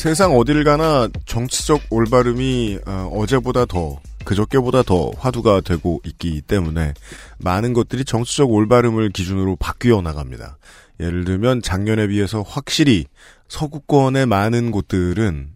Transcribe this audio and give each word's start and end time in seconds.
세상 0.00 0.34
어딜 0.34 0.64
가나 0.64 1.10
정치적 1.26 1.82
올바름이 1.90 2.78
어, 2.86 3.24
제보다 3.28 3.66
더 3.66 4.00
그저께보다 4.24 4.82
더 4.82 5.10
화두가 5.18 5.60
되고 5.60 6.00
있기 6.06 6.40
때문에 6.40 6.94
많은 7.36 7.74
것들이 7.74 8.06
정치적 8.06 8.50
올바름을 8.50 9.10
기준으로 9.10 9.56
바뀌어 9.56 10.00
나갑니다. 10.00 10.56
예를 11.00 11.26
들면 11.26 11.60
작년에 11.60 12.06
비해서 12.06 12.40
확실히 12.40 13.04
서구권의 13.48 14.24
많은 14.24 14.70
곳들은 14.70 15.50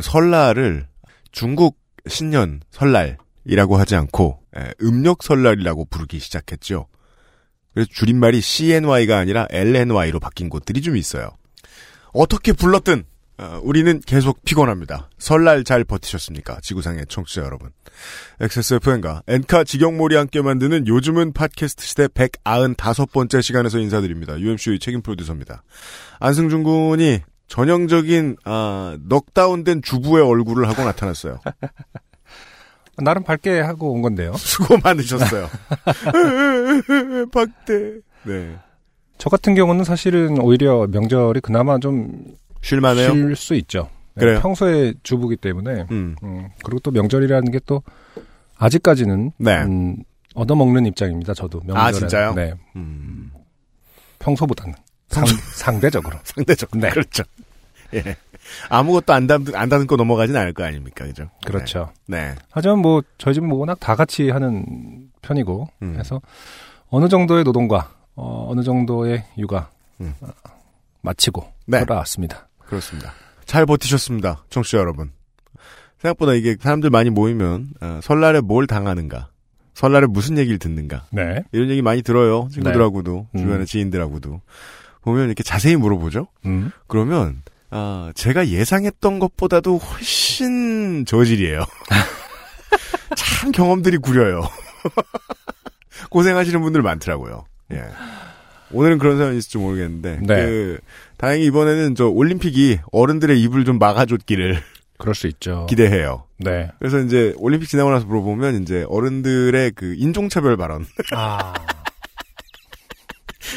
설날을 0.00 0.86
중국 1.30 1.76
신년 2.08 2.62
설날이라고 2.70 3.76
하지 3.76 3.96
않고 3.96 4.40
에, 4.56 4.72
음력 4.80 5.22
설날이라고 5.22 5.88
부르기 5.90 6.20
시작했죠. 6.20 6.86
그래서 7.74 7.90
줄임말이 7.92 8.40
CNY가 8.40 9.18
아니라 9.18 9.46
LNY로 9.50 10.20
바뀐 10.20 10.48
곳들이 10.48 10.80
좀 10.80 10.96
있어요. 10.96 11.28
어떻게 12.14 12.54
불렀든 12.54 13.04
어, 13.40 13.58
우리는 13.62 14.00
계속 14.00 14.44
피곤합니다. 14.44 15.08
설날 15.18 15.64
잘 15.64 15.82
버티셨습니까? 15.82 16.58
지구상의 16.60 17.06
청취자 17.08 17.40
여러분. 17.42 17.70
XSFM과 18.38 19.22
엔카 19.26 19.64
직영몰이 19.64 20.14
함께 20.14 20.42
만드는 20.42 20.86
요즘은 20.86 21.32
팟캐스트 21.32 21.82
시대 21.82 22.06
195번째 22.08 23.40
시간에서 23.40 23.78
인사드립니다. 23.78 24.38
UMC의 24.38 24.78
책임 24.78 25.00
프로듀서입니다. 25.00 25.62
안승준 26.18 26.64
군이 26.64 27.20
전형적인 27.46 28.36
아, 28.44 28.98
넉다운된 29.08 29.80
주부의 29.82 30.22
얼굴을 30.22 30.68
하고 30.68 30.84
나타났어요. 30.84 31.40
나름 33.02 33.24
밝게 33.24 33.60
하고 33.60 33.92
온 33.92 34.02
건데요. 34.02 34.34
수고 34.38 34.76
많으셨어요. 34.84 35.48
박대. 37.32 38.00
네. 38.24 38.58
저 39.16 39.30
같은 39.30 39.54
경우는 39.54 39.84
사실은 39.84 40.38
오히려 40.38 40.86
명절이 40.86 41.40
그나마 41.40 41.78
좀 41.78 42.36
쉴만해요? 42.62 43.12
쉴 43.12 43.36
수 43.36 43.54
있죠. 43.54 43.88
네, 44.14 44.24
그래요? 44.26 44.40
평소에 44.40 44.94
주부기 45.02 45.36
때문에 45.36 45.86
음. 45.90 46.16
음, 46.22 46.48
그리고 46.64 46.80
또 46.80 46.90
명절이라는 46.90 47.50
게 47.52 47.60
또 47.66 47.82
아직까지는 48.58 49.32
네. 49.38 49.62
음, 49.62 49.96
얻어먹는 50.34 50.84
입장입니다. 50.86 51.32
저도 51.34 51.60
명절에 51.60 51.78
아, 51.80 51.92
진짜요? 51.92 52.34
네, 52.34 52.52
음. 52.76 53.30
평소보다는 54.18 54.74
상, 55.08 55.24
평소- 55.24 55.36
상 55.54 55.80
대적으로. 55.80 56.18
상대적. 56.24 56.70
네. 56.74 56.90
그렇죠. 56.90 57.22
예. 57.94 58.16
아무것도 58.68 59.12
안 59.12 59.26
담, 59.26 59.44
안 59.54 59.68
담고 59.68 59.96
넘어가진 59.96 60.36
않을 60.36 60.52
거 60.52 60.64
아닙니까? 60.64 61.04
그죠? 61.06 61.30
그렇죠. 61.46 61.90
네. 62.06 62.34
하지만 62.50 62.78
뭐 62.80 63.02
저희 63.18 63.34
집은 63.34 63.48
뭐 63.48 63.58
워낙 63.58 63.78
다 63.80 63.96
같이 63.96 64.28
하는 64.30 65.08
편이고 65.22 65.68
음. 65.82 65.96
해서 65.98 66.20
어느 66.88 67.08
정도의 67.08 67.44
노동과 67.44 67.92
어, 68.16 68.48
어느 68.50 68.62
정도의 68.62 69.24
육아 69.38 69.70
음. 70.00 70.14
어, 70.20 70.28
마치고 71.02 71.50
네. 71.66 71.80
돌아왔습니다. 71.80 72.46
그렇습니다. 72.70 73.12
잘 73.44 73.66
버티셨습니다. 73.66 74.44
청취자 74.48 74.78
여러분. 74.78 75.10
생각보다 75.98 76.32
이게 76.34 76.56
사람들 76.58 76.88
많이 76.88 77.10
모이면 77.10 77.68
어, 77.80 78.00
설날에 78.02 78.40
뭘 78.40 78.66
당하는가, 78.66 79.28
설날에 79.74 80.06
무슨 80.06 80.38
얘기를 80.38 80.58
듣는가 80.58 81.06
네. 81.10 81.42
이런 81.52 81.68
얘기 81.68 81.82
많이 81.82 82.00
들어요. 82.02 82.48
친구들하고도 82.52 83.26
음. 83.34 83.38
주변의 83.38 83.66
지인들하고도 83.66 84.40
보면 85.02 85.26
이렇게 85.26 85.42
자세히 85.42 85.76
물어보죠. 85.76 86.28
음. 86.46 86.70
그러면 86.86 87.42
아, 87.70 88.12
제가 88.14 88.48
예상했던 88.48 89.18
것보다도 89.18 89.78
훨씬 89.78 91.04
저질이에요. 91.04 91.64
참 93.16 93.52
경험들이 93.52 93.98
구려요. 93.98 94.42
고생하시는 96.10 96.60
분들 96.60 96.82
많더라고요. 96.82 97.44
예. 97.72 97.84
오늘은 98.72 98.98
그런 98.98 99.18
사연이 99.18 99.38
있을지 99.38 99.58
모르겠는데, 99.58 100.20
네. 100.22 100.26
그, 100.26 100.78
다행히 101.20 101.44
이번에는 101.46 101.94
저 101.96 102.08
올림픽이 102.08 102.78
어른들의 102.92 103.40
입을 103.42 103.64
좀 103.66 103.78
막아줬기를 103.78 104.58
그럴 104.98 105.14
수 105.14 105.26
있죠. 105.28 105.66
기대해요. 105.68 106.24
네. 106.38 106.70
그래서 106.78 106.98
이제 106.98 107.34
올림픽 107.36 107.68
지나고 107.68 107.90
나서 107.90 108.06
물어보면 108.06 108.62
이제 108.62 108.84
어른들의 108.88 109.72
그 109.72 109.94
인종차별 109.98 110.56
발언. 110.56 110.86
아. 111.14 111.52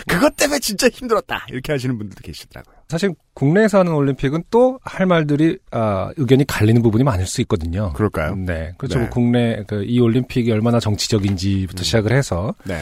그것 0.07 0.35
때문에 0.35 0.59
진짜 0.59 0.89
힘들었다. 0.89 1.45
이렇게 1.49 1.71
하시는 1.71 1.97
분들도 1.97 2.21
계시더라고요. 2.23 2.75
사실 2.89 3.13
국내에서 3.33 3.79
하는 3.79 3.93
올림픽은 3.93 4.43
또 4.49 4.79
할 4.83 5.05
말들이 5.05 5.57
아, 5.71 6.11
의견이 6.17 6.45
갈리는 6.45 6.81
부분이 6.81 7.03
많을 7.03 7.25
수 7.27 7.41
있거든요. 7.41 7.93
그럴까요? 7.93 8.35
네, 8.35 8.73
그렇죠. 8.77 8.95
네. 8.95 9.01
뭐 9.05 9.09
국내 9.09 9.63
그 9.67 9.83
이 9.83 9.99
올림픽이 9.99 10.51
얼마나 10.51 10.79
정치적인지부터 10.79 11.81
음. 11.81 11.83
시작을 11.83 12.11
해서 12.13 12.55
네. 12.65 12.81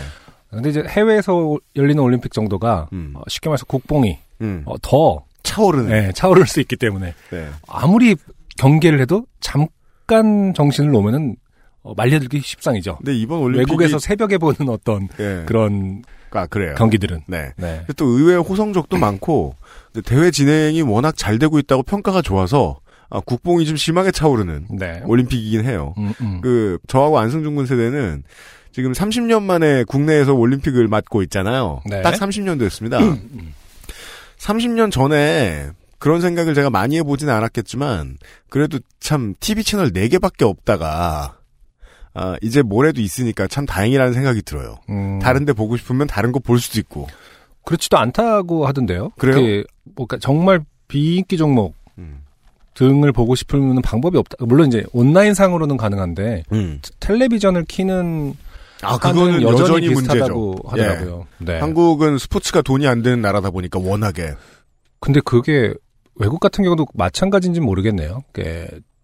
근데 0.50 0.70
이제 0.70 0.84
해외에서 0.88 1.58
열리는 1.76 2.02
올림픽 2.02 2.32
정도가 2.34 2.90
음. 2.94 3.14
어, 3.16 3.22
쉽게 3.28 3.50
말해서 3.50 3.66
국뽕이 3.66 4.18
음. 4.42 4.64
어, 4.66 4.76
더 4.82 5.24
차오르는. 5.44 5.90
네, 5.90 6.12
차오를 6.14 6.48
수 6.48 6.60
있기 6.60 6.76
때문에 6.76 7.14
네. 7.32 7.48
아무리 7.68 8.16
경계를 8.58 9.00
해도 9.00 9.26
잠깐 9.40 10.54
정신을 10.56 10.92
놓으면은 10.92 11.36
어, 11.84 11.94
말려들기 11.96 12.42
십상이죠. 12.42 12.98
근데 12.98 13.16
이번 13.16 13.40
올림픽이 13.40 13.72
외국에서 13.72 13.98
새벽에 13.98 14.38
보는 14.38 14.70
어떤 14.70 15.08
예. 15.20 15.44
그런 15.46 16.04
아, 16.32 16.46
그래요. 16.46 16.76
경기들은 16.76 17.22
네. 17.28 17.52
네. 17.58 17.84
또 17.98 18.06
의외 18.06 18.36
호성적도 18.36 18.98
많고 19.00 19.56
대회 20.06 20.32
진행이 20.32 20.82
워낙 20.84 21.16
잘 21.18 21.40
되고 21.40 21.60
있다고 21.60 21.84
평가가 21.84 22.22
좋아서 22.22 22.80
아, 23.10 23.20
국뽕이 23.20 23.66
좀 23.66 23.76
심하게 23.76 24.12
차오르는 24.12 24.68
네. 24.80 25.02
올림픽이긴 25.06 25.66
해요. 25.66 25.94
음, 25.98 26.14
음. 26.22 26.42
그 26.42 26.78
저하고 26.88 27.20
안승준 27.20 27.56
군 27.56 27.66
세대는 27.66 28.24
지금 28.72 28.94
30년 28.94 29.42
만에 29.42 29.84
국내에서 29.84 30.34
올림픽을 30.34 30.88
맡고 30.88 31.22
있잖아요. 31.24 31.82
네. 31.90 32.02
딱 32.04 32.14
30년 32.14 32.58
됐습니다. 32.60 33.00
30년 34.42 34.92
전에 34.92 35.70
그런 36.00 36.20
생각을 36.20 36.56
제가 36.56 36.70
많이 36.70 36.98
해보지는 36.98 37.32
않았겠지만 37.34 38.18
그래도 38.50 38.80
참 39.00 39.36
TV 39.40 39.64
채널 39.64 39.92
4개밖에 39.92 40.44
없다가 40.44 41.38
아, 42.14 42.36
이제 42.42 42.62
뭐래도 42.62 43.02
있으니까 43.02 43.48
참 43.48 43.66
다행이라는 43.66 44.14
생각이 44.14 44.42
들어요. 44.42 44.80
음. 44.90 45.20
다른 45.20 45.46
데 45.46 45.54
보고 45.54 45.78
싶으면 45.78 46.08
다른 46.08 46.32
거 46.32 46.40
볼 46.40 46.60
수도 46.60 46.80
있고. 46.80 47.08
그렇지도 47.64 47.98
않다고 48.00 48.66
하던데요. 48.66 49.12
그래요? 49.18 49.64
뭐 49.96 50.08
그러니까 50.08 50.18
정말 50.20 50.62
비인기 50.88 51.38
종목 51.38 51.76
음. 52.00 52.24
등을 52.74 53.12
보고 53.12 53.36
싶으면 53.36 53.82
방법이 53.82 54.18
없다. 54.18 54.44
물론 54.46 54.68
이제 54.68 54.84
온라인 54.92 55.34
상으로는 55.36 55.78
가능한데 55.78 56.44
음. 56.52 56.82
텔레비전을 57.00 57.66
키는 57.66 58.34
아, 58.82 58.98
그거는 58.98 59.42
여전히, 59.42 59.62
여전히 59.62 59.90
문제죠. 59.90 60.56
하더라고요. 60.68 61.28
네. 61.40 61.60
한국은 61.60 62.18
스포츠가 62.18 62.62
돈이 62.62 62.88
안 62.88 63.02
드는 63.02 63.22
나라다 63.22 63.50
보니까 63.52 63.80
워낙에. 63.80 64.34
근데 65.00 65.20
그게 65.24 65.74
외국 66.16 66.40
같은 66.40 66.64
경우도 66.64 66.86
마찬가지인지 66.94 67.60
는 67.60 67.66
모르겠네요. 67.66 68.24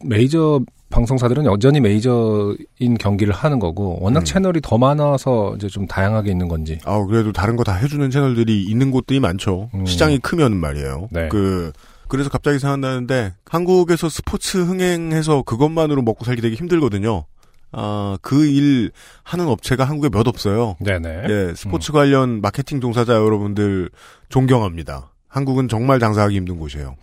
메이저 0.06 0.62
방송사들은 0.90 1.46
여전히 1.46 1.80
메이저인 1.82 2.97
경기를 3.00 3.34
하는 3.34 3.59
거고 3.59 3.97
워낙 4.02 4.20
음. 4.22 4.26
채널이 4.26 4.62
더 4.62 4.78
많아서 4.78 5.53
이제 5.58 5.68
좀 5.68 5.85
다양하게 5.85 6.32
있는 6.32 6.47
건지. 6.47 6.80
아, 6.85 7.03
그래도 7.06 7.32
다른 7.34 7.56
거 7.56 7.64
다 7.64 7.73
해주는 7.73 8.09
채널들이 8.09 8.64
있는 8.64 8.91
곳들이 8.91 9.20
많죠. 9.20 9.70
음. 9.73 9.85
시장이 9.85 10.20
크면 10.20 10.56
말이에요. 10.56 11.09
네. 11.12 11.28
그, 11.30 11.73
그래서 12.08 12.30
갑자기 12.30 12.58
생각나는데, 12.59 13.34
한국에서 13.46 14.08
스포츠 14.08 14.59
흥행해서 14.59 15.41
그것만으로 15.41 16.02
먹고 16.03 16.23
살기 16.23 16.41
되게 16.41 16.56
힘들거든요. 16.56 17.26
아, 17.72 18.17
그 18.22 18.46
일 18.47 18.91
하는 19.23 19.47
업체가 19.47 19.84
한국에 19.85 20.09
몇 20.09 20.28
없어요. 20.28 20.78
네네. 20.79 21.23
예, 21.29 21.53
스포츠 21.55 21.91
관련 21.91 22.41
마케팅 22.41 22.79
종사자 22.79 23.14
여러분들 23.14 23.90
존경합니다. 24.29 25.11
한국은 25.28 25.67
정말 25.67 25.99
장사하기 25.99 26.35
힘든 26.35 26.58
곳이에요. 26.59 26.96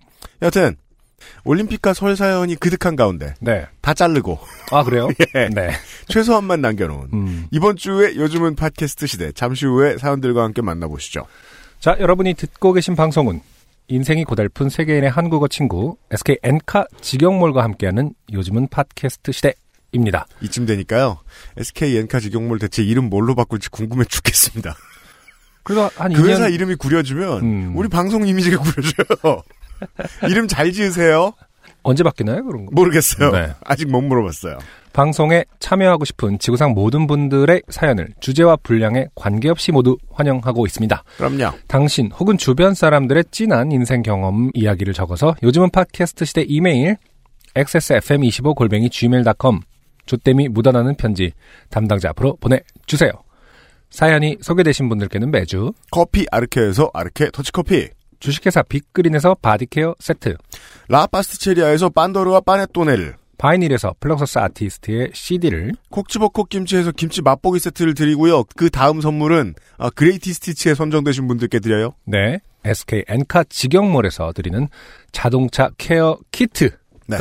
여튼, 0.43 0.77
올림픽과 1.45 1.93
설 1.95 2.17
사연이 2.17 2.55
그득한 2.57 2.97
가운데, 2.97 3.35
네. 3.41 3.67
다 3.81 3.95
자르고, 3.95 4.39
아 4.73 4.83
그래요? 4.85 5.09
예, 5.37 5.49
네. 5.49 5.71
최소한만 6.09 6.61
남겨놓은, 6.61 7.09
음. 7.13 7.47
이번 7.51 7.77
주에 7.77 8.17
요즘은 8.17 8.57
팟캐스트 8.57 9.07
시대, 9.07 9.33
잠시 9.33 9.67
후에 9.67 9.99
사연들과 9.99 10.43
함께 10.43 10.63
만나보시죠. 10.63 11.27
자, 11.79 11.97
여러분이 12.01 12.35
듣고 12.35 12.73
계신 12.73 12.97
방송은 12.97 13.41
인생이 13.89 14.25
고달픈 14.25 14.71
세계인의 14.71 15.11
한국어 15.11 15.47
친구 15.49 15.97
SK 16.11 16.39
엔카 16.43 16.87
직영몰과 17.03 17.63
함께하는 17.63 18.15
요즘은 18.33 18.69
팟캐스트 18.69 19.33
시대 19.33 19.53
입니다. 19.95 20.27
이쯤 20.43 20.67
되니까요. 20.67 21.19
SK 21.57 21.97
엔카 21.99 22.21
직영몰 22.21 22.59
대체 22.59 22.83
이름 22.83 23.09
뭘로 23.09 23.35
바꿀지 23.35 23.71
궁금해 23.71 24.05
죽겠습니다. 24.05 24.75
그래서 25.63 25.91
한그 25.97 26.23
2년 26.23 26.29
회사 26.29 26.49
이름이 26.49 26.75
구려지면 26.75 27.41
음. 27.43 27.73
우리 27.77 27.89
방송 27.89 28.27
이미지가 28.27 28.63
구려져요. 28.63 29.43
이름 30.29 30.47
잘 30.47 30.73
지으세요? 30.73 31.33
언제 31.83 32.03
바뀌나요, 32.03 32.45
그런 32.45 32.67
거? 32.67 32.73
모르겠어요. 32.73 33.31
네. 33.31 33.53
아직 33.63 33.91
못 33.91 34.01
물어봤어요. 34.01 34.59
방송에 34.95 35.45
참여하고 35.59 36.05
싶은 36.05 36.39
지구상 36.39 36.73
모든 36.73 37.07
분들의 37.07 37.63
사연을 37.69 38.09
주제와 38.21 38.57
분량에 38.63 39.09
관계없이 39.15 39.73
모두 39.73 39.99
환영하고 40.13 40.67
있습니다. 40.67 41.03
그럼요. 41.19 41.57
당신 41.67 42.11
혹은 42.13 42.39
주변 42.39 42.75
사람들의 42.75 43.25
진한 43.31 43.73
인생 43.73 44.03
경험 44.03 44.51
이야기를 44.55 44.95
적어서 44.95 45.35
요즘은 45.43 45.71
팟캐스트 45.71 46.25
시대 46.25 46.43
이메일 46.43 46.97
xsfm25골뱅이 47.55 48.91
gmail.com 48.91 49.61
조땜이 50.07 50.49
묻어나는 50.49 50.97
편지 50.97 51.33
담당자 51.71 52.11
앞으로 52.11 52.37
보내주세요. 52.37 53.13
사연이 53.91 54.37
소개되신 54.41 54.89
분들께는 54.89 55.31
매주 55.31 55.73
커피 55.91 56.27
아르케에서 56.31 56.91
아르케 56.93 57.31
터치커피. 57.31 57.89
주식회사 58.19 58.63
빅그린에서 58.63 59.37
바디케어 59.43 59.95
세트 59.99 60.37
라파스티체리아에서 60.89 61.91
빤도르와 61.91 62.41
빠네토네를. 62.41 63.17
바이닐에서 63.37 63.95
플럭서스 64.01 64.39
아티스트의 64.39 65.11
CD를 65.13 65.73
콕 65.91 66.09
집어 66.09 66.29
콕 66.29 66.49
김치에서 66.49 66.93
김치 66.93 67.21
맛보기 67.21 67.59
세트를 67.59 67.95
드리고요. 67.95 68.45
그 68.57 68.71
다음 68.71 69.01
선물은 69.01 69.55
아, 69.77 69.91
greatest 69.91 70.33
hits에 70.33 70.75
선정되신 70.75 71.27
분들께 71.27 71.59
드려요. 71.59 71.95
네 72.05 72.41
SK 72.65 73.05
엔카 73.07 73.45
직영몰에서 73.45 74.33
드리는 74.33 74.69
자동차 75.13 75.71
케어 75.77 76.17
키트가 76.33 76.77
네. 77.09 77.19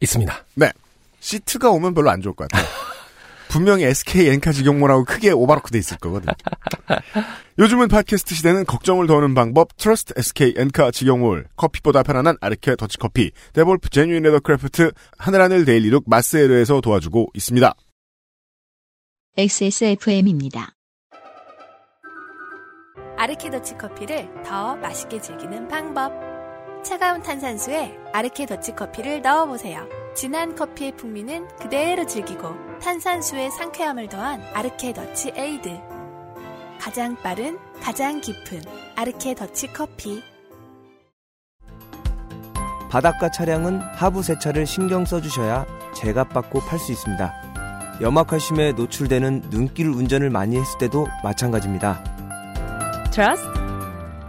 있습니다. 0.00 0.44
네. 0.56 0.72
시트가 1.22 1.70
오면 1.70 1.94
별로 1.94 2.10
안 2.10 2.20
좋을 2.20 2.34
것 2.34 2.48
같아요. 2.48 2.68
분명히 3.48 3.84
SK 3.84 4.28
엔카 4.28 4.52
직영몰하고 4.52 5.04
크게 5.04 5.30
오바로크 5.30 5.70
돼 5.70 5.78
있을 5.78 5.98
거거든요. 5.98 6.32
요즘은 7.58 7.88
팟캐스트 7.88 8.34
시대는 8.34 8.64
걱정을 8.64 9.06
더하는 9.06 9.34
방법 9.34 9.76
trust 9.76 10.14
SK 10.16 10.54
엔카 10.56 10.90
직영몰 10.90 11.46
커피보다 11.56 12.02
편안한 12.02 12.36
아르케 12.40 12.76
더치커피 12.76 13.30
데볼프 13.52 13.90
genuine 13.90 14.22
leathercraft 14.22 14.92
하늘하늘 15.18 15.64
daily 15.64 15.86
look 15.86 16.04
마스에르에서 16.06 16.80
도와주고 16.80 17.28
있습니다. 17.34 17.74
XSFM입니다. 19.36 20.74
아르케 23.18 23.50
더치 23.50 23.74
커피를 23.74 24.28
더 24.44 24.76
맛있게 24.76 25.20
즐기는 25.20 25.68
방법. 25.68 26.31
차가운 26.82 27.22
탄산수에 27.22 27.96
아르케 28.12 28.46
더치 28.46 28.74
커피를 28.74 29.22
넣어보세요. 29.22 29.86
진한 30.14 30.54
커피의 30.54 30.96
풍미는 30.96 31.48
그대로 31.56 32.06
즐기고 32.06 32.78
탄산수의 32.80 33.50
상쾌함을 33.52 34.08
더한 34.08 34.42
아르케 34.52 34.92
더치 34.92 35.32
에이드. 35.34 35.80
가장 36.80 37.16
빠른, 37.22 37.58
가장 37.80 38.20
깊은 38.20 38.62
아르케 38.96 39.34
더치 39.34 39.72
커피. 39.72 40.22
바닷가 42.90 43.30
차량은 43.30 43.80
하부 43.80 44.22
세차를 44.22 44.66
신경 44.66 45.04
써주셔야 45.04 45.64
제값 45.94 46.28
받고 46.30 46.60
팔 46.60 46.78
수 46.78 46.92
있습니다. 46.92 47.98
염화칼슘에 48.02 48.72
노출되는 48.72 49.50
눈길 49.50 49.88
운전을 49.88 50.28
많이 50.28 50.58
했을 50.58 50.78
때도 50.78 51.06
마찬가지입니다. 51.22 52.02
trust 53.12 53.48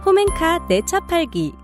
홈엔카 0.06 0.66
내차 0.68 1.00
팔기 1.00 1.63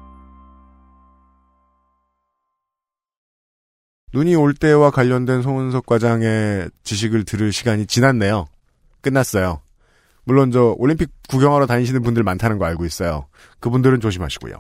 눈이 4.13 4.35
올 4.35 4.55
때와 4.55 4.91
관련된 4.91 5.43
송은석 5.43 5.87
과장의 5.87 6.71
지식을 6.83 7.25
들을 7.25 7.53
시간이 7.53 7.87
지났네요. 7.87 8.47
끝났어요. 9.03 9.61
물론 10.25 10.51
저 10.51 10.75
올림픽 10.79 11.11
구경하러 11.29 11.67
다니시는 11.67 12.03
분들 12.03 12.23
많다는 12.23 12.59
거 12.59 12.65
알고 12.67 12.85
있어요. 12.85 13.27
그분들은 13.61 14.01
조심하시고요. 14.01 14.55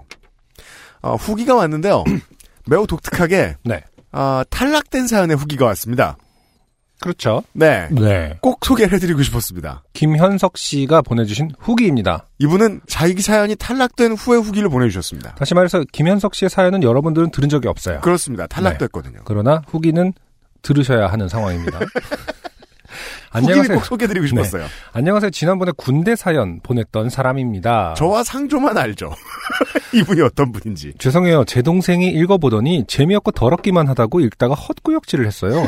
어, 1.02 1.14
후기가 1.16 1.54
왔는데요. 1.54 2.04
매우 2.66 2.86
독특하게 2.86 3.56
네 3.64 3.82
아, 4.12 4.44
탈락된 4.50 5.06
사연의 5.06 5.36
후기가 5.36 5.66
왔습니다. 5.66 6.16
그렇죠. 7.00 7.42
네. 7.52 7.88
네 7.90 8.36
꼭 8.40 8.64
소개를 8.64 8.92
해드리고 8.94 9.22
싶었습니다. 9.22 9.82
김현석 9.92 10.56
씨가 10.56 11.02
보내주신 11.02 11.50
후기입니다. 11.58 12.26
이분은 12.38 12.80
자기 12.88 13.20
사연이 13.22 13.56
탈락된 13.56 14.12
후의 14.12 14.42
후기를 14.42 14.68
보내주셨습니다. 14.68 15.34
다시 15.34 15.54
말해서 15.54 15.82
김현석 15.92 16.34
씨의 16.34 16.50
사연은 16.50 16.82
여러분들은 16.82 17.30
들은 17.30 17.48
적이 17.48 17.68
없어요. 17.68 18.00
그렇습니다. 18.00 18.46
탈락됐거든요. 18.46 19.20
그러나 19.24 19.62
후기는 19.66 20.12
들으셔야 20.62 21.06
하는 21.08 21.28
상황입니다. 21.28 21.80
안녕하세요. 23.32 23.78
꼭 23.78 23.84
소개해드리고 23.84 24.26
싶었어요. 24.26 24.66
안녕하세요. 24.92 25.30
지난번에 25.30 25.72
군대 25.76 26.16
사연 26.16 26.60
보냈던 26.60 27.08
사람입니다. 27.10 27.94
저와 27.96 28.24
상조만 28.24 28.76
알죠. 28.76 29.14
이분이 29.94 30.20
어떤 30.22 30.50
분인지. 30.52 30.94
죄송해요. 30.98 31.44
제 31.44 31.62
동생이 31.62 32.08
읽어보더니 32.08 32.84
재미없고 32.88 33.30
더럽기만 33.32 33.88
하다고 33.88 34.20
읽다가 34.20 34.54
헛구역질을 34.54 35.26
했어요. 35.26 35.66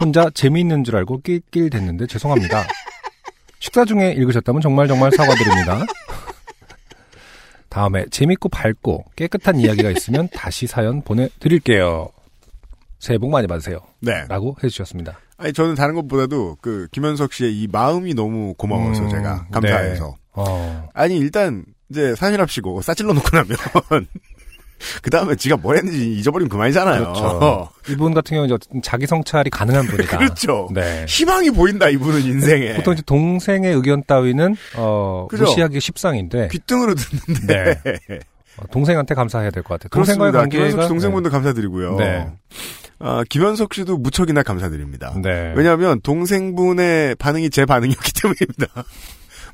혼자 0.00 0.30
재미있는 0.30 0.84
줄 0.84 0.96
알고 0.96 1.22
낄낄 1.22 1.70
됐는데 1.70 2.06
죄송합니다. 2.06 2.66
식사 3.60 3.84
중에 3.84 4.12
읽으셨다면 4.12 4.60
정말 4.60 4.86
정말 4.88 5.10
사과드립니다. 5.10 5.84
다음에 7.68 8.06
재밌고 8.10 8.48
밝고 8.48 9.04
깨끗한 9.16 9.60
이야기가 9.60 9.90
있으면 9.90 10.28
다시 10.32 10.66
사연 10.66 11.02
보내드릴게요. 11.02 12.08
새해 12.98 13.18
복 13.18 13.30
많이 13.30 13.46
받으세요. 13.46 13.80
네. 14.00 14.24
라고 14.28 14.56
해주셨습니다. 14.62 15.18
아니 15.36 15.52
저는 15.52 15.74
다른 15.74 15.94
것보다도 15.94 16.58
그 16.60 16.88
김현석 16.90 17.32
씨의 17.32 17.60
이 17.60 17.68
마음이 17.70 18.14
너무 18.14 18.54
고마워서 18.54 19.02
음, 19.02 19.08
제가 19.08 19.46
감사해서. 19.52 20.16
어, 20.32 20.88
아니 20.94 21.16
일단 21.18 21.64
이제 21.90 22.14
사실합시고 22.16 22.82
싸질러 22.82 23.12
놓고 23.12 23.28
나면 23.36 23.56
그 25.02 25.10
다음에 25.10 25.34
지가 25.36 25.56
뭘 25.56 25.76
했는지 25.76 26.12
잊어버리면 26.14 26.48
그만이잖아요. 26.48 27.00
그렇죠. 27.02 27.68
이분 27.90 28.14
같은 28.14 28.34
경우는 28.36 28.54
어쨌든 28.54 28.82
자기 28.82 29.06
성찰이 29.06 29.50
가능한 29.50 29.86
분이다. 29.88 30.18
그렇죠. 30.18 30.68
네. 30.72 31.04
희망이 31.08 31.50
보인다 31.50 31.88
이분은 31.88 32.22
인생에. 32.22 32.74
보통 32.74 32.94
이제 32.94 33.02
동생의 33.06 33.74
의견 33.74 34.02
따위는 34.06 34.56
어, 34.76 35.26
그죠? 35.30 35.44
무시하기 35.44 35.80
십상인데 35.80 36.48
귀등으로 36.52 36.94
듣는데. 36.94 37.80
어, 38.58 38.64
동생한테 38.72 39.14
감사해야 39.14 39.50
될 39.50 39.62
것 39.62 39.74
같아요. 39.80 39.88
동생과의. 39.90 40.32
관계가 40.32 40.88
동생분도 40.88 41.30
감사드리고요. 41.30 41.96
네. 41.96 42.26
아, 43.00 43.22
김현석 43.28 43.74
씨도 43.74 43.98
무척이나 43.98 44.42
감사드립니다. 44.42 45.14
네. 45.22 45.52
왜냐하면 45.54 46.00
동생분의 46.00 47.14
반응이 47.16 47.50
제 47.50 47.64
반응이었기 47.64 48.12
때문입니다. 48.20 48.84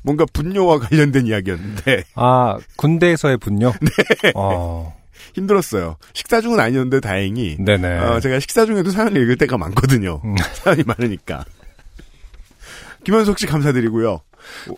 뭔가 0.01 0.25
분뇨와 0.33 0.79
관련된 0.79 1.27
이야기였는데 1.27 2.03
아 2.15 2.57
군대에서의 2.77 3.37
분뇨. 3.37 3.71
네. 3.81 4.31
어, 4.35 4.95
힘들었어요. 5.35 5.97
식사 6.13 6.41
중은 6.41 6.59
아니었는데 6.59 7.01
다행히 7.01 7.57
네네. 7.59 7.99
어, 7.99 8.19
제가 8.19 8.39
식사 8.39 8.65
중에도 8.65 8.89
사연을 8.89 9.21
읽을 9.21 9.37
때가 9.37 9.57
많거든요. 9.57 10.21
음. 10.23 10.35
사연이 10.55 10.83
많으니까. 10.83 11.45
김현석 13.03 13.37
씨 13.37 13.45
감사드리고요. 13.45 14.21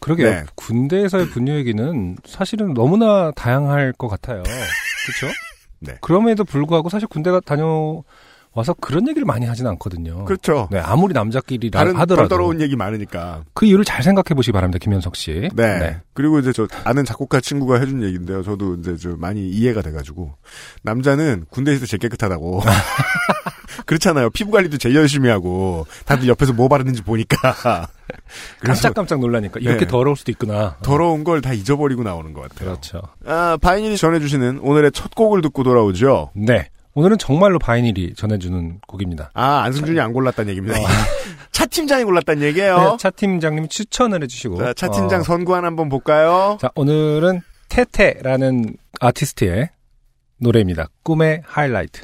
그러게요. 0.02 0.30
네. 0.30 0.44
군대에서의 0.56 1.28
분뇨 1.30 1.54
얘기는 1.54 2.18
사실은 2.26 2.74
너무나 2.74 3.32
다양할 3.32 3.94
것 3.94 4.08
같아요. 4.08 4.44
그렇죠? 5.06 5.34
네. 5.80 5.98
그럼에도 6.02 6.44
불구하고 6.44 6.90
사실 6.90 7.08
군대가 7.08 7.40
다녀 7.40 8.04
와서 8.58 8.74
그런 8.82 9.08
얘기를 9.08 9.24
많이 9.26 9.46
하진 9.46 9.68
않거든요. 9.68 10.26
그렇죠. 10.26 10.68
네, 10.72 10.80
아무리 10.80 11.14
남자끼리라 11.14 11.80
다른 11.80 11.96
하더라도 11.98 12.28
떨어온 12.28 12.60
얘기 12.60 12.76
많으니까. 12.76 13.44
그 13.54 13.66
이유를 13.68 13.86
잘 13.86 14.02
생각해 14.02 14.36
보시기 14.36 14.52
바랍니다, 14.52 14.80
김현석 14.82 15.16
씨. 15.16 15.50
네. 15.54 15.98
그리고 16.14 16.40
이제 16.40 16.52
저 16.52 16.68
아는 16.84 17.06
작곡가 17.06 17.40
친구가 17.40 17.80
해준 17.80 18.02
얘기인데요. 18.04 18.42
저도 18.42 18.76
이제 18.76 18.96
저 18.98 19.16
많이 19.18 19.48
이해가 19.50 19.82
돼가지고 19.84 20.34
남자는 20.82 21.46
군대에서 21.52 21.86
제일 21.86 22.00
깨끗하다고. 22.00 22.62
그렇잖아요. 23.86 24.32
피부 24.32 24.52
관리도 24.52 24.78
제일 24.78 24.96
열심히 24.96 25.30
하고 25.30 25.86
다들 26.06 26.28
옆에서 26.28 26.54
뭐 26.54 26.68
바르는지 26.68 27.04
보니까. 27.04 27.88
깜짝깜짝 28.62 29.20
놀라니까 29.20 29.60
이렇게 29.60 29.82
네. 29.82 29.88
더러울 29.88 30.16
수도 30.18 30.32
있구나. 30.32 30.78
더러운 30.82 31.24
걸 31.24 31.38
다 31.42 31.54
잊어버리고 31.54 32.02
나오는 32.02 32.34
것 32.34 32.42
같아요. 32.42 32.70
그렇죠. 32.70 33.02
아, 33.26 33.58
바이닐이 33.62 33.98
전해주시는 33.98 34.60
오늘의 34.64 34.92
첫 34.94 35.14
곡을 35.14 35.42
듣고 35.44 35.64
돌아오죠. 35.64 36.32
네. 36.34 36.70
오늘은 36.98 37.20
정말로 37.20 37.60
바이닐이 37.60 38.16
전해주는 38.16 38.80
곡입니다. 38.88 39.30
아, 39.36 39.62
안승준이 39.66 40.00
안 40.00 40.14
골랐다는 40.14 40.50
얘기입니다. 40.50 40.80
차 41.54 41.68
팀장이 41.68 42.04
골랐다는 42.04 42.42
얘기예요. 42.42 42.76
어. 42.76 42.92
네, 42.94 42.98
차 42.98 43.12
팀장님이 43.12 43.68
추천을 43.68 44.24
해주시고. 44.24 44.58
자, 44.58 44.74
차 44.74 44.88
팀장 44.90 45.20
어, 45.20 45.24
선구안 45.24 45.64
한번 45.64 45.90
볼까요? 45.90 46.58
자, 46.60 46.72
오늘은 46.74 47.42
테테라는 47.70 48.78
아티스트의 49.00 49.70
노래입니다. 50.40 50.88
꿈의 51.04 51.44
하이라이트. 51.46 52.02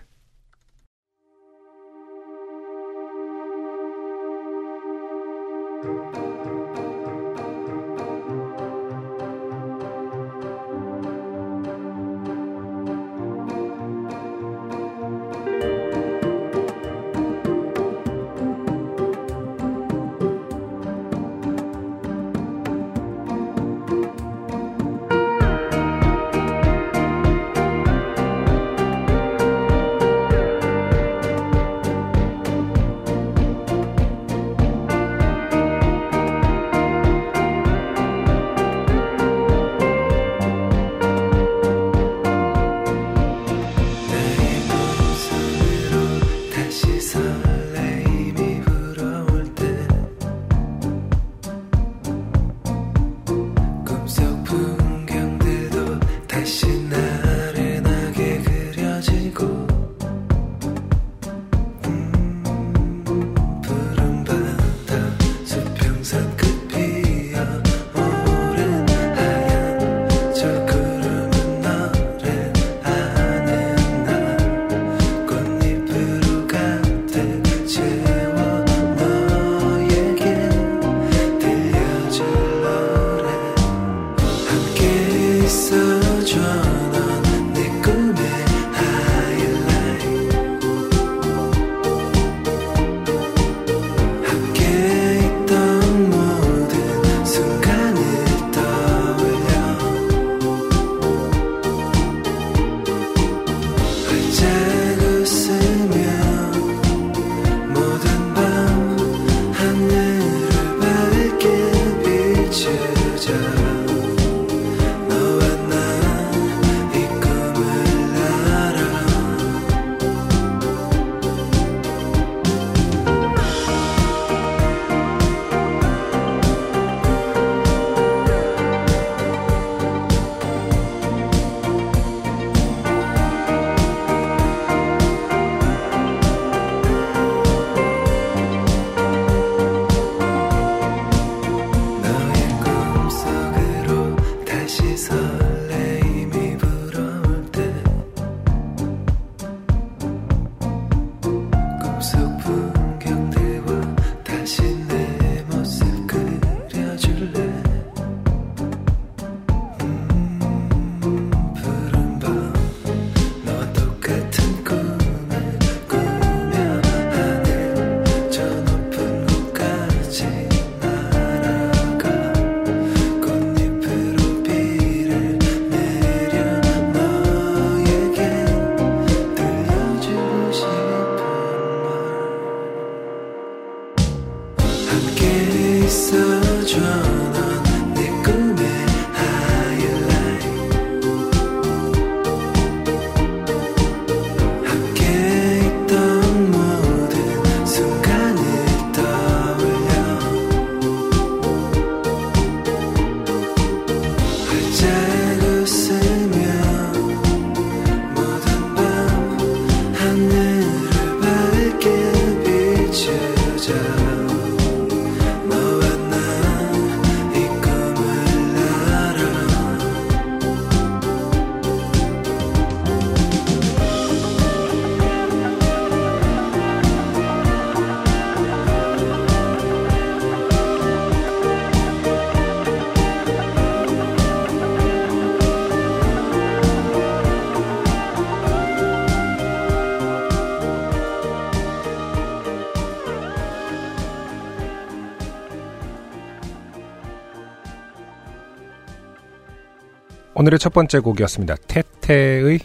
오늘의 250.43 250.59
첫 250.59 250.73
번째 250.73 251.00
곡이었습니다. 251.00 251.55
테테의 251.69 252.59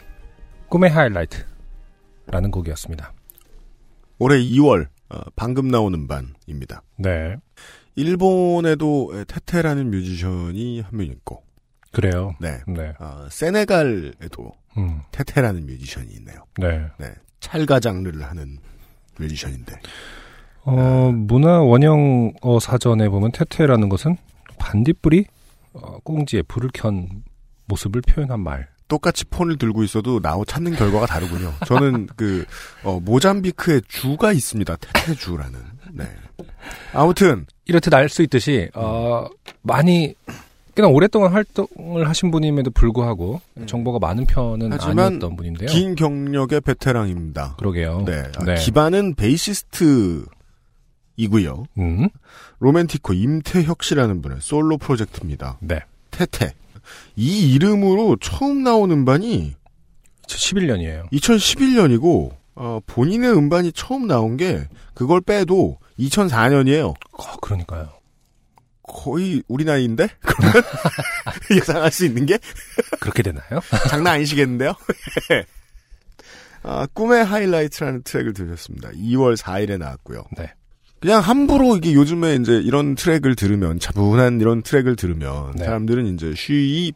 꿈의 0.68 0.90
하이라이트라는 0.90 2.50
곡이었습니다. 2.50 3.12
올해 4.18 4.36
2월 4.40 4.88
어, 5.10 5.20
방금 5.36 5.68
나오는 5.68 6.08
반입니다. 6.08 6.82
네. 6.96 7.36
일본에도 7.94 9.12
테테라는 9.28 9.92
뮤지션이 9.92 10.80
한 10.80 10.90
명 10.98 11.06
있고, 11.06 11.44
그래요. 11.92 12.34
네. 12.40 12.58
네. 12.66 12.94
어, 12.98 13.28
세네갈에도 13.30 14.52
음. 14.76 15.02
테테라는 15.12 15.64
뮤지션이 15.66 16.08
있네요. 16.14 16.46
네. 16.58 16.84
네. 16.98 17.14
찰가 17.38 17.78
장르를 17.78 18.24
하는 18.24 18.58
뮤지션인데. 19.20 19.76
어, 20.64 21.12
문화 21.14 21.60
원형어 21.60 22.58
사전에 22.60 23.08
보면 23.08 23.30
테테라는 23.30 23.88
것은 23.88 24.16
반딧불이 24.58 25.26
어, 25.74 25.98
꽁지에 26.00 26.42
불을 26.42 26.70
켠 26.74 27.22
모습을 27.68 28.00
표현한 28.02 28.40
말. 28.40 28.68
똑같이 28.88 29.26
폰을 29.26 29.58
들고 29.58 29.84
있어도 29.84 30.18
나오 30.20 30.44
찾는 30.46 30.74
결과가 30.74 31.04
다르군요. 31.06 31.52
저는 31.66 32.08
그 32.16 32.46
어, 32.82 32.98
모잠비크에 33.00 33.82
주가 33.86 34.32
있습니다. 34.32 34.76
테테주라는. 34.76 35.60
네. 35.92 36.04
아무튼 36.94 37.44
이렇듯 37.66 37.92
알 37.92 38.08
수 38.08 38.22
있듯이 38.22 38.70
어, 38.74 39.26
많이 39.62 40.14
꽤나 40.74 40.88
오랫동안 40.88 41.32
활동을 41.32 42.08
하신 42.08 42.30
분임에도 42.30 42.70
불구하고 42.70 43.42
정보가 43.66 43.98
많은 43.98 44.24
편은 44.26 44.72
하지만 44.72 44.98
아니었던 45.00 45.36
분인데요. 45.36 45.68
긴 45.68 45.94
경력의 45.94 46.60
베테랑입니다. 46.62 47.56
그러게요. 47.58 48.04
네. 48.06 48.22
아, 48.38 48.44
네. 48.44 48.54
기반은 48.54 49.16
베이시스트 49.16 50.24
이고요. 51.16 51.64
음. 51.78 52.08
로맨티코 52.60 53.12
임태혁 53.12 53.82
씨라는 53.82 54.22
분의 54.22 54.38
솔로 54.40 54.78
프로젝트입니다. 54.78 55.58
네. 55.60 55.80
테테. 56.12 56.54
이 57.16 57.52
이름으로 57.52 58.16
처음 58.20 58.62
나온 58.62 58.90
음반이 58.90 59.54
11년이에요. 60.26 61.10
2011년이고 61.12 62.36
어, 62.54 62.80
본인의 62.86 63.32
음반이 63.36 63.72
처음 63.72 64.06
나온 64.06 64.36
게 64.36 64.68
그걸 64.94 65.20
빼도 65.20 65.78
2004년이에요. 65.98 66.94
어, 67.12 67.36
그러니까요. 67.40 67.90
거의 68.82 69.42
우리 69.48 69.64
나이인데? 69.64 70.08
그러면 70.20 70.62
예상할 71.50 71.92
수 71.92 72.04
있는 72.06 72.26
게 72.26 72.38
그렇게 73.00 73.22
되나요? 73.22 73.60
장난 73.88 74.14
아니시겠는데요? 74.14 74.72
아, 76.62 76.86
꿈의 76.92 77.24
하이라이트라는 77.24 78.02
트랙을 78.02 78.32
들으셨습니다. 78.32 78.90
2월 78.90 79.36
4일에 79.36 79.78
나왔고요. 79.78 80.24
네. 80.36 80.52
그냥 81.00 81.20
함부로 81.20 81.76
이게 81.76 81.94
요즘에 81.94 82.36
이제 82.36 82.54
이런 82.54 82.94
트랙을 82.94 83.36
들으면 83.36 83.78
차분한 83.78 84.40
이런 84.40 84.62
트랙을 84.62 84.96
들으면 84.96 85.52
네. 85.56 85.64
사람들은 85.64 86.14
이제 86.14 86.34
쉬 86.36 86.92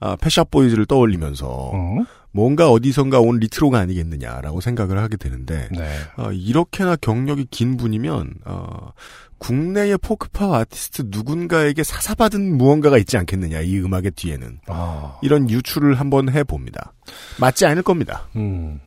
아, 0.00 0.16
패샵 0.16 0.50
보이즈를 0.50 0.86
떠올리면서 0.86 1.72
음. 1.72 2.04
뭔가 2.32 2.68
어디선가 2.68 3.20
온 3.20 3.38
리트로가 3.38 3.78
아니겠느냐라고 3.78 4.60
생각을 4.60 4.98
하게 4.98 5.16
되는데 5.16 5.68
네. 5.70 5.88
어, 6.16 6.32
이렇게나 6.32 6.96
경력이 6.96 7.46
긴 7.50 7.76
분이면 7.76 8.34
어, 8.44 8.92
국내의 9.38 9.98
포크팝 9.98 10.52
아티스트 10.52 11.02
누군가에게 11.06 11.84
사사받은 11.84 12.56
무언가가 12.58 12.98
있지 12.98 13.16
않겠느냐 13.16 13.60
이 13.60 13.78
음악의 13.78 14.12
뒤에는 14.16 14.58
아, 14.66 15.18
이런 15.22 15.48
유출을 15.48 16.00
한번 16.00 16.28
해봅니다. 16.28 16.92
맞지 17.38 17.66
않을 17.66 17.82
겁니다. 17.82 18.26
음. 18.34 18.80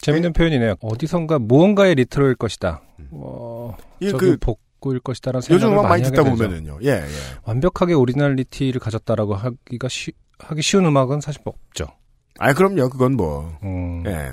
재밌는 0.00 0.32
표현이네요. 0.32 0.74
어디선가 0.80 1.38
무언가의 1.38 1.94
레트로일 1.96 2.36
것이다. 2.36 2.82
어, 3.10 3.76
이게 4.00 4.10
저도 4.12 4.18
그 4.18 4.36
복고일 4.38 5.00
것이다라는 5.00 5.40
생각을 5.42 5.62
요즘 5.62 5.72
음악 5.78 5.88
많이 5.88 6.02
듣다. 6.04 6.22
보면은요. 6.22 6.78
예, 6.82 6.88
예. 6.90 7.04
완벽하게 7.44 7.94
originality를 7.94 8.80
가졌다라고 8.80 9.34
하기가 9.34 9.88
쉬, 9.88 10.12
하기 10.38 10.62
쉬운 10.62 10.86
음악은 10.86 11.20
사실 11.20 11.40
없죠. 11.44 11.86
아 12.38 12.52
그럼요. 12.52 12.88
그건 12.90 13.16
뭐 13.16 13.58
음. 13.62 14.04
예. 14.06 14.32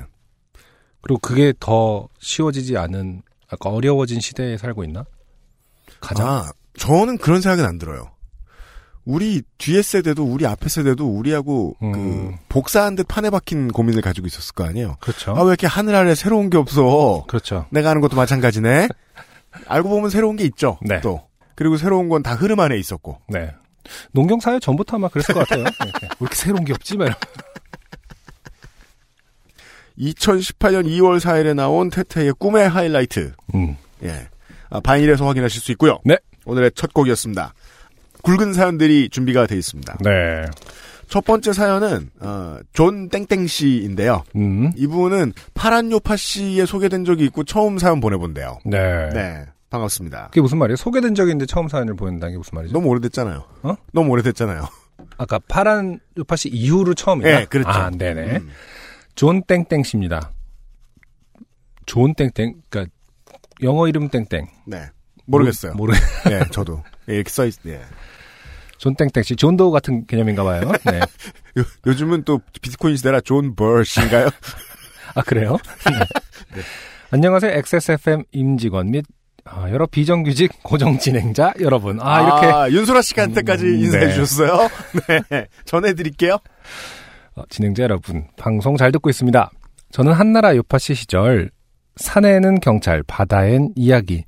그리고 1.01 1.19
그게 1.19 1.53
더 1.60 2.07
쉬워지지 2.19 2.77
않은, 2.77 3.22
아까 3.48 3.69
어려워진 3.69 4.19
시대에 4.19 4.57
살고 4.57 4.84
있나? 4.86 5.05
가장. 6.01 6.27
아, 6.27 6.51
저는 6.77 7.19
그런 7.19 7.41
생각은 7.41 7.63
안 7.63 7.77
들어요. 7.77 8.12
우리 9.06 9.44
뒤에 9.60 9.82
세대도 9.84 10.24
우리 10.24 10.46
앞에 10.48 10.68
세대도 10.68 11.06
우리하고 11.08 11.76
음. 11.84 11.92
그 11.92 12.36
복사한 12.50 12.96
듯 12.96 13.08
판에 13.08 13.30
박힌 13.30 13.68
고민을 13.72 14.02
가지고 14.02 14.26
있었을 14.28 14.54
거 14.56 14.64
아니에요. 14.66 14.98
그렇죠. 15.00 15.32
아 15.36 15.42
왜 15.44 15.50
이렇게 15.50 15.68
하늘 15.68 15.96
아래 15.96 16.16
새로운 16.16 16.50
게 16.50 16.58
없어? 16.58 17.24
그렇죠. 17.28 17.66
내가 17.70 17.90
하는 17.90 18.02
것도 18.02 18.16
마찬가지네. 18.16 18.88
알고 19.68 19.90
보면 19.90 20.10
새로운 20.10 20.36
게 20.36 20.44
있죠. 20.46 20.80
네. 20.82 21.00
또 21.02 21.22
그리고 21.56 21.78
새로운 21.78 22.10
건 22.10 22.24
다 22.24 22.34
흐름 22.34 22.60
안에 22.60 22.78
있었고. 22.78 23.20
네. 23.30 23.52
농경 24.12 24.40
사회 24.40 24.60
전부터 24.60 24.96
아마 24.98 25.08
그랬을 25.10 25.34
것 25.36 25.48
같아요. 25.48 25.62
이렇게. 25.62 25.84
왜 26.02 26.10
이렇게 26.22 26.36
새로운 26.36 26.66
게 26.66 26.74
없지? 26.74 26.98
막 26.98 27.06
이러면. 27.06 27.20
2018년 30.00 30.86
2월 30.88 31.20
4일에 31.20 31.54
나온 31.56 31.90
테테의 31.90 32.34
꿈의 32.40 32.68
하이라이트. 32.68 33.34
음. 33.54 33.78
예. 34.04 34.28
아, 34.70 34.80
바이닐에서 34.82 35.25
확인하실 35.26 35.62
수 35.62 35.72
있고요. 35.74 36.00
네. 36.04 36.18
오늘의 36.46 36.72
첫 36.76 36.94
곡이었습니다. 36.94 37.54
굵은 38.25 38.53
사연들이 38.53 39.10
준비가 39.10 39.48
되어 39.48 39.58
있습니다. 39.58 39.98
네. 40.01 40.46
첫 41.08 41.24
번째 41.24 41.53
사연은 41.53 42.10
어, 42.20 42.58
존 42.74 43.10
땡땡 43.10 43.48
씨인데요. 43.48 44.24
음. 44.36 44.72
이분은 44.75 45.34
파란 45.53 45.91
요팟시에 45.92 46.65
소개된 46.65 47.05
적이 47.05 47.25
있고 47.25 47.44
처음 47.44 47.77
사연 47.77 48.00
보내본대요. 48.00 48.60
네. 48.65 49.10
네, 49.10 49.46
반갑습니다. 49.70 50.29
그게 50.29 50.41
무슨 50.41 50.58
말이에요? 50.58 50.75
소개된 50.75 51.13
적이 51.13 51.32
있는데 51.32 51.46
처음 51.46 51.67
사연을 51.67 51.96
보낸다는 51.96 52.34
게 52.34 52.38
무슨 52.38 52.55
말이죠? 52.55 52.74
너무 52.74 52.88
오래됐잖아요. 52.89 53.46
어? 53.63 53.75
너무 53.94 54.10
오래됐잖아요. 54.12 54.67
아까 55.17 55.39
파란 55.48 56.00
요팟시 56.18 56.50
이후로 56.50 56.96
처음이다? 56.96 57.29
네, 57.29 57.46
그렇죠. 57.46 57.70
아, 57.70 57.89
네네. 57.91 58.38
음. 58.38 58.50
존 59.13 59.44
땡땡 59.44 59.84
씨입니다. 59.84 60.32
존 61.86 62.15
땡땡, 62.15 62.55
그니까, 62.70 62.91
영어 63.62 63.88
이름 63.88 64.10
땡땡. 64.10 64.48
네, 64.65 64.89
모르겠어요. 65.25 65.74
모르, 65.75 65.94
네, 66.27 66.41
저도 66.51 66.84
예, 67.10 67.15
이렇게 67.15 67.29
써 67.29 67.45
있. 67.45 67.54
예. 67.67 67.80
존 68.86 68.93
땡땡 68.93 69.24
씨. 69.24 69.36
존도 69.36 69.71
같은 69.71 70.06
개념인가 70.06 70.43
봐요. 70.43 70.71
네. 70.86 71.00
요, 71.58 71.63
요즘은 71.88 72.24
또 72.24 72.39
비트코인 72.62 72.95
시대라 72.98 73.19
존버 73.21 73.56
씨인가요? 73.56 74.30
아, 75.15 75.21
그래요? 75.24 75.58
네. 76.54 76.62
안녕하세요. 77.10 77.52
XSFM 77.52 78.26
임직원 78.32 78.91
및 78.91 79.06
아, 79.43 79.71
여러 79.71 79.88
비정규직 79.88 80.62
고정 80.62 81.00
진행자 81.00 81.56
여러분. 81.62 82.00
아, 82.00 82.21
이렇게 82.21 82.76
윤소라 82.78 83.02
씨한테까지 83.02 83.65
음, 83.65 83.80
인사해 83.86 84.06
네. 84.06 84.13
주셨어요. 84.13 84.69
네, 85.32 85.48
전해드릴게요. 85.65 86.38
어, 87.36 87.43
진행자 87.50 87.82
여러분, 87.82 88.28
방송 88.38 88.78
잘 88.78 88.91
듣고 88.91 89.10
있습니다. 89.10 89.50
저는 89.91 90.13
한나라 90.13 90.56
요파시 90.56 90.93
시절 90.93 91.50
산에는 91.95 92.60
경찰, 92.60 93.02
바다엔 93.02 93.74
이야기 93.76 94.26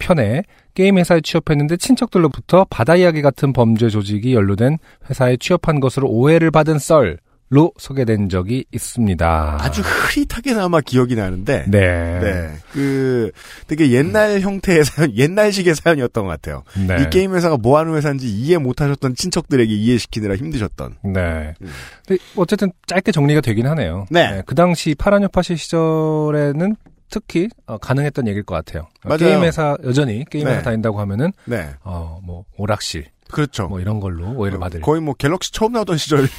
편에 0.00 0.42
게임 0.74 0.98
회사에 0.98 1.20
취업했는데 1.20 1.76
친척들로부터 1.76 2.66
바다 2.70 2.96
이야기 2.96 3.22
같은 3.22 3.52
범죄 3.52 3.88
조직이 3.88 4.34
연루된 4.34 4.78
회사에 5.08 5.36
취업한 5.36 5.80
것으로 5.80 6.08
오해를 6.08 6.50
받은 6.50 6.78
썰 6.78 7.18
로 7.52 7.70
소개된 7.76 8.30
적이 8.30 8.64
있습니다. 8.72 9.58
아주 9.60 9.82
흐릿하게나마 9.82 10.80
기억이 10.80 11.14
나는데. 11.14 11.66
네. 11.68 12.18
네. 12.18 12.50
그, 12.72 13.30
되게 13.66 13.90
옛날 13.90 14.40
형태의 14.40 14.86
사연, 14.86 15.14
옛날식의 15.14 15.74
사연이었던 15.74 16.24
것 16.24 16.30
같아요. 16.30 16.62
네. 16.88 17.02
이 17.02 17.10
게임 17.10 17.34
회사가 17.34 17.58
뭐 17.58 17.78
하는 17.78 17.94
회사인지 17.94 18.26
이해 18.26 18.56
못 18.56 18.80
하셨던 18.80 19.16
친척들에게 19.16 19.70
이해시키느라 19.70 20.36
힘드셨던. 20.36 20.96
네. 21.12 21.52
음. 21.60 21.68
근데 22.06 22.22
어쨌든 22.36 22.72
짧게 22.86 23.12
정리가 23.12 23.42
되긴 23.42 23.66
하네요. 23.66 24.06
네. 24.10 24.42
그 24.46 24.54
당시 24.54 24.94
파란 24.94 25.22
요파시 25.22 25.56
시절에는 25.56 26.74
특히 27.12 27.48
어, 27.66 27.76
가능했던 27.78 28.26
얘기일 28.26 28.42
것 28.44 28.54
같아요. 28.54 28.84
어, 29.04 29.08
맞아요. 29.10 29.18
게임 29.18 29.42
회사 29.42 29.76
여전히 29.84 30.24
게임 30.30 30.46
회사 30.48 30.56
네. 30.58 30.62
다닌다고 30.62 30.98
하면은 31.00 31.30
네. 31.44 31.70
어 31.84 32.18
뭐 32.24 32.44
오락실 32.56 33.04
그렇죠. 33.30 33.68
뭐 33.68 33.80
이런 33.80 34.00
걸로 34.00 34.32
오해를 34.32 34.58
받을. 34.58 34.80
거의 34.80 35.00
뭐 35.02 35.14
갤럭시 35.14 35.52
처음 35.52 35.72
나오던 35.72 35.96
시절. 35.98 36.26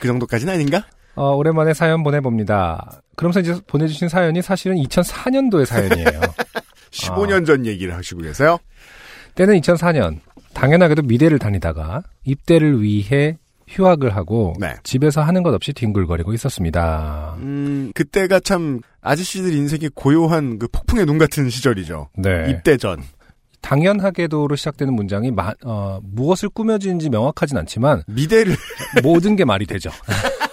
그 0.00 0.06
정도까지는 0.06 0.54
아닌가? 0.54 0.84
어 1.14 1.34
오랜만에 1.34 1.74
사연 1.74 2.02
보내봅니다. 2.02 3.02
그러면서 3.16 3.40
이제 3.40 3.54
보내주신 3.66 4.08
사연이 4.08 4.42
사실은 4.42 4.76
2004년도의 4.76 5.66
사연이에요. 5.66 6.20
15년 6.90 7.46
전 7.46 7.66
얘기를 7.66 7.94
하시고 7.96 8.22
계세요. 8.22 8.58
때는 9.34 9.60
2004년. 9.60 10.18
당연하게도 10.54 11.02
미대를 11.02 11.38
다니다가 11.38 12.02
입대를 12.24 12.82
위해 12.82 13.36
휴학을 13.70 14.14
하고 14.16 14.54
네. 14.58 14.74
집에서 14.82 15.22
하는 15.22 15.42
것 15.42 15.54
없이 15.54 15.72
뒹굴거리고 15.72 16.32
있었습니다. 16.34 17.36
음, 17.38 17.92
그때가 17.94 18.40
참 18.40 18.80
아저씨들 19.00 19.54
인생의 19.54 19.90
고요한 19.94 20.58
그 20.58 20.66
폭풍의 20.68 21.06
눈 21.06 21.16
같은 21.18 21.48
시절이죠. 21.48 22.08
네. 22.18 22.50
입대 22.50 22.76
전. 22.76 23.00
당연하게도로 23.62 24.56
시작되는 24.56 24.92
문장이 24.94 25.30
마- 25.30 25.52
어, 25.64 26.00
무엇을 26.02 26.48
꾸며주는지 26.48 27.10
명확하진 27.10 27.56
않지만 27.58 28.02
미대를 28.06 28.56
모든 29.02 29.36
게 29.36 29.44
말이 29.44 29.66
되죠. 29.66 29.90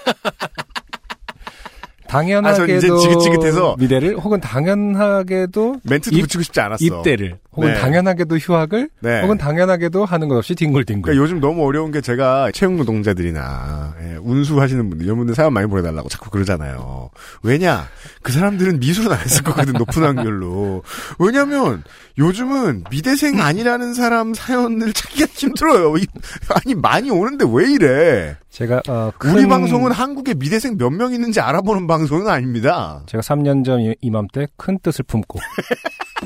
당연하게도 2.07 2.95
아, 2.95 2.99
지긋지긋해서. 2.99 3.75
미래를 3.79 4.17
혹은 4.17 4.39
당연하게도 4.41 5.77
멘트도 5.83 6.15
입- 6.17 6.21
붙이고 6.21 6.43
싶지 6.43 6.59
않았어. 6.59 6.83
입대를 6.83 7.37
혹은 7.53 7.73
네. 7.73 7.79
당연하게도 7.79 8.37
휴학을 8.37 8.89
네. 9.01 9.21
혹은 9.21 9.37
당연하게도 9.37 10.05
하는 10.05 10.27
것 10.27 10.37
없이 10.37 10.53
뒹굴뒹굴. 10.55 11.01
그러니까 11.01 11.23
요즘 11.23 11.39
너무 11.39 11.65
어려운 11.65 11.91
게 11.91 12.01
제가 12.01 12.51
채용 12.53 12.77
노동자들이나 12.77 13.95
예, 14.01 14.17
운수하시는 14.21 14.89
분들 14.89 15.05
이런 15.05 15.17
분들 15.17 15.33
사연 15.35 15.53
많이 15.53 15.67
보내달라고 15.67 16.07
자꾸 16.09 16.29
그러잖아요. 16.29 17.09
왜냐 17.43 17.87
그 18.21 18.31
사람들은 18.31 18.79
미술은 18.79 19.11
안 19.11 19.19
했을 19.19 19.43
거거든 19.43 19.73
높은 19.77 20.03
확률로. 20.03 20.83
왜냐하면 21.19 21.83
요즘은 22.17 22.85
미대생 22.89 23.41
아니라는 23.41 23.93
사람 23.93 24.33
사연을 24.33 24.93
찾기가 24.93 25.27
힘들어요. 25.33 25.97
이- 25.97 26.05
아니 26.49 26.75
많이 26.75 27.09
오는데 27.09 27.45
왜 27.51 27.71
이래? 27.71 28.37
제가 28.57 28.81
어, 28.89 29.11
우리 29.23 29.41
큰- 29.41 29.49
방송은 29.49 29.91
한국에 29.91 30.33
미대생 30.33 30.77
몇 30.77 30.89
명 30.91 31.13
있는지 31.13 31.39
알아보는 31.39 31.85
방송은 31.85 32.27
아닙니다. 32.27 33.03
제가 33.05 33.21
3년 33.21 33.63
전 33.63 33.79
이- 33.81 33.95
이맘때 34.01 34.47
큰 34.57 34.79
뜻을 34.79 35.03
품고 35.05 35.37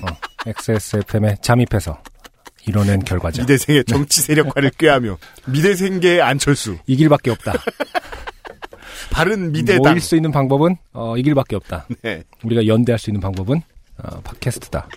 어, 0.01 0.05
XSFM에 0.47 1.35
잠입해서 1.41 2.01
이뤄낸 2.67 3.03
결과죠. 3.03 3.41
미대생의 3.41 3.83
정치 3.83 4.21
세력화를 4.21 4.69
꾀하며 4.77 5.17
미대생계의 5.47 6.21
안철수, 6.21 6.77
이 6.87 6.95
길밖에 6.95 7.31
없다. 7.31 7.51
바른 9.11 9.51
미대당. 9.51 9.81
모일 9.91 9.99
수 9.99 10.15
있는 10.15 10.31
방법은 10.31 10.77
어, 10.93 11.17
이 11.17 11.23
길밖에 11.23 11.57
없다. 11.57 11.85
네. 12.01 12.23
우리가 12.45 12.65
연대할 12.65 12.97
수 12.97 13.09
있는 13.09 13.19
방법은 13.19 13.61
어, 14.03 14.21
팟캐스트다. 14.21 14.87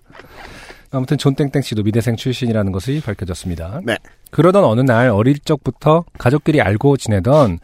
아무튼 0.94 1.18
존땡땡 1.18 1.62
씨도 1.62 1.82
미대생 1.82 2.16
출신이라는 2.16 2.72
것이 2.72 3.02
밝혀졌습니다. 3.04 3.80
네. 3.84 3.96
그러던 4.30 4.64
어느 4.64 4.80
날 4.80 5.08
어릴 5.08 5.38
적부터 5.38 6.04
가족끼리 6.18 6.60
알고 6.60 6.96
지내던 6.96 7.58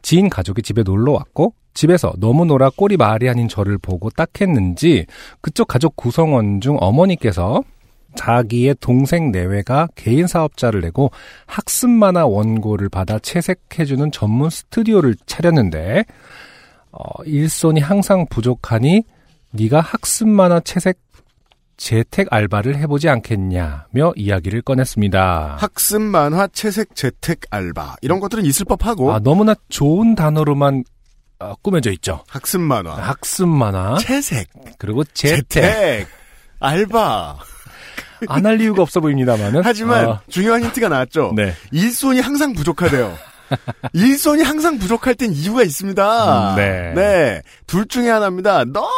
지인 0.00 0.28
가족이 0.28 0.62
집에 0.62 0.82
놀러 0.82 1.12
왔고 1.12 1.54
집에서 1.74 2.12
너무 2.18 2.44
놀아 2.44 2.70
꼴이 2.70 2.96
말이 2.96 3.28
아닌 3.28 3.48
저를 3.48 3.78
보고 3.78 4.10
딱했는지 4.10 5.06
그쪽 5.40 5.68
가족 5.68 5.96
구성원 5.96 6.60
중 6.60 6.76
어머니께서 6.80 7.62
자기의 8.14 8.76
동생 8.80 9.32
내외가 9.32 9.88
개인 9.94 10.26
사업자를 10.26 10.82
내고 10.82 11.10
학습 11.46 11.88
만화 11.88 12.26
원고를 12.26 12.90
받아 12.90 13.18
채색해주는 13.18 14.12
전문 14.12 14.50
스튜디오를 14.50 15.14
차렸는데 15.24 16.04
어, 16.90 17.22
일손이 17.24 17.80
항상 17.80 18.26
부족하니 18.28 19.02
네가 19.52 19.80
학습 19.80 20.28
만화 20.28 20.60
채색 20.60 20.98
재택 21.76 22.28
알바를 22.30 22.76
해보지 22.76 23.08
않겠냐며 23.08 24.12
이야기를 24.16 24.62
꺼냈습니다. 24.62 25.56
학습 25.58 26.00
만화 26.02 26.46
채색 26.48 26.94
재택 26.94 27.40
알바 27.50 27.96
이런 28.02 28.20
것들은 28.20 28.44
있을 28.44 28.64
법하고 28.66 29.12
아, 29.12 29.18
너무나 29.18 29.54
좋은 29.68 30.14
단어로만 30.14 30.84
어, 31.40 31.54
꾸며져 31.62 31.90
있죠. 31.92 32.22
학습 32.28 32.60
만화 32.60 32.94
학습 32.94 33.48
만화 33.48 33.98
채색 33.98 34.48
그리고 34.78 35.02
재택 35.04 35.48
재택 35.48 36.06
알바 36.60 37.38
안 38.28 38.46
할 38.46 38.60
이유가 38.60 38.82
없어 38.82 39.00
보입니다만은 39.00 39.62
하지만 39.64 40.06
어, 40.08 40.20
중요한 40.28 40.62
힌트가 40.62 40.88
나왔죠. 40.88 41.32
네. 41.34 41.54
일손이 41.72 42.20
항상 42.20 42.52
부족하대요. 42.52 43.16
일손이 43.92 44.42
항상 44.42 44.78
부족할 44.78 45.14
땐 45.16 45.32
이유가 45.32 45.62
있습니다. 45.64 46.52
음, 46.52 46.56
네. 46.56 46.92
네. 46.94 47.42
둘 47.66 47.86
중에 47.86 48.08
하나입니다. 48.08 48.64
너무 48.64 48.88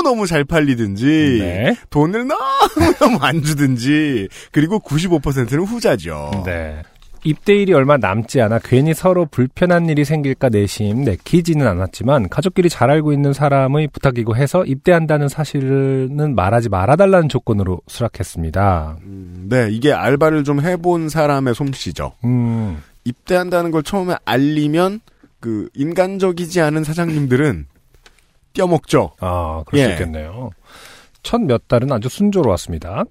너무 0.00 0.26
잘 0.26 0.44
팔리든지, 0.44 1.38
네. 1.40 1.76
돈을 1.90 2.26
너무너무 2.26 3.18
안 3.20 3.42
주든지, 3.42 4.28
그리고 4.52 4.78
95%는 4.78 5.64
후자죠. 5.64 6.30
네. 6.46 6.82
입대일이 7.24 7.72
얼마 7.72 7.96
남지 7.96 8.40
않아 8.40 8.58
괜히 8.58 8.94
서로 8.94 9.26
불편한 9.26 9.88
일이 9.88 10.04
생길까 10.04 10.48
내심 10.48 11.04
내키지는 11.04 11.66
않았지만 11.66 12.28
가족끼리 12.28 12.68
잘 12.68 12.90
알고 12.90 13.12
있는 13.12 13.32
사람의 13.32 13.88
부탁이고 13.92 14.34
해서 14.34 14.64
입대한다는 14.64 15.28
사실은 15.28 16.34
말하지 16.34 16.68
말아달라는 16.68 17.28
조건으로 17.28 17.80
수락했습니다. 17.86 18.96
음, 19.04 19.46
네, 19.48 19.68
이게 19.70 19.92
알바를 19.92 20.42
좀 20.44 20.60
해본 20.60 21.08
사람의 21.08 21.54
솜씨죠. 21.54 22.12
음, 22.24 22.82
입대한다는 23.04 23.70
걸 23.70 23.82
처음에 23.82 24.16
알리면, 24.24 25.00
그, 25.38 25.68
인간적이지 25.74 26.60
않은 26.60 26.84
사장님들은 26.84 27.66
떼어먹죠. 28.52 29.12
아, 29.20 29.62
그럴 29.66 29.80
예. 29.80 29.84
수 29.86 29.90
있겠네요. 29.92 30.50
첫 31.22 31.40
몇 31.40 31.68
달은 31.68 31.92
아주 31.92 32.08
순조로웠습니다. 32.08 33.04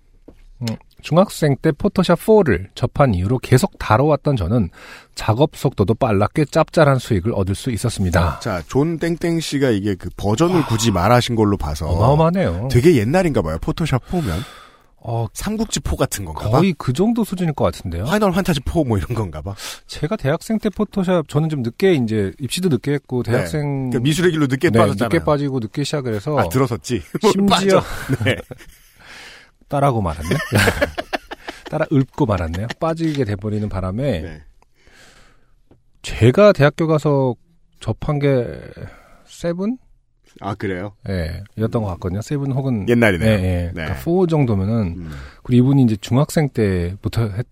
음, 0.62 0.66
중학생 1.02 1.56
때 1.62 1.72
포토샵 1.72 2.20
4를 2.20 2.68
접한 2.76 3.16
이후로 3.16 3.40
계속 3.40 3.80
다뤄왔던 3.80 4.36
저는 4.36 4.70
작업 5.16 5.56
속도도 5.56 5.96
꽤 6.36 6.46
짭짤한 6.46 7.00
수익을 7.00 7.34
얻을 7.34 7.56
수 7.56 7.72
있었습니다. 7.72 8.40
자, 8.42 8.62
존 8.68 9.00
땡땡 9.00 9.40
씨가 9.40 9.70
이게 9.72 9.96
그 9.96 10.10
버전을 10.18 10.66
굳이 10.68 10.92
말하신 10.92 11.36
걸로 11.36 11.58
봐서. 11.58 11.88
어마어마하네요. 11.88 12.68
되게 12.72 12.96
옛날인가 12.98 13.42
봐요. 13.42 13.58
포토샵 13.62 14.06
4면. 14.08 14.34
어, 15.04 15.26
삼국지 15.34 15.80
4 15.84 15.96
같은 15.96 16.26
건가 16.26 16.50
봐. 16.50 16.58
거의 16.60 16.74
그 16.78 16.94
정도 16.94 17.24
수준일 17.24 17.54
것 17.54 17.64
같은데요. 17.66 18.06
파이널 18.06 18.32
판타지 18.32 18.60
4뭐 18.62 18.98
이런 18.98 19.16
건가 19.16 19.42
봐. 19.42 19.56
제가 19.88 20.16
대학생 20.16 20.60
때 20.60 20.70
포토샵 20.70 21.28
저는 21.28 21.50
좀 21.50 21.64
늦게 21.64 21.96
이제 21.96 22.32
입시도 22.40 22.70
늦게 22.70 22.94
했고 22.94 23.24
대학생 23.24 23.90
그러니까 23.90 24.00
미술의 24.00 24.32
길로 24.32 24.46
늦게 24.48 24.70
네, 24.70 24.78
빠졌잖아요. 24.80 25.10
늦게 25.12 25.26
빠지고 25.26 25.60
늦게 25.60 25.84
시작을 25.84 26.14
해서 26.14 26.38
아, 26.38 26.48
들어섰지. 26.50 27.02
심지어 27.32 27.46
빠져. 27.48 27.84
네. 28.24 28.36
따라고 29.68 30.02
말았네. 30.02 30.30
따라 31.72 31.86
읊고 31.92 32.26
말았네요. 32.28 32.68
빠지게 32.80 33.24
돼버리는 33.26 33.68
바람에 33.70 34.22
네. 34.22 34.44
제가 36.04 36.52
대학교 36.54 36.86
가서 36.88 37.36
접한 37.80 38.20
게 38.20 38.60
seven? 39.26 39.78
아, 40.40 40.56
그래요? 40.56 40.94
예, 41.10 41.44
이었던 41.58 41.84
것 41.84 41.90
같거든요. 41.90 42.22
세븐 42.22 42.52
혹은 42.52 42.88
옛날이네요. 42.88 43.30
예, 43.30 43.34
예. 43.34 43.38
네. 43.38 43.72
그러니까 43.74 43.96
4 43.96 44.12
정도면은 44.30 44.96
음. 44.98 45.12
그리고 45.44 45.66
이분이 45.66 45.84
이제 45.84 45.98
중학생 45.98 46.50
때부터 46.50 47.28
했, 47.28 47.46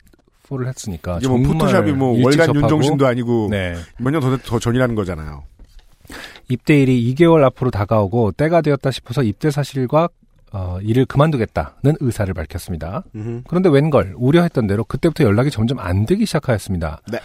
4를 0.49 0.67
했으니까 0.67 1.17
이게 1.17 1.27
뭐 1.27 1.37
포토샵이 1.39 1.91
뭐 1.91 2.09
월간 2.23 2.47
접하고 2.47 2.59
윤종신도 2.61 3.05
아니고 3.05 3.49
네. 3.51 3.75
몇년더 3.99 4.37
더 4.37 4.59
전이라는 4.59 4.95
거잖아요. 4.95 5.43
입대일이 6.47 7.13
2개월 7.13 7.43
앞으로 7.43 7.69
다가오고 7.69 8.31
때가 8.31 8.61
되었다 8.61 8.89
싶어서 8.89 9.21
입대 9.21 9.51
사실과 9.51 10.09
어, 10.51 10.79
일을 10.81 11.05
그만두겠다는 11.05 11.97
의사를 11.99 12.33
밝혔습니다. 12.33 13.03
그런데 13.47 13.69
웬걸 13.69 14.15
우려했던 14.17 14.65
대로 14.65 14.83
그때부터 14.83 15.23
연락이 15.23 15.51
점점 15.51 15.77
안 15.77 16.07
되기 16.07 16.25
시작하였습니다. 16.25 17.01
네. 17.11 17.19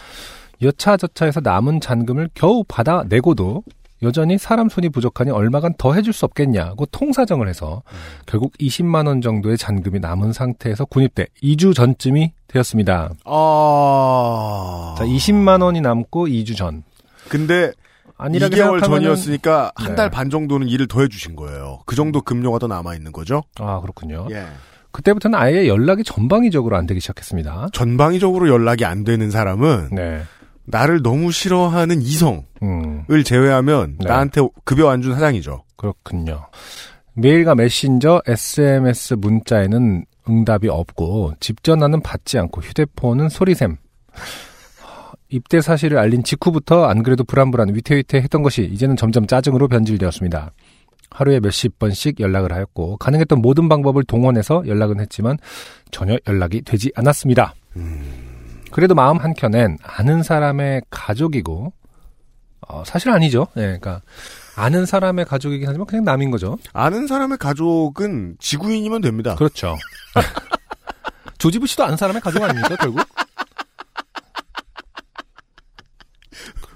여차저차해서 0.61 1.41
남은 1.41 1.81
잔금을 1.81 2.29
겨우 2.35 2.63
받아내고도 2.67 3.63
여전히 4.03 4.37
사람 4.37 4.69
손이 4.69 4.89
부족하니 4.89 5.31
얼마간 5.31 5.73
더 5.77 5.93
해줄 5.93 6.11
수 6.13 6.25
없겠냐고 6.25 6.85
통사정을 6.87 7.47
해서 7.47 7.81
결국 8.25 8.53
20만 8.59 9.07
원 9.07 9.21
정도의 9.21 9.57
잔금이 9.57 9.99
남은 9.99 10.33
상태에서 10.33 10.85
군입대 10.85 11.27
2주 11.41 11.73
전쯤이 11.75 12.33
되었습니다. 12.47 13.11
아. 13.25 14.95
자, 14.97 15.05
20만 15.05 15.61
원이 15.61 15.81
남고 15.81 16.27
2주 16.27 16.55
전. 16.55 16.83
근데 17.29 17.71
아니라고 18.17 18.53
2개월 18.55 18.79
생각하면은- 18.79 18.81
전이었으니까 18.89 19.71
한 19.75 19.89
네. 19.89 19.95
달반 19.95 20.29
정도는 20.29 20.67
일을 20.67 20.87
더 20.87 21.01
해주신 21.01 21.35
거예요. 21.35 21.79
그 21.85 21.95
정도 21.95 22.21
급료가 22.21 22.59
더 22.59 22.67
남아 22.67 22.95
있는 22.95 23.11
거죠. 23.11 23.43
아 23.59 23.79
그렇군요. 23.81 24.27
예. 24.31 24.45
그때부터는 24.91 25.37
아예 25.37 25.67
연락이 25.67 26.03
전방위적으로 26.05 26.77
안 26.77 26.85
되기 26.85 27.01
시작했습니다. 27.01 27.67
전방위적으로 27.73 28.47
연락이 28.47 28.85
안 28.85 29.03
되는 29.03 29.29
사람은 29.29 29.89
네. 29.91 30.21
나를 30.65 31.01
너무 31.03 31.31
싫어하는 31.31 32.01
이성을 32.01 32.43
음, 32.63 33.05
제외하면 33.23 33.97
네. 33.99 34.07
나한테 34.07 34.41
급여 34.63 34.89
안 34.89 35.01
준 35.01 35.13
사장이죠. 35.13 35.63
그렇군요. 35.77 36.47
메일과 37.13 37.55
메신저, 37.55 38.21
SMS 38.27 39.13
문자에는 39.15 40.05
응답이 40.27 40.67
없고 40.69 41.33
집 41.39 41.63
전화는 41.63 42.01
받지 42.01 42.37
않고 42.39 42.61
휴대폰은 42.61 43.29
소리샘. 43.29 43.77
입대 45.29 45.61
사실을 45.61 45.97
알린 45.97 46.23
직후부터 46.23 46.85
안 46.85 47.03
그래도 47.03 47.23
불안불안 47.23 47.73
위태위태했던 47.75 48.41
것이 48.43 48.63
이제는 48.63 48.95
점점 48.95 49.27
짜증으로 49.27 49.67
변질되었습니다. 49.67 50.51
하루에 51.11 51.39
몇십 51.39 51.79
번씩 51.79 52.19
연락을 52.19 52.51
하였고 52.51 52.97
가능했던 52.97 53.41
모든 53.41 53.69
방법을 53.69 54.03
동원해서 54.03 54.63
연락은 54.67 54.99
했지만 54.99 55.37
전혀 55.91 56.17
연락이 56.27 56.61
되지 56.61 56.91
않았습니다. 56.95 57.53
그래도 58.75 58.93
마음 58.93 59.19
한켠엔 59.19 59.77
아는 59.81 60.21
사람의 60.21 60.81
가족이고 60.89 61.71
어, 62.67 62.83
사실 62.85 63.09
아니죠. 63.09 63.47
예, 63.55 63.61
그러니까 63.61 64.01
아는 64.57 64.85
사람의 64.85 65.23
가족이긴 65.23 65.65
하지만 65.65 65.87
그냥 65.87 66.03
남인 66.03 66.29
거죠. 66.29 66.57
아는 66.73 67.07
사람의 67.07 67.37
가족은 67.37 68.35
지구인이면 68.37 68.99
됩니다. 68.99 69.35
그렇죠. 69.35 69.77
조지부 71.37 71.67
씨도 71.67 71.85
아는 71.85 71.95
사람의 71.95 72.21
가족 72.21 72.43
아닙니까 72.43 72.75
결국? 72.75 73.01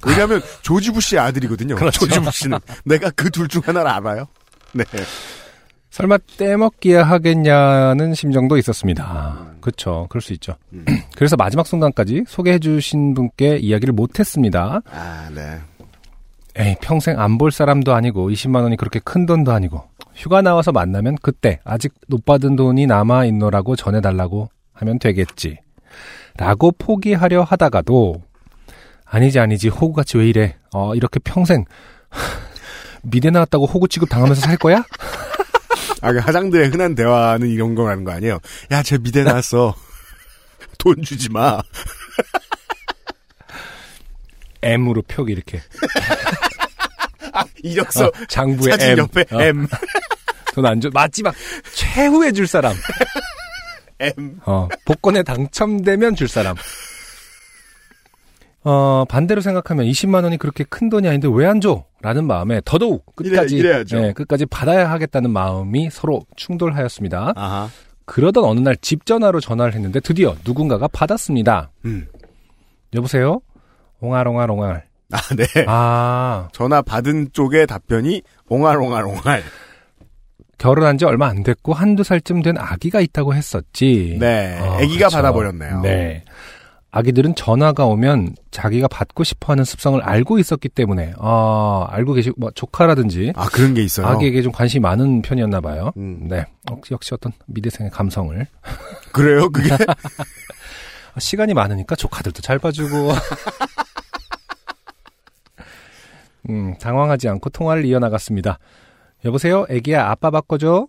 왜냐하면 0.08 0.42
조지 0.62 0.92
부시의 0.92 1.20
아들이거든요. 1.20 1.76
그렇죠. 1.76 2.00
조지 2.08 2.22
부시는 2.22 2.60
내가 2.86 3.10
그 3.10 3.30
둘 3.30 3.50
중 3.50 3.62
하나를 3.66 3.92
알아요. 3.92 4.28
네. 4.72 4.86
설마 5.90 6.18
떼먹기야 6.38 7.04
하겠냐는 7.04 8.14
심정도 8.14 8.58
있었습니다. 8.58 9.38
그렇죠. 9.60 10.06
그럴 10.10 10.22
수 10.22 10.34
있죠. 10.34 10.56
음. 10.74 10.86
그래서 11.16 11.36
마지막 11.36 11.66
순간까지 11.66 12.26
소개해 12.28 12.60
주신 12.60 13.14
분께 13.14 13.58
이야기를 13.58 13.94
못 13.94 14.20
했습니다. 14.20 14.82
아, 14.92 15.30
네. 15.34 15.58
에이, 16.58 16.76
평생 16.82 17.20
안 17.20 17.38
볼 17.38 17.52
사람도 17.52 17.94
아니고 17.94 18.30
20만 18.30 18.64
원이 18.64 18.76
그렇게 18.78 19.00
큰 19.04 19.26
돈도 19.26 19.52
아니고 19.52 19.82
휴가 20.14 20.42
나와서 20.42 20.72
만나면 20.72 21.16
그때 21.22 21.60
아직 21.64 21.94
못 22.08 22.26
받은 22.26 22.56
돈이 22.56 22.86
남아 22.86 23.26
있노라고 23.26 23.76
전해 23.76 24.02
달라고 24.02 24.50
하면 24.74 25.00
되겠지. 25.00 25.58
라고 26.38 26.72
포기하려 26.72 27.44
하다가도 27.44 28.22
아니지 29.06 29.40
아니지 29.40 29.70
호구같이 29.70 30.18
왜 30.18 30.28
이래 30.30 30.56
어 30.74 30.94
이렇게 30.96 31.20
평생 31.20 31.66
미대 33.04 33.30
나왔다고 33.30 33.66
호구 33.66 33.88
취급 33.88 34.10
당하면서 34.10 34.42
살 34.42 34.58
거야? 34.58 34.84
아, 36.02 36.12
그 36.14 36.20
하장들의 36.20 36.70
흔한 36.70 36.96
대화는 36.96 37.48
이런 37.50 37.76
거라는 37.76 38.04
거 38.04 38.12
아니에요? 38.12 38.40
야, 38.72 38.82
쟤 38.84 38.98
미대 38.98 39.24
나왔어. 39.24 39.76
돈 40.78 41.02
주지 41.04 41.30
마. 41.30 41.62
M으로 44.62 45.02
표기 45.04 45.32
이렇게 45.34 45.62
이력서 47.64 48.08
어, 48.08 48.12
장부에 48.28 48.72
사진 48.72 48.90
M 48.90 48.98
옆에 49.00 49.26
어, 49.32 49.42
M. 49.42 49.68
돈 50.54 50.66
안 50.66 50.82
줘. 50.82 50.90
마지막 50.94 51.34
최후에 51.74 52.32
줄 52.34 52.48
사람. 52.48 52.76
M. 54.00 54.40
어, 54.46 54.68
복권에 54.86 55.24
당첨되면 55.24 56.16
줄 56.16 56.28
사람. 56.28 56.56
어, 58.64 59.06
반대로 59.08 59.40
생각하면 59.42 59.86
20만 59.86 60.24
원이 60.24 60.38
그렇게 60.38 60.66
큰 60.66 60.90
돈이 60.90 61.08
아닌데 61.08 61.28
왜 61.32 61.46
안 61.48 61.62
줘? 61.62 61.86
라는 62.02 62.26
마음에 62.26 62.62
더더욱 62.64 63.06
끝까지 63.16 63.58
이래-. 63.58 63.84
네, 63.84 64.14
끝까지 64.14 64.46
받아야 64.46 64.90
하겠다는 64.92 65.32
마음이 65.32 65.90
서로 65.92 66.22
충돌하였습니다. 66.38 67.34
아하. 67.36 67.70
그러던 68.06 68.44
어느 68.44 68.60
날 68.62 68.76
집 68.78 69.06
전화로 69.06 69.40
전화를 69.40 69.74
했는데 69.74 70.00
드디어 70.00 70.36
누군가가 70.46 70.88
받았습니다. 70.88 71.72
음. 71.86 72.08
여보세요? 72.96 73.42
옹알옹알옹알. 74.00 74.86
아, 75.12 75.18
네. 75.36 75.46
아, 75.68 76.48
전화 76.54 76.82
받은 76.82 77.30
쪽의 77.34 77.68
답변이 77.68 78.22
옹알옹알옹알. 78.48 79.44
결혼한 80.58 80.98
지 80.98 81.06
얼마 81.06 81.28
안 81.28 81.44
됐고 81.44 81.74
한두 81.74 82.04
살쯤 82.04 82.42
된 82.42 82.58
아기가 82.58 83.00
있다고 83.00 83.34
했었지. 83.34 84.18
네. 84.20 84.58
어, 84.60 84.74
아기가 84.78 85.06
그쵸. 85.08 85.18
받아버렸네요. 85.18 85.82
네. 85.82 86.24
아기들은 86.92 87.36
전화가 87.36 87.86
오면 87.86 88.36
자기가 88.50 88.88
받고 88.88 89.24
싶어 89.24 89.54
하는 89.54 89.64
습성을 89.64 90.02
알고 90.02 90.40
있었기 90.40 90.70
때문에, 90.70 91.14
아, 91.20 91.86
알고 91.90 92.14
계시고, 92.14 92.36
뭐, 92.40 92.50
조카라든지, 92.52 93.34
아, 93.36 93.48
그런 93.50 93.76
게 93.76 93.84
있어요. 93.84 94.08
아기에게 94.08 94.42
좀 94.42 94.52
관심이 94.52 94.82
많은 94.82 95.22
편이었나 95.22 95.62
봐요. 95.62 95.92
음. 95.98 96.28
네. 96.28 96.46
어, 96.72 96.82
역시 96.92 97.14
어떤 97.14 97.32
미대생의 97.46 97.92
감성을. 97.92 98.44
그래요, 99.14 99.50
그게? 99.52 99.72
아, 99.72 99.78
시간이 101.20 101.54
많으니까 101.54 101.96
조카들도 101.96 102.42
잘 102.42 102.58
봐주고. 102.58 103.12
음, 106.50 106.76
당황하지 106.80 107.30
않고 107.30 107.52
통화를 107.52 107.86
이어나갔습니다. 107.86 108.58
여보세요? 109.26 109.68
애기야, 109.70 110.10
아빠 110.10 110.32
바꿔줘? 110.32 110.88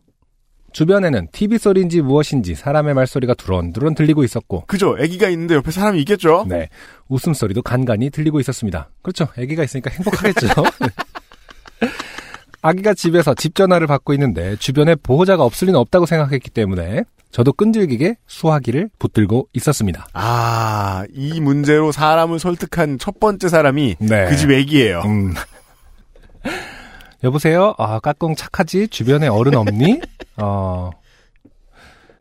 주변에는 0.73 1.29
TV 1.33 1.59
소리인지 1.59 2.03
무엇인지 2.03 2.55
사람의 2.55 2.95
말소리가 2.95 3.35
두런두런 3.35 3.95
들리고 3.95 4.25
있었고, 4.25 4.65
그죠? 4.67 4.97
아기가 4.99 5.29
있는데 5.31 5.55
옆에 5.55 5.71
사람이 5.71 5.99
있겠죠? 6.01 6.45
네. 6.49 6.69
웃음소리도 7.09 7.63
간간히 7.63 8.11
들리고 8.11 8.41
있었습니다. 8.41 8.91
그렇죠. 9.03 9.29
아기가 9.37 9.65
있으니까 9.65 9.91
행복하겠죠. 9.91 10.49
아기가 12.63 12.95
집에서 12.95 13.35
집 13.35 13.55
전화를 13.55 13.87
받고 13.87 14.13
있는데 14.15 14.57
주변에 14.57 14.95
보호자가 14.95 15.45
없을 15.45 15.67
리는 15.67 15.81
없다고 15.81 16.07
생각했기 16.07 16.51
때문에 16.51 17.05
저도 17.31 17.53
끈질기게 17.53 18.17
수화기를 18.27 18.91
붙들고 18.99 19.49
있었습니다. 19.55 20.07
아, 20.13 21.05
이 21.15 21.41
문제로 21.41 21.93
사람을 21.93 22.39
설득한 22.39 22.99
첫 22.99 23.21
번째 23.21 23.49
사람이 23.49 23.97
네. 24.01 24.27
그집 24.27 24.51
애기예요. 24.51 25.03
음. 25.07 25.35
여보세요? 27.23 27.75
아, 27.79 28.01
까꿍 28.01 28.35
착하지? 28.35 28.89
주변에 28.89 29.29
어른 29.29 29.55
없니? 29.55 30.01
어. 30.39 30.91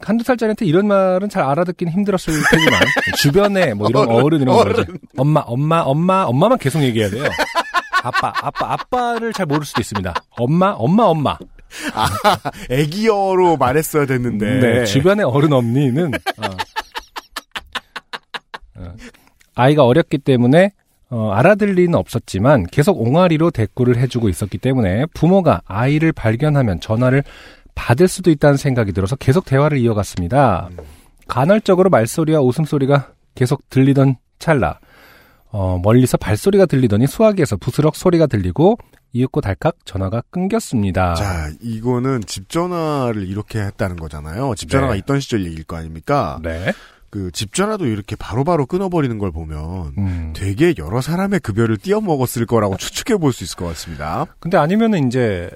한두 0.02 0.24
살짜리한테 0.24 0.66
이런 0.66 0.88
말은 0.88 1.28
잘 1.30 1.44
알아듣긴 1.44 1.90
힘들었을 1.90 2.34
테지만 2.52 2.80
주변에 3.18 3.74
뭐 3.74 3.90
이런 3.90 4.08
어른, 4.10 4.42
이런 4.42 4.56
거 4.56 4.62
어른. 4.62 4.86
엄마 5.18 5.42
엄마 5.42 5.82
엄마 5.82 6.24
엄마만 6.24 6.58
계속 6.58 6.82
얘기해야 6.82 7.10
돼요. 7.10 7.26
아빠 8.04 8.32
아빠 8.42 8.72
아빠를 8.74 9.34
잘 9.34 9.46
모를 9.46 9.66
수도 9.66 9.82
있습니다. 9.82 10.14
엄마 10.38 10.70
엄마 10.70 11.04
엄마. 11.04 11.38
애기어로 12.70 13.58
말했어야 13.58 14.06
됐는데. 14.06 14.60
네, 14.60 14.86
주변에 14.86 15.24
어른 15.24 15.52
없니는 15.52 16.14
어. 16.14 16.46
어. 18.76 18.94
아이가 19.56 19.84
어렸기 19.84 20.20
때문에 20.20 20.72
어, 21.12 21.32
알아들 21.32 21.74
리는 21.74 21.96
없었지만 21.96 22.68
계속 22.68 23.02
옹알이로 23.02 23.52
대꾸를 23.52 23.98
해주고 23.98 24.30
있었기 24.30 24.60
때문에 24.60 25.06
부모가 25.14 25.62
아이를 25.66 26.12
발견하면 26.12 26.80
전화를 26.80 27.24
받을 27.74 28.08
수도 28.08 28.30
있다는 28.30 28.58
생각이 28.58 28.92
들어서 28.92 29.16
계속 29.16 29.46
대화를 29.46 29.78
이어갔습니다. 29.80 30.70
간헐적으로 31.28 31.90
말소리와 31.90 32.42
웃음소리가 32.42 33.14
계속 33.36 33.68
들리던 33.70 34.18
찰나 34.38 34.80
어, 35.52 35.80
멀리서 35.82 36.18
발소리가 36.18 36.66
들리더니 36.68 37.08
수화기에서 37.08 37.58
부스럭 37.58 37.96
소리가 37.96 38.28
들리고 38.28 38.78
이윽고 39.14 39.42
달칵 39.42 39.78
전화가 39.86 40.22
끊겼습니다. 40.30 41.16
자, 41.16 41.50
이거는 41.62 42.22
집 42.28 42.50
전화를 42.50 43.28
이렇게 43.28 43.60
했다는 43.60 43.96
거잖아요. 43.96 44.54
집 44.56 44.70
전화가 44.70 44.94
네. 44.94 45.00
있던 45.00 45.20
시절 45.20 45.46
얘기일 45.46 45.64
거 45.64 45.78
아닙니까? 45.78 46.40
네. 46.44 46.72
그 47.10 47.32
집 47.32 47.54
전화도 47.54 47.86
이렇게 47.86 48.16
바로 48.16 48.44
바로 48.44 48.66
끊어버리는 48.66 49.18
걸 49.18 49.32
보면 49.32 49.94
음. 49.98 50.34
되게 50.36 50.74
여러 50.78 51.02
사람의 51.02 51.40
급여를 51.42 51.78
띄어 51.78 52.02
먹었을 52.02 52.46
거라고 52.46 52.76
추측해 52.78 53.18
볼 53.18 53.32
수 53.34 53.44
있을 53.44 53.56
것 53.58 53.66
같습니다. 53.68 54.26
근데 54.40 54.58
아니면은 54.58 55.08
이제 55.08 55.50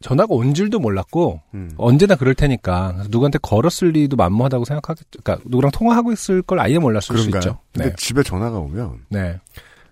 전화가 0.00 0.32
온 0.34 0.54
줄도 0.54 0.78
몰랐고 0.78 1.40
음. 1.54 1.72
언제나 1.76 2.14
그럴 2.14 2.34
테니까 2.34 3.04
누구한테 3.10 3.38
걸었을 3.38 3.88
리도 3.90 4.16
만무하다고 4.16 4.64
생각하겠죠. 4.64 5.06
그러니까 5.22 5.44
누구랑 5.48 5.72
통화하고 5.72 6.12
있을 6.12 6.42
걸 6.42 6.60
아예 6.60 6.78
몰랐을 6.78 7.02
수 7.02 7.12
그런가요? 7.12 7.38
있죠. 7.40 7.58
근데 7.72 7.88
네. 7.90 7.94
집에 7.98 8.22
전화가 8.22 8.58
오면 8.58 9.06
네. 9.08 9.40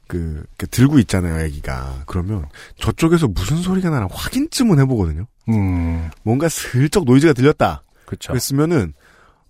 그, 0.07 0.45
그 0.57 0.69
들고 0.69 1.01
있잖아요, 1.01 1.45
애기가. 1.47 2.05
그러면 2.07 2.47
저쪽에서 2.79 3.27
무슨 3.27 3.57
소리가 3.57 3.91
나나 3.91 4.07
확인쯤은 4.09 4.79
해보거든요. 4.81 5.27
음. 5.49 6.11
뭔가 6.23 6.49
슬쩍 6.49 7.05
노이즈가 7.05 7.33
들렸다. 7.33 7.83
그렇죠. 8.05 8.29
그랬으면은 8.33 8.93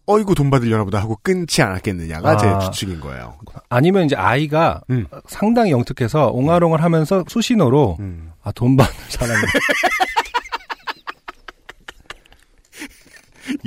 어이구 0.07 0.35
돈 0.35 0.51
받으려나 0.51 0.85
보다 0.85 1.01
하고 1.01 1.19
끊지 1.23 1.63
않았겠느냐가 1.63 2.37
제 2.37 2.47
아. 2.47 2.59
추측인 2.61 3.01
거예요. 3.01 3.35
아니면 3.69 4.05
이제 4.05 4.15
아이가 4.17 4.83
음. 4.91 5.07
상당히 5.27 5.73
영특해서 5.73 6.29
옹알옹알 6.29 6.81
하면서 6.81 7.25
수신호로 7.27 7.97
음. 8.01 8.33
아, 8.43 8.53
돈 8.53 8.77
받는 8.77 8.95
사람이 9.09 9.43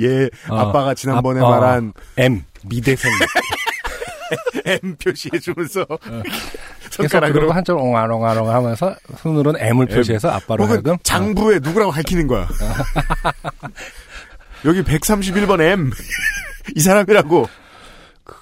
얘 0.00 0.28
어, 0.48 0.56
아빠가 0.56 0.94
지난번에 0.94 1.40
아, 1.40 1.44
어. 1.44 1.50
말한 1.50 1.92
M 2.16 2.42
미대생 2.64 3.10
M 4.64 4.96
표시해주면서 4.96 5.86
계속 5.86 7.02
손가락으로 7.02 7.52
한쪽 7.52 7.82
옹알옹알옹 7.82 8.48
하면서 8.48 8.94
손으로는 9.18 9.60
M을 9.60 9.86
표시해서 9.86 10.30
아빠로 10.30 10.66
하여금 10.66 10.96
장부에 11.02 11.60
누구라고 11.60 11.92
밝히는 11.92 12.26
거야. 12.26 12.48
여기 14.64 14.82
131번 14.82 15.60
M 15.60 15.90
이 16.76 16.80
사람이라고. 16.80 17.48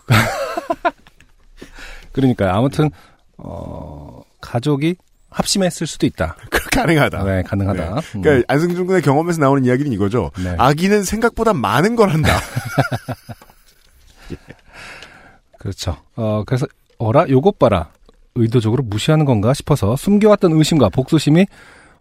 그러니까 2.13 2.57
아무튼 2.57 2.91
어 3.37 4.23
가족이 4.41 4.97
합심했을 5.31 5.87
수도 5.87 6.07
있다. 6.07 6.37
가능하다. 6.73 7.25
네, 7.25 7.43
가능하다. 7.43 8.01
음. 8.17 8.23
그러니까 8.23 8.53
안승준 8.53 8.87
군의 8.87 9.03
경험에서 9.03 9.41
나오는 9.41 9.65
이야기는 9.65 9.93
이거죠. 9.93 10.31
네. 10.43 10.55
아기는 10.59 11.05
생각보다 11.05 11.53
많은 11.53 11.97
걸 11.97 12.11
한다. 12.11 12.41
그렇죠. 15.59 15.97
어, 16.15 16.45
그래서, 16.47 16.67
어라? 16.99 17.29
요것 17.29 17.59
봐라. 17.59 17.91
의도적으로 18.37 18.85
무시하는 18.85 19.25
건가 19.25 19.53
싶어서 19.55 19.97
숨겨왔던 19.97 20.53
의심과 20.53 20.91
복수심이, 20.91 21.47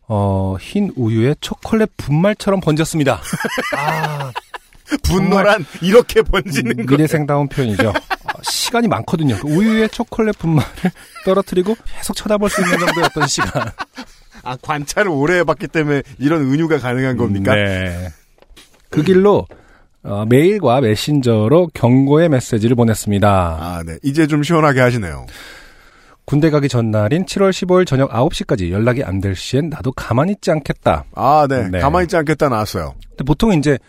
어, 0.07 0.55
흰 0.59 0.91
우유에 0.95 1.35
초콜릿 1.41 1.89
분말처럼 1.97 2.61
번졌습니다. 2.61 3.21
아, 3.75 4.31
분노란 5.03 5.65
이렇게 5.81 6.21
번지는 6.21 6.85
거. 6.85 6.95
미래생다운 6.95 7.49
표현이죠. 7.49 7.89
어, 7.89 8.41
시간이 8.43 8.87
많거든요. 8.87 9.35
그 9.37 9.47
우유에 9.47 9.89
초콜릿 9.89 10.37
분말을 10.39 10.91
떨어뜨리고 11.25 11.75
계속 11.97 12.15
쳐다볼 12.15 12.49
수 12.49 12.61
있는 12.61 12.79
정도였던 12.79 13.27
시간. 13.27 13.69
아 14.43 14.55
관찰을 14.61 15.09
오래 15.11 15.39
해봤기 15.39 15.67
때문에 15.67 16.03
이런 16.19 16.41
은유가 16.43 16.77
가능한 16.79 17.17
겁니까? 17.17 17.53
네. 17.53 18.07
그 18.89 19.03
길로, 19.03 19.45
어, 20.03 20.23
메일과 20.29 20.79
메신저로 20.79 21.71
경고의 21.73 22.29
메시지를 22.29 22.77
보냈습니다. 22.77 23.27
아, 23.29 23.83
네. 23.85 23.97
이제 24.03 24.25
좀 24.27 24.41
시원하게 24.43 24.79
하시네요. 24.79 25.25
군대 26.27 26.49
가기 26.49 26.67
전날인 26.67 27.23
7월 27.25 27.51
15일 27.51 27.87
저녁 27.87 28.11
9시까지 28.11 28.69
연락이 28.69 29.01
안 29.01 29.21
될 29.21 29.33
시엔 29.33 29.69
나도 29.69 29.93
가만히 29.93 30.33
있지 30.33 30.51
않겠다. 30.51 31.05
아, 31.15 31.47
네. 31.49 31.69
네. 31.69 31.79
가만히 31.79 32.03
있지 32.03 32.17
않겠다 32.17 32.49
나왔어요. 32.49 32.93
근데 33.11 33.23
보통 33.23 33.53
이제 33.53 33.79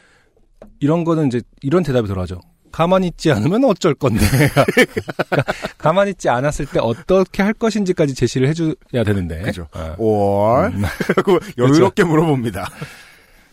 이런 0.79 1.03
거는 1.05 1.27
이제 1.27 1.43
이런 1.63 1.83
대답이 1.83 2.07
들어가죠. 2.07 2.41
가만히 2.71 3.09
있지 3.09 3.33
않으면 3.33 3.65
어쩔 3.65 3.93
건데. 3.95 4.21
그러니까 5.29 5.53
가만히 5.79 6.13
있지 6.13 6.29
않았을 6.29 6.67
때 6.67 6.79
어떻게 6.81 7.43
할 7.43 7.53
것인지까지 7.55 8.15
제시를 8.15 8.47
해줘야 8.49 9.05
되는데. 9.05 9.43
그죠. 9.43 9.67
어. 9.75 9.95
or 9.99 10.69
음. 10.69 10.85
하고 11.17 11.41
여유롭게 11.59 12.05
물어봅니다. 12.05 12.71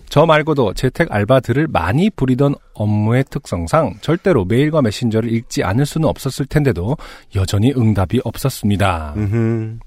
저 0.09 0.25
말고도 0.25 0.73
재택 0.73 1.11
알바들을 1.11 1.67
많이 1.67 2.09
부리던 2.09 2.55
업무의 2.73 3.25
특성상 3.29 3.95
절대로 4.01 4.45
메일과 4.45 4.81
메신저를 4.81 5.31
읽지 5.31 5.63
않을 5.63 5.85
수는 5.85 6.07
없었을 6.07 6.45
텐데도 6.45 6.97
여전히 7.35 7.73
응답이 7.75 8.21
없었습니다. 8.23 9.13
음흠. 9.17 9.79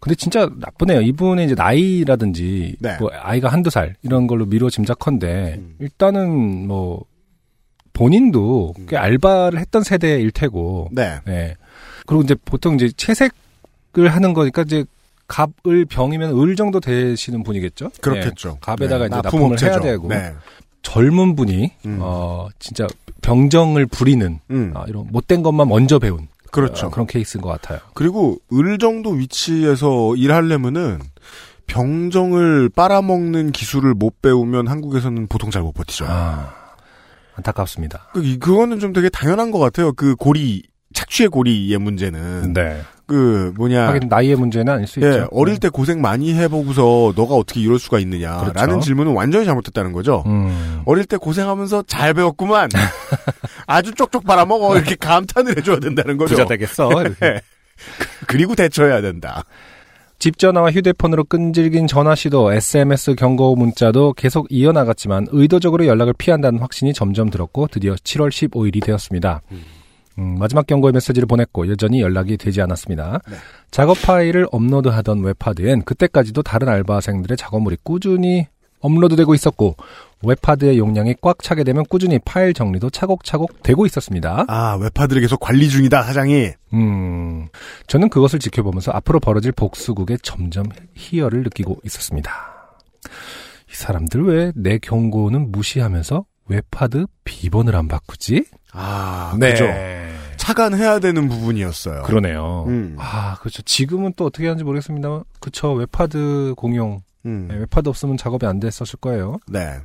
근데 0.00 0.14
진짜 0.14 0.48
나쁘네요. 0.56 1.00
이분의 1.00 1.46
이제 1.46 1.54
나이라든지 1.54 2.76
네. 2.78 2.96
뭐 3.00 3.10
아이가 3.12 3.48
한두 3.48 3.68
살 3.68 3.96
이런 4.02 4.26
걸로 4.26 4.46
미뤄 4.46 4.70
짐작컨대 4.70 5.56
음. 5.58 5.74
일단은 5.80 6.68
뭐 6.68 7.04
본인도 7.92 8.74
꽤 8.88 8.96
알바를 8.96 9.58
했던 9.58 9.82
세대일 9.82 10.30
테고 10.30 10.88
네. 10.92 11.18
네. 11.26 11.56
그리고 12.06 12.22
이제 12.22 12.36
보통 12.44 12.76
이제 12.76 12.90
채색을 12.96 14.08
하는 14.08 14.34
거니까 14.34 14.62
이제 14.62 14.84
갑을 15.28 15.84
병이면 15.84 16.36
을 16.40 16.56
정도 16.56 16.80
되시는 16.80 17.42
분이겠죠? 17.44 17.90
그렇겠죠. 18.00 18.48
네. 18.52 18.56
갑에다가 18.60 19.06
이제 19.06 19.14
납품 19.14 19.22
납품을 19.40 19.52
업체죠. 19.52 19.72
해야 19.72 19.80
되고 19.80 20.08
네. 20.08 20.34
젊은 20.82 21.36
분이 21.36 21.72
음. 21.86 21.98
어 22.00 22.48
진짜 22.58 22.86
병정을 23.20 23.86
부리는 23.86 24.38
음. 24.50 24.72
아, 24.74 24.84
이런 24.88 25.06
못된 25.10 25.42
것만 25.42 25.68
먼저 25.68 25.98
배운 25.98 26.28
그렇죠. 26.50 26.86
어, 26.86 26.90
그런 26.90 27.06
케이스인 27.06 27.42
것 27.42 27.50
같아요. 27.50 27.78
그리고 27.94 28.38
을 28.54 28.78
정도 28.78 29.10
위치에서 29.10 30.16
일하려면은 30.16 30.98
병정을 31.66 32.70
빨아먹는 32.70 33.52
기술을 33.52 33.92
못 33.94 34.22
배우면 34.22 34.68
한국에서는 34.68 35.26
보통 35.28 35.50
잘 35.50 35.62
못 35.62 35.72
버티죠. 35.72 36.06
아 36.08 36.54
안타깝습니다. 37.34 38.08
그, 38.14 38.24
이- 38.24 38.38
그거는 38.38 38.80
좀 38.80 38.92
되게 38.94 39.08
당연한 39.10 39.50
것 39.50 39.58
같아요. 39.58 39.92
그 39.92 40.16
고리, 40.16 40.62
착취의 40.94 41.28
고리의 41.28 41.78
문제는. 41.78 42.54
네. 42.54 42.80
그, 43.08 43.52
뭐냐. 43.56 43.88
하긴 43.88 44.08
나이의 44.08 44.36
문제는 44.36 44.72
아닐 44.72 44.86
수 44.86 45.00
예, 45.00 45.06
있죠. 45.08 45.28
어릴 45.32 45.58
때 45.58 45.68
고생 45.70 46.00
많이 46.00 46.34
해보고서 46.34 47.14
너가 47.16 47.34
어떻게 47.34 47.60
이럴 47.60 47.78
수가 47.78 47.98
있느냐라는 47.98 48.52
그렇죠. 48.52 48.80
질문은 48.80 49.14
완전히 49.14 49.46
잘못됐다는 49.46 49.92
거죠. 49.92 50.22
음. 50.26 50.82
어릴 50.84 51.06
때 51.06 51.16
고생하면서 51.16 51.84
잘 51.86 52.14
배웠구만. 52.14 52.68
아주 53.66 53.92
쪽쪽 53.94 54.24
빨아먹어. 54.24 54.76
이렇게 54.76 54.94
감탄을 54.94 55.56
해줘야 55.56 55.78
된다는 55.80 56.16
거죠. 56.18 56.34
부자 56.34 56.46
되겠어. 56.46 56.90
예. 57.22 57.40
그리고 58.28 58.54
대처해야 58.54 59.00
된다. 59.00 59.44
집 60.18 60.36
전화와 60.36 60.72
휴대폰으로 60.72 61.24
끈질긴 61.24 61.86
전화 61.86 62.14
시도, 62.16 62.52
SMS 62.52 63.14
경고 63.14 63.54
문자도 63.54 64.14
계속 64.14 64.48
이어나갔지만 64.50 65.28
의도적으로 65.30 65.86
연락을 65.86 66.12
피한다는 66.18 66.58
확신이 66.58 66.92
점점 66.92 67.30
들었고 67.30 67.68
드디어 67.68 67.94
7월 67.94 68.30
15일이 68.30 68.84
되었습니다. 68.84 69.42
음, 69.52 69.62
마지막 70.20 70.66
경고의 70.66 70.92
메시지를 70.92 71.26
보냈고 71.26 71.68
여전히 71.68 72.00
연락이 72.00 72.36
되지 72.36 72.60
않았습니다. 72.62 73.20
네. 73.28 73.36
작업 73.70 74.00
파일을 74.02 74.46
업로드하던 74.50 75.22
웹하드엔 75.22 75.82
그때까지도 75.82 76.42
다른 76.42 76.68
알바생들의 76.68 77.36
작업물이 77.36 77.78
꾸준히 77.82 78.46
업로드되고 78.80 79.34
있었고 79.34 79.76
웹하드의 80.22 80.78
용량이 80.78 81.16
꽉 81.20 81.42
차게 81.42 81.64
되면 81.64 81.84
꾸준히 81.88 82.18
파일 82.24 82.52
정리도 82.54 82.90
차곡차곡 82.90 83.62
되고 83.62 83.86
있었습니다. 83.86 84.44
아, 84.48 84.76
웹하드를 84.80 85.20
계속 85.22 85.38
관리 85.40 85.68
중이다, 85.68 86.02
사장이. 86.02 86.50
음, 86.74 87.48
저는 87.86 88.08
그것을 88.08 88.38
지켜보면서 88.38 88.92
앞으로 88.92 89.20
벌어질 89.20 89.52
복수극에 89.52 90.16
점점 90.22 90.64
희열을 90.94 91.42
느끼고 91.44 91.78
있었습니다. 91.84 92.32
이 93.70 93.74
사람들 93.74 94.24
왜 94.24 94.52
내 94.56 94.78
경고는 94.78 95.52
무시하면서 95.52 96.24
웹하드 96.46 97.06
비번을 97.24 97.76
안 97.76 97.88
바꾸지? 97.88 98.44
아, 98.72 99.36
그죠. 99.38 99.66
차단해야 100.36 101.00
되는 101.00 101.28
부분이었어요. 101.28 101.96
네. 101.96 102.02
그러네요. 102.02 102.64
음. 102.68 102.96
아, 102.98 103.36
그렇죠. 103.40 103.62
지금은 103.62 104.14
또 104.16 104.26
어떻게 104.26 104.46
하는지 104.46 104.64
모르겠습니다만, 104.64 105.24
그쵸. 105.40 105.72
웹하드 105.72 106.54
공용, 106.56 107.02
음. 107.26 107.48
네, 107.50 107.56
웹하드 107.56 107.88
없으면 107.88 108.16
작업이 108.16 108.46
안 108.46 108.60
됐었을 108.60 108.98
거예요. 109.00 109.38
네. 109.48 109.76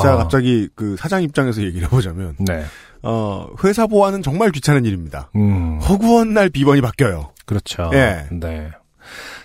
자, 0.00 0.12
아. 0.12 0.16
갑자기 0.16 0.68
그 0.74 0.96
사장 0.98 1.22
입장에서 1.22 1.62
얘기를 1.62 1.86
해보자면, 1.86 2.36
네. 2.40 2.64
어, 3.02 3.48
회사 3.64 3.86
보안은 3.86 4.22
정말 4.22 4.50
귀찮은 4.50 4.84
일입니다. 4.84 5.30
음, 5.36 5.78
허구한 5.80 6.34
날 6.34 6.50
비번이 6.50 6.80
바뀌어요. 6.82 7.32
그렇죠. 7.46 7.90
예. 7.94 8.26
네. 8.32 8.70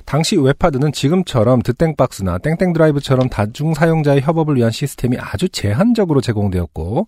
당시 0.05 0.35
웹하드는 0.35 0.91
지금처럼 0.91 1.61
드땡박스나 1.61 2.39
땡땡드라이브처럼 2.39 3.29
다중 3.29 3.75
사용자의 3.75 4.21
협업을 4.21 4.55
위한 4.55 4.71
시스템이 4.71 5.17
아주 5.19 5.47
제한적으로 5.47 6.19
제공되었고 6.19 7.07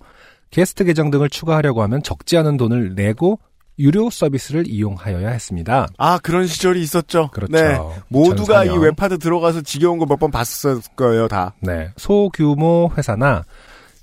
게스트 0.52 0.84
계정 0.84 1.10
등을 1.12 1.30
추가하려고 1.30 1.82
하면 1.84 2.04
적지 2.04 2.38
않은 2.38 2.58
돈을 2.58 2.96
내고 2.96 3.40
유료 3.80 4.10
서비스를 4.12 4.66
이용하여야 4.68 5.30
했습니다. 5.30 5.88
아, 5.98 6.20
그런 6.20 6.46
시절이 6.46 6.80
있었죠. 6.82 7.30
그렇죠. 7.34 7.52
네. 7.52 7.80
모두가 8.08 8.66
이 8.66 8.70
2004년. 8.70 8.82
웹하드 8.84 9.18
들어가서 9.18 9.62
지겨운 9.62 9.98
거 9.98 10.06
몇 10.06 10.20
번 10.20 10.30
봤을 10.30 10.80
거예요, 10.96 11.28
다. 11.28 11.54
네. 11.60 11.90
소규모 11.98 12.92
회사나 12.96 13.44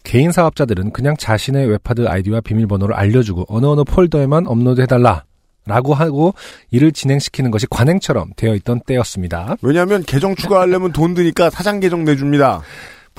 개인 0.03 0.33
사업자들은 0.33 0.91
그냥 0.93 1.17
자신의 1.17 1.69
웹하드 1.69 2.09
아이디와 2.09 2.41
비밀번호를 2.41 2.95
알려주고 2.97 3.45
어느 3.49 3.67
어느 3.67 3.85
폴더에만 3.85 4.47
업로드해달라. 4.49 5.25
라고 5.67 5.93
하고 5.95 6.35
일을 6.71 6.91
진행시키는 6.91 7.51
것이 7.51 7.67
관행처럼 7.69 8.31
되어 8.35 8.55
있던 8.57 8.81
때였습니다. 8.87 9.57
왜냐하면 9.63 10.03
계정 10.03 10.35
추가하려면 10.35 10.91
돈 10.91 11.13
드니까 11.15 11.51
사장 11.51 11.79
계정 11.81 12.03
내줍니다. 12.05 12.63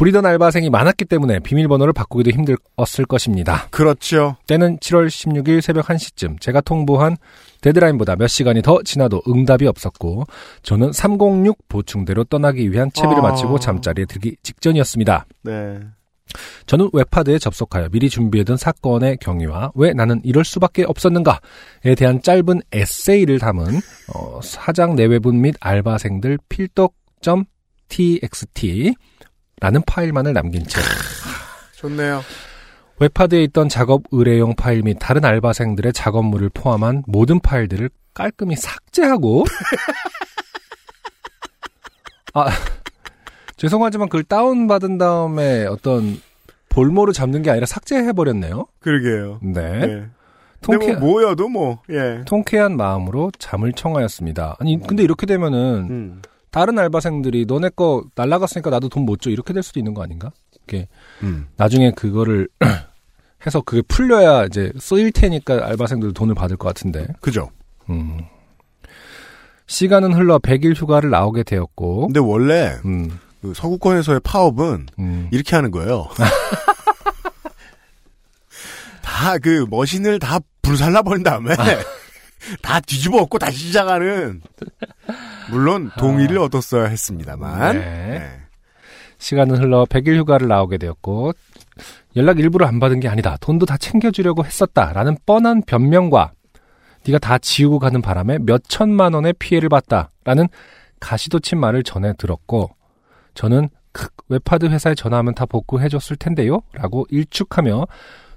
부리던 0.01 0.25
알바생이 0.25 0.71
많았기 0.71 1.05
때문에 1.05 1.37
비밀번호를 1.41 1.93
바꾸기도 1.93 2.31
힘들었을 2.31 3.05
것입니다. 3.07 3.67
그렇죠. 3.69 4.35
때는 4.47 4.79
7월 4.79 5.05
16일 5.05 5.61
새벽 5.61 5.85
1시쯤 5.85 6.41
제가 6.41 6.61
통보한 6.61 7.17
데드라인보다 7.61 8.15
몇 8.15 8.25
시간이 8.25 8.63
더 8.63 8.81
지나도 8.81 9.21
응답이 9.27 9.67
없었고 9.67 10.25
저는 10.63 10.91
306 10.91 11.67
보충대로 11.67 12.23
떠나기 12.23 12.71
위한 12.71 12.89
채비를 12.91 13.19
아. 13.19 13.21
마치고 13.29 13.59
잠자리에 13.59 14.05
들기 14.05 14.37
직전이었습니다. 14.41 15.27
네. 15.43 15.79
저는 16.65 16.89
웹하드에 16.93 17.37
접속하여 17.37 17.89
미리 17.89 18.09
준비해둔 18.09 18.57
사건의 18.57 19.17
경위와 19.17 19.73
왜 19.75 19.93
나는 19.93 20.19
이럴 20.23 20.43
수밖에 20.43 20.83
없었는가에 20.83 21.93
대한 21.95 22.23
짧은 22.23 22.61
에세이를 22.71 23.37
담은 23.37 23.79
어, 24.15 24.39
사장 24.41 24.95
내외분 24.95 25.41
및 25.41 25.53
알바생들 25.59 26.39
필독.txt 26.49 27.35
라는 29.61 29.81
파일만을 29.85 30.33
남긴 30.33 30.65
채 30.65 30.81
좋네요. 31.77 32.21
웹하드에 32.99 33.43
있던 33.43 33.69
작업 33.69 34.01
의뢰용 34.11 34.55
파일 34.55 34.81
및 34.83 34.97
다른 34.99 35.23
알바생들의 35.23 35.93
작업물을 35.93 36.49
포함한 36.49 37.03
모든 37.07 37.39
파일들을 37.39 37.89
깔끔히 38.13 38.57
삭제하고 38.57 39.45
아 42.33 42.49
죄송하지만 43.55 44.09
그걸 44.09 44.23
다운 44.23 44.67
받은 44.67 44.97
다음에 44.97 45.65
어떤 45.67 46.19
볼모를 46.69 47.13
잡는 47.13 47.43
게 47.43 47.51
아니라 47.51 47.65
삭제해 47.65 48.11
버렸네요. 48.13 48.65
그러게요. 48.79 49.39
네. 49.43 49.85
네. 49.85 50.05
통쾌, 50.61 50.93
뭐 50.93 50.99
뭐여도 50.99 51.49
뭐, 51.49 51.81
예. 51.89 52.21
통쾌한 52.25 52.77
마음으로 52.77 53.31
잠을 53.39 53.73
청하였습니다. 53.73 54.57
아니, 54.59 54.79
근데 54.79 55.03
이렇게 55.03 55.25
되면은, 55.25 55.87
음. 55.89 56.21
다른 56.51 56.77
알바생들이 56.77 57.45
너네 57.45 57.69
거 57.75 58.03
날라갔으니까 58.15 58.69
나도 58.69 58.89
돈 58.89 59.05
못 59.05 59.21
줘. 59.21 59.29
이렇게 59.29 59.53
될 59.53 59.63
수도 59.63 59.79
있는 59.79 59.93
거 59.93 60.03
아닌가? 60.03 60.31
이렇게, 60.53 60.87
음. 61.23 61.47
나중에 61.57 61.91
그거를 61.91 62.47
해서 63.45 63.61
그게 63.61 63.81
풀려야 63.87 64.45
이제 64.45 64.71
쓰일 64.79 65.11
테니까 65.11 65.65
알바생들도 65.65 66.13
돈을 66.13 66.35
받을 66.35 66.57
것 66.57 66.67
같은데. 66.67 67.07
그죠. 67.21 67.49
음. 67.89 68.19
시간은 69.67 70.13
흘러 70.13 70.37
100일 70.39 70.75
휴가를 70.75 71.09
나오게 71.09 71.43
되었고, 71.43 72.07
근데 72.07 72.19
원래 72.19 72.77
음, 72.85 73.17
그 73.41 73.53
서구권에서의 73.55 74.19
파업은 74.23 74.87
음. 74.99 75.29
이렇게 75.31 75.55
하는 75.55 75.71
거예요. 75.71 76.07
다 79.01 79.37
그 79.39 79.65
머신을 79.69 80.19
다 80.19 80.39
불살라 80.61 81.03
버린 81.03 81.23
다음에 81.23 81.55
다 82.61 82.79
뒤집어 82.79 83.19
엎고 83.21 83.37
다시 83.39 83.67
시작하는 83.67 84.41
물론 85.51 85.91
동의를 85.97 86.37
얻었어야 86.39 86.85
했습니다만 86.85 87.73
네. 87.73 87.79
네. 87.79 88.41
시간은 89.17 89.57
흘러 89.57 89.85
100일 89.85 90.17
휴가를 90.17 90.47
나오게 90.47 90.77
되었고 90.77 91.33
연락 92.15 92.39
일부러 92.39 92.65
안 92.65 92.79
받은 92.79 92.99
게 92.99 93.07
아니다. 93.07 93.37
돈도 93.39 93.65
다 93.65 93.77
챙겨주려고 93.77 94.43
했었다라는 94.43 95.17
뻔한 95.25 95.61
변명과 95.61 96.31
네가 97.05 97.19
다 97.19 97.37
지우고 97.37 97.79
가는 97.79 98.01
바람에 98.01 98.39
몇 98.39 98.63
천만 98.67 99.13
원의 99.13 99.33
피해를 99.33 99.69
봤다라는 99.69 100.47
가시 100.99 101.23
돋친 101.23 101.59
말을 101.59 101.83
전해 101.83 102.13
들었고 102.17 102.71
저는 103.33 103.69
크, 103.91 104.07
웹하드 104.29 104.67
회사에 104.67 104.95
전화하면 104.95 105.35
다 105.35 105.45
복구해줬을 105.45 106.15
텐데요 106.15 106.61
라고 106.73 107.05
일축하며 107.09 107.87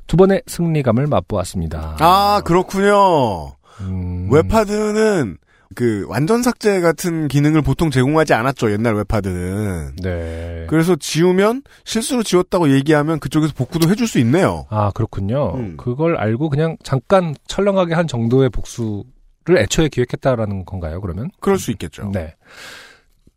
두 0.06 0.16
번의 0.16 0.42
승리감을 0.46 1.06
맛보았습니다. 1.06 1.96
아 2.00 2.42
그렇군요. 2.44 3.54
음, 3.80 4.28
웹하드는 4.30 5.38
그 5.74 6.06
완전 6.08 6.42
삭제 6.42 6.80
같은 6.80 7.28
기능을 7.28 7.62
보통 7.62 7.90
제공하지 7.90 8.34
않았죠 8.34 8.72
옛날 8.72 8.94
웹하드는. 8.94 9.96
네. 10.02 10.66
그래서 10.68 10.96
지우면 10.96 11.62
실수로 11.84 12.22
지웠다고 12.22 12.72
얘기하면 12.72 13.20
그쪽에서 13.20 13.52
복구도 13.54 13.88
해줄 13.88 14.06
수 14.06 14.18
있네요. 14.20 14.66
아, 14.70 14.90
그렇군요. 14.92 15.54
음. 15.54 15.76
그걸 15.76 16.16
알고 16.16 16.50
그냥 16.50 16.76
잠깐 16.82 17.34
철렁하게 17.46 17.94
한 17.94 18.06
정도의 18.06 18.50
복수를 18.50 19.04
애초에 19.58 19.88
기획했다라는 19.88 20.64
건가요, 20.64 21.00
그러면? 21.00 21.30
그럴 21.40 21.58
수 21.58 21.70
있겠죠. 21.72 22.10
네. 22.12 22.34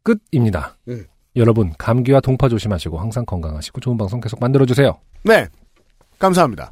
끝입니다. 0.04 0.78
음. 0.88 1.06
여러분, 1.36 1.73
감기와 1.78 2.19
동파 2.19 2.50
조심하시고 2.50 2.97
항상 2.97 3.26
건강하시고 3.26 3.80
좋은 3.82 3.97
방송 3.97 4.19
계속 4.19 4.39
만들어 4.39 4.65
주세요. 4.65 4.97
네. 5.23 5.47
감사합니다. 6.19 6.71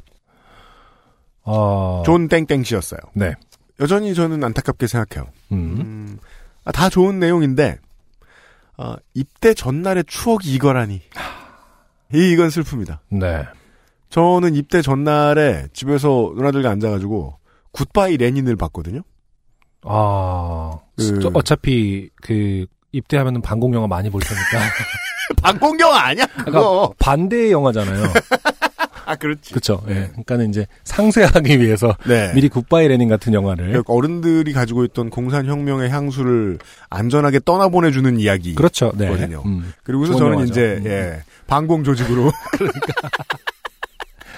어... 1.46 2.02
존 2.04 2.26
땡땡 2.28 2.64
씨였어요. 2.64 2.98
네. 3.14 3.34
여전히 3.80 4.14
저는 4.14 4.42
안타깝게 4.42 4.86
생각해요. 4.86 5.30
음. 5.52 5.58
음, 5.80 6.18
아, 6.64 6.72
다 6.72 6.88
좋은 6.88 7.18
내용인데, 7.18 7.78
아, 8.78 8.96
입대 9.14 9.54
전날의 9.54 10.04
추억이 10.06 10.46
이거라니. 10.54 11.02
이, 12.14 12.32
이건 12.32 12.48
슬픕니다. 12.48 12.98
네. 13.10 13.44
저는 14.10 14.54
입대 14.54 14.80
전날에 14.82 15.66
집에서 15.72 16.32
누나들과 16.36 16.70
앉아가지고, 16.70 17.38
굿바이 17.72 18.16
레닌을 18.16 18.56
봤거든요? 18.56 19.02
아, 19.82 20.78
그- 20.96 21.20
저- 21.20 21.30
어차피 21.34 22.08
그 22.22 22.66
입대하면은 22.92 23.42
반공 23.42 23.74
영화 23.74 23.86
많이 23.86 24.08
볼 24.10 24.20
테니까. 24.22 24.46
방공영화 25.42 26.00
아니야, 26.00 26.26
그거! 26.44 26.94
반대의 27.00 27.50
영화잖아요. 27.52 28.04
아, 29.06 29.14
그렇지. 29.14 29.50
그렇죠. 29.50 29.82
예. 29.88 30.08
그러니까는 30.08 30.50
이제 30.50 30.66
상쇄하기 30.84 31.60
위해서 31.60 31.96
네. 32.06 32.32
미리 32.34 32.48
굿바이 32.48 32.88
레닌 32.88 33.08
같은 33.08 33.32
영화를 33.32 33.82
그 33.84 33.92
어른들이 33.92 34.52
가지고 34.52 34.84
있던 34.84 35.10
공산혁명의 35.10 35.90
향수를 35.90 36.58
안전하게 36.90 37.40
떠나보내 37.44 37.92
주는 37.92 38.18
이야기. 38.18 38.54
그렇죠. 38.56 38.92
네. 38.96 39.08
거든요. 39.08 39.42
음. 39.46 39.72
그리고서 39.84 40.16
저는 40.16 40.32
영화죠. 40.32 40.50
이제, 40.50 40.80
음. 40.80 40.86
예, 40.86 41.22
방공 41.46 41.84
조직으로. 41.84 42.32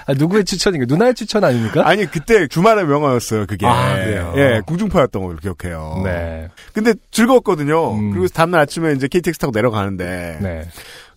아, 0.05 0.13
누구의 0.13 0.43
추천인가? 0.43 0.85
누나의 0.87 1.13
추천 1.13 1.43
아닙니까? 1.43 1.87
아니, 1.87 2.05
그때 2.05 2.47
주말의 2.47 2.85
명화였어요, 2.87 3.45
그게. 3.45 3.67
아, 3.67 3.93
그래요? 3.93 4.33
예, 4.37 4.61
공중파였던 4.65 5.21
걸로 5.21 5.37
기억해요. 5.37 6.01
네. 6.03 6.49
근데 6.73 6.93
즐거웠거든요. 7.11 7.93
음. 7.93 8.11
그리고 8.11 8.27
다음날 8.27 8.61
아침에 8.61 8.93
이제 8.93 9.07
KTX 9.07 9.37
타고 9.37 9.51
내려가는데. 9.53 10.39
네. 10.41 10.67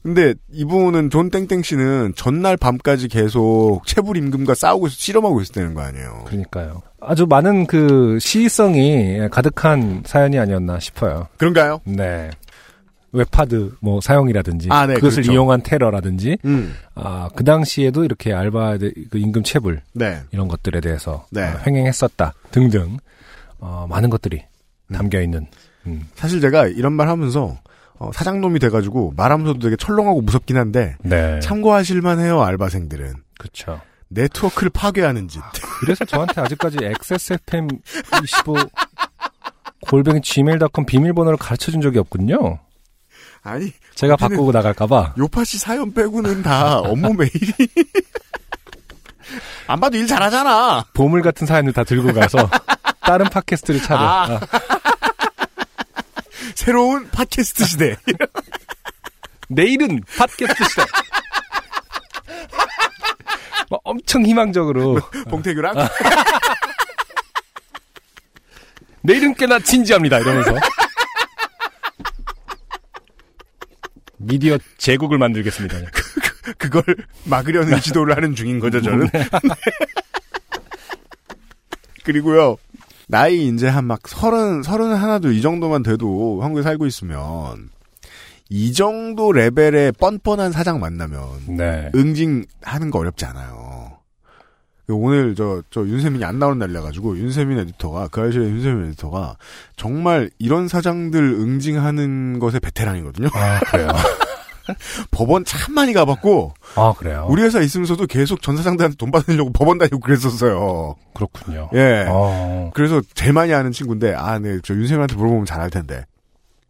근데 0.02 0.34
이분은 0.50 1.10
존 1.10 1.30
땡땡 1.30 1.62
씨는 1.62 2.14
전날 2.16 2.56
밤까지 2.56 3.08
계속 3.08 3.82
체불 3.86 4.16
임금과 4.16 4.54
싸우고 4.54 4.88
있, 4.88 4.90
씨름하고 4.90 5.40
있었다는 5.40 5.74
거 5.74 5.82
아니에요. 5.82 6.24
그러니까요. 6.26 6.82
아주 7.00 7.26
많은 7.28 7.66
그 7.66 8.18
시의성이 8.20 9.28
가득한 9.30 10.02
사연이 10.04 10.38
아니었나 10.38 10.80
싶어요. 10.80 11.28
그런가요? 11.36 11.80
네. 11.84 12.30
웹하드 13.12 13.72
뭐 13.80 14.00
사용이라든지 14.00 14.68
아, 14.70 14.86
네, 14.86 14.94
그것을 14.94 15.16
그렇죠. 15.22 15.32
이용한 15.32 15.62
테러라든지 15.62 16.38
음. 16.44 16.74
아, 16.94 17.28
그 17.36 17.44
당시에도 17.44 18.04
이렇게 18.04 18.32
알바 18.32 18.78
그 19.10 19.18
임금 19.18 19.42
체불 19.42 19.82
네. 19.92 20.20
이런 20.32 20.48
것들에 20.48 20.80
대해서 20.80 21.26
네. 21.30 21.42
어, 21.42 21.58
횡행했었다 21.66 22.32
등등 22.50 22.96
어, 23.58 23.86
많은 23.88 24.08
것들이 24.08 24.42
음. 24.88 24.94
담겨 24.94 25.20
있는 25.20 25.46
음. 25.86 26.08
사실 26.14 26.40
제가 26.40 26.68
이런 26.68 26.94
말 26.94 27.08
하면서 27.08 27.58
어, 28.02 28.10
사장놈이 28.12 28.58
돼가지고 28.58 29.14
말하면서도 29.16 29.60
되게 29.60 29.76
철렁하고 29.76 30.22
무섭긴 30.22 30.56
한데 30.56 30.96
네. 31.02 31.38
참고하실만 31.38 32.18
해요 32.18 32.42
알바생들은 32.42 33.14
그렇죠. 33.38 33.80
네트워크를 34.08 34.70
파괴하는 34.70 35.28
짓 35.28 35.40
그래서 35.80 36.04
저한테 36.04 36.40
아직까지 36.40 36.78
XSFM25 36.78 38.68
골뱅이 39.88 40.20
gmail.com 40.20 40.84
비밀번호를 40.84 41.38
가르쳐 41.38 41.70
준 41.70 41.80
적이 41.80 42.00
없군요. 42.00 42.58
아니 43.44 43.72
제가 43.94 44.16
바꾸고 44.16 44.50
나갈까봐. 44.50 45.14
요파 45.18 45.44
씨 45.44 45.58
사연 45.58 45.94
빼고는 45.94 46.42
다 46.42 46.78
업무 46.78 47.14
메일이 47.14 47.52
안 49.68 49.78
봐도 49.80 49.96
일 49.96 50.06
잘하잖아 50.08 50.86
보물 50.92 51.22
같은 51.22 51.46
사연을 51.46 51.72
다 51.72 51.84
들고 51.84 52.12
가서 52.12 52.50
다른 53.00 53.26
팟캐스트를 53.26 53.80
차려. 53.80 54.00
아. 54.00 54.24
아, 54.34 54.40
새로운 56.54 57.08
팟캐스트 57.10 57.64
시대 57.64 57.96
내일은 59.48 60.00
팟캐스트 60.16 60.64
시대. 60.64 60.82
막 63.70 63.80
엄청 63.84 64.24
희망적으로 64.24 65.00
봉태규랑 65.30 65.74
내일은 69.02 69.34
꽤나 69.34 69.58
진지합니다 69.58 70.18
이러면서 70.20 70.54
미디어 74.18 74.56
제국을 74.78 75.18
만들겠습니다. 75.18 75.78
그걸 76.58 76.82
막으려는 77.24 77.78
시도를 77.82 78.16
하는 78.16 78.34
중인 78.34 78.60
거죠, 78.60 78.80
저는. 78.80 79.08
그리고요, 82.04 82.56
나이 83.12 83.46
이제 83.48 83.68
한 83.68 83.84
막 83.84 84.00
서른, 84.08 84.62
서른 84.62 84.94
하나도 84.94 85.32
이 85.32 85.42
정도만 85.42 85.82
돼도 85.82 86.40
한국에 86.42 86.62
살고 86.62 86.86
있으면, 86.86 87.68
이 88.48 88.72
정도 88.72 89.32
레벨의 89.32 89.92
뻔뻔한 89.92 90.50
사장 90.50 90.80
만나면, 90.80 91.20
네. 91.58 91.90
응징하는 91.94 92.90
거 92.90 93.00
어렵지 93.00 93.26
않아요. 93.26 93.98
오늘 94.88 95.34
저, 95.34 95.62
저 95.70 95.82
윤세민이 95.82 96.24
안 96.24 96.38
나오는 96.38 96.58
날이라가지고, 96.58 97.18
윤세민 97.18 97.58
에디터가, 97.58 98.08
그 98.08 98.22
아실의 98.22 98.48
윤세민 98.48 98.86
에디터가, 98.86 99.36
정말 99.76 100.30
이런 100.38 100.66
사장들 100.68 101.22
응징하는 101.22 102.38
것의 102.38 102.60
베테랑이거든요. 102.60 103.28
아 103.34 103.60
그래요. 103.70 103.88
법원 105.10 105.44
참 105.44 105.74
많이 105.74 105.92
가봤고, 105.92 106.54
아 106.76 106.94
그래요. 106.96 107.26
우리 107.28 107.42
회사 107.42 107.60
있으면서도 107.60 108.06
계속 108.06 108.42
전 108.42 108.56
사장들한테 108.56 108.96
돈 108.96 109.10
받으려고 109.10 109.52
법원 109.54 109.78
다니고 109.78 110.00
그랬었어요. 110.00 110.96
그렇군요. 111.14 111.68
예. 111.74 112.06
어. 112.08 112.70
그래서 112.74 113.00
제일 113.14 113.32
많이 113.32 113.52
아는 113.52 113.72
친구인데, 113.72 114.14
아, 114.14 114.38
네, 114.38 114.58
저 114.62 114.74
윤세민한테 114.74 115.16
물어보면 115.16 115.46
잘할 115.46 115.70
텐데. 115.70 116.04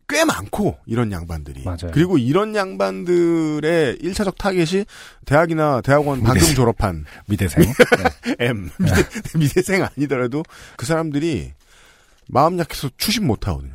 꽤 0.09 0.25
많고, 0.25 0.77
이런 0.85 1.11
양반들이. 1.11 1.63
맞아요. 1.65 1.91
그리고 1.93 2.19
이런 2.19 2.55
양반들의 2.55 3.97
1차적 3.99 4.37
타겟이 4.37 4.85
대학이나 5.25 5.81
대학원 5.81 6.19
방금 6.21 6.35
미대생. 6.35 6.55
졸업한 6.55 7.05
미대생. 7.29 7.63
네. 7.65 8.37
M. 8.41 8.69
미대, 8.79 9.05
미대생 9.39 9.85
아니더라도 9.85 10.43
그 10.77 10.85
사람들이 10.85 11.53
마음 12.29 12.59
약해서 12.59 12.91
추심 12.99 13.27
못 13.27 13.47
하거든요. 13.49 13.73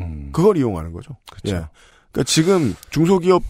음, 0.00 0.30
그걸 0.32 0.56
이용하는 0.56 0.92
거죠. 0.92 1.16
그렇죠. 1.30 1.56
예. 1.56 1.68
그러니까 2.12 2.24
지금 2.24 2.74
중소기업 2.90 3.42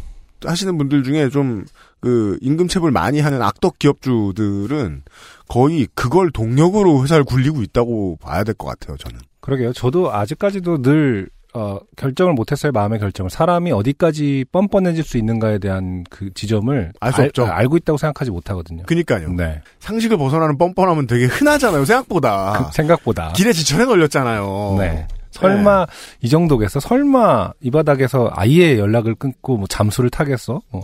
하시는 0.44 0.76
분들 0.78 1.02
중에 1.02 1.28
좀 1.30 1.64
그 2.00 2.38
임금 2.40 2.68
체불 2.68 2.92
많이 2.92 3.20
하는 3.20 3.42
악덕 3.42 3.78
기업주들은 3.78 5.02
거의 5.48 5.88
그걸 5.94 6.30
동력으로 6.30 7.02
회사를 7.02 7.24
굴리고 7.24 7.62
있다고 7.62 8.18
봐야 8.20 8.44
될 8.44 8.54
것 8.54 8.68
같아요. 8.68 8.96
저는. 8.96 9.18
그러게요. 9.40 9.72
저도 9.72 10.12
아직까지도 10.12 10.82
늘 10.82 11.28
어, 11.54 11.78
결정을 11.96 12.34
못했어요. 12.34 12.70
마음의 12.72 13.00
결정을. 13.00 13.30
사람이 13.30 13.72
어디까지 13.72 14.44
뻔뻔해질 14.52 15.02
수 15.02 15.16
있는가에 15.18 15.58
대한 15.58 16.04
그 16.10 16.32
지점을 16.34 16.92
알 17.00 17.12
수 17.12 17.22
없죠. 17.22 17.46
알 17.46 17.66
고 17.68 17.76
있다고 17.78 17.96
생각하지 17.96 18.30
못하거든요. 18.30 18.84
그니까요. 18.84 19.32
네. 19.32 19.60
상식을 19.80 20.18
벗어나는 20.18 20.56
뻔뻔함은 20.58 21.06
되게 21.08 21.24
흔하잖아요. 21.24 21.84
생각보다. 21.84 22.66
그 22.70 22.76
생각보다. 22.76 23.32
길에 23.32 23.52
지천에 23.52 23.86
걸렸잖아요. 23.86 24.76
네. 24.78 25.08
설마 25.40 25.86
이 26.20 26.28
정도겠어? 26.28 26.80
설마 26.80 27.52
이 27.60 27.70
바닥에서 27.70 28.30
아예 28.34 28.78
연락을 28.78 29.14
끊고 29.14 29.56
뭐 29.56 29.66
잠수를 29.66 30.10
타겠어? 30.10 30.60
뭐 30.70 30.82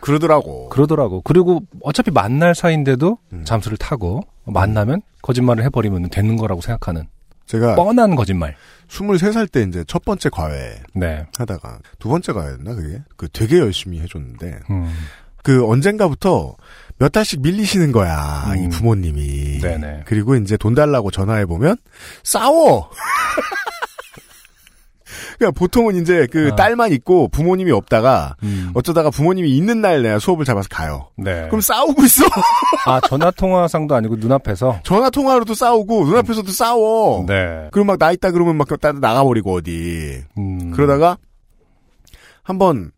그러더라고. 0.00 0.68
그러더라고. 0.68 1.22
그리고 1.22 1.60
어차피 1.82 2.10
만날 2.10 2.54
사이인데도 2.54 3.18
음. 3.32 3.44
잠수를 3.44 3.76
타고 3.78 4.22
만나면 4.44 5.02
거짓말을 5.22 5.64
해버리면 5.64 6.10
되는 6.10 6.36
거라고 6.36 6.60
생각하는 6.60 7.06
제가 7.46 7.74
뻔한 7.74 8.14
거짓말. 8.14 8.54
23살 8.88 9.50
때 9.50 9.62
이제 9.62 9.84
첫 9.86 10.04
번째 10.04 10.28
과외 10.28 10.80
네. 10.94 11.26
하다가 11.36 11.78
두 11.98 12.08
번째 12.08 12.32
과외였나 12.32 12.74
그게? 12.74 13.02
그 13.16 13.28
되게 13.32 13.58
열심히 13.58 14.00
해줬는데 14.00 14.60
음. 14.70 14.92
그 15.42 15.66
언젠가부터 15.66 16.56
몇 16.98 17.10
달씩 17.12 17.40
밀리시는 17.42 17.92
거야 17.92 18.52
음. 18.52 18.64
이 18.64 18.68
부모님이. 18.68 19.60
네네. 19.60 20.02
그리고 20.04 20.36
이제 20.36 20.56
돈 20.56 20.74
달라고 20.74 21.10
전화해 21.10 21.46
보면 21.46 21.76
싸워. 22.22 22.90
그러니까 25.38 25.56
보통은 25.58 25.94
이제 25.96 26.26
그 26.30 26.50
아. 26.52 26.56
딸만 26.56 26.92
있고 26.94 27.28
부모님이 27.28 27.70
없다가 27.70 28.34
음. 28.42 28.72
어쩌다가 28.74 29.10
부모님이 29.10 29.50
있는 29.56 29.80
날 29.80 30.02
내가 30.02 30.18
수업을 30.18 30.44
잡아서 30.44 30.68
가요. 30.68 31.08
네. 31.16 31.46
그럼 31.46 31.60
싸우고 31.60 32.04
있어. 32.04 32.24
아 32.86 33.00
전화 33.08 33.30
통화상도 33.30 33.94
아니고 33.94 34.16
눈앞에서. 34.16 34.80
전화 34.84 35.10
통화로도 35.10 35.54
싸우고 35.54 36.04
눈앞에서도 36.06 36.50
싸워. 36.50 37.24
네. 37.26 37.68
그럼 37.70 37.86
막 37.86 37.98
나 37.98 38.10
있다 38.12 38.30
그러면 38.32 38.56
막 38.56 38.66
따- 38.80 38.92
나가버리고 38.92 39.54
어디. 39.54 40.22
음. 40.36 40.72
그러다가 40.72 41.16
한번 42.42 42.90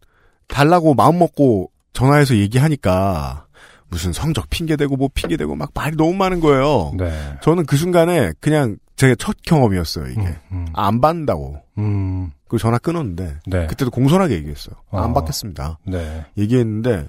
달라고 0.49 0.95
마음 0.95 1.19
먹고 1.19 1.71
전화해서 1.93 2.37
얘기하니까 2.37 3.47
무슨 3.89 4.13
성적 4.13 4.49
핑계대고 4.49 4.97
뭐 4.97 5.09
핑계대고 5.13 5.57
막 5.57 5.71
말이 5.75 5.97
너무 5.97 6.15
많은 6.15 6.41
거예요. 6.41 6.93
네. 6.97 7.13
저는 7.43 7.67
그 7.67 7.77
순간에 7.77 8.33
그냥 8.41 8.77
제 9.01 9.15
첫 9.17 9.37
경험이었어요, 9.43 10.09
이게. 10.09 10.21
음, 10.21 10.37
음, 10.53 10.67
안 10.75 11.01
받는다고. 11.01 11.59
음, 11.79 12.31
그리고 12.49 12.59
전화 12.59 12.77
끊었는데, 12.79 13.39
네. 13.47 13.67
그때도 13.67 13.91
공손하게 13.91 14.35
얘기했어요. 14.35 14.75
안 14.91 15.11
어. 15.11 15.13
받겠습니다. 15.15 15.79
네. 15.87 16.27
얘기했는데, 16.37 17.07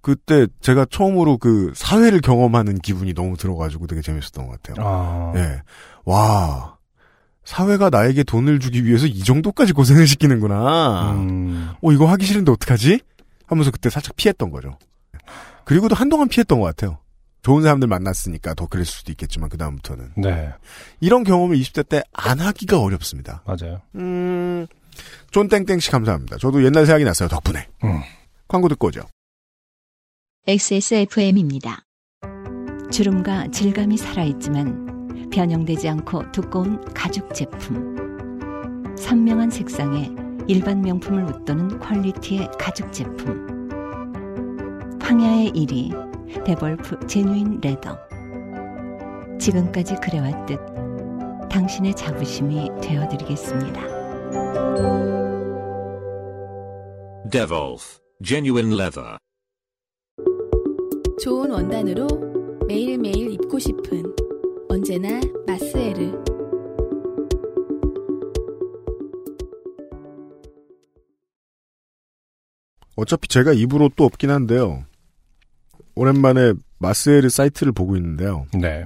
그때 0.00 0.46
제가 0.60 0.86
처음으로 0.90 1.38
그 1.38 1.72
사회를 1.76 2.20
경험하는 2.22 2.78
기분이 2.78 3.14
너무 3.14 3.36
들어가지고 3.36 3.86
되게 3.86 4.00
재밌었던 4.02 4.46
것 4.48 4.60
같아요. 4.62 4.86
아. 4.86 5.32
예. 5.36 5.62
와. 6.04 6.76
사회가 7.44 7.90
나에게 7.90 8.24
돈을 8.24 8.58
주기 8.58 8.84
위해서 8.84 9.06
이 9.06 9.20
정도까지 9.20 9.72
고생을 9.72 10.06
시키는구나. 10.06 11.12
음, 11.12 11.70
어, 11.82 11.92
이거 11.92 12.06
하기 12.06 12.26
싫은데 12.26 12.50
어떡하지? 12.52 13.00
하면서 13.46 13.70
그때 13.70 13.90
살짝 13.90 14.16
피했던 14.16 14.50
거죠. 14.50 14.76
그리고도 15.64 15.94
한동안 15.94 16.28
피했던 16.28 16.58
것 16.60 16.66
같아요. 16.66 16.98
좋은 17.42 17.62
사람들 17.62 17.88
만났으니까 17.88 18.54
더 18.54 18.66
그랬을 18.66 18.86
수도 18.92 19.12
있겠지만, 19.12 19.48
그 19.48 19.56
다음부터는. 19.56 20.12
네. 20.16 20.52
이런 21.00 21.24
경험을 21.24 21.56
20대 21.56 21.88
때 21.88 22.02
안 22.12 22.40
하기가 22.40 22.80
어렵습니다. 22.80 23.42
맞아요. 23.46 23.80
음, 23.94 24.66
존 25.30 25.48
땡땡 25.48 25.78
씨 25.80 25.90
감사합니다. 25.90 26.36
저도 26.38 26.64
옛날 26.64 26.84
생각이 26.86 27.04
났어요, 27.04 27.28
덕분에. 27.28 27.68
음. 27.84 28.00
광고 28.48 28.68
듣고 28.68 28.88
오죠. 28.88 29.02
XSFM입니다. 30.46 31.82
주름과 32.90 33.48
질감이 33.48 33.96
살아있지만 33.98 35.28
변형되지 35.30 35.88
않고 35.90 36.32
두꺼운 36.32 36.82
가죽 36.94 37.34
제품. 37.34 38.94
선명한 38.96 39.50
색상에 39.50 40.10
일반 40.48 40.80
명품을 40.80 41.24
웃도는 41.24 41.78
퀄리티의 41.78 42.48
가죽 42.58 42.90
제품. 42.92 43.68
황야의 45.02 45.52
1위 45.52 46.07
데볼프 46.44 47.06
제뉴인 47.06 47.60
레더. 47.60 47.98
지금까지 49.38 49.96
그래왔듯 49.96 50.58
당신의 51.50 51.94
자부심이 51.94 52.70
되어드리겠습니다. 52.82 53.80
Devolf 57.30 58.00
Genuine 58.24 58.74
Leather. 58.74 59.16
좋은 61.22 61.50
원단으로 61.50 62.06
매일매일 62.66 63.32
입고 63.32 63.58
싶은 63.58 64.02
언제나 64.68 65.20
마스에르. 65.46 66.12
어차피 72.96 73.28
제가 73.28 73.52
입으로 73.52 73.90
또 73.94 74.04
없긴 74.04 74.30
한데요. 74.30 74.87
오랜만에 75.98 76.52
마스에르 76.78 77.28
사이트를 77.28 77.72
보고 77.72 77.96
있는데요. 77.96 78.46
네. 78.54 78.84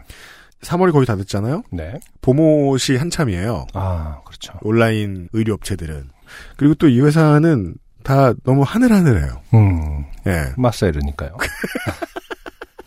3월이 0.63 0.93
거의 0.93 1.07
다 1.07 1.17
됐잖아요? 1.17 1.63
네. 1.73 1.95
봄옷이 2.21 2.97
한참이에요. 2.99 3.67
아, 3.75 4.21
그렇죠. 4.25 4.53
온라인 4.63 5.29
의류 5.33 5.53
업체들은. 5.55 6.09
그리고 6.57 6.75
또 6.75 6.87
이 6.89 7.01
회사는 7.01 7.75
다 8.03 8.33
너무 8.45 8.63
하늘하늘해요. 8.63 9.41
음, 9.55 10.05
예. 10.27 10.53
마사에르니까요. 10.57 11.37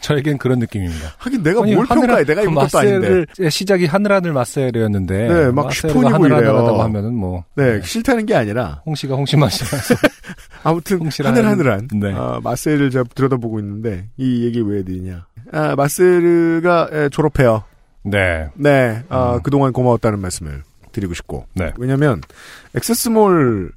저에겐 0.05 0.37
그런 0.37 0.59
느낌입니다. 0.59 1.15
하긴 1.17 1.41
내가 1.41 1.63
아니, 1.63 1.73
뭘 1.73 1.87
평가해. 1.87 2.25
내가 2.25 2.43
입은 2.43 2.53
것도 2.53 2.77
아닌데. 2.77 3.25
시작이 3.49 3.87
하늘하늘 3.87 4.33
마사에르였는데. 4.33 5.27
네, 5.27 5.51
막 5.51 5.73
슈폰이고 5.73 6.27
이래요. 6.27 6.79
하면은 6.79 7.15
뭐. 7.15 7.43
네, 7.55 7.81
싫다는 7.81 8.27
게 8.27 8.35
아니라 8.35 8.83
홍씨가 8.85 9.15
홍씨 9.15 9.35
마시면서. 9.35 9.95
아무튼 10.63 11.09
하늘하늘한 11.23 11.87
네. 11.99 12.13
아, 12.13 12.39
마스에르를 12.43 12.91
제가 12.91 13.05
들여다보고 13.15 13.59
있는데 13.59 14.07
이 14.17 14.45
얘기 14.45 14.61
왜 14.61 14.79
해드리냐. 14.79 15.25
아, 15.51 15.75
마스에르가 15.75 16.89
에, 16.91 17.09
졸업해요. 17.09 17.63
네. 18.03 18.49
네, 18.53 19.03
아, 19.09 19.35
음. 19.35 19.41
그동안 19.41 19.73
고마웠다는 19.73 20.19
말씀을 20.19 20.61
드리고 20.91 21.15
싶고. 21.15 21.47
네. 21.55 21.71
왜냐면 21.77 22.21
액세스몰 22.75 23.71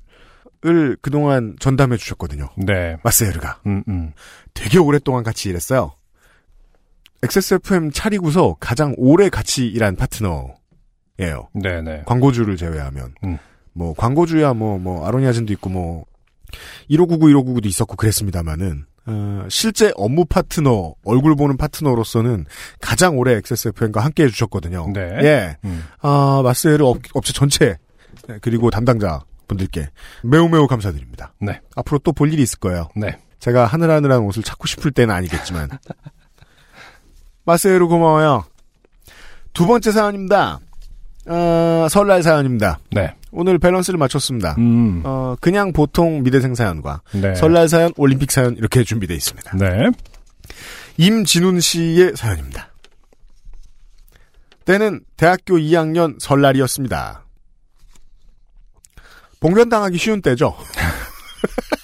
을 0.66 0.97
그동안 1.01 1.55
전담해 1.61 1.97
주셨거든요. 1.97 2.49
네. 2.57 2.97
마스에르가. 3.05 3.61
음, 3.66 3.85
음. 3.87 4.12
되게 4.55 4.79
오랫동안 4.79 5.22
같이 5.22 5.49
일했어요. 5.49 5.93
XSFM 7.23 7.91
차리고서 7.93 8.57
가장 8.61 8.95
오래 8.97 9.29
같이 9.29 9.66
일한 9.66 9.97
파트너예요. 9.97 11.49
네네. 11.55 12.03
광고주를 12.07 12.57
제외하면. 12.57 13.14
음. 13.25 13.39
뭐, 13.73 13.95
광고주야 13.95 14.55
뭐, 14.55 14.79
뭐, 14.79 15.07
아로니아진도 15.07 15.53
있고 15.55 15.71
뭐, 15.71 16.05
1599, 16.89 17.27
1599도 17.27 17.66
있었고 17.66 17.97
그랬습니다만은, 17.97 18.87
어, 19.07 19.47
실제 19.49 19.93
업무 19.97 20.25
파트너, 20.25 20.95
얼굴 21.05 21.35
보는 21.37 21.57
파트너로서는 21.57 22.47
가장 22.81 23.19
오래 23.19 23.35
XSFM과 23.37 24.01
함께 24.01 24.25
해주셨거든요. 24.25 24.91
네. 24.93 25.01
예. 25.23 25.57
음. 25.64 25.85
아, 26.01 26.41
마스에르 26.45 26.85
업, 26.85 26.99
업체 27.14 27.33
전체, 27.33 27.77
네, 28.27 28.39
그리고 28.43 28.71
담당자 28.71 29.21
분들께 29.47 29.89
매우 30.25 30.49
매우 30.49 30.66
감사드립니다. 30.66 31.33
네. 31.41 31.61
앞으로 31.75 31.99
또 32.01 32.12
볼 32.12 32.33
일이 32.33 32.43
있을 32.43 32.59
거예요. 32.59 32.89
네. 32.97 33.19
제가 33.39 33.64
하늘하늘한 33.66 34.21
옷을 34.21 34.43
찾고 34.43 34.66
싶을 34.66 34.91
때는 34.91 35.14
아니겠지만. 35.14 35.71
마스에르 37.49 37.87
고마워요. 37.87 38.45
두 39.55 39.67
번째 39.67 39.91
사연입니다. 39.91 40.61
어, 41.27 41.87
설날 41.91 42.23
사연입니다. 42.23 42.79
네. 42.91 43.15
오늘 43.33 43.59
밸런스를 43.59 43.99
맞췄습니다. 43.99 44.55
음. 44.59 45.01
어, 45.05 45.35
그냥 45.41 45.73
보통 45.73 46.23
미대생 46.23 46.55
사연과 46.55 47.01
네. 47.13 47.35
설날 47.35 47.71
사연, 47.71 47.93
올림픽 47.97 48.31
사연 48.31 48.55
이렇게 48.57 48.85
준비되어 48.85 49.17
있습니다. 49.17 49.57
네. 49.57 49.91
임진훈 50.99 51.61
씨의 51.61 52.17
사연입니다. 52.17 52.69
때는 54.67 55.01
대학교 55.17 55.57
2학년 55.57 56.21
설날이었습니다. 56.21 57.25
봉변당하기 59.41 59.97
쉬운 59.97 60.21
때죠. 60.21 60.55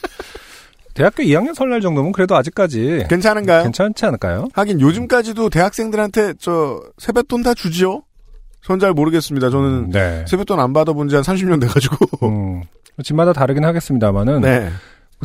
대학교 0.95 1.23
2학년 1.25 1.55
설날 1.55 1.81
정도면 1.81 2.13
그래도 2.13 2.37
아직까지 2.37 3.07
괜찮은가요? 3.09 3.65
괜찮지 3.65 4.05
않을까요? 4.07 4.49
하긴 4.55 4.81
요즘까지도 4.81 5.51
대학생들한테 5.51 6.35
저 6.39 6.81
세뱃돈 6.99 7.43
다 7.43 7.53
주지요? 7.55 8.03
전 8.63 8.79
잘 8.79 8.93
모르겠습니다. 8.95 9.51
저는 9.51 9.91
네. 9.91 10.25
세뱃돈 10.27 10.59
안 10.59 10.73
받아본 10.73 11.09
지 11.09 11.17
한 11.17 11.23
30년 11.23 11.61
돼가지고. 11.61 11.97
음. 12.29 12.63
집마다 13.03 13.33
다르긴 13.33 13.65
하겠습니다만은 13.65 14.41
네. 14.41 14.71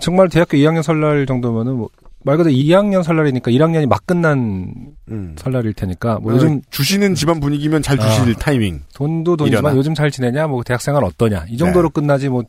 정말 0.01 0.27
대학교 0.27 0.57
2학년 0.57 0.81
설날 0.81 1.25
정도면은 1.25 1.75
뭐, 1.75 1.89
말 2.23 2.35
그대로 2.35 2.53
2학년 2.53 3.01
설날이니까 3.03 3.51
1학년이 3.51 3.85
막 3.87 4.05
끝난 4.05 4.75
음. 5.09 5.35
설날일 5.37 5.73
테니까 5.73 6.19
뭐 6.19 6.33
어, 6.33 6.35
요즘 6.35 6.61
주시는 6.69 7.15
집안 7.15 7.39
분위기면 7.39 7.81
잘 7.81 7.97
주실 7.97 8.33
타이밍. 8.35 8.81
돈도 8.95 9.37
돈이지만 9.37 9.63
이려나? 9.63 9.77
요즘 9.77 9.93
잘 9.93 10.11
지내냐 10.11 10.47
뭐 10.47 10.63
대학생활 10.63 11.03
어떠냐 11.03 11.45
이 11.49 11.55
정도로 11.57 11.91
끝나지 11.91 12.27
뭐 12.27 12.43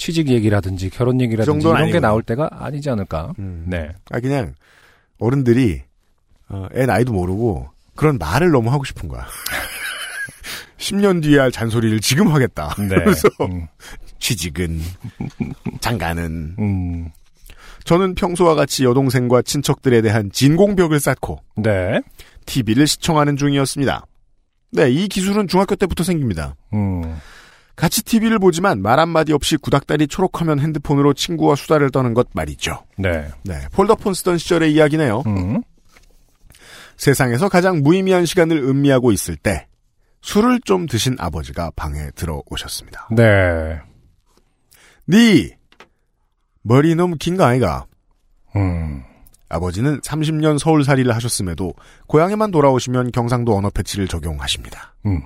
취직 0.00 0.28
얘기라든지 0.28 0.88
결혼 0.88 1.20
얘기라든지 1.20 1.60
이런 1.66 1.76
게 1.76 1.82
아니구나. 1.82 2.08
나올 2.08 2.22
때가 2.22 2.48
아니지 2.52 2.88
않을까. 2.88 3.34
음. 3.38 3.64
네. 3.66 3.90
아 4.10 4.18
그냥 4.18 4.54
어른들이 5.18 5.82
어, 6.48 6.66
애 6.74 6.86
나이도 6.86 7.12
모르고 7.12 7.68
그런 7.96 8.16
말을 8.16 8.50
너무 8.50 8.70
하고 8.72 8.82
싶은 8.84 9.10
거야. 9.10 9.26
10년 10.78 11.22
뒤에 11.22 11.38
할 11.38 11.52
잔소리를 11.52 12.00
지금 12.00 12.28
하겠다. 12.28 12.74
네. 12.78 12.88
그래서 13.04 13.28
음, 13.42 13.66
취직은 14.18 14.80
장가는 15.80 16.56
음, 16.58 17.10
저는 17.84 18.14
평소와 18.14 18.54
같이 18.54 18.84
여동생과 18.84 19.42
친척들에 19.42 20.00
대한 20.00 20.32
진공벽을 20.32 20.98
쌓고 20.98 21.42
네. 21.56 22.00
TV를 22.46 22.86
시청하는 22.86 23.36
중이었습니다. 23.36 24.06
네, 24.72 24.90
이 24.90 25.08
기술은 25.08 25.46
중학교 25.46 25.74
때부터 25.76 26.04
생깁니다. 26.04 26.56
음, 26.72 27.02
같이 27.80 28.02
TV를 28.04 28.38
보지만 28.38 28.82
말 28.82 28.98
한마디 29.00 29.32
없이 29.32 29.56
구닥다리 29.56 30.06
초록화면 30.06 30.60
핸드폰으로 30.60 31.14
친구와 31.14 31.56
수다를 31.56 31.90
떠는 31.90 32.12
것 32.14 32.28
말이죠. 32.34 32.84
네. 32.98 33.28
네, 33.42 33.54
폴더폰 33.72 34.12
쓰던 34.14 34.38
시절의 34.38 34.72
이야기네요. 34.74 35.22
음, 35.26 35.62
세상에서 36.96 37.48
가장 37.48 37.80
무의미한 37.82 38.26
시간을 38.26 38.58
음미하고 38.58 39.12
있을 39.12 39.36
때 39.36 39.66
술을 40.20 40.60
좀 40.64 40.84
드신 40.86 41.16
아버지가 41.18 41.70
방에 41.74 42.10
들어오셨습니다. 42.14 43.08
네. 43.12 43.78
네 45.06 45.56
머리 46.62 46.94
너무 46.94 47.16
긴 47.16 47.36
거 47.38 47.44
아이가? 47.44 47.86
음, 48.56 49.02
아버지는 49.48 50.00
30년 50.02 50.58
서울살이를 50.58 51.14
하셨음에도 51.14 51.72
고향에만 52.06 52.50
돌아오시면 52.50 53.12
경상도 53.12 53.56
언어 53.56 53.70
패치를 53.70 54.06
적용하십니다. 54.06 54.94
음, 55.06 55.22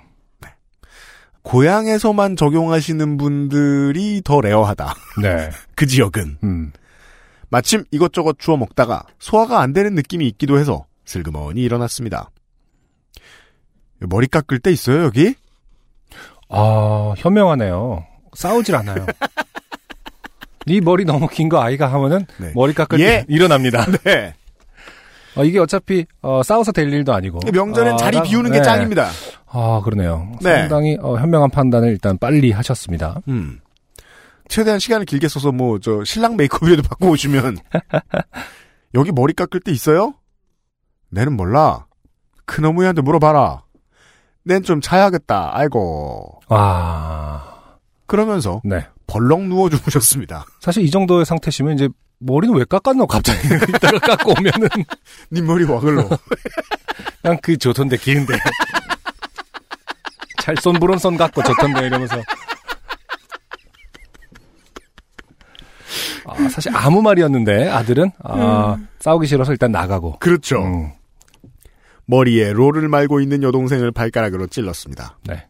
고향에서만 1.44 2.36
적용하시는 2.36 3.16
분들이 3.16 4.20
더 4.24 4.40
rare하다. 4.40 4.94
네. 5.22 5.50
그 5.76 5.86
지역은. 5.86 6.38
음, 6.42 6.72
마침 7.50 7.84
이것저것 7.90 8.38
주워 8.38 8.56
먹다가 8.56 9.04
소화가 9.18 9.60
안 9.60 9.72
되는 9.72 9.94
느낌이 9.94 10.26
있기도 10.28 10.58
해서 10.58 10.86
슬그머니 11.04 11.62
일어났습니다. 11.62 12.30
머리 14.00 14.26
깎을 14.26 14.58
때 14.58 14.72
있어요, 14.72 15.04
여기? 15.04 15.34
아, 16.48 17.14
현명하네요. 17.16 18.04
싸우질 18.34 18.74
않아요. 18.76 19.06
네 20.66 20.80
머리 20.80 21.04
너무 21.04 21.28
긴 21.28 21.48
거 21.50 21.60
아이가 21.60 21.92
하면은 21.92 22.24
네. 22.38 22.52
머리 22.54 22.72
깎을 22.72 22.98
예. 23.00 23.04
때 23.06 23.24
일어납니다. 23.28 23.84
네. 24.04 24.34
어, 25.36 25.44
이게 25.44 25.58
어차피 25.58 26.06
어, 26.22 26.42
싸워서 26.42 26.72
될 26.72 26.92
일도 26.92 27.12
아니고 27.12 27.40
명절엔 27.52 27.94
아, 27.94 27.96
자리 27.96 28.16
나- 28.18 28.22
비우는 28.22 28.52
게 28.52 28.58
네. 28.58 28.64
짱입니다. 28.64 29.08
아 29.46 29.80
그러네요. 29.84 30.32
네. 30.42 30.60
상당히 30.60 30.96
어, 31.00 31.16
현명한 31.16 31.50
판단을 31.50 31.88
일단 31.90 32.18
빨리 32.18 32.50
하셨습니다. 32.52 33.20
음. 33.28 33.60
최대한 34.48 34.78
시간을 34.78 35.06
길게 35.06 35.28
써서 35.28 35.50
뭐 35.52 35.78
저 35.80 36.04
신랑 36.04 36.36
메이크업이라도 36.36 36.82
받고 36.88 37.08
오시면 37.10 37.56
여기 38.94 39.10
머리 39.12 39.32
깎을 39.32 39.60
때 39.60 39.72
있어요? 39.72 40.14
내는 41.10 41.36
몰라. 41.36 41.86
큰 42.46 42.64
어머니한테 42.64 43.02
물어봐라. 43.02 43.62
낸 44.44 44.62
좀 44.62 44.80
자야겠다. 44.80 45.50
아이고. 45.56 46.40
아 46.48 47.76
그러면서 48.06 48.60
네. 48.64 48.86
벌렁 49.06 49.48
누워 49.48 49.68
주무셨습니다. 49.70 50.44
사실 50.60 50.82
이 50.84 50.90
정도의 50.90 51.24
상태시면 51.24 51.74
이제 51.74 51.88
머리는 52.26 52.54
왜 52.56 52.64
깎았노 52.64 53.06
갑자기 53.06 53.38
이따가 53.68 53.98
깎고 53.98 54.32
오면은 54.38 54.68
네 55.30 55.40
머리 55.42 55.64
와글로. 55.64 56.08
그냥 57.22 57.38
그 57.42 57.56
좋던데 57.56 57.96
긴데 57.98 58.34
찰손 60.42 60.74
불온손 60.80 61.16
갖고 61.16 61.42
좋던데 61.42 61.86
이러면서 61.86 62.22
아, 66.26 66.48
사실 66.48 66.74
아무 66.74 67.02
말이었는데 67.02 67.68
아들은 67.68 68.10
아, 68.22 68.78
싸우기 69.00 69.26
싫어서 69.26 69.52
일단 69.52 69.70
나가고 69.72 70.18
그렇죠. 70.18 70.62
음, 70.62 70.92
머리에 72.06 72.52
롤을 72.52 72.88
말고 72.88 73.20
있는 73.20 73.42
여동생을 73.42 73.92
발가락으로 73.92 74.46
찔렀습니다. 74.46 75.18
네. 75.24 75.46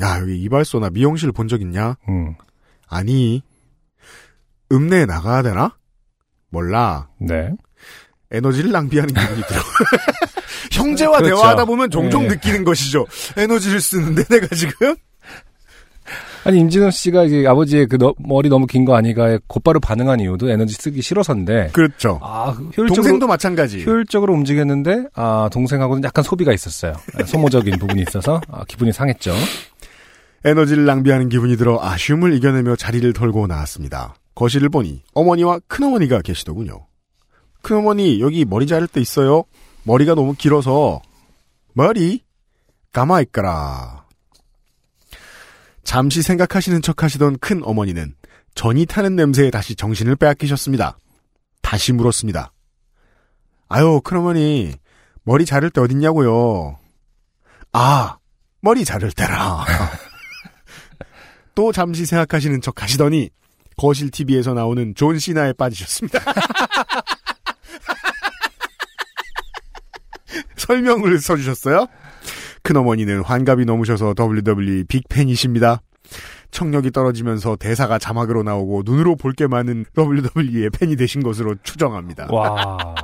야, 0.00 0.20
여기 0.20 0.40
이발소나 0.42 0.90
미용실 0.90 1.32
본 1.32 1.48
적 1.48 1.60
있냐? 1.60 1.96
음, 2.08 2.34
아니. 2.88 3.42
읍내에 4.70 5.06
나가야 5.06 5.42
되나? 5.42 5.76
몰라. 6.50 7.08
네. 7.18 7.50
에너지를 8.30 8.72
낭비하는 8.72 9.14
기분이 9.14 9.42
들어. 9.42 9.60
형제와 10.72 11.18
그렇죠. 11.18 11.36
대화하다 11.36 11.64
보면 11.64 11.90
종종 11.90 12.22
네. 12.22 12.28
느끼는 12.34 12.64
것이죠. 12.64 13.06
에너지를 13.36 13.80
쓰는데 13.80 14.24
내가 14.28 14.46
지금 14.54 14.94
아니 16.44 16.60
임진호 16.60 16.90
씨가 16.90 17.24
이제 17.24 17.46
아버지의 17.46 17.86
그 17.86 17.98
너- 17.98 18.14
머리 18.18 18.48
너무 18.48 18.66
긴 18.66 18.84
거 18.84 18.94
아니가에 18.96 19.38
곧바로 19.46 19.80
반응한 19.80 20.20
이유도 20.20 20.48
에너지 20.50 20.74
쓰기 20.74 21.02
싫어서인데 21.02 21.70
그렇죠. 21.72 22.18
아 22.22 22.50
효율적으로 22.50 22.94
동생도 22.94 23.26
마찬가지. 23.26 23.84
효율적으로 23.84 24.32
움직였는데 24.34 25.06
아 25.14 25.48
동생하고는 25.52 26.04
약간 26.04 26.22
소비가 26.24 26.52
있었어요. 26.52 26.94
아, 27.18 27.24
소모적인 27.24 27.76
부분이 27.80 28.02
있어서 28.08 28.40
아, 28.50 28.64
기분이 28.66 28.92
상했죠. 28.92 29.34
에너지를 30.44 30.84
낭비하는 30.86 31.28
기분이 31.28 31.56
들어 31.56 31.78
아쉬움을 31.82 32.32
이겨내며 32.34 32.76
자리를 32.76 33.12
털고 33.12 33.46
나왔습니다. 33.46 34.14
거실을 34.38 34.68
보니 34.68 35.02
어머니와 35.14 35.58
큰어머니가 35.66 36.22
계시더군요. 36.22 36.86
큰어머니 37.60 38.20
여기 38.20 38.44
머리 38.44 38.68
자를 38.68 38.86
때 38.86 39.00
있어요. 39.00 39.42
머리가 39.82 40.14
너무 40.14 40.32
길어서 40.34 41.02
머리 41.72 42.22
가마 42.92 43.20
있거라. 43.22 44.06
잠시 45.82 46.22
생각하시는 46.22 46.82
척 46.82 47.02
하시던 47.02 47.38
큰 47.38 47.64
어머니는 47.64 48.14
전이 48.54 48.86
타는 48.86 49.16
냄새에 49.16 49.50
다시 49.50 49.74
정신을 49.74 50.14
빼앗기셨습니다. 50.14 50.98
다시 51.60 51.92
물었습니다. 51.92 52.52
아유, 53.68 54.00
큰어머니, 54.04 54.72
머리 55.24 55.46
자를 55.46 55.68
때 55.68 55.80
어딨냐고요? 55.80 56.78
아, 57.72 58.18
머리 58.60 58.84
자를 58.84 59.10
때라. 59.10 59.64
또 61.56 61.72
잠시 61.72 62.06
생각하시는 62.06 62.60
척 62.60 62.84
하시더니 62.84 63.30
거실 63.78 64.10
TV에서 64.10 64.52
나오는 64.52 64.94
존 64.94 65.18
시나에 65.18 65.54
빠지셨습니다. 65.54 66.20
설명을 70.56 71.18
써주셨어요. 71.20 71.86
큰어머니는 72.62 73.22
환갑이 73.22 73.64
넘으셔서 73.64 74.14
WWE 74.18 74.84
big 74.84 75.03
fan이십니다. 75.03 75.80
청력이 76.50 76.90
떨어지면서 76.90 77.56
대사가 77.56 77.98
자막으로 77.98 78.42
나오고 78.42 78.82
눈으로 78.84 79.16
볼 79.16 79.32
게 79.34 79.46
많은 79.46 79.84
WWE의 79.96 80.70
팬이 80.70 80.96
되신 80.96 81.22
것으로 81.22 81.54
추정합니다. 81.62 82.28
와. 82.30 82.94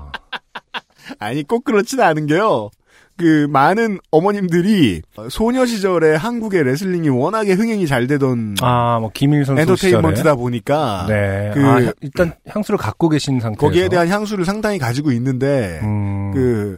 아니 1.20 1.42
꼭 1.44 1.64
그렇진 1.64 2.00
않은 2.00 2.26
게요. 2.26 2.70
그 3.16 3.46
많은 3.48 3.98
어머님들이 4.10 5.02
소녀 5.30 5.64
시절에 5.66 6.16
한국의 6.16 6.64
레슬링이 6.64 7.08
워낙에 7.10 7.52
흥행이 7.52 7.86
잘 7.86 8.06
되던 8.08 8.56
아, 8.60 8.98
뭐 8.98 9.10
김일 9.14 9.44
선수 9.44 9.60
엔터테인먼트다 9.62 10.16
시절에. 10.30 10.34
보니까 10.36 11.06
네. 11.08 11.50
그- 11.54 11.64
아, 11.64 11.74
향- 11.84 11.92
일단 12.00 12.34
향수를 12.48 12.76
갖고 12.78 13.08
계신 13.08 13.38
상태에서 13.40 13.60
거기에 13.60 13.88
대한 13.88 14.08
향수를 14.08 14.44
상당히 14.44 14.78
가지고 14.78 15.12
있는데 15.12 15.78
음, 15.82 16.32
그 16.34 16.76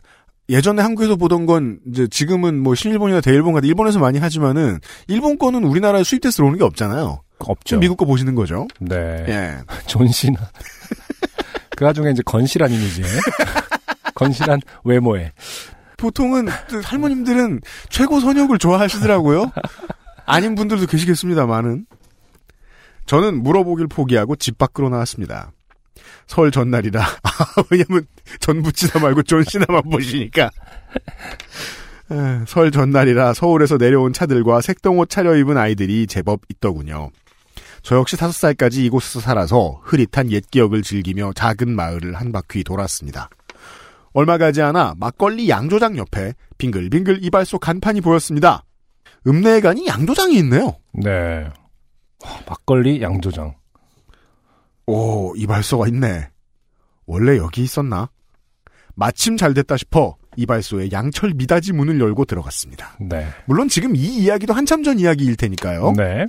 예전에 0.48 0.82
한국에서 0.82 1.16
보던 1.16 1.46
건 1.46 1.78
이제 1.90 2.06
지금은 2.06 2.58
뭐 2.60 2.74
신일본이나 2.74 3.20
대일본 3.20 3.54
같은 3.54 3.66
일본에서 3.68 3.98
많이 3.98 4.18
하지만은 4.18 4.78
일본 5.08 5.38
거는 5.38 5.64
우리나라에 5.64 6.04
수입돼서 6.04 6.36
들어오는 6.36 6.58
게 6.58 6.64
없잖아요. 6.64 7.20
없죠. 7.38 7.64
좀 7.64 7.80
미국 7.80 7.96
거 7.96 8.04
보시는 8.04 8.34
거죠. 8.34 8.66
네. 8.78 9.24
예. 9.28 9.54
존시나. 9.86 10.38
그 11.76 11.84
와중에 11.84 12.10
이제 12.10 12.22
건실한 12.24 12.70
이미지에. 12.70 13.04
건실한 14.14 14.60
외모에. 14.84 15.32
보통은 15.96 16.46
또 16.70 16.80
할머님들은 16.82 17.60
최고 17.88 18.20
선역을 18.20 18.58
좋아하시더라고요. 18.58 19.52
아닌 20.26 20.54
분들도 20.54 20.86
계시겠습니다만은. 20.86 21.86
저는 23.06 23.42
물어보길 23.42 23.86
포기하고 23.86 24.36
집 24.36 24.58
밖으로 24.58 24.88
나왔습니다. 24.88 25.52
설 26.26 26.50
전날이라. 26.50 27.00
아, 27.22 27.62
왜냐면 27.70 28.06
전부치나 28.40 29.00
말고 29.00 29.22
존씨나만 29.22 29.82
보시니까. 29.90 30.50
에, 32.10 32.44
설 32.46 32.70
전날이라 32.70 33.34
서울에서 33.34 33.78
내려온 33.78 34.12
차들과 34.12 34.60
색동옷 34.60 35.08
차려입은 35.08 35.56
아이들이 35.56 36.06
제법 36.06 36.40
있더군요. 36.50 37.10
저 37.82 37.96
역시 37.96 38.16
다섯 38.16 38.32
살까지 38.32 38.84
이곳에서 38.84 39.20
살아서 39.20 39.80
흐릿한 39.84 40.32
옛 40.32 40.50
기억을 40.50 40.82
즐기며 40.82 41.32
작은 41.34 41.70
마을을 41.70 42.14
한 42.14 42.32
바퀴 42.32 42.64
돌았습니다. 42.64 43.28
얼마 44.16 44.38
가지 44.38 44.62
않아 44.62 44.94
막걸리 44.96 45.50
양조장 45.50 45.98
옆에 45.98 46.32
빙글빙글 46.56 47.22
이발소 47.22 47.58
간판이 47.58 48.00
보였습니다. 48.00 48.64
읍내에 49.26 49.60
가니 49.60 49.86
양조장이 49.86 50.38
있네요. 50.38 50.74
네. 50.94 51.44
와, 52.24 52.40
막걸리 52.48 53.02
양조장. 53.02 53.54
오, 54.86 55.36
이발소가 55.36 55.88
있네. 55.88 56.30
원래 57.04 57.36
여기 57.36 57.62
있었나? 57.62 58.08
마침 58.94 59.36
잘 59.36 59.52
됐다 59.52 59.76
싶어 59.76 60.16
이발소의 60.36 60.92
양철 60.92 61.34
미닫이 61.34 61.74
문을 61.74 62.00
열고 62.00 62.24
들어갔습니다. 62.24 62.96
네. 62.98 63.28
물론 63.44 63.68
지금 63.68 63.94
이 63.94 64.00
이야기도 64.00 64.54
한참 64.54 64.82
전 64.82 64.98
이야기일 64.98 65.36
테니까요. 65.36 65.92
네. 65.94 66.26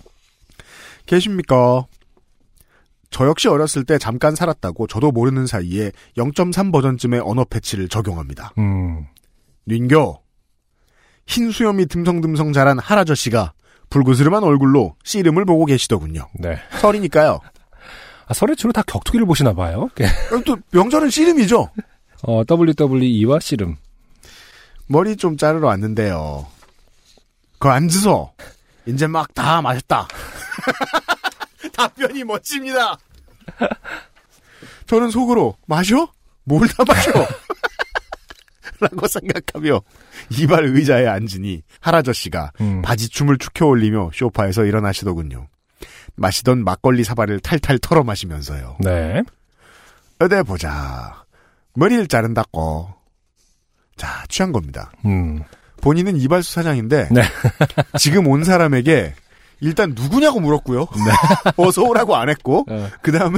계십니까? 1.06 1.86
저 3.10 3.26
역시 3.28 3.48
어렸을 3.48 3.84
때 3.86 3.98
잠깐 3.98 4.36
살았다고 4.36 4.88
저도 4.88 5.12
모르는 5.12 5.48
사이에 5.48 5.92
0.3 6.18 6.72
버전쯤의 6.72 7.22
언어 7.24 7.46
패치를 7.46 7.88
적용합니다. 7.90 8.54
음. 8.58 9.06
닌교. 9.68 10.22
흰 11.26 11.52
수염이 11.52 11.86
듬성듬성 11.88 12.54
자란 12.54 12.80
할아저씨가 12.80 13.54
불그스름한 13.90 14.44
얼굴로 14.44 14.96
씨름을 15.04 15.46
보고 15.46 15.66
계시더군요. 15.66 16.28
네. 16.40 16.58
설이니까요. 16.80 17.40
아, 18.28 18.34
설에 18.34 18.56
주로 18.56 18.74
다 18.74 18.82
격투기를 18.86 19.26
보시나 19.26 19.54
봐요. 19.54 19.90
그럼 20.30 20.44
또 20.44 20.58
명절은 20.72 21.10
씨름이죠. 21.10 21.70
어, 22.24 22.44
WWE와 22.50 23.40
씨름. 23.40 23.78
머리 24.88 25.16
좀 25.16 25.38
자르러 25.38 25.68
왔는데요. 25.68 26.46
그 27.60 27.70
앉으소. 27.70 28.32
이제 28.86 29.08
막 29.08 29.34
다 29.34 29.62
마셨다. 29.62 30.08
답변이 31.78 32.24
멋집니다. 32.24 32.98
저는 34.88 35.10
속으로 35.12 35.56
마셔? 35.68 36.12
뭘 36.44 36.68
다 36.68 36.84
마셔? 36.86 37.12
라고 38.80 39.08
생각하며 39.08 39.82
이발 40.32 40.66
의자에 40.66 41.08
앉으니 41.08 41.64
할아저씨가 41.80 42.52
음. 42.62 42.82
바지춤을 42.84 43.38
축혀 43.40 43.66
올리며 43.66 44.12
쇼파에서 44.14 44.66
일어나시더군요. 44.66 45.48
마시던 46.16 46.64
막걸리 46.64 47.04
사발을 47.04 47.40
탈탈 47.40 47.80
털어 47.80 48.04
마시면서요. 48.04 48.78
네. 48.82 49.24
어디 50.20 50.36
보자. 50.44 51.24
머리를 51.74 52.08
자른다고. 52.08 52.94
자, 53.96 54.24
취한 54.30 54.52
겁니다. 54.52 54.92
음. 55.06 55.42
본인은 55.82 56.18
이발소 56.18 56.52
사장인데 56.54 57.10
네. 57.12 57.24
지금 58.00 58.28
온 58.28 58.44
사람에게 58.44 59.14
일단 59.60 59.94
누구냐고 59.96 60.40
물었고요. 60.40 60.88
어서 61.58 61.84
오라고 61.84 62.16
안 62.16 62.30
했고 62.30 62.66
어. 62.70 62.90
그 63.02 63.12
다음에 63.12 63.38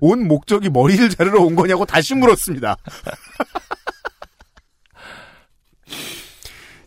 온 0.00 0.26
목적이 0.28 0.68
머리를 0.70 1.08
자르러 1.10 1.40
온 1.42 1.54
거냐고 1.56 1.84
다시 1.84 2.14
물었습니다. 2.14 2.76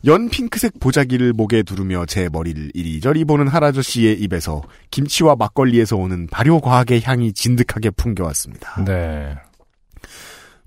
연 0.06 0.30
핑크색 0.30 0.80
보자기를 0.80 1.34
목에 1.34 1.64
두르며 1.64 2.06
제 2.06 2.30
머리를 2.32 2.72
이리저리 2.76 3.26
보는 3.26 3.48
할아저씨의 3.48 4.20
입에서 4.22 4.62
김치와 4.92 5.36
막걸리에서 5.36 5.96
오는 5.96 6.28
발효과학의 6.28 7.02
향이 7.02 7.34
진득하게 7.34 7.90
풍겨왔습니다. 7.90 8.84
네. 8.86 9.36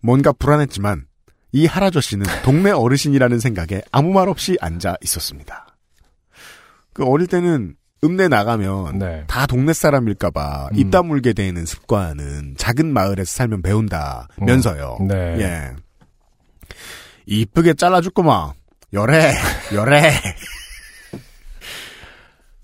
뭔가 0.02 0.32
불안했지만 0.32 1.04
이 1.52 1.66
할아저씨는 1.66 2.26
동네 2.42 2.72
어르신이라는 2.72 3.38
생각에 3.38 3.82
아무 3.92 4.12
말 4.12 4.28
없이 4.28 4.56
앉아 4.60 4.96
있었습니다. 5.02 5.67
그 6.98 7.04
어릴 7.04 7.28
때는 7.28 7.76
읍내 8.02 8.26
나가면 8.26 8.98
네. 8.98 9.22
다 9.28 9.46
동네 9.46 9.72
사람일까봐 9.72 10.70
음. 10.72 10.76
입 10.76 10.90
다물게 10.90 11.32
되는 11.32 11.64
습관은 11.64 12.56
작은 12.56 12.92
마을에서 12.92 13.36
살면 13.36 13.62
배운다면서요. 13.62 14.98
네. 15.08 15.14
예. 15.38 15.70
이쁘게 17.26 17.74
잘라줬구만. 17.74 18.50
열해, 18.92 19.32
열해. 19.74 20.10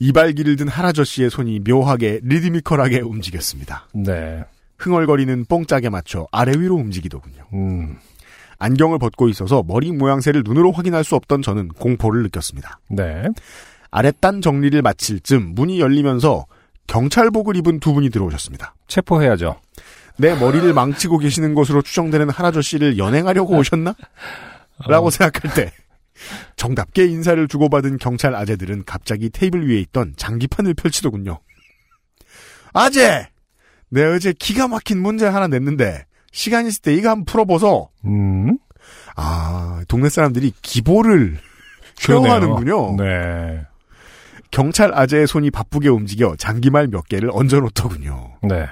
이발기를 0.01 0.57
든 0.57 0.67
할아저씨의 0.67 1.31
손이 1.31 1.61
묘하게 1.61 2.19
리드미컬하게 2.25 3.03
움직였습니다. 3.03 3.87
네. 3.95 4.43
흥얼거리는 4.79 5.45
뽕짝에 5.45 5.91
맞춰 5.91 6.27
아래 6.33 6.59
위로 6.59 6.75
움직이더군요. 6.75 7.45
음. 7.53 7.99
안경을 8.59 8.99
벗고 8.99 9.29
있어서 9.29 9.63
머리 9.65 9.93
모양새를 9.93 10.43
눈으로 10.45 10.73
확인할 10.73 11.05
수 11.05 11.15
없던 11.15 11.43
저는 11.43 11.69
공포를 11.69 12.25
느꼈습니다. 12.25 12.81
네. 12.91 13.29
아랫단 13.95 14.41
정리를 14.41 14.83
마칠 14.83 15.21
즈음 15.21 15.55
문이 15.55 15.79
열리면서 15.79 16.47
경찰복을 16.89 17.55
입은 17.59 17.79
두 17.79 17.95
분이 17.95 18.11
들어오셨습니다. 18.11 18.75
체포해야죠. 18.89 19.61
내 20.19 20.35
머리를 20.35 20.73
망치고 20.75 21.19
계시는 21.19 21.55
것으로 21.55 21.81
추정되는 21.81 22.29
할아저 22.29 22.61
씨를 22.61 22.99
연행하려고 22.99 23.57
오셨나? 23.57 23.95
라고 24.89 25.11
생각할 25.11 25.55
때 25.55 25.73
정답게 26.57 27.07
인사를 27.07 27.47
주고받은 27.47 27.99
경찰 27.99 28.35
아재들은 28.35 28.83
갑자기 28.85 29.31
테이블 29.31 29.71
위에 29.71 29.79
있던 29.83 30.15
장기판을 30.17 30.75
펼치더군요. 30.75 31.39
아재! 32.73 33.29
내 33.91 34.05
어제 34.05 34.33
기가 34.37 34.67
막힌 34.67 35.01
문제 35.01 35.25
하나 35.25 35.47
냈는데 35.47 36.05
시간 36.33 36.67
있을 36.67 36.83
때 36.83 36.95
이거 36.95 37.11
한번 37.11 37.27
풀어보소. 37.27 37.91
음. 38.07 38.59
아, 39.15 39.85
동네 39.87 40.09
사람들이 40.09 40.53
기보를 40.63 41.39
그러네요. 42.03 42.29
쉐어하는군요. 42.29 42.97
네. 42.97 43.65
경찰 44.55 44.93
아재의 44.95 45.27
손이 45.27 45.51
바쁘게 45.51 45.89
움직여 45.89 46.37
장기말 46.39 46.87
몇 46.87 47.09
개를 47.09 47.29
얹어놓더군요. 47.33 48.35
네. 48.43 48.67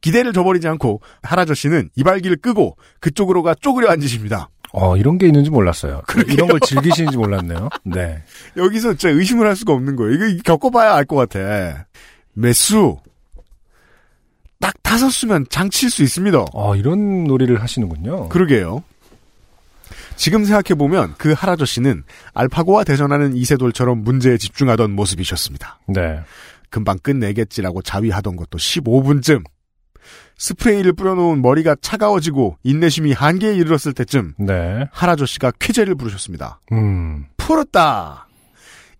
기대를 0.00 0.32
저버리지 0.32 0.66
않고 0.66 1.00
할아저씨는 1.22 1.90
이발기를 1.94 2.38
끄고 2.38 2.76
그쪽으로가 2.98 3.54
쪼그려 3.54 3.88
앉으십니다. 3.90 4.50
어, 4.72 4.96
이런 4.96 5.18
게 5.18 5.26
있는지 5.26 5.48
몰랐어요. 5.48 6.02
이런 6.26 6.48
걸 6.48 6.58
즐기시는지 6.58 7.16
몰랐네요. 7.16 7.68
네. 7.84 8.24
여기서 8.56 8.94
진짜 8.94 9.10
의심을 9.10 9.46
할 9.46 9.54
수가 9.54 9.72
없는 9.72 9.94
거예요. 9.94 10.12
이거 10.12 10.42
겪어봐야 10.44 10.92
알 10.96 11.04
것 11.04 11.14
같아. 11.14 11.86
매수 12.32 12.96
딱 14.58 14.74
다섯 14.82 15.08
수면 15.10 15.46
장칠 15.50 15.88
수 15.88 16.02
있습니다. 16.02 16.46
어, 16.52 16.74
이런 16.74 17.22
놀이를 17.24 17.62
하시는군요. 17.62 18.28
그러게요. 18.28 18.82
지금 20.22 20.44
생각해보면 20.44 21.16
그 21.18 21.32
할아저씨는 21.32 22.04
알파고와 22.32 22.84
대전하는 22.84 23.34
이세돌처럼 23.34 24.04
문제에 24.04 24.38
집중하던 24.38 24.92
모습이셨습니다. 24.92 25.80
네. 25.88 26.20
금방 26.70 27.00
끝내겠지라고 27.00 27.82
자위하던 27.82 28.36
것도 28.36 28.56
15분쯤. 28.56 29.42
스프레이를 30.38 30.92
뿌려놓은 30.92 31.42
머리가 31.42 31.74
차가워지고 31.80 32.56
인내심이 32.62 33.12
한계에 33.12 33.56
이르렀을 33.56 33.94
때쯤 33.94 34.34
네. 34.38 34.86
할아저씨가 34.92 35.54
쾌재를 35.58 35.96
부르셨습니다. 35.96 36.60
음. 36.70 37.26
풀었다. 37.36 38.28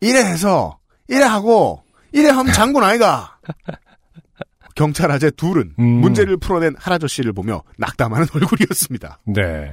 이래 0.00 0.24
해서 0.24 0.80
이래 1.06 1.22
하고 1.22 1.84
이래 2.10 2.30
하면 2.30 2.52
장군 2.52 2.82
아이가. 2.82 3.38
경찰 4.74 5.12
아재 5.12 5.30
둘은 5.30 5.74
음. 5.78 5.84
문제를 5.84 6.36
풀어낸 6.36 6.74
할아저씨를 6.76 7.32
보며 7.32 7.62
낙담하는 7.78 8.26
얼굴이었습니다. 8.34 9.20
네. 9.26 9.72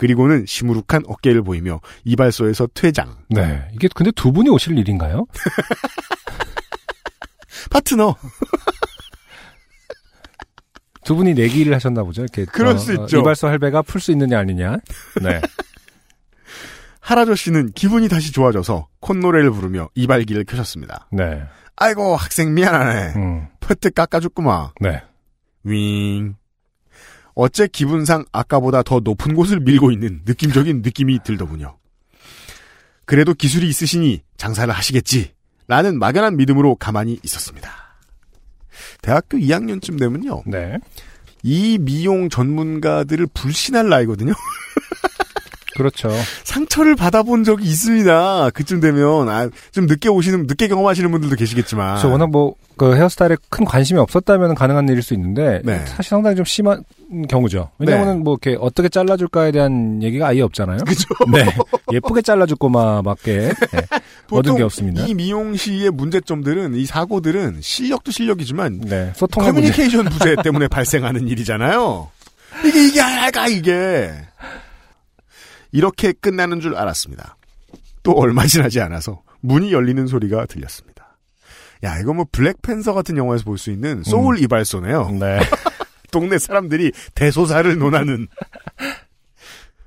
그리고는 0.00 0.46
시무룩한 0.46 1.02
어깨를 1.08 1.42
보이며 1.42 1.82
이발소에서 2.04 2.68
퇴장. 2.72 3.18
네. 3.28 3.68
이게 3.74 3.86
근데 3.94 4.10
두 4.12 4.32
분이 4.32 4.48
오실 4.48 4.78
일인가요? 4.78 5.26
파트너. 7.70 8.16
두 11.04 11.16
분이 11.16 11.34
내기를 11.34 11.74
하셨나 11.74 12.02
보죠. 12.02 12.22
이렇게 12.22 12.46
그럴 12.46 12.76
어, 12.76 12.78
수 12.78 12.92
어, 12.92 12.94
있죠. 13.04 13.18
이발소 13.18 13.48
할배가 13.48 13.82
풀 13.82 14.00
수 14.00 14.10
있느냐 14.12 14.38
아니냐. 14.38 14.78
네. 15.20 15.42
할아저 17.00 17.34
씨는 17.34 17.72
기분이 17.72 18.08
다시 18.08 18.32
좋아져서 18.32 18.88
콧노래를 19.00 19.50
부르며 19.50 19.90
이발기를 19.94 20.46
켜셨습니다. 20.46 21.08
네. 21.12 21.42
아이고 21.76 22.16
학생 22.16 22.54
미안하네. 22.54 23.12
음. 23.16 23.48
퍼뜩 23.60 23.94
깎아줬구만. 23.94 24.70
네. 24.80 25.02
윙. 25.64 26.36
어째 27.34 27.68
기분상 27.68 28.24
아까보다 28.32 28.82
더 28.82 29.00
높은 29.00 29.34
곳을 29.34 29.60
밀고 29.60 29.90
있는 29.90 30.22
느낌적인 30.24 30.82
느낌이 30.82 31.20
들더군요. 31.24 31.76
그래도 33.04 33.34
기술이 33.34 33.68
있으시니 33.68 34.22
장사를 34.36 34.72
하시겠지. 34.72 35.32
라는 35.66 35.98
막연한 35.98 36.36
믿음으로 36.36 36.74
가만히 36.74 37.18
있었습니다. 37.22 37.70
대학교 39.02 39.38
2학년쯤 39.38 39.98
되면요. 39.98 40.42
네. 40.46 40.78
이 41.42 41.78
미용 41.78 42.28
전문가들을 42.28 43.28
불신할 43.32 43.88
나이거든요. 43.88 44.32
그렇죠. 45.76 46.10
상처를 46.44 46.94
받아본 46.94 47.44
적이 47.44 47.64
있습니다. 47.64 48.50
그쯤 48.50 48.80
되면 48.80 49.28
아, 49.28 49.48
좀 49.72 49.86
늦게 49.86 50.08
오시는 50.08 50.46
늦게 50.46 50.68
경험하시는 50.68 51.10
분들도 51.10 51.36
계시겠지만. 51.36 51.94
그래서 51.94 52.08
워낙 52.08 52.30
뭐, 52.30 52.54
그 52.76 52.94
헤어스타일에 52.94 53.36
큰 53.48 53.64
관심이 53.64 53.98
없었다면 53.98 54.54
가능한 54.54 54.88
일일 54.88 55.02
수 55.02 55.14
있는데, 55.14 55.62
네. 55.64 55.78
사실 55.86 56.10
상당히 56.10 56.36
좀 56.36 56.44
심한 56.44 56.84
경우죠. 57.28 57.70
왜냐면은 57.78 58.18
네. 58.18 58.22
뭐, 58.22 58.36
이렇게 58.40 58.56
어떻게 58.60 58.88
잘라줄까에 58.88 59.50
대한 59.52 60.02
얘기가 60.02 60.28
아예 60.28 60.40
없잖아요. 60.42 60.78
그죠? 60.86 61.08
네. 61.32 61.44
예쁘게 61.92 62.22
잘라줄 62.22 62.56
거마밖에 62.56 63.48
네. 63.72 63.80
얻은 64.30 64.56
게 64.56 64.62
없습니다. 64.62 65.04
이 65.06 65.14
미용 65.14 65.56
시의 65.56 65.90
문제점들은 65.90 66.74
이 66.74 66.86
사고들은 66.86 67.60
실력도 67.62 68.12
실력이지만 68.12 68.80
네. 68.82 69.12
문제. 69.18 69.26
커뮤니케이션 69.26 70.04
부재 70.06 70.36
때문에 70.42 70.68
발생하는 70.68 71.26
일이잖아요. 71.28 72.08
이게 72.64 72.86
이게 72.88 73.00
아까 73.00 73.48
이게 73.48 74.12
이렇게 75.72 76.12
끝나는 76.12 76.60
줄 76.60 76.76
알았습니다. 76.76 77.36
또 78.02 78.12
얼마 78.12 78.46
지나지 78.46 78.80
않아서 78.80 79.22
문이 79.40 79.72
열리는 79.72 80.06
소리가 80.06 80.46
들렸습니다. 80.46 81.16
야 81.84 81.98
이거 81.98 82.12
뭐 82.14 82.26
블랙팬서 82.30 82.92
같은 82.92 83.16
영화에서 83.16 83.44
볼 83.44 83.56
수 83.58 83.70
있는 83.70 84.02
소울 84.04 84.38
이발소네요. 84.42 85.10
네. 85.18 85.40
동네 86.10 86.38
사람들이 86.38 86.92
대소사를 87.14 87.78
논하는 87.78 88.28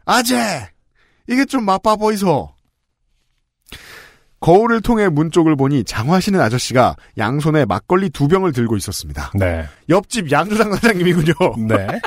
아재 0.06 0.70
이게 1.28 1.46
좀 1.46 1.66
맛봐 1.66 1.96
보이소. 1.96 2.54
거울을 4.40 4.82
통해 4.82 5.08
문 5.08 5.32
쪽을 5.32 5.56
보니 5.56 5.86
장화시는 5.86 6.42
아저씨가 6.42 6.98
양손에 7.18 7.64
막걸리 7.64 8.10
두 8.10 8.28
병을 8.28 8.52
들고 8.52 8.76
있었습니다. 8.76 9.32
네. 9.36 9.66
옆집 9.88 10.30
양조장 10.30 10.74
사장님이군요. 10.74 11.34
네. 11.66 11.88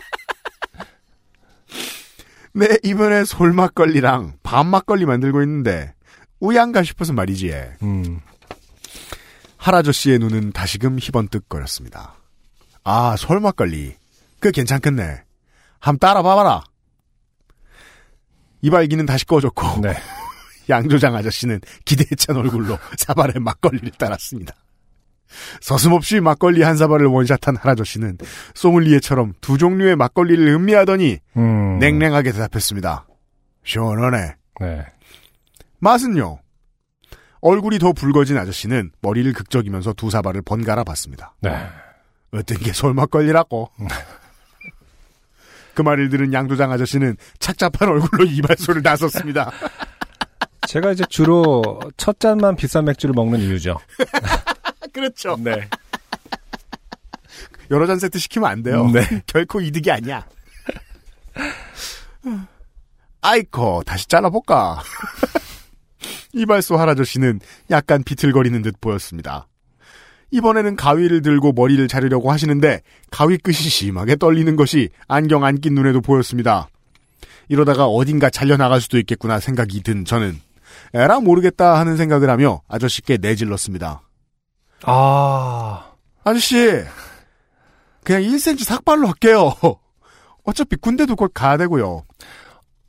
네, 2.52 2.78
이번에 2.84 3.24
솔막걸리랑 3.24 4.34
밤막걸리 4.42 5.06
만들고 5.06 5.42
있는데 5.42 5.94
우양가 6.40 6.82
싶어서 6.82 7.14
말이지. 7.14 7.52
음. 7.82 8.20
할아저씨의 9.56 10.18
눈은 10.18 10.52
다시금 10.52 10.98
희번뜩거렸습니다. 10.98 12.16
아, 12.84 13.16
솔막걸리. 13.16 13.96
그 14.40 14.50
괜찮겠네. 14.50 15.22
함 15.80 15.98
따라 15.98 16.22
봐봐라. 16.22 16.62
이발기는 18.62 19.06
다시 19.06 19.26
꺼졌고 19.26 19.80
네. 19.82 19.94
양조장 20.68 21.14
아저씨는 21.14 21.60
기대에 21.84 22.16
찬 22.16 22.36
얼굴로 22.36 22.78
사발에 22.96 23.38
막걸리를 23.38 23.90
따랐습니다. 23.98 24.54
서슴없이 25.60 26.20
막걸리 26.20 26.62
한 26.62 26.76
사발을 26.76 27.06
원샷한 27.06 27.56
할아저씨는 27.56 28.18
소믈리에처럼 28.54 29.34
두 29.40 29.58
종류의 29.58 29.96
막걸리를 29.96 30.46
음미하더니 30.46 31.18
음. 31.36 31.78
냉랭하게 31.78 32.32
대답했습니다. 32.32 33.06
시원하네. 33.64 34.34
네. 34.60 34.86
맛은요? 35.80 36.38
얼굴이 37.40 37.78
더 37.78 37.92
붉어진 37.92 38.38
아저씨는 38.38 38.92
머리를 39.02 39.32
극적이면서 39.32 39.92
두 39.92 40.10
사발을 40.10 40.42
번갈아 40.42 40.84
봤습니다. 40.84 41.34
네. 41.42 41.50
어떤 42.32 42.58
게 42.58 42.72
솔막걸리라고? 42.72 43.70
그 45.76 45.82
말을 45.82 46.08
들은 46.08 46.32
양조장 46.32 46.72
아저씨는 46.72 47.16
착잡한 47.38 47.90
얼굴로 47.90 48.24
이발소를 48.32 48.82
나섰습니다. 48.82 49.52
제가 50.66 50.90
이제 50.90 51.04
주로 51.10 51.80
첫 51.98 52.18
잔만 52.18 52.56
비싼 52.56 52.86
맥주를 52.86 53.12
먹는 53.14 53.38
이유죠. 53.40 53.78
그렇죠. 54.92 55.36
네. 55.38 55.68
여러 57.70 57.86
잔 57.86 57.98
세트 57.98 58.18
시키면 58.18 58.50
안 58.50 58.62
돼요. 58.62 58.90
네. 58.90 59.22
결코 59.28 59.60
이득이 59.60 59.90
아니야. 59.90 60.26
아이코, 63.20 63.82
다시 63.84 64.08
잘라볼까? 64.08 64.82
이발소 66.32 66.78
할아저씨는 66.78 67.40
약간 67.70 68.02
비틀거리는 68.02 68.62
듯 68.62 68.80
보였습니다. 68.80 69.46
이번에는 70.30 70.76
가위를 70.76 71.22
들고 71.22 71.52
머리를 71.52 71.86
자르려고 71.88 72.30
하시는데 72.32 72.80
가위 73.10 73.38
끝이 73.38 73.54
심하게 73.56 74.16
떨리는 74.16 74.56
것이 74.56 74.88
안경 75.08 75.44
안 75.44 75.60
낀 75.60 75.74
눈에도 75.74 76.00
보였습니다. 76.00 76.68
이러다가 77.48 77.86
어딘가 77.86 78.28
잘려나갈 78.28 78.80
수도 78.80 78.98
있겠구나 78.98 79.38
생각이 79.38 79.82
든 79.82 80.04
저는 80.04 80.38
에라 80.94 81.20
모르겠다 81.20 81.78
하는 81.78 81.96
생각을 81.96 82.28
하며 82.28 82.60
아저씨께 82.68 83.18
내질렀습니다. 83.20 84.02
아, 84.82 85.92
아저씨 86.24 86.56
그냥 88.04 88.22
1cm 88.22 88.64
삭발로 88.64 89.06
할게요. 89.06 89.52
어차피 90.44 90.76
군대도 90.76 91.16
곧 91.16 91.30
가야 91.34 91.56
되고요. 91.56 92.04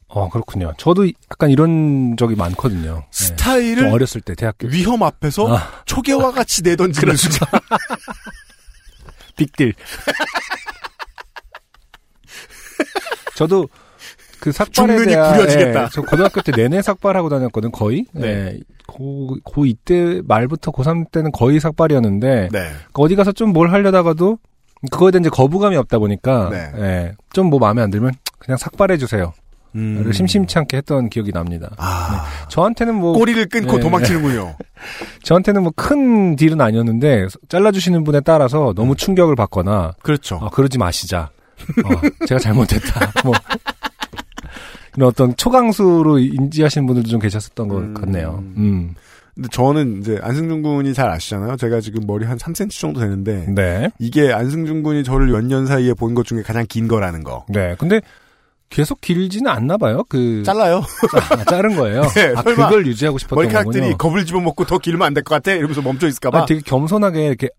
어, 0.10 0.30
그렇군요. 0.30 0.74
저도 0.78 1.05
약간 1.32 1.49
이런 1.49 2.16
적이 2.18 2.36
많거든요. 2.36 2.82
네. 2.82 2.88
좀 2.88 3.01
스타일을 3.12 3.88
어렸을 3.88 4.22
때 4.22 4.36
대학교 4.36 4.68
위험 4.68 5.03
앞에서 5.03 5.53
아. 5.55 5.84
초계와 5.86 6.32
같이 6.32 6.64
내던지는 6.64 7.16
그렇죠. 7.16 7.30
순간 7.30 7.60
빅딜. 9.36 9.74
저도 13.36 13.68
그 14.39 14.51
삭발에 14.51 15.05
대한 15.05 15.34
구려지겠다. 15.36 15.84
예, 15.84 15.88
저 15.91 16.01
고등학교 16.01 16.41
때 16.41 16.51
내내 16.51 16.82
삭발하고 16.82 17.30
다녔거든 17.30 17.72
거의. 17.72 18.05
네. 18.14 18.51
네. 18.51 18.60
고, 18.88 19.36
고 19.43 19.66
이때 19.66 20.22
말부터 20.26 20.72
고3 20.72 21.12
때는 21.12 21.32
거의 21.32 21.60
삭발이었는데 21.60 22.49
네. 22.51 22.72
어디 22.93 23.16
가서 23.16 23.32
좀 23.34 23.51
뭘 23.51 23.72
하려다가도 23.72 24.38
그거에 24.91 25.12
대한 25.12 25.24
이제 25.24 25.30
거부감이 25.30 25.76
없다 25.76 25.99
보니까 25.99 26.49
네. 26.49 26.72
예, 26.78 27.12
좀뭐 27.34 27.60
마음에 27.60 27.82
안 27.82 27.89
들면 27.89 28.14
그냥 28.39 28.58
삭발해 28.58 28.97
주세요. 28.97 29.34
음. 29.78 30.11
심심치 30.11 30.57
않게 30.57 30.78
했던 30.78 31.09
기억이 31.09 31.32
납니다. 31.32 31.69
아, 31.78 32.25
저한테는 32.49 32.95
뭐 32.95 33.13
꼬리를 33.13 33.45
끊고 33.47 33.78
네. 33.78 33.80
도망치는군요. 33.84 34.55
저한테는 35.23 35.61
뭐 35.63 35.71
큰 35.75 36.36
딜은 36.36 36.59
아니었는데 36.61 37.28
잘라주시는 37.49 38.03
분에 38.03 38.21
따라서 38.21 38.73
너무 38.75 38.95
충격을 38.95 39.36
받거나 39.36 39.93
그렇죠. 40.01 40.39
아, 40.41 40.49
그러지 40.49 40.78
마시자. 40.78 41.30
어, 41.86 42.25
제가 42.28 42.39
잘못했다. 42.39 43.11
뭐 43.23 43.34
이런 44.95 45.09
어떤 45.09 45.36
초강수로 45.36 46.19
인지하시는 46.19 46.86
분들도 46.88 47.09
좀 47.09 47.19
계셨었던 47.19 47.67
것 47.67 47.78
음. 47.78 47.93
같네요. 47.93 48.43
음, 48.57 48.95
근데 49.36 49.49
저는 49.51 49.99
이제 50.01 50.19
안승준 50.21 50.63
군이 50.63 50.93
잘 50.95 51.09
아시잖아요. 51.09 51.55
제가 51.57 51.82
지금 51.82 52.01
머리 52.07 52.25
한 52.25 52.38
3cm 52.38 52.71
정도 52.80 52.99
되는데 52.99 53.45
네, 53.53 53.89
이게 53.99 54.32
안승준 54.34 54.82
군이 54.84 55.03
저를 55.03 55.28
몇 55.28 55.41
년 55.43 55.67
사이에 55.67 55.93
본 55.93 56.15
것 56.15 56.25
중에 56.25 56.41
가장 56.41 56.65
긴 56.67 56.88
거라는 56.88 57.23
거. 57.23 57.45
네. 57.49 57.75
근데 57.78 58.01
계속 58.70 58.99
길지는 59.01 59.49
않나 59.49 59.78
봐요. 59.78 60.03
그 60.09 60.43
잘라요. 60.43 60.84
아, 61.32 61.43
자른 61.45 61.76
거예요. 61.76 62.01
네, 62.15 62.34
아 62.36 62.41
설마 62.41 62.68
그걸 62.70 62.86
유지하고 62.86 63.18
싶었던 63.18 63.38
머리카락들이 63.38 63.80
거군요. 63.82 63.97
겁을 63.97 64.26
집어먹고 64.26 64.65
더 64.65 64.78
길면 64.78 65.05
안 65.07 65.13
될 65.13 65.24
것 65.24 65.36
같아. 65.36 65.51
이러면서 65.53 65.82
멈춰 65.82 66.07
있을까 66.07 66.32
봐. 66.32 66.39
아, 66.39 66.45
되게 66.45 66.61
겸손하게 66.61 67.28
이렇게 67.28 67.49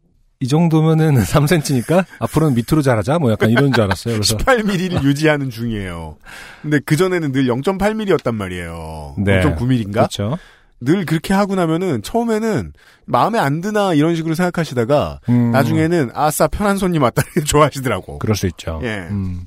이 0.40 0.46
정도면은 0.46 1.16
3cm니까 1.24 2.04
앞으로는 2.20 2.54
밑으로 2.54 2.82
자라자 2.82 3.18
뭐 3.18 3.32
약간 3.32 3.50
이런 3.50 3.72
줄 3.72 3.82
알았어요. 3.84 4.14
그래서 4.14 4.36
18mm를 4.36 5.02
유지하는 5.02 5.50
중이에요. 5.50 6.16
근데 6.62 6.78
그 6.84 6.96
전에는 6.96 7.32
늘 7.32 7.46
0.8mm였단 7.46 8.34
말이에요. 8.34 9.14
네. 9.18 9.40
0.9mm인가? 9.42 9.92
그렇죠. 9.92 10.38
늘 10.80 11.04
그렇게 11.06 11.34
하고 11.34 11.56
나면은 11.56 12.02
처음에는 12.02 12.72
마음에 13.06 13.40
안 13.40 13.60
드나 13.60 13.94
이런 13.94 14.14
식으로 14.14 14.36
생각하시다가 14.36 15.18
음, 15.28 15.50
나중에는 15.50 16.10
아싸 16.14 16.46
편한 16.46 16.76
손님 16.76 17.02
왔다 17.02 17.22
좋아하시더라고. 17.44 18.18
그럴 18.20 18.36
수 18.36 18.46
있죠. 18.46 18.78
예. 18.84 19.08
음. 19.10 19.40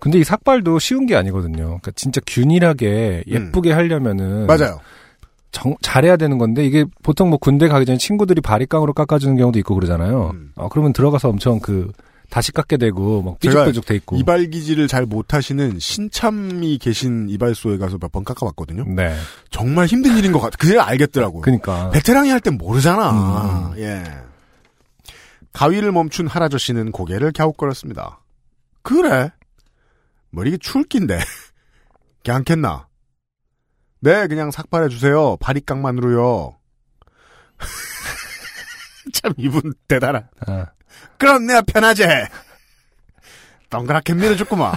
근데 0.00 0.18
이 0.18 0.24
삭발도 0.24 0.78
쉬운 0.78 1.06
게 1.06 1.16
아니거든요. 1.16 1.64
그러니까 1.64 1.90
진짜 1.96 2.20
균일하게 2.26 3.24
예쁘게 3.26 3.72
하려면은 3.72 4.42
음. 4.42 4.46
맞아요. 4.46 4.80
정- 5.52 5.74
잘해야 5.82 6.16
되는 6.16 6.38
건데 6.38 6.64
이게 6.64 6.84
보통 7.02 7.28
뭐 7.30 7.38
군대 7.38 7.66
가기 7.68 7.84
전에 7.84 7.98
친구들이 7.98 8.40
바리깡으로 8.40 8.92
깎아주는 8.92 9.36
경우도 9.36 9.58
있고 9.60 9.74
그러잖아요. 9.74 10.30
음. 10.34 10.52
어, 10.54 10.68
그러면 10.68 10.92
들어가서 10.92 11.28
엄청 11.28 11.58
그 11.58 11.90
다시 12.30 12.52
깎게 12.52 12.76
되고 12.76 13.22
막 13.22 13.40
삐죽삐죽 13.40 13.84
돼 13.86 13.96
있고. 13.96 14.16
이발기지를 14.16 14.86
잘 14.86 15.04
못하시는 15.06 15.80
신참이 15.80 16.78
계신 16.78 17.28
이발소에 17.28 17.76
가서 17.78 17.98
몇 18.00 18.12
번 18.12 18.22
깎아봤거든요. 18.22 18.84
네. 18.86 19.16
정말 19.50 19.86
힘든 19.86 20.16
일인 20.16 20.30
것 20.30 20.38
같아. 20.38 20.56
그제야 20.56 20.84
알겠더라고. 20.84 21.40
그러니까 21.40 21.90
베테랑이 21.90 22.30
할 22.30 22.38
땐 22.38 22.56
모르잖아. 22.56 23.72
음. 23.74 23.78
예. 23.80 24.04
가위를 25.52 25.90
멈춘 25.90 26.28
할아저씨는 26.28 26.92
고개를 26.92 27.32
갸웃거렸습니다. 27.32 28.20
그래. 28.82 29.30
머리 30.30 30.58
추울 30.58 30.84
낀데. 30.84 31.18
괜찮겠나? 32.22 32.88
네, 34.00 34.26
그냥 34.28 34.50
삭발해 34.50 34.88
주세요. 34.88 35.36
바리깡만으로요. 35.38 36.56
참 39.12 39.32
이분 39.36 39.74
대단한. 39.88 40.28
아, 40.46 40.66
그럼 41.18 41.46
내가 41.46 41.62
편하지. 41.62 42.04
동그랗게 43.68 44.14
밀어줬구만. 44.14 44.72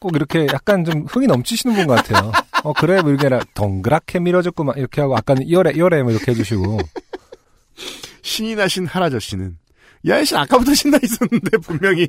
꼭 0.00 0.16
이렇게 0.16 0.46
약간 0.52 0.84
좀 0.84 1.06
흥이 1.06 1.26
넘치시는 1.26 1.76
분 1.76 1.86
같아요. 1.86 2.32
어 2.64 2.72
그래 2.72 3.00
뭐 3.00 3.12
이렇게 3.12 3.38
동그랗게 3.54 4.20
밀어줬구만 4.20 4.76
이렇게 4.76 5.00
하고 5.00 5.16
아까 5.16 5.34
열에 5.48 5.76
열에 5.76 6.02
뭐 6.02 6.12
이렇게 6.12 6.32
해주시고 6.32 6.78
신이 8.22 8.56
나신 8.56 8.86
할아저씨는 8.86 9.58
야이씨 10.06 10.36
아까부터 10.36 10.74
신나 10.74 10.98
있었는데 11.02 11.58
분명히 11.58 12.08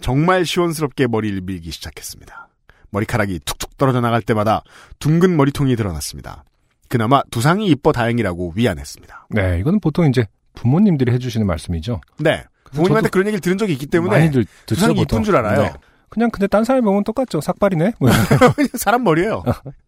정말 0.00 0.44
시원스럽게 0.44 1.06
머리를 1.06 1.40
밀기 1.42 1.70
시작했습니다. 1.70 2.48
머리카락이 2.90 3.40
툭툭 3.44 3.76
떨어져 3.76 4.00
나갈 4.00 4.22
때마다 4.22 4.62
둥근 4.98 5.36
머리통이 5.36 5.76
드러났습니다. 5.76 6.44
그나마 6.88 7.22
두상이 7.30 7.68
이뻐 7.68 7.92
다행이라고 7.92 8.52
위안했습니다. 8.56 9.28
네 9.30 9.58
이거는 9.60 9.78
보통 9.80 10.08
이제 10.08 10.26
부모님들이 10.54 11.12
해주시는 11.12 11.46
말씀이죠. 11.46 12.00
네. 12.18 12.42
부모님한테 12.72 13.08
그런 13.10 13.26
얘기를 13.26 13.40
들은 13.40 13.58
적이 13.58 13.74
있기 13.74 13.86
때문에 13.86 14.16
많이 14.18 14.30
들 14.30 14.44
듣죠 14.66 14.74
두상이 14.74 14.94
보통. 14.94 15.18
이쁜 15.18 15.24
줄 15.24 15.36
알아요. 15.36 15.62
네. 15.62 15.72
그냥 16.08 16.30
근데 16.30 16.46
딴 16.48 16.64
사람이 16.64 16.84
보면 16.84 17.04
똑같죠. 17.04 17.40
삭발이네. 17.40 17.92
뭐 18.00 18.10
사람 18.74 19.04
머리예요. 19.04 19.44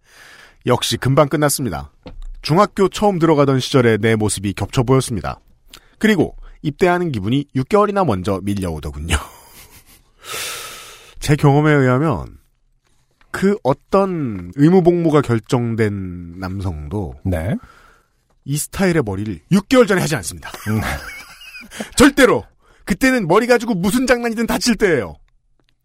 역시 0.67 0.97
금방 0.97 1.29
끝났습니다. 1.29 1.91
중학교 2.43 2.89
처음 2.89 3.19
들어가던 3.19 3.59
시절의 3.61 3.99
내 4.01 4.15
모습이 4.15 4.53
겹쳐 4.53 4.83
보였습니다. 4.85 5.41
그리고 5.99 6.37
입대하는 6.63 7.11
기분이 7.11 7.47
6개월이나 7.57 8.07
먼저 8.07 8.41
밀려오더군요. 8.43 9.17
제 11.21 11.37
경험에 11.37 11.73
의하면 11.73 12.39
그 13.31 13.57
어떤 13.63 14.53
의무복무가 14.57 15.23
결정된 15.23 16.39
남성도 16.39 17.15
네. 17.25 17.55
이 18.45 18.57
스타일의 18.57 19.03
머리를 19.05 19.41
6개월 19.53 19.87
전에 19.89 20.01
하지 20.01 20.17
않습니다. 20.17 20.51
음. 20.69 20.81
절대로. 21.97 22.45
그때는 22.85 23.29
머리 23.29 23.47
가지고 23.47 23.75
무슨 23.75 24.07
장난이든 24.07 24.47
다칠 24.47 24.77
때예요. 24.77 25.15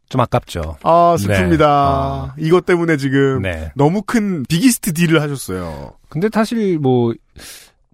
좀 0.10 0.22
아깝죠. 0.22 0.78
아 0.84 1.16
슬픕니다. 1.20 1.58
네. 1.58 1.66
아. 1.66 2.34
이것 2.38 2.66
때문에 2.66 2.98
지금 2.98 3.42
네. 3.42 3.72
너무 3.76 4.02
큰 4.02 4.44
비기스트 4.44 4.94
딜을 4.94 5.22
하셨어요. 5.22 5.94
근데 6.10 6.30
사실 6.34 6.80
뭐 6.80 7.14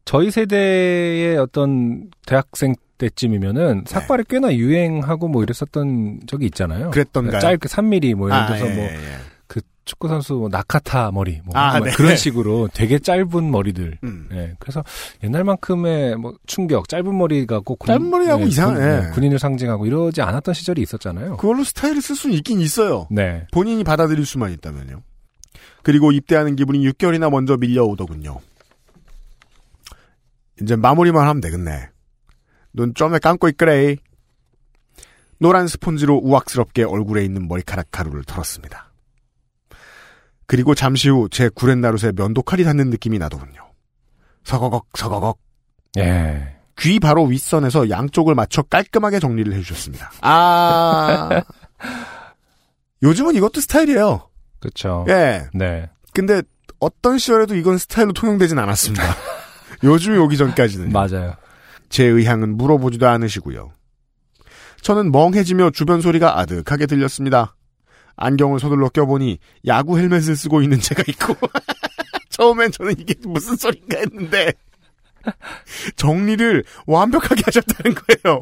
저희 0.05 0.31
세대의 0.31 1.37
어떤 1.37 2.09
대학생 2.25 2.75
때쯤이면은 2.97 3.83
삭발이 3.87 4.23
꽤나 4.29 4.53
유행하고 4.53 5.27
뭐 5.27 5.43
이랬었던 5.43 6.21
적이 6.27 6.45
있잖아요. 6.47 6.91
그랬던가요? 6.91 7.39
짧게 7.39 7.67
3mm 7.67 8.15
뭐 8.15 8.29
예를 8.29 8.41
아, 8.41 8.45
들어서 8.47 8.67
예, 8.69 8.73
뭐 8.75 8.83
예, 8.85 8.93
예. 8.95 9.17
그 9.47 9.61
축구 9.85 10.07
선수 10.07 10.33
뭐 10.35 10.49
나카타 10.49 11.11
머리 11.11 11.41
뭐 11.43 11.55
아, 11.57 11.77
뭐 11.79 11.87
네. 11.87 11.91
그런 11.93 12.15
식으로 12.15 12.69
되게 12.73 12.99
짧은 12.99 13.51
머리들. 13.51 13.97
음. 14.03 14.29
예. 14.31 14.53
그래서 14.59 14.83
옛날만큼의 15.23 16.15
뭐 16.15 16.35
충격, 16.47 16.87
짧은 16.87 17.17
머리가 17.17 17.59
꼭 17.59 17.79
군- 17.79 17.87
짧은 17.87 18.09
머리하고 18.09 18.43
예, 18.43 18.47
이상- 18.47 18.75
군, 18.75 18.83
예. 18.83 19.09
군인을 19.13 19.39
상징하고 19.39 19.85
이러지 19.85 20.21
않았던 20.21 20.53
시절이 20.53 20.81
있었잖아요. 20.81 21.37
그걸로 21.37 21.63
스타일을 21.63 22.01
쓸 22.01 22.15
수는 22.15 22.35
있긴 22.37 22.61
있어요. 22.61 23.07
네. 23.11 23.45
본인이 23.51 23.83
받아들일 23.83 24.25
수만 24.25 24.51
있다면요. 24.51 25.01
그리고 25.81 26.11
입대하는 26.13 26.55
기분이 26.55 26.79
6개월이나 26.89 27.29
먼저 27.29 27.57
밀려오더군요. 27.57 28.39
이제 30.61 30.75
마무리만 30.75 31.27
하면 31.27 31.41
되겠네. 31.41 31.89
눈 32.73 32.93
좀에 32.93 33.19
감고 33.19 33.49
있그래. 33.49 33.95
노란 35.39 35.67
스폰지로 35.67 36.19
우악스럽게 36.23 36.83
얼굴에 36.83 37.23
있는 37.25 37.47
머리카락 37.47 37.87
가루를 37.91 38.23
털었습니다. 38.23 38.91
그리고 40.45 40.75
잠시 40.75 41.09
후 41.09 41.27
제 41.29 41.49
구렛나룻에 41.49 42.11
면도칼이 42.15 42.63
닿는 42.63 42.89
느낌이 42.89 43.17
나더군요. 43.19 43.71
서거걱 44.43 44.87
서거걱 44.95 45.39
예. 45.97 46.55
귀 46.79 46.99
바로 46.99 47.23
윗선에서 47.25 47.89
양쪽을 47.89 48.35
맞춰 48.35 48.61
깔끔하게 48.63 49.19
정리를 49.19 49.53
해주셨습니다. 49.53 50.11
아 50.21 51.29
요즘은 53.03 53.35
이것도 53.35 53.61
스타일이에요. 53.61 54.29
그렇죠. 54.59 55.05
예. 55.09 55.47
네. 55.53 55.89
근데 56.13 56.41
어떤 56.79 57.17
시절에도 57.17 57.55
이건 57.55 57.77
스타일로 57.77 58.13
통용되진 58.13 58.57
않았습니다. 58.59 59.03
요즘이 59.83 60.17
오기 60.17 60.37
전까지는. 60.37 60.91
맞아요. 60.91 61.35
제 61.93 62.05
의향은 62.05 62.57
물어보지도 62.57 63.07
않으시고요. 63.07 63.71
저는 64.81 65.11
멍해지며 65.11 65.69
주변 65.69 66.01
소리가 66.01 66.39
아득하게 66.39 66.87
들렸습니다. 66.87 67.55
안경을 68.15 68.59
서둘러 68.59 68.89
껴보니 68.89 69.37
야구 69.67 69.99
헬멧을 69.99 70.35
쓰고 70.35 70.63
있는 70.63 70.79
제가 70.79 71.03
있고 71.07 71.35
처음엔 72.29 72.71
저는 72.71 72.95
이게 72.97 73.13
무슨 73.27 73.55
소린가 73.55 73.99
했는데 73.99 74.53
정리를 75.95 76.63
완벽하게 76.87 77.43
하셨다는 77.45 77.95
거예요. 77.95 78.41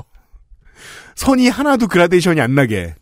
선이 1.16 1.50
하나도 1.50 1.90
그라데이션이 1.90 2.40
안 2.40 2.56
나게. 2.56 2.96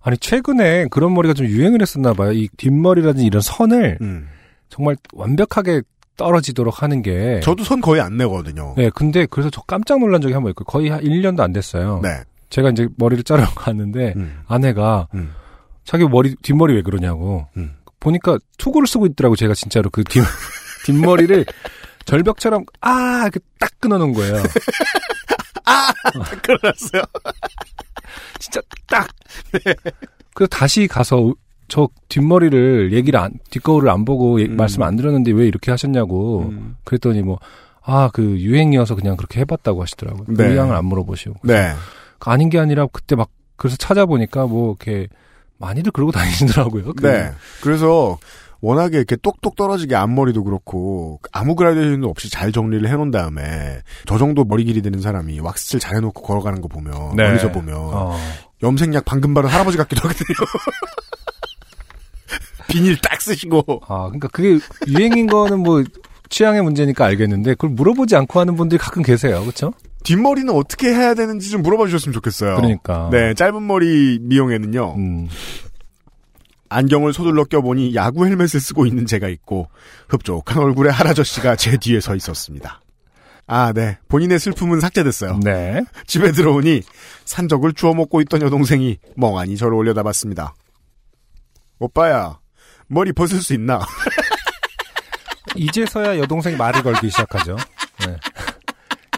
아니 0.00 0.16
최근에 0.16 0.86
그런 0.92 1.12
머리가 1.12 1.34
좀 1.34 1.46
유행을 1.46 1.82
했었나 1.82 2.14
봐요. 2.14 2.30
이 2.30 2.48
뒷머리라든지 2.56 3.26
이런 3.26 3.42
선을 3.42 3.98
음. 4.00 4.28
정말 4.68 4.96
완벽하게 5.12 5.82
떨어지도록 6.16 6.82
하는 6.82 7.02
게 7.02 7.40
저도 7.42 7.64
손 7.64 7.80
거의 7.80 8.00
안 8.00 8.16
내거든요. 8.16 8.74
네, 8.76 8.90
근데 8.94 9.26
그래서 9.26 9.50
저 9.50 9.60
깜짝 9.62 9.98
놀란 9.98 10.20
적이 10.20 10.34
한 10.34 10.42
번 10.42 10.50
있고 10.50 10.64
거의 10.64 10.88
한 10.90 11.00
1년도 11.00 11.40
안 11.40 11.52
됐어요. 11.52 12.00
네. 12.02 12.22
제가 12.50 12.70
이제 12.70 12.86
머리를 12.96 13.24
자르러 13.24 13.46
갔는데 13.56 14.12
음. 14.16 14.42
아내가 14.46 15.08
음. 15.14 15.32
자기 15.84 16.04
머리 16.06 16.34
뒷머리 16.42 16.74
왜 16.74 16.82
그러냐고 16.82 17.46
음. 17.56 17.74
보니까 18.00 18.38
투구를 18.58 18.86
쓰고 18.86 19.06
있더라고 19.06 19.36
제가 19.36 19.54
진짜로 19.54 19.88
그 19.90 20.04
뒷, 20.04 20.22
뒷머리를 20.84 21.44
절벽처럼 22.04 22.64
아 22.80 23.20
이렇게 23.22 23.40
딱 23.58 23.70
끊어놓은 23.80 24.12
거예요. 24.12 24.42
그러났어요. 26.42 27.02
진짜 28.38 28.60
딱. 28.88 29.08
그래서 30.34 30.48
다시 30.50 30.86
가서 30.86 31.32
저 31.72 31.88
뒷머리를 32.10 32.92
얘기를 32.92 33.18
안 33.18 33.32
뒷거울을 33.48 33.88
안 33.88 34.04
보고 34.04 34.38
예- 34.42 34.44
음. 34.44 34.56
말씀 34.56 34.82
안 34.82 34.94
드렸는데 34.94 35.32
왜 35.32 35.46
이렇게 35.46 35.70
하셨냐고 35.70 36.40
음. 36.50 36.76
그랬더니 36.84 37.22
뭐 37.22 37.38
아 37.84 38.10
그 38.12 38.22
유행이어서 38.38 38.94
그냥 38.94 39.16
그렇게 39.16 39.40
해봤다고 39.40 39.80
하시더라고요. 39.82 40.24
그 40.26 40.32
네. 40.42 40.48
의향을 40.50 40.76
안 40.76 40.84
물어보시고 40.84 41.36
네. 41.44 41.72
아닌 42.20 42.50
게 42.50 42.58
아니라 42.60 42.86
그때 42.92 43.16
막 43.16 43.30
그래서 43.56 43.76
찾아보니까 43.78 44.46
뭐 44.46 44.76
이렇게 44.78 45.08
많이들 45.58 45.90
그러고 45.92 46.12
다니시더라고요. 46.12 46.92
그- 46.92 47.06
네. 47.06 47.32
그래서 47.62 48.18
워낙에 48.60 48.98
이렇게 48.98 49.16
똑똑 49.16 49.56
떨어지게 49.56 49.96
앞머리도 49.96 50.44
그렇고 50.44 51.18
아무 51.32 51.56
그라데이션도 51.56 52.06
없이 52.08 52.30
잘 52.30 52.52
정리를 52.52 52.86
해놓은 52.88 53.10
다음에 53.10 53.80
저 54.06 54.18
정도 54.18 54.44
머리 54.44 54.62
길이 54.64 54.82
되는 54.82 55.00
사람이 55.00 55.40
왁스칠 55.40 55.80
잘 55.80 55.96
해놓고 55.96 56.22
걸어가는 56.22 56.60
거 56.60 56.68
보면 56.68 57.16
네. 57.16 57.24
멀리서 57.28 57.50
보면 57.50 57.74
어. 57.76 58.14
염색약 58.62 59.04
방금 59.06 59.34
바른 59.34 59.48
할아버지 59.48 59.76
같기도 59.78 60.02
하거든요. 60.02 60.36
비닐 62.72 62.96
딱 63.00 63.20
쓰시고 63.20 63.82
아 63.86 64.04
그러니까 64.06 64.28
그게 64.28 64.58
유행인 64.88 65.26
거는 65.26 65.60
뭐 65.60 65.82
취향의 66.28 66.62
문제니까 66.62 67.04
알겠는데 67.04 67.52
그걸 67.52 67.70
물어보지 67.70 68.16
않고 68.16 68.40
하는 68.40 68.56
분들이 68.56 68.78
가끔 68.78 69.02
계세요. 69.02 69.40
그렇죠? 69.42 69.74
뒷머리는 70.02 70.52
어떻게 70.52 70.88
해야 70.88 71.14
되는지 71.14 71.50
좀 71.50 71.62
물어봐 71.62 71.86
주셨으면 71.86 72.12
좋겠어요. 72.14 72.56
그러니까. 72.56 73.08
네, 73.12 73.34
짧은 73.34 73.64
머리 73.66 74.18
미용에는요. 74.20 74.94
음. 74.96 75.28
안경을 76.70 77.12
소들러 77.12 77.44
껴보니 77.44 77.94
야구 77.94 78.26
헬멧을 78.26 78.58
쓰고 78.58 78.86
있는 78.86 79.04
제가 79.04 79.28
있고 79.28 79.68
흡족한 80.08 80.58
얼굴의 80.58 80.90
할아저씨가 80.90 81.56
제 81.56 81.76
뒤에 81.76 82.00
서 82.00 82.16
있었습니다. 82.16 82.80
아, 83.46 83.72
네. 83.74 83.98
본인의 84.08 84.38
슬픔은 84.38 84.80
삭제됐어요. 84.80 85.40
네. 85.44 85.82
집에 86.06 86.32
들어오니 86.32 86.82
산적을 87.26 87.74
주워 87.74 87.92
먹고 87.92 88.22
있던 88.22 88.40
여동생이 88.40 88.98
멍하니 89.16 89.58
저를 89.58 89.74
올려다봤습니다. 89.74 90.54
오빠야, 91.78 92.38
머리 92.92 93.10
벗을 93.10 93.40
수 93.40 93.54
있나? 93.54 93.80
이제서야 95.56 96.18
여동생이 96.18 96.56
말을 96.56 96.82
걸기 96.82 97.08
시작하죠. 97.10 97.56
네. 98.00 98.16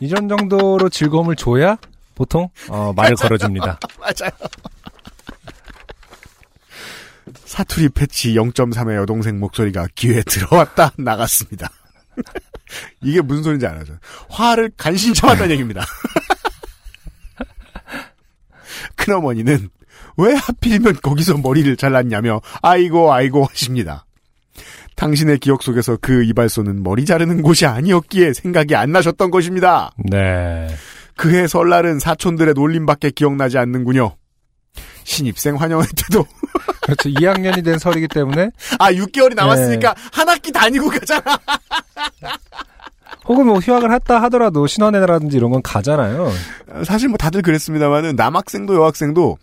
이전 0.00 0.28
정도로 0.28 0.88
즐거움을 0.88 1.34
줘야 1.34 1.76
보통 2.14 2.48
어, 2.68 2.92
말을 2.92 3.16
걸어줍니다. 3.16 3.80
맞아요. 3.98 4.30
사투리 7.44 7.88
패치 7.88 8.34
0.3의 8.34 8.96
여동생 8.96 9.40
목소리가 9.40 9.88
귀에 9.96 10.22
들어왔다 10.22 10.92
나갔습니다. 10.96 11.68
이게 13.02 13.20
무슨 13.20 13.42
소리인지 13.42 13.66
알아죠? 13.66 13.98
화를 14.28 14.70
간신히 14.76 15.14
참았다는 15.14 15.50
얘기입니다. 15.50 15.84
큰어머니는 18.94 19.68
왜 20.16 20.34
하필이면 20.34 20.98
거기서 21.02 21.38
머리를 21.38 21.76
잘랐냐며 21.76 22.40
아이고 22.62 23.12
아이고 23.12 23.44
하십니다. 23.44 24.06
당신의 24.96 25.38
기억 25.38 25.62
속에서 25.62 25.98
그 26.00 26.24
이발소는 26.24 26.82
머리 26.82 27.04
자르는 27.04 27.42
곳이 27.42 27.66
아니었기에 27.66 28.32
생각이 28.32 28.76
안 28.76 28.92
나셨던 28.92 29.30
것입니다. 29.30 29.90
네. 29.98 30.68
그해 31.16 31.46
설날은 31.46 31.98
사촌들의 31.98 32.54
놀림밖에 32.54 33.10
기억나지 33.10 33.58
않는군요. 33.58 34.16
신입생 35.04 35.56
환영회 35.56 35.86
때도 35.96 36.26
그렇죠. 36.82 37.08
2학년이 37.08 37.64
된 37.64 37.78
설이기 37.78 38.08
때문에 38.08 38.50
아 38.78 38.92
6개월이 38.92 39.34
남았으니까 39.34 39.94
한 40.12 40.28
학기 40.28 40.50
다니고 40.50 40.88
가잖아. 40.90 41.22
혹은 43.26 43.46
뭐 43.46 43.58
휴학을 43.58 43.92
했다 43.92 44.20
하더라도 44.24 44.66
신혼회라든지 44.66 45.36
이런 45.36 45.50
건 45.50 45.62
가잖아요. 45.62 46.30
사실 46.84 47.08
뭐 47.08 47.16
다들 47.16 47.42
그랬습니다만은 47.42 48.16
남학생도 48.16 48.74
여학생도 48.74 49.38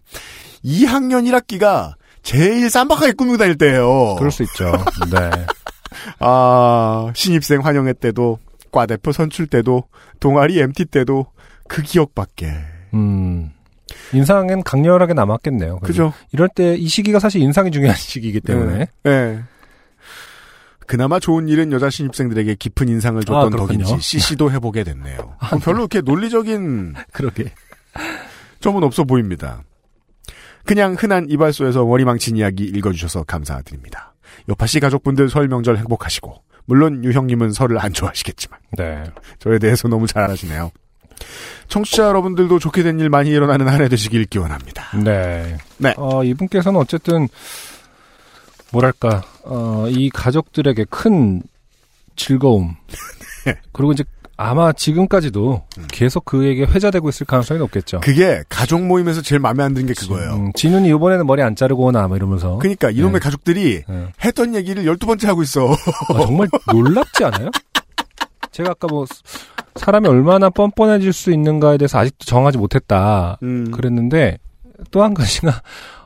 2학년 0.63 1.27
1학기가 1.29 1.93
제일 2.23 2.69
쌈박하게 2.69 3.13
꾸미고 3.13 3.37
다닐 3.37 3.57
때예요. 3.57 4.15
그럴 4.17 4.31
수 4.31 4.43
있죠. 4.43 4.71
네. 5.11 5.45
아 6.19 7.11
신입생 7.15 7.61
환영회 7.65 7.93
때도 7.93 8.39
과 8.71 8.85
대표 8.85 9.11
선출 9.11 9.47
때도 9.47 9.83
동아리 10.19 10.59
MT 10.59 10.85
때도 10.85 11.25
그 11.67 11.81
기억밖에. 11.81 12.53
음. 12.93 13.51
인상은 14.13 14.63
강렬하게 14.63 15.13
남았겠네요. 15.13 15.79
그죠? 15.79 16.13
이럴 16.31 16.47
때 16.49 16.75
이 16.77 16.87
시기가 16.87 17.19
사실 17.19 17.41
인상이 17.41 17.71
중요한 17.71 17.95
시기이기 17.97 18.39
때문에. 18.41 18.87
네. 19.03 19.39
그나마 20.87 21.19
좋은 21.19 21.47
일은 21.47 21.71
여자 21.71 21.89
신입생들에게 21.89 22.55
깊은 22.55 22.87
인상을 22.89 23.19
아, 23.21 23.25
줬던 23.25 23.51
그렇군요. 23.51 23.83
덕인지 23.85 24.01
CC도 24.01 24.51
해보게 24.51 24.83
됐네요. 24.83 25.17
뭐 25.17 25.59
별로 25.63 25.79
이렇게 25.79 26.01
논리적인 26.01 26.95
그러게. 27.13 27.53
점은 28.59 28.83
없어 28.83 29.03
보입니다. 29.05 29.63
그냥 30.65 30.95
흔한 30.97 31.27
이발소에서 31.29 31.85
머리 31.85 32.05
망친 32.05 32.37
이야기 32.37 32.63
읽어주셔서 32.63 33.23
감사드립니다. 33.23 34.13
요파씨 34.49 34.79
가족분들 34.79 35.29
설 35.29 35.47
명절 35.47 35.77
행복하시고 35.77 36.35
물론 36.65 37.03
유형님은 37.03 37.51
설을 37.51 37.79
안 37.79 37.91
좋아하시겠지만 37.93 38.59
네. 38.77 39.03
저에 39.39 39.59
대해서 39.59 39.87
너무 39.87 40.07
잘 40.07 40.29
아시네요. 40.29 40.71
청취자 41.67 42.03
여러분들도 42.07 42.59
좋게 42.59 42.83
된 42.83 42.99
일 42.99 43.09
많이 43.09 43.29
일어나는 43.29 43.67
한 43.67 43.81
해 43.81 43.87
되시길 43.89 44.25
기원합니다. 44.25 44.97
네. 45.03 45.57
네. 45.77 45.93
어, 45.97 46.23
이분께서는 46.23 46.79
어쨌든, 46.79 47.27
뭐랄까, 48.71 49.23
어, 49.43 49.85
이 49.89 50.09
가족들에게 50.09 50.85
큰 50.89 51.41
즐거움. 52.15 52.75
네. 53.45 53.55
그리고 53.71 53.91
이제 53.91 54.03
아마 54.41 54.73
지금까지도 54.73 55.61
음. 55.77 55.83
계속 55.91 56.25
그에게 56.25 56.63
회자되고 56.63 57.07
있을 57.09 57.25
가능성이 57.27 57.59
높겠죠. 57.59 57.99
그게 58.01 58.43
가족 58.49 58.81
모임에서 58.83 59.21
제일 59.21 59.39
마음에 59.39 59.63
안 59.63 59.73
드는 59.73 59.87
게 59.87 59.93
그거예요. 59.93 60.33
음, 60.33 60.51
진훈이 60.53 60.89
이번에는 60.89 61.25
머리 61.27 61.41
안 61.43 61.55
자르고 61.55 61.85
오나, 61.85 62.07
뭐 62.07 62.17
이러면서. 62.17 62.57
그러니까 62.57 62.89
이놈의 62.89 63.13
네. 63.13 63.19
가족들이 63.19 63.83
예. 63.87 64.07
했던 64.23 64.55
얘기를 64.55 64.83
12번째 64.85 65.27
하고 65.27 65.43
있어. 65.43 65.71
아, 65.71 66.25
정말 66.25 66.49
놀랍지 66.73 67.23
않아요? 67.25 67.49
제가 68.51 68.71
아까 68.71 68.87
뭐, 68.87 69.05
사람이 69.75 70.07
얼마나 70.07 70.49
뻔뻔해질 70.49 71.13
수 71.13 71.31
있는가에 71.31 71.77
대해서 71.77 71.99
아직도 71.99 72.25
정하지 72.25 72.57
못했다. 72.57 73.37
음. 73.43 73.71
그랬는데, 73.71 74.37
또 74.89 75.03
한 75.03 75.13
가지가, 75.13 75.61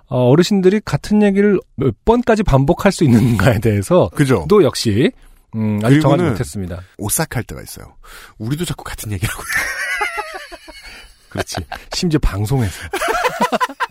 어, 0.07 0.29
어르신들이 0.29 0.81
같은 0.83 1.23
얘기를 1.23 1.59
몇 1.75 1.93
번까지 2.05 2.43
반복할 2.43 2.91
수 2.91 3.03
있는가에 3.05 3.59
대해서, 3.59 4.09
그죠? 4.13 4.45
또 4.49 4.63
역시, 4.63 5.11
음, 5.55 5.79
아직 5.83 6.01
정하지 6.01 6.23
못했습니다. 6.23 6.81
오싹할 6.97 7.43
때가 7.43 7.61
있어요. 7.61 7.95
우리도 8.37 8.65
자꾸 8.65 8.83
같은 8.83 9.11
얘기라고. 9.11 9.41
그렇지. 11.29 11.55
심지어 11.93 12.19
방송에서. 12.19 12.81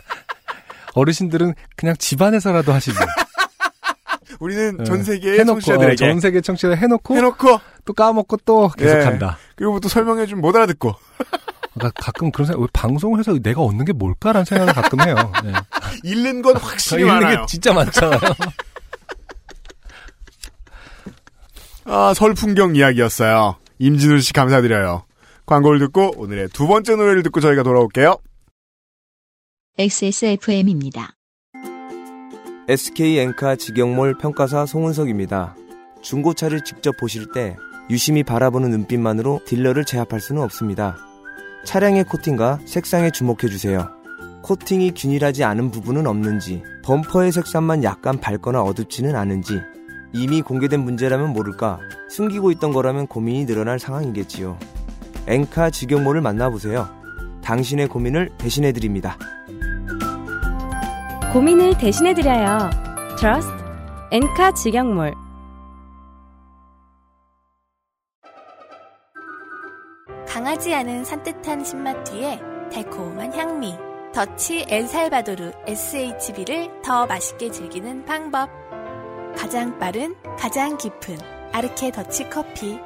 어르신들은 0.95 1.55
그냥 1.77 1.97
집안에서라도 1.99 2.73
하시지. 2.73 2.97
우리는 4.41 4.77
예. 4.81 4.85
전 4.85 5.03
세계의 5.03 5.41
해놓고, 5.41 5.61
청취자들에게 5.61 5.93
어, 5.93 6.09
전 6.09 6.21
세계 6.21 6.41
청취자 6.41 6.71
해놓고, 6.75 7.17
해놓고 7.17 7.61
또 7.85 7.93
까먹고 7.93 8.39
또 8.45 8.69
계속한다. 8.69 9.39
그리고 9.57 9.81
또 9.81 9.89
설명해 9.89 10.27
주면 10.27 10.43
못 10.43 10.55
알아듣고 10.55 10.95
그러니까 11.75 12.03
가끔 12.03 12.31
그런 12.31 12.47
생각, 12.47 12.61
왜 12.61 12.67
방송을 12.73 13.19
해서 13.19 13.37
내가 13.43 13.61
얻는 13.63 13.85
게 13.85 13.93
뭘까라는 13.93 14.45
생각을 14.45 14.73
가끔 14.73 15.01
해요. 15.03 15.33
네. 15.45 15.53
잃는 16.05 16.43
건 16.43 16.57
확실히 16.57 17.03
잃는 17.03 17.15
많아요. 17.15 17.41
게 17.41 17.47
진짜 17.47 17.73
많잖아요. 17.73 18.21
아, 21.85 22.15
설 22.15 22.35
풍경 22.35 22.77
이야기였어요. 22.77 23.57
임진우 23.79 24.21
씨 24.21 24.33
감사드려요. 24.33 25.05
광고를 25.47 25.79
듣고 25.81 26.13
오늘의 26.17 26.49
두 26.49 26.67
번째 26.67 26.97
노래를 26.97 27.23
듣고 27.25 27.41
저희가 27.41 27.63
돌아올게요. 27.63 28.17
XSFM입니다. 29.77 31.15
SK 32.69 33.19
엔카 33.19 33.57
직영몰 33.57 34.17
평가사 34.17 34.65
송은석입니다. 34.65 35.57
중고차를 36.01 36.65
직접 36.65 36.97
보실 36.97 37.31
때 37.33 37.57
유심히 37.91 38.23
바라보는 38.23 38.71
눈빛만으로 38.71 39.41
딜러를 39.45 39.85
제압할 39.85 40.21
수는 40.21 40.43
없습니다. 40.43 40.97
차량의 41.67 42.05
코팅과 42.05 42.61
색상에 42.65 43.11
주목해 43.11 43.49
주세요. 43.51 43.91
코팅이 44.43 44.93
균일하지 44.95 45.45
않은 45.45 45.71
부분은 45.71 46.07
없는지, 46.07 46.63
범퍼의 46.85 47.33
색상만 47.33 47.83
약간 47.83 48.19
밝거나 48.21 48.63
어둡지는 48.63 49.17
않은지, 49.17 49.61
이미 50.15 50.43
공개된 50.43 50.81
문제라면 50.81 51.33
모를까, 51.33 51.81
숨기고 52.09 52.53
있던 52.53 52.73
거라면 52.73 53.09
고민이 53.09 53.47
늘어날 53.47 53.81
상황이겠지요. 53.81 54.57
엔카 55.27 55.71
직영몰을 55.71 56.21
만나보세요. 56.21 56.89
당신의 57.43 57.89
고민을 57.89 58.31
대신해 58.39 58.71
드립니다. 58.73 59.19
고민을 61.33 61.77
대신해드려요. 61.79 62.71
Trust 63.19 63.51
엔카 64.13 64.55
직영몰 64.55 65.15
강하지 70.29 70.75
않은 70.75 71.05
산뜻한 71.05 71.65
신맛 71.65 72.05
뒤에 72.05 72.41
달콤한 72.73 73.33
향미. 73.33 73.75
더치 74.13 74.67
엘살바도르 74.69 75.53
SHB를 75.67 76.83
더 76.85 77.05
맛있게 77.07 77.51
즐기는 77.51 78.05
방법. 78.05 78.64
가장 79.37 79.79
빠른, 79.79 80.15
가장 80.39 80.77
깊은 80.79 81.19
아르케 81.53 81.91
더치 81.91 82.29
커피. 82.31 82.79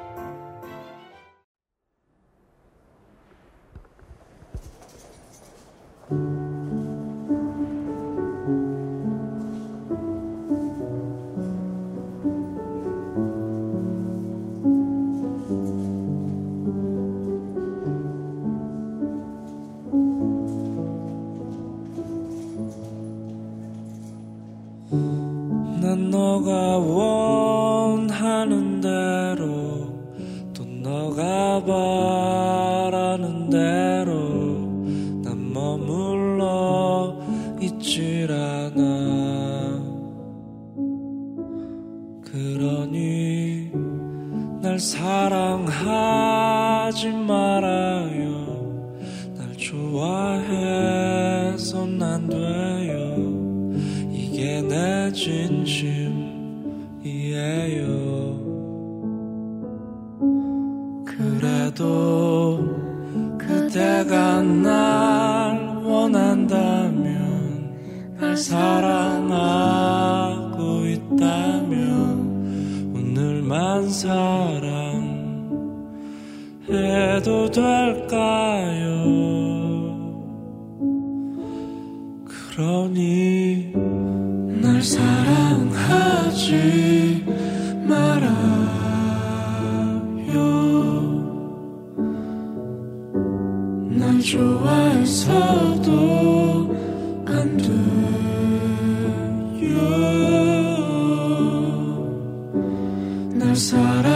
너가 26.19 26.77
원하는 26.79 28.81
대로 28.81 29.87
또 30.53 30.65
너가 30.65 31.63
바라는 31.63 33.49
대로 33.49 34.11
난 35.23 35.53
머물러 35.53 37.15
있질 37.61 38.29
않아. 38.33 39.79
그러니 42.25 43.71
날 44.61 44.77
사랑하지 44.77 45.77
말아 47.11 47.88
사랑해도 73.99 75.11
될까요? 77.51 78.93
그러니 82.25 83.73
날 84.61 84.81
사랑하지 84.81 86.29
돼 103.59 104.08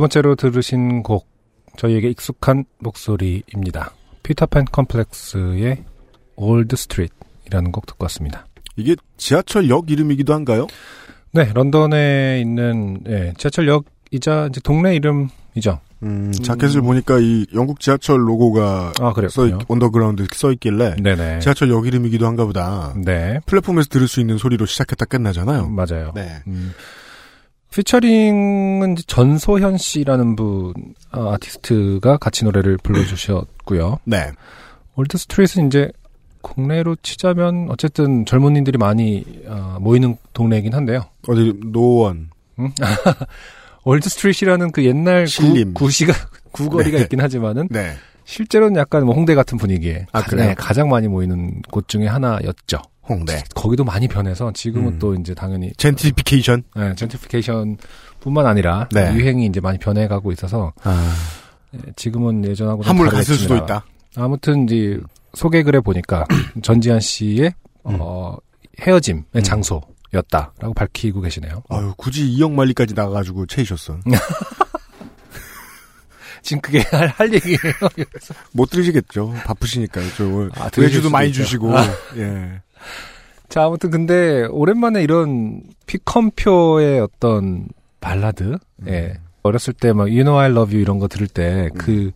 두 0.00 0.02
번째로 0.02 0.34
들으신 0.34 1.02
곡 1.02 1.28
저희에게 1.76 2.08
익숙한 2.08 2.64
목소리입니다. 2.78 3.92
피터팬 4.22 4.64
컴플렉스의 4.72 5.84
Old 6.36 6.74
Street이라는 6.74 7.70
곡 7.70 7.84
듣고 7.84 8.04
왔습니다. 8.04 8.46
이게 8.76 8.96
지하철역 9.18 9.90
이름이기도 9.90 10.32
한가요? 10.32 10.68
네, 11.32 11.50
런던에 11.52 12.40
있는 12.40 13.00
예, 13.10 13.34
지하철역이자 13.36 14.46
이제 14.48 14.60
동네 14.64 14.94
이름이죠. 14.94 15.80
음, 16.02 16.32
자켓을 16.32 16.80
보니까 16.80 17.18
이 17.18 17.44
영국 17.52 17.78
지하철 17.78 18.26
로고가 18.26 18.94
아, 19.00 19.12
써. 19.28 19.46
있, 19.46 19.54
언더그라운드 19.68 20.24
써 20.32 20.50
있길래 20.52 20.96
네네. 20.96 21.40
지하철 21.40 21.68
역 21.68 21.86
이름이기도 21.86 22.26
한가 22.26 22.46
보다. 22.46 22.94
네, 22.96 23.38
플랫폼에서 23.44 23.90
들을 23.90 24.08
수 24.08 24.20
있는 24.20 24.38
소리로 24.38 24.64
시작했다 24.64 25.04
끝나잖아요. 25.04 25.68
맞아요. 25.68 26.12
네. 26.14 26.42
음, 26.46 26.72
피처링은 27.70 28.96
전소현 29.06 29.78
씨라는 29.78 30.36
분 30.36 30.74
아, 31.10 31.32
아티스트가 31.34 32.16
같이 32.18 32.44
노래를 32.44 32.76
불러주셨고요. 32.82 34.00
네. 34.04 34.30
Old 34.96 35.16
Street은 35.16 35.68
이제 35.68 35.90
국내로 36.42 36.96
치자면 37.02 37.68
어쨌든 37.70 38.24
젊은이들이 38.26 38.78
많이 38.78 39.24
어, 39.46 39.76
모이는 39.80 40.16
동네이긴 40.32 40.74
한데요. 40.74 41.04
어디 41.28 41.54
노원. 41.64 42.30
음? 42.58 42.70
Old 43.84 44.08
Street이라는 44.08 44.72
그 44.72 44.84
옛날 44.84 45.26
신림. 45.26 45.74
구, 45.74 45.84
구시가 45.84 46.12
구거리가 46.52 46.98
네. 46.98 47.02
있긴 47.04 47.20
하지만은 47.20 47.68
네. 47.70 47.92
실제로는 48.24 48.76
약간 48.76 49.04
뭐 49.04 49.14
홍대 49.14 49.34
같은 49.34 49.58
분위기에 49.58 50.06
아, 50.12 50.20
가- 50.22 50.28
그래요? 50.28 50.48
네, 50.48 50.54
가장 50.54 50.88
많이 50.88 51.08
모이는 51.08 51.62
곳 51.70 51.88
중에 51.88 52.06
하나였죠. 52.06 52.78
홍대. 53.10 53.42
거기도 53.54 53.84
많이 53.84 54.08
변해서 54.08 54.52
지금은 54.52 54.94
음. 54.94 54.98
또 54.98 55.14
이제 55.14 55.34
당연히 55.34 55.72
젠트리피케이션. 55.76 56.62
네, 56.76 56.94
젠트리피케이션 56.94 57.76
뿐만 58.20 58.46
아니라 58.46 58.88
네. 58.92 59.12
유행이 59.14 59.46
이제 59.46 59.60
많이 59.60 59.78
변해가고 59.78 60.32
있어서 60.32 60.72
아, 60.84 61.12
네, 61.72 61.80
지금은 61.96 62.44
예전하고 62.44 62.82
한물 62.82 63.08
갔을 63.08 63.34
수도 63.34 63.56
있다. 63.56 63.84
아무튼 64.16 64.64
이제 64.64 65.00
소개 65.34 65.62
글에 65.62 65.80
보니까 65.80 66.24
전지현 66.62 67.00
씨의 67.00 67.54
어, 67.84 68.36
헤어짐의 68.80 69.24
음. 69.36 69.42
장소 69.42 69.80
였다라고 70.12 70.74
밝히고 70.74 71.20
계시네요. 71.20 71.62
아유, 71.68 71.94
굳이 71.96 72.26
2억 72.36 72.52
말리까지 72.52 72.94
나가가지고 72.94 73.46
채이셨어. 73.46 73.98
지금 76.42 76.60
그게 76.62 76.80
할, 76.90 77.08
할 77.08 77.32
얘기예요. 77.34 77.58
못 78.52 78.70
들으시겠죠. 78.70 79.34
바쁘시니까요. 79.44 80.04
저 80.16 80.48
아, 80.60 80.70
외주도 80.78 81.10
많이 81.10 81.28
있죠. 81.28 81.42
주시고. 81.44 81.76
아. 81.76 81.84
예. 82.16 82.60
자, 83.48 83.64
아무튼 83.64 83.90
근데 83.90 84.44
오랜만에 84.44 85.02
이런 85.02 85.62
피컴표의 85.86 87.00
어떤 87.00 87.68
발라드, 88.00 88.58
예. 88.86 89.14
어렸을 89.42 89.72
때 89.72 89.92
막 89.92 90.04
You 90.04 90.22
Know 90.22 90.38
I 90.38 90.50
Love 90.50 90.74
You 90.74 90.82
이런 90.82 90.98
거 90.98 91.08
들을 91.08 91.26
때그 91.26 92.12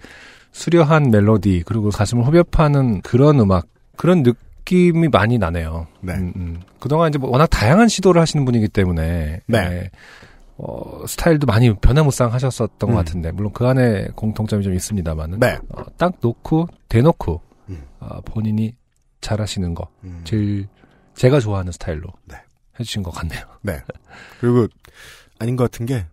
수려한 0.52 1.10
멜로디 1.10 1.64
그리고 1.66 1.90
가슴을 1.90 2.24
후벼파는 2.24 3.00
그런 3.02 3.40
음악 3.40 3.66
그런 3.96 4.22
느낌이 4.22 5.08
많이 5.08 5.38
나네요. 5.38 5.86
네. 6.00 6.12
음, 6.14 6.32
음. 6.36 6.60
그동안 6.78 7.08
이제 7.08 7.18
뭐 7.18 7.30
워낙 7.30 7.46
다양한 7.46 7.88
시도를 7.88 8.20
하시는 8.20 8.44
분이기 8.44 8.68
때문에 8.68 9.40
네. 9.46 9.58
예. 9.58 9.90
어, 10.56 11.04
스타일도 11.06 11.46
많이 11.46 11.72
변화무쌍 11.74 12.32
하셨었던 12.32 12.88
음. 12.88 12.94
것 12.94 12.98
같은데 12.98 13.32
물론 13.32 13.52
그 13.52 13.66
안에 13.66 14.08
공통점이 14.14 14.62
좀 14.62 14.74
있습니다만은 14.74 15.40
네. 15.40 15.58
어, 15.70 15.82
딱 15.96 16.12
놓고 16.20 16.68
대놓고 16.88 17.40
음. 17.70 17.82
어, 18.00 18.20
본인이 18.24 18.74
잘하시는 19.24 19.74
거 19.74 19.88
음. 20.04 20.20
제일 20.24 20.68
제가 21.14 21.40
좋아하는 21.40 21.72
스타일로 21.72 22.08
네. 22.26 22.36
해주신 22.78 23.02
것 23.02 23.10
같네요. 23.10 23.42
네. 23.62 23.80
그리고 24.40 24.68
아닌 25.38 25.56
것 25.56 25.70
같은 25.70 25.86
게 25.86 26.06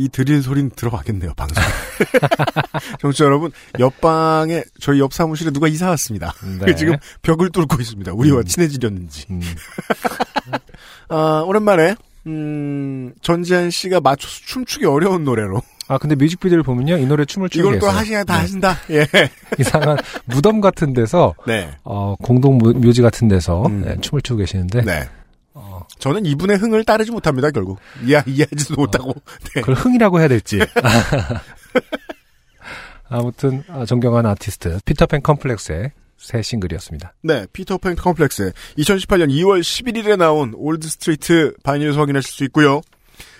이 0.00 0.08
드릴 0.08 0.42
소리는 0.42 0.70
들어가겠네요, 0.70 1.34
방송. 1.34 1.62
정치 3.00 3.22
여러분, 3.22 3.52
옆방에, 3.78 4.64
저희 4.80 4.98
옆 4.98 5.12
사무실에 5.12 5.50
누가 5.50 5.68
이사 5.68 5.90
왔습니다. 5.90 6.32
네. 6.64 6.72
지금 6.74 6.96
벽을 7.20 7.50
뚫고 7.50 7.78
있습니다. 7.78 8.14
우리와 8.14 8.38
음. 8.38 8.44
친해지려는지. 8.46 9.26
음, 9.28 9.42
아, 11.10 11.44
오랜만에, 11.46 11.96
음, 12.26 13.12
전지현 13.20 13.68
씨가 13.68 14.00
맞춰서 14.00 14.40
춤추기 14.46 14.86
어려운 14.86 15.24
노래로. 15.24 15.60
아 15.90 15.98
근데 15.98 16.14
뮤직비디오를 16.14 16.62
보면요 16.62 16.98
이 16.98 17.06
노래 17.06 17.24
춤을 17.24 17.48
추고 17.48 17.66
이걸 17.68 17.80
또. 17.80 17.88
하시냐, 17.88 18.22
다 18.22 18.34
네. 18.36 18.40
하신다. 18.42 18.76
예. 18.90 19.04
이상한 19.58 19.98
무덤 20.24 20.60
같은 20.60 20.92
데서 20.92 21.34
네. 21.48 21.68
어, 21.82 22.14
공동 22.22 22.58
무- 22.58 22.72
묘지 22.74 23.02
같은 23.02 23.26
데서 23.26 23.66
음. 23.66 23.82
네, 23.84 23.96
춤을 24.00 24.22
추고 24.22 24.38
계시는데 24.38 24.82
네. 24.82 25.08
어, 25.52 25.84
저는 25.98 26.26
이분의 26.26 26.58
흥을 26.58 26.84
따르지 26.84 27.10
못합니다, 27.10 27.50
결국. 27.50 27.80
이해, 28.04 28.22
이해하지도 28.24 28.76
못하고. 28.76 29.14
네. 29.52 29.62
그걸 29.62 29.74
흥이라고 29.74 30.20
해야 30.20 30.28
될지. 30.28 30.60
아무튼 33.08 33.64
아, 33.68 33.84
존경하는 33.84 34.30
아티스트 34.30 34.78
피터팬 34.84 35.22
컴플렉스의 35.22 35.90
새 36.18 36.42
싱글이었습니다. 36.42 37.14
네, 37.24 37.46
피터팬 37.52 37.96
컴플렉스 37.96 38.52
2018년 38.78 39.28
2월 39.30 39.60
11일에 39.60 40.16
나온 40.16 40.52
Old 40.54 40.86
Street 40.86 41.54
바이닐에서 41.64 41.98
확인하실 41.98 42.30
수 42.32 42.44
있고요. 42.44 42.80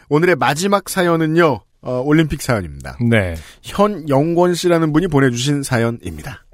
오늘의 0.08 0.34
마지막 0.34 0.88
사연은요. 0.88 1.60
어, 1.82 2.02
올림픽 2.04 2.42
사연입니다. 2.42 2.98
네. 3.00 3.34
현영권 3.62 4.54
씨라는 4.54 4.92
분이 4.92 5.08
보내주신 5.08 5.62
사연입니다. 5.62 6.44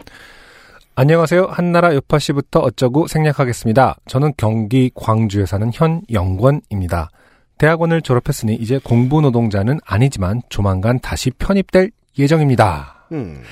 안녕하세요. 0.95 1.47
한나라 1.51 1.95
요파 1.95 2.19
씨부터 2.19 2.61
어쩌고 2.61 3.07
생략하겠습니다. 3.09 3.97
저는 4.07 4.33
경기 4.37 4.91
광주에 4.95 5.45
사는 5.45 5.71
현영권입니다. 5.75 7.11
대학원을 7.59 8.03
졸업했으니 8.03 8.55
이제 8.55 8.79
공부 8.83 9.21
노동자는 9.21 9.79
아니지만 9.85 10.43
조만간 10.49 10.99
다시 11.01 11.31
편입될 11.31 11.91
예정입니다. 12.19 13.07
음, 13.13 13.43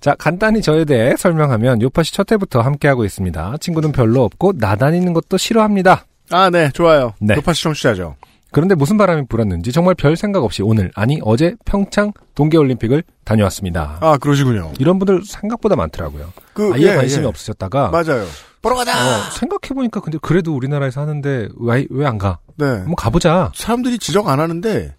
자, 0.00 0.14
간단히 0.18 0.62
저에 0.62 0.84
대해 0.86 1.14
설명하면 1.16 1.82
요파 1.82 2.02
씨 2.02 2.14
첫 2.14 2.32
해부터 2.32 2.60
함께하고 2.60 3.04
있습니다. 3.04 3.56
친구는 3.60 3.92
별로 3.92 4.24
없고 4.24 4.54
나다니는 4.56 5.12
것도 5.12 5.36
싫어합니다. 5.36 6.06
아, 6.30 6.48
네, 6.48 6.70
좋아요. 6.72 7.12
네. 7.20 7.34
높아 7.34 7.52
시청취자죠. 7.52 8.16
그런데 8.52 8.74
무슨 8.74 8.96
바람이 8.98 9.26
불었는지 9.28 9.72
정말 9.72 9.94
별 9.94 10.16
생각 10.16 10.42
없이 10.44 10.62
오늘 10.62 10.90
아니 10.94 11.18
어제 11.22 11.54
평창 11.64 12.12
동계올림픽을 12.34 13.02
다녀왔습니다. 13.24 13.98
아, 14.00 14.18
그러시군요. 14.18 14.72
이런 14.78 14.98
분들 14.98 15.22
생각보다 15.24 15.76
많더라고요. 15.76 16.32
그, 16.52 16.72
아예 16.74 16.94
관심이 16.96 17.24
없으셨다가 17.26 17.90
맞아요. 17.90 18.26
보러 18.62 18.76
가자! 18.76 18.92
어, 18.92 19.30
생각해 19.30 19.74
보니까 19.74 20.00
근데 20.00 20.18
그래도 20.20 20.54
우리나라에서 20.54 21.00
하는데 21.00 21.48
왜 21.58 21.86
왜 21.90 22.06
안 22.06 22.18
가? 22.18 22.38
네. 22.56 22.66
한번 22.66 22.94
가보자. 22.96 23.52
사람들이 23.54 23.98
지적 23.98 24.28
안 24.28 24.38
하는데, 24.38 24.94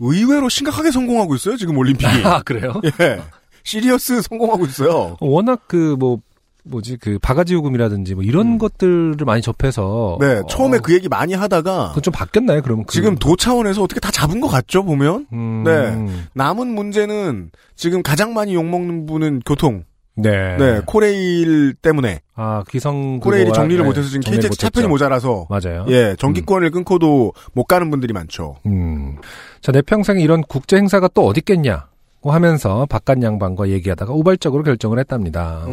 의외로 0.00 0.50
심각하게 0.50 0.90
성공하고 0.90 1.34
있어요, 1.36 1.56
지금 1.56 1.78
올림픽이. 1.78 2.04
아 2.26 2.42
그래요? 2.42 2.74
예. 3.00 3.22
시리어스 3.64 4.20
성공하고 4.22 4.66
있어요. 4.66 5.16
워낙 5.20 5.62
그 5.66 5.96
뭐 5.98 6.18
뭐지 6.68 6.96
그 6.98 7.18
바가지 7.20 7.54
요금이라든지 7.54 8.14
뭐 8.14 8.22
이런 8.24 8.58
것들을 8.58 9.16
많이 9.24 9.40
접해서 9.42 10.16
네, 10.20 10.38
어, 10.38 10.46
처음에 10.48 10.78
그 10.78 10.92
얘기 10.94 11.08
많이 11.08 11.34
하다가, 11.34 11.88
그건 11.88 12.02
좀 12.02 12.12
바뀌었나요? 12.12 12.62
그러면 12.62 12.84
그- 12.86 12.94
지금 12.94 13.16
도 13.16 13.36
차원에서 13.36 13.82
어떻게 13.82 14.00
다 14.00 14.10
잡은 14.10 14.40
것 14.40 14.48
같죠, 14.48 14.84
보면? 14.84 15.26
음, 15.32 15.62
네. 15.64 16.24
남은 16.34 16.66
문제는 16.68 17.50
지금 17.76 18.02
가장 18.02 18.34
많이 18.34 18.54
욕 18.54 18.64
먹는 18.66 19.06
분은 19.06 19.42
교통. 19.46 19.84
네. 20.18 20.56
네. 20.56 20.80
코레일 20.86 21.74
때문에. 21.74 22.20
아 22.34 22.64
기성 22.68 23.20
코레일이 23.20 23.52
정리를 23.52 23.82
네, 23.82 23.86
못해서 23.86 24.08
지금 24.08 24.22
KTX 24.22 24.56
차편이. 24.58 24.86
모자라서. 24.88 25.46
맞아요. 25.50 25.84
예, 25.88 26.16
전기권을 26.18 26.70
끊고도 26.70 27.34
못 27.52 27.64
가는 27.64 27.90
분들이 27.90 28.14
많죠. 28.14 28.56
음. 28.64 29.16
자, 29.60 29.72
내 29.72 29.82
평생에 29.82 30.22
이런 30.22 30.42
국제 30.42 30.76
행사가 30.76 31.08
또 31.12 31.26
어디 31.26 31.40
있겠냐고 31.40 31.86
하면서 32.32 32.86
바깥 32.88 33.22
양반과 33.22 33.68
얘기하다가 33.68 34.14
우발적으로 34.14 34.62
결정을 34.62 34.98
했답니다. 34.98 35.66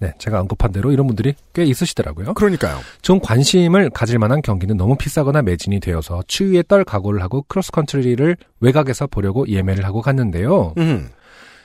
네, 0.00 0.12
제가 0.18 0.40
언급한 0.40 0.72
대로 0.72 0.92
이런 0.92 1.06
분들이 1.06 1.34
꽤 1.52 1.64
있으시더라고요. 1.64 2.34
그러니까요. 2.34 2.80
좀 3.00 3.20
관심을 3.20 3.90
가질 3.90 4.18
만한 4.18 4.42
경기는 4.42 4.76
너무 4.76 4.96
비싸거나 4.96 5.42
매진이 5.42 5.80
되어서 5.80 6.22
추위에 6.26 6.62
떨 6.66 6.84
각오를 6.84 7.22
하고 7.22 7.42
크로스컨트리를 7.48 8.36
외곽에서 8.60 9.06
보려고 9.06 9.46
예매를 9.48 9.84
하고 9.84 10.02
갔는데요. 10.02 10.74
음. 10.78 11.08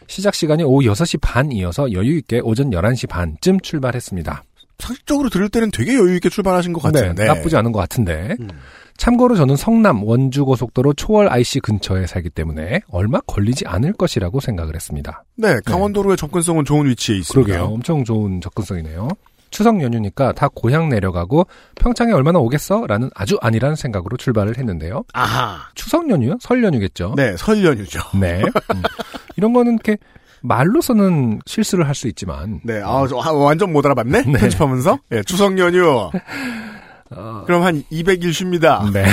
시작 0.08 0.34
시간이 0.36 0.64
오후 0.64 0.82
6시 0.82 1.20
반이어서 1.22 1.92
여유 1.94 2.18
있게 2.18 2.40
오전 2.44 2.72
11시 2.72 3.08
반쯤 3.10 3.60
출발했습니다. 3.62 4.44
상식적으로 4.80 5.30
들을 5.30 5.50
때는 5.50 5.72
되게 5.72 5.96
여유 5.96 6.16
있게 6.16 6.30
출발하신 6.30 6.74
것 6.74 6.82
네, 6.92 7.02
같은데. 7.02 7.26
나쁘지 7.26 7.56
않은 7.58 7.72
것 7.72 7.80
같은데. 7.80 8.36
음. 8.40 8.48
참고로 9.00 9.36
저는 9.36 9.56
성남 9.56 10.04
원주 10.04 10.44
고속도로 10.44 10.94
초월 10.94 11.30
IC 11.32 11.62
근처에 11.62 12.06
살기 12.06 12.30
때문에 12.32 12.82
얼마 12.92 13.22
걸리지 13.22 13.66
않을 13.66 13.94
것이라고 13.94 14.42
생각을 14.42 14.76
했습니다. 14.76 15.24
네, 15.38 15.56
강원도로의 15.66 16.18
접근성은 16.18 16.66
좋은 16.66 16.86
위치에 16.86 17.16
있습니다. 17.18 17.46
그러게요. 17.54 17.74
엄청 17.74 18.04
좋은 18.04 18.42
접근성이네요. 18.42 19.08
추석 19.52 19.82
연휴니까 19.82 20.34
다 20.34 20.50
고향 20.54 20.90
내려가고 20.90 21.48
평창에 21.76 22.12
얼마나 22.12 22.40
오겠어? 22.40 22.86
라는 22.88 23.10
아주 23.16 23.38
아니란 23.42 23.76
생각으로 23.76 24.18
출발을 24.18 24.58
했는데요. 24.58 25.04
아하. 25.14 25.60
추석 25.76 26.10
연휴요? 26.10 26.36
설 26.42 26.62
연휴겠죠? 26.62 27.14
네, 27.16 27.36
설 27.38 27.64
연휴죠. 27.64 28.02
네. 28.20 28.42
음. 28.44 28.82
이런 29.38 29.54
거는 29.54 29.74
이렇게 29.76 29.98
말로서는 30.42 31.40
실수를 31.46 31.88
할 31.88 31.96
수 31.96 32.08
있지만 32.10 32.60
네, 32.66 32.82
아, 32.84 33.06
저, 33.10 33.18
아, 33.20 33.32
완전 33.32 33.72
못 33.72 33.86
알아봤네? 33.86 34.24
네. 34.24 34.34
편집하면서? 34.40 35.00
예, 35.14 35.24
추석 35.24 35.58
연휴. 35.58 36.10
그럼 37.10 37.64
한 37.64 37.84
200일 37.92 38.34
쉽니다. 38.34 38.90
네. 38.94 39.06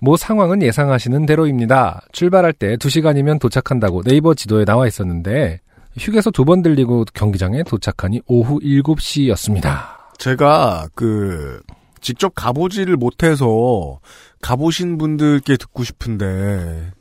뭐 0.00 0.16
상황은 0.16 0.62
예상하시는 0.62 1.26
대로입니다. 1.26 2.02
출발할 2.12 2.52
때 2.52 2.76
2시간이면 2.76 3.40
도착한다고 3.40 4.02
네이버 4.02 4.34
지도에 4.34 4.64
나와 4.64 4.86
있었는데 4.86 5.60
휴게소 5.98 6.30
두 6.30 6.44
번 6.44 6.62
들리고 6.62 7.04
경기장에 7.14 7.64
도착하니 7.64 8.22
오후 8.26 8.60
7시였습니다. 8.60 9.80
제가 10.18 10.88
그 10.94 11.60
직접 12.00 12.32
가보지를 12.36 12.96
못해서 12.96 13.98
가보신 14.40 14.98
분들께 14.98 15.56
듣고 15.56 15.82
싶은데 15.82 16.92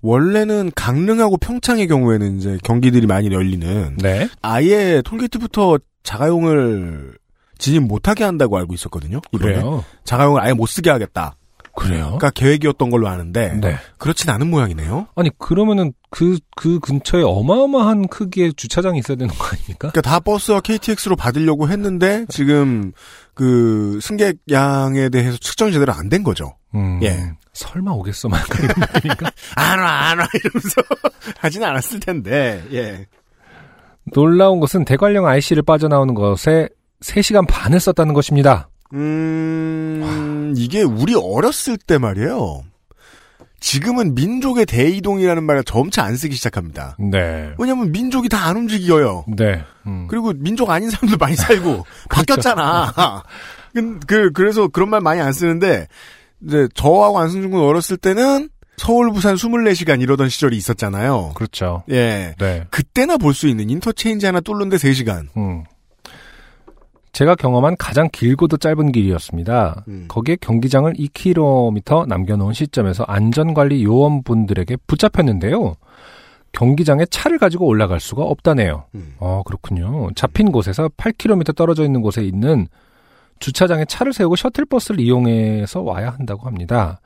원래는 0.00 0.70
강릉하고 0.74 1.36
평창의 1.36 1.86
경우에는 1.88 2.38
이제 2.38 2.58
경기들이 2.62 3.06
많이 3.06 3.30
열리는 3.30 3.96
네. 3.98 4.26
아예 4.40 5.02
톨게이트부터 5.04 5.78
자가용을 6.02 7.17
진입 7.58 7.82
못하게 7.82 8.24
한다고 8.24 8.56
알고 8.58 8.74
있었거든요. 8.74 9.20
이번에 9.32 9.54
그래요. 9.54 9.84
자가용을 10.04 10.40
아예 10.42 10.52
못 10.52 10.66
쓰게 10.66 10.90
하겠다. 10.90 11.34
그래요? 11.74 12.04
그러니까 12.06 12.30
계획이었던 12.30 12.90
걸로 12.90 13.06
아는데 13.08 13.52
네. 13.60 13.76
그렇진 13.98 14.30
않은 14.30 14.50
모양이네요. 14.50 15.06
아니 15.14 15.30
그러면은 15.38 15.92
그그 16.10 16.80
근처에 16.80 17.22
어마어마한 17.22 18.08
크기의 18.08 18.54
주차장이 18.54 18.98
있어야 18.98 19.16
되는 19.16 19.32
거 19.32 19.44
아닙니까? 19.44 19.90
그러니까 19.90 20.00
다 20.00 20.18
버스와 20.18 20.60
KTX로 20.60 21.14
받으려고 21.14 21.68
했는데 21.68 22.26
지금 22.30 22.90
그 23.34 24.00
승객 24.02 24.38
양에 24.50 25.08
대해서 25.08 25.36
측정이 25.36 25.70
제대로 25.72 25.92
안 25.92 26.08
된 26.08 26.24
거죠. 26.24 26.56
음, 26.74 26.98
예. 27.04 27.16
설마 27.52 27.92
오겠어 27.92 28.28
막 28.28 28.40
이런 28.58 28.74
느낌이니까. 28.78 29.30
안 29.54 29.78
와, 29.78 29.86
안 30.10 30.18
와, 30.18 30.26
이러면서 30.34 30.80
하진 31.38 31.62
않았을 31.64 32.00
텐데, 32.00 32.64
예. 32.72 33.06
놀라운 34.14 34.58
것은 34.60 34.84
대관령 34.84 35.26
IC를 35.26 35.62
빠져나오는 35.62 36.14
것에 36.14 36.68
3시간 37.02 37.46
반을 37.48 37.80
썼다는 37.80 38.14
것입니다. 38.14 38.68
음, 38.94 40.54
이게 40.56 40.82
우리 40.82 41.14
어렸을 41.14 41.76
때 41.76 41.98
말이에요. 41.98 42.62
지금은 43.60 44.14
민족의 44.14 44.66
대이동이라는 44.66 45.42
말을 45.42 45.64
점차 45.64 46.04
안 46.04 46.16
쓰기 46.16 46.36
시작합니다. 46.36 46.96
네. 46.98 47.52
왜냐면 47.58 47.90
민족이 47.90 48.28
다 48.28 48.38
안 48.48 48.56
움직여요. 48.56 49.24
네. 49.36 49.64
음. 49.86 50.06
그리고 50.08 50.32
민족 50.32 50.70
아닌 50.70 50.90
사람들 50.90 51.16
많이 51.18 51.34
살고 51.34 51.84
바뀌었잖아. 52.08 53.22
그, 53.74 53.98
그, 54.06 54.30
그래서 54.32 54.68
그런 54.68 54.90
말 54.90 55.00
많이 55.00 55.20
안 55.20 55.32
쓰는데, 55.32 55.88
이제 56.46 56.68
저하고 56.74 57.18
안승준 57.18 57.50
군 57.50 57.60
어렸을 57.62 57.96
때는 57.96 58.48
서울, 58.76 59.10
부산 59.12 59.34
24시간 59.34 60.00
이러던 60.00 60.28
시절이 60.28 60.56
있었잖아요. 60.56 61.32
그렇죠. 61.34 61.82
예. 61.90 62.36
네. 62.38 62.64
그때나 62.70 63.16
볼 63.16 63.34
수 63.34 63.48
있는 63.48 63.68
인터체인지 63.70 64.24
하나 64.24 64.40
뚫는데 64.40 64.76
3시간. 64.76 65.26
음. 65.36 65.64
제가 67.18 67.34
경험한 67.34 67.74
가장 67.78 68.08
길고도 68.12 68.58
짧은 68.58 68.92
길이었습니다. 68.92 69.84
음. 69.88 70.04
거기에 70.06 70.36
경기장을 70.40 70.92
2km 70.92 72.06
남겨놓은 72.06 72.52
시점에서 72.52 73.02
안전관리 73.08 73.82
요원분들에게 73.82 74.76
붙잡혔는데요. 74.86 75.74
경기장에 76.52 77.06
차를 77.06 77.38
가지고 77.38 77.66
올라갈 77.66 77.98
수가 77.98 78.22
없다네요. 78.22 78.84
음. 78.94 79.16
어, 79.18 79.42
그렇군요. 79.44 80.10
잡힌 80.14 80.52
곳에서 80.52 80.88
8km 80.90 81.56
떨어져 81.56 81.82
있는 81.82 82.02
곳에 82.02 82.22
있는 82.22 82.68
주차장에 83.40 83.84
차를 83.86 84.12
세우고 84.12 84.36
셔틀버스를 84.36 85.00
이용해서 85.00 85.80
와야 85.80 86.10
한다고 86.10 86.46
합니다. 86.46 87.00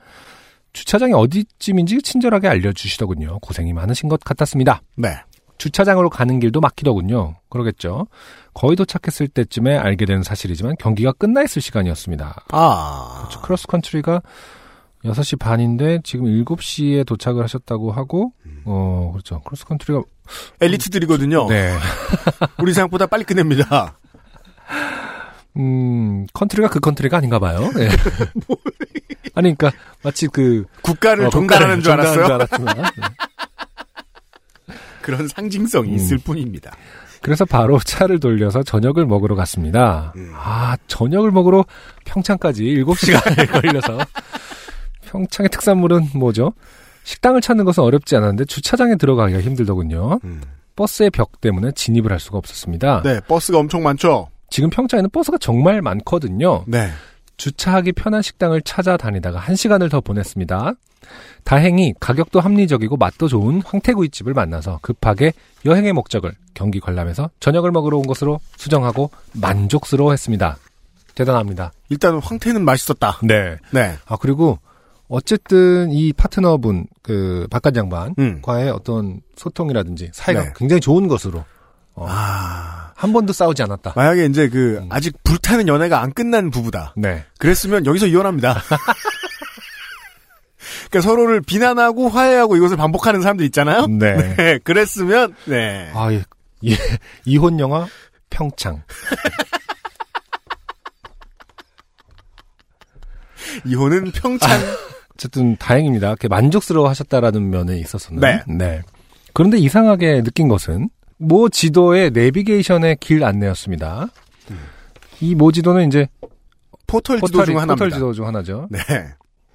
주차장이 0.75 1.15
어디쯤인지 1.15 2.03
친절하게 2.03 2.49
알려주시더군요. 2.49 3.39
고생이 3.41 3.73
많으신 3.73 4.11
것 4.11 4.21
같았습니다. 4.21 4.83
네. 4.95 5.17
주차장으로 5.63 6.11
가는 6.11 6.41
길도 6.41 6.61
막히더군요. 6.61 7.37
그러겠죠. 7.49 8.09
거의 8.53 8.75
도착했을 8.75 9.29
때쯤에 9.29 9.77
알게 9.77 10.07
된 10.07 10.25
사실이지만 10.25 10.75
경기가 10.77 11.13
끝나 11.13 11.43
있을 11.43 11.63
시간이었습니다. 11.63 12.47
아. 12.51 13.15
그렇죠. 13.19 13.41
크로스 13.43 13.69
컨트리가 13.69 14.23
6시 15.05 15.39
반인데 15.39 16.01
지금 16.03 16.27
7시에 16.27 17.07
도착을 17.07 17.45
하셨다고 17.45 17.93
하고 17.93 18.33
어 18.65 19.11
그렇죠. 19.13 19.41
크로스 19.43 19.65
컨트리가 19.67 20.03
엘리트들이거든요. 20.61 21.47
네. 21.47 21.77
우리 22.59 22.75
생각보다 22.75 23.07
빨리 23.07 23.23
끝냅니다. 23.23 23.99
음, 25.59 26.27
컨트리가 26.33 26.71
그 26.71 26.81
컨트리가 26.81 27.19
아닌가 27.19 27.39
봐요. 27.39 27.71
네. 27.77 27.89
아니 29.35 29.55
그러니까 29.55 29.71
마치 30.03 30.27
그 30.27 30.65
국가를 30.83 31.27
어, 31.27 31.31
종단하는 31.31 31.83
줄 31.83 31.93
알았어요. 31.93 32.25
줄 32.25 32.33
알았지만. 32.33 32.77
네. 32.77 32.83
그런 35.03 35.29
상징성이 35.29 35.91
음. 35.91 35.95
있을 35.95 36.19
뿐입니다. 36.19 36.73
그래서 37.21 37.45
바로 37.45 37.79
차를 37.79 38.19
돌려서 38.19 38.63
저녁을 38.63 39.07
먹으러 39.07 39.35
갔습니다. 39.37 40.13
음. 40.17 40.33
아, 40.35 40.77
저녁을 40.89 41.31
먹으러 41.31 41.65
평창까지 42.05 42.65
7시간을 42.65 43.51
걸려서 43.53 43.99
평창의 45.07 45.51
특산물은 45.51 46.09
뭐죠? 46.15 46.53
식당을 47.05 47.41
찾는 47.41 47.65
것은 47.65 47.83
어렵지 47.83 48.17
않았는데 48.17 48.45
주차장에 48.47 48.97
들어가기가 48.97 49.41
힘들더군요. 49.41 50.21
음. 50.25 50.41
버스의 50.75 51.11
벽 51.11 51.41
때문에 51.41 51.73
진입을 51.73 52.11
할 52.11 52.19
수가 52.19 52.39
없었습니다. 52.39 53.03
네, 53.03 53.21
버스가 53.21 53.59
엄청 53.59 53.83
많죠. 53.83 54.29
지금 54.49 54.71
평창에는 54.71 55.11
버스가 55.11 55.39
정말 55.39 55.83
많거든요. 55.83 56.65
네. 56.67 56.91
주차하기 57.37 57.93
편한 57.93 58.23
식당을 58.23 58.63
찾아다니다가 58.63 59.39
한 59.39 59.57
시간을 59.57 59.89
더 59.89 60.01
보냈습니다. 60.01 60.75
다행히 61.45 61.93
가격도 61.99 62.41
합리적이고 62.41 62.97
맛도 62.97 63.29
좋은 63.29 63.63
황태구이집을 63.65 64.35
만나서 64.35 64.79
급하게 64.83 65.33
여행의 65.65 65.93
목적을 65.93 66.33
경기 66.55 66.81
관람에서 66.81 67.31
저녁을 67.41 67.73
먹으러 67.73 67.99
온 67.99 68.07
것으로 68.07 68.41
수정하고 68.57 69.11
만족스러워했습니다. 69.35 70.57
대단합니다. 71.15 71.73
일단 71.89 72.19
황태는 72.19 72.65
맛있었다. 72.65 73.19
네. 73.23 73.59
네. 73.71 73.95
아 74.07 74.17
그리고 74.17 74.59
어쨌든 75.09 75.93
이 75.93 76.13
파트너분 76.13 76.87
그 77.03 77.47
바깥 77.51 77.77
양반과의 77.77 78.15
음. 78.19 78.73
어떤 78.73 79.21
소통이라든지 79.37 80.11
사이가 80.13 80.43
네. 80.43 80.53
굉장히 80.57 80.81
좋은 80.81 81.09
것으로 81.09 81.45
어, 81.95 82.07
아. 82.09 82.93
한 82.95 83.13
번도 83.13 83.33
싸우지 83.33 83.61
않았다. 83.65 83.95
만약에 83.97 84.27
이제 84.27 84.49
그 84.49 84.79
음. 84.79 84.87
아직 84.91 85.17
불타는 85.25 85.67
연애가 85.67 86.01
안 86.01 86.13
끝난 86.13 86.53
부부다. 86.53 86.95
네. 86.97 87.25
그랬으면 87.39 87.85
여기서 87.85 88.07
이혼합니다. 88.07 88.63
그러니까 90.89 91.01
서로를 91.01 91.41
비난하고 91.41 92.09
화해하고 92.09 92.57
이것을 92.57 92.77
반복하는 92.77 93.21
사람들 93.21 93.45
있잖아요. 93.47 93.89
네. 93.89 94.15
네, 94.37 94.59
그랬으면 94.59 95.35
네. 95.47 95.91
아, 95.95 96.13
예. 96.13 96.23
예. 96.65 96.77
이혼 97.25 97.59
영화 97.59 97.89
평창. 98.31 98.85
이혼은 103.67 104.13
평창. 104.13 104.61
어쨌든 105.15 105.57
다행입니다. 105.57 106.15
만족스러워 106.31 106.89
하셨다라는 106.89 107.51
면에 107.51 107.79
있어서는. 107.79 108.45
네. 108.47 108.83
그런데 109.33 109.59
이상하게 109.59 110.23
느낀 110.23 110.47
것은 110.47 110.89
모 111.23 111.49
지도의 111.49 112.11
내비게이션의 112.11 112.97
길 113.01 113.25
안내였습니다. 113.25 114.09
이모 115.21 115.53
지도는 115.53 115.87
이제 115.87 116.09
포털 116.87 117.17
지도 117.21 117.27
포털이- 117.39 117.47
중 117.47 117.55
하나입니다. 117.57 117.75
포털 117.75 117.91
지도 117.91 118.13
중 118.13 118.27
하나죠. 118.27 118.69
네. 118.71 118.79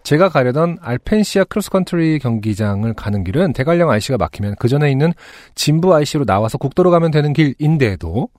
제가 0.04 0.30
가려던 0.30 0.78
알펜시아 0.82 1.44
크로스컨트리 1.44 2.20
경기장을 2.20 2.92
가는 2.94 3.24
길은 3.26 3.52
대관령 3.52 3.90
IC가 3.90 4.18
막히면 4.18 4.56
그 4.58 4.70
전에 4.70 4.90
있는 4.90 5.12
진부 5.54 5.94
IC로 5.94 6.24
나와서 6.24 6.58
국도로 6.58 6.90
가면 6.92 7.12
되는 7.12 7.34
길인데도 7.34 8.30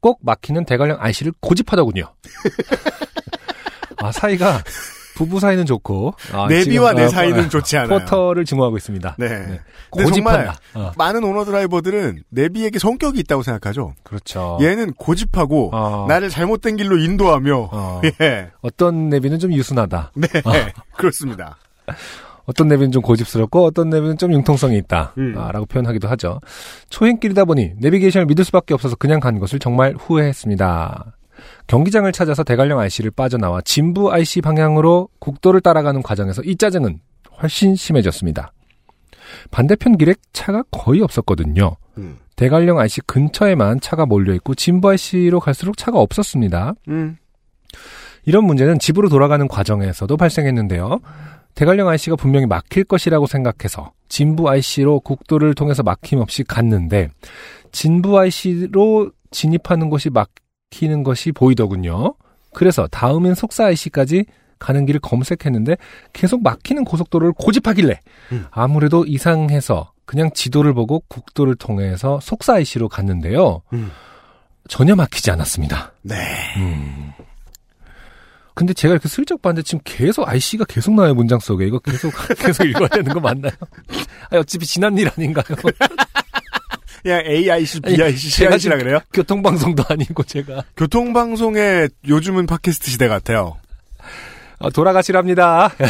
꼭 0.00 0.18
막히는 0.22 0.66
대관령 0.66 0.98
IC를 1.00 1.32
고집하더군요. 1.40 2.12
아 3.96 4.12
사이가 4.12 4.62
부부 5.16 5.40
사이는 5.40 5.64
좋고 5.64 6.14
아, 6.32 6.46
내비와 6.48 6.90
지금, 6.90 6.96
내 6.96 7.04
아, 7.04 7.08
사이는 7.08 7.44
아, 7.46 7.48
좋지 7.48 7.76
않아요. 7.78 7.98
포터를 7.98 8.44
증오하고 8.44 8.76
있습니다. 8.76 9.16
네. 9.18 9.28
네. 9.28 9.60
근데 9.90 10.10
정말 10.12 10.46
고집한다. 10.46 10.56
어, 10.74 10.92
많은 10.96 11.24
오너 11.24 11.44
드라이버들은 11.46 12.22
내비에게 12.28 12.78
성격이 12.78 13.18
있다고 13.20 13.42
생각하죠. 13.42 13.94
그렇죠. 14.02 14.58
얘는 14.60 14.92
고집하고 14.92 15.70
어, 15.72 16.04
나를 16.06 16.28
잘못된 16.28 16.76
길로 16.76 16.98
인도하며 16.98 17.70
어, 17.72 18.02
예. 18.20 18.50
어떤 18.60 19.08
내비는 19.08 19.38
좀 19.38 19.52
유순하다. 19.52 20.12
네. 20.14 20.28
어. 20.44 20.52
그렇습니다. 20.96 21.56
어떤 22.44 22.68
내비는 22.68 22.92
좀 22.92 23.02
고집스럽고 23.02 23.64
어떤 23.64 23.90
내비는 23.90 24.18
좀 24.18 24.32
융통성이 24.32 24.76
있다. 24.78 25.14
음. 25.18 25.34
아, 25.36 25.50
라고 25.50 25.66
표현하기도 25.66 26.08
하죠. 26.08 26.40
초행길이다 26.90 27.44
보니 27.44 27.72
내비게이션을 27.78 28.26
믿을 28.26 28.44
수밖에 28.44 28.74
없어서 28.74 28.96
그냥 28.96 29.18
간 29.18 29.38
것을 29.38 29.58
정말 29.58 29.94
후회했습니다. 29.98 31.15
경기장을 31.66 32.10
찾아서 32.12 32.42
대관령 32.44 32.78
IC를 32.78 33.10
빠져나와 33.10 33.60
진부 33.62 34.12
IC 34.12 34.40
방향으로 34.40 35.08
국도를 35.18 35.60
따라가는 35.60 36.02
과정에서 36.02 36.42
이 36.42 36.56
짜증은 36.56 37.00
훨씬 37.42 37.76
심해졌습니다. 37.76 38.52
반대편 39.50 39.98
길에 39.98 40.14
차가 40.32 40.62
거의 40.70 41.02
없었거든요. 41.02 41.76
음. 41.98 42.18
대관령 42.36 42.78
IC 42.78 43.02
근처에만 43.02 43.80
차가 43.80 44.06
몰려있고 44.06 44.54
진부 44.54 44.90
IC로 44.90 45.40
갈수록 45.40 45.76
차가 45.76 45.98
없었습니다. 45.98 46.74
음. 46.88 47.16
이런 48.24 48.44
문제는 48.44 48.78
집으로 48.78 49.08
돌아가는 49.08 49.46
과정에서도 49.48 50.16
발생했는데요. 50.16 51.00
대관령 51.54 51.88
IC가 51.88 52.16
분명히 52.16 52.46
막힐 52.46 52.84
것이라고 52.84 53.26
생각해서 53.26 53.92
진부 54.08 54.48
IC로 54.48 55.00
국도를 55.00 55.54
통해서 55.54 55.82
막힘없이 55.82 56.44
갔는데 56.44 57.08
진부 57.72 58.18
IC로 58.18 59.10
진입하는 59.30 59.88
곳이 59.88 60.10
막 60.10 60.28
히는 60.70 61.02
것이 61.02 61.32
보이더군요. 61.32 62.14
그래서 62.54 62.86
다음인 62.88 63.34
속사 63.34 63.66
IC까지 63.66 64.24
가는 64.58 64.86
길을 64.86 65.00
검색했는데 65.00 65.76
계속 66.12 66.42
막히는 66.42 66.84
고속도로를 66.84 67.34
고집하길래 67.36 68.00
음. 68.32 68.46
아무래도 68.50 69.04
이상해서 69.04 69.92
그냥 70.06 70.30
지도를 70.32 70.72
보고 70.72 71.02
국도를 71.08 71.56
통해서 71.56 72.18
속사 72.22 72.54
IC로 72.54 72.88
갔는데요. 72.88 73.62
음. 73.72 73.90
전혀 74.68 74.96
막히지 74.96 75.30
않았습니다. 75.30 75.92
네. 76.02 76.16
음. 76.56 77.12
근데 78.54 78.72
제가 78.72 78.92
이렇게 78.92 79.08
슬쩍 79.08 79.42
봤는데 79.42 79.62
지금 79.64 79.80
계속 79.84 80.26
IC가 80.26 80.64
계속 80.64 80.94
나와요 80.94 81.12
문장 81.12 81.38
속에 81.38 81.66
이거 81.66 81.78
계속 81.78 82.10
계속 82.38 82.64
읽어야 82.64 82.88
되는 82.88 83.12
거 83.12 83.20
맞나요? 83.20 83.52
아, 84.32 84.38
어차피 84.38 84.64
지난 84.64 84.96
일 84.96 85.10
아닌가요? 85.14 85.44
그냥 87.02 87.22
AIC, 87.24 87.80
BIC, 87.80 88.30
CIC라 88.30 88.76
그래요? 88.78 89.00
교통방송도 89.12 89.84
아니고 89.88 90.22
제가 90.24 90.64
교통방송의 90.76 91.90
요즘은 92.08 92.46
팟캐스트 92.46 92.90
시대 92.90 93.08
같아요. 93.08 93.56
아, 94.58 94.70
돌아가시랍니다. 94.70 95.70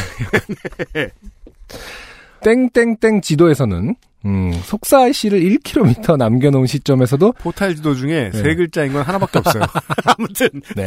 땡땡땡 2.42 3.22
지도에서는 3.22 3.96
음, 4.26 4.52
속사 4.64 5.02
IC를 5.04 5.40
1km 5.40 6.16
남겨놓은 6.16 6.66
시점에서도 6.66 7.32
포탈 7.32 7.76
지도 7.76 7.94
중에 7.94 8.30
네. 8.32 8.38
세 8.38 8.54
글자인 8.54 8.92
건 8.92 9.02
하나밖에 9.02 9.38
없어요. 9.38 9.62
아무튼. 10.04 10.48
네. 10.74 10.86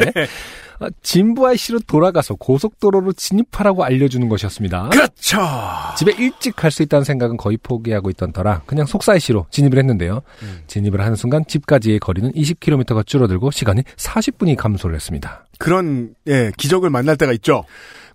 아, 0.82 0.88
진부 1.02 1.46
IC로 1.48 1.80
돌아가서 1.88 2.36
고속도로로 2.36 3.14
진입하라고 3.14 3.84
알려주는 3.84 4.28
것이었습니다. 4.30 4.90
그렇죠. 4.90 5.40
집에 5.98 6.14
일찍 6.18 6.56
갈 6.56 6.70
수 6.70 6.84
있다는 6.84 7.04
생각은 7.04 7.36
거의 7.38 7.58
포기하고 7.58 8.10
있던 8.12 8.32
터라 8.32 8.62
그냥 8.68 8.86
속사이시로 8.86 9.48
진입을 9.50 9.78
했는데요. 9.80 10.22
음. 10.44 10.60
진입을 10.68 11.02
하는 11.02 11.16
순간 11.16 11.44
집까지의 11.48 12.00
거리는 12.00 12.32
20km가 12.34 13.06
줄어들고 13.08 13.50
시간이 13.52 13.82
40분이 13.98 14.56
감소를 14.56 14.96
했습니다. 14.96 15.46
그런, 15.58 16.14
예, 16.28 16.52
기적을 16.58 16.90
만날 16.92 17.18
때가 17.18 17.34
있죠. 17.34 17.64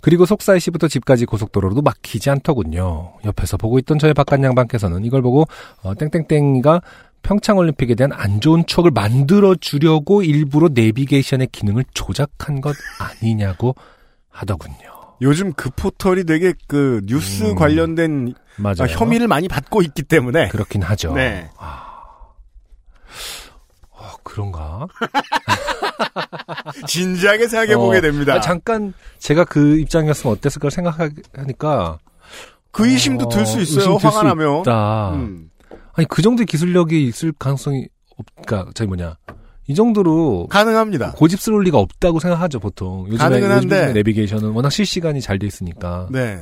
그리고 0.04 0.26
속사이시부터 0.26 0.86
집까지 0.88 1.24
고속도로도 1.24 1.80
막히지 1.80 2.28
않더군요. 2.28 3.14
옆에서 3.24 3.56
보고 3.56 3.78
있던 3.78 3.98
저의 3.98 4.12
바깥 4.12 4.42
양반께서는 4.42 5.02
이걸 5.02 5.22
보고 5.22 5.46
어, 5.82 5.94
땡땡땡이가 5.94 6.82
평창 7.22 7.56
올림픽에 7.56 7.94
대한 7.94 8.12
안 8.12 8.42
좋은 8.42 8.66
추억을 8.66 8.90
만들어 8.90 9.54
주려고 9.54 10.22
일부러 10.22 10.68
내비게이션의 10.74 11.48
기능을 11.50 11.86
조작한 11.94 12.60
것 12.60 12.76
아니냐고 12.98 13.76
하더군요. 14.28 14.76
요즘 15.22 15.54
그 15.54 15.70
포털이 15.70 16.24
되게 16.24 16.52
그 16.68 17.00
뉴스 17.06 17.44
음. 17.44 17.54
관련된 17.54 18.34
맞아요. 18.58 18.82
아, 18.82 18.86
혐의를 18.86 19.26
많이 19.26 19.48
받고 19.48 19.80
있기 19.80 20.02
때문에 20.02 20.48
그렇긴 20.48 20.82
하죠. 20.82 21.14
네. 21.14 21.48
어, 23.88 24.10
그런가? 24.22 24.86
진지하게 26.86 27.48
생각해 27.48 27.76
보게 27.76 27.98
어, 27.98 28.00
됩니다. 28.00 28.34
아, 28.34 28.40
잠깐 28.40 28.92
제가 29.18 29.44
그 29.44 29.78
입장이었으면 29.78 30.34
어땠을까 30.36 30.70
생각하니까 30.70 31.98
그 32.70 32.86
의심도 32.88 33.28
들수 33.28 33.58
어, 33.58 33.60
있어요. 33.60 33.92
의심 33.92 33.98
들 33.98 34.08
화가 34.08 34.18
수 34.18 34.24
나면. 34.24 34.64
음. 35.14 35.50
아니 35.94 36.06
그 36.08 36.22
정도의 36.22 36.46
기술력이 36.46 37.06
있을 37.06 37.32
가능성이 37.38 37.86
없, 38.16 38.26
그니까 38.34 38.70
저기 38.74 38.88
뭐냐 38.88 39.16
이 39.66 39.74
정도로 39.74 40.48
가능합니다. 40.48 41.12
고집스러울 41.12 41.62
리가 41.64 41.78
없다고 41.78 42.18
생각하죠 42.20 42.58
보통. 42.60 43.06
요즘에, 43.06 43.18
가능은 43.18 43.50
한데. 43.50 43.76
요즘에 43.76 43.92
내비게이션은 43.92 44.50
워낙 44.50 44.70
실시간이 44.70 45.20
잘 45.20 45.38
돼 45.38 45.46
있으니까 45.46 46.08
네. 46.10 46.40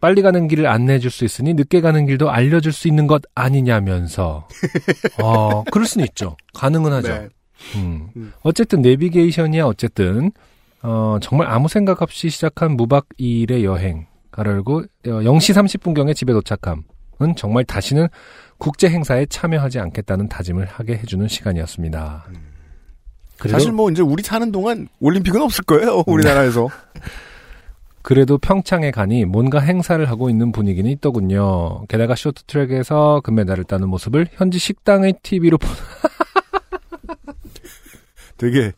빨리 0.00 0.22
가는 0.22 0.46
길을 0.48 0.66
안내해 0.66 0.98
줄 0.98 1.10
수 1.10 1.24
있으니 1.24 1.54
늦게 1.54 1.80
가는 1.80 2.06
길도 2.06 2.30
알려줄 2.30 2.72
수 2.72 2.86
있는 2.88 3.06
것 3.06 3.22
아니냐면서 3.34 4.46
어 5.22 5.64
그럴 5.64 5.86
수는 5.86 6.06
있죠. 6.08 6.36
가능은 6.54 6.92
하죠. 6.94 7.08
네. 7.08 7.28
음. 7.76 8.08
음. 8.16 8.32
어쨌든 8.42 8.82
내비게이션이야 8.82 9.64
어쨌든 9.64 10.32
어, 10.82 11.18
정말 11.20 11.48
아무 11.48 11.68
생각 11.68 12.02
없이 12.02 12.28
시작한 12.28 12.76
무박 12.76 13.08
2일의 13.18 13.64
여행 13.64 14.06
가열고 14.30 14.84
0시 15.04 15.80
30분경에 15.80 16.14
집에 16.14 16.32
도착함은 16.32 17.36
정말 17.36 17.64
다시는 17.64 18.08
국제 18.58 18.88
행사에 18.88 19.26
참여하지 19.26 19.80
않겠다는 19.80 20.28
다짐을 20.28 20.66
하게 20.66 20.94
해주는 20.98 21.26
시간이었습니다. 21.26 22.26
그래도, 23.38 23.58
사실 23.58 23.72
뭐 23.72 23.90
이제 23.90 24.02
우리 24.02 24.22
사는 24.22 24.50
동안 24.50 24.88
올림픽은 25.00 25.40
없을 25.40 25.64
거예요. 25.64 26.04
우리나라에서. 26.06 26.68
그래도 28.02 28.38
평창에 28.38 28.92
가니 28.92 29.24
뭔가 29.24 29.58
행사를 29.58 30.08
하고 30.08 30.30
있는 30.30 30.52
분위기는 30.52 30.88
있더군요. 30.92 31.84
게다가 31.88 32.14
쇼트트랙에서 32.14 33.20
금메달을 33.24 33.64
따는 33.64 33.88
모습을 33.88 34.28
현지 34.32 34.58
식당의 34.58 35.16
TV로 35.24 35.58
보 35.58 35.66
되게 38.36 38.72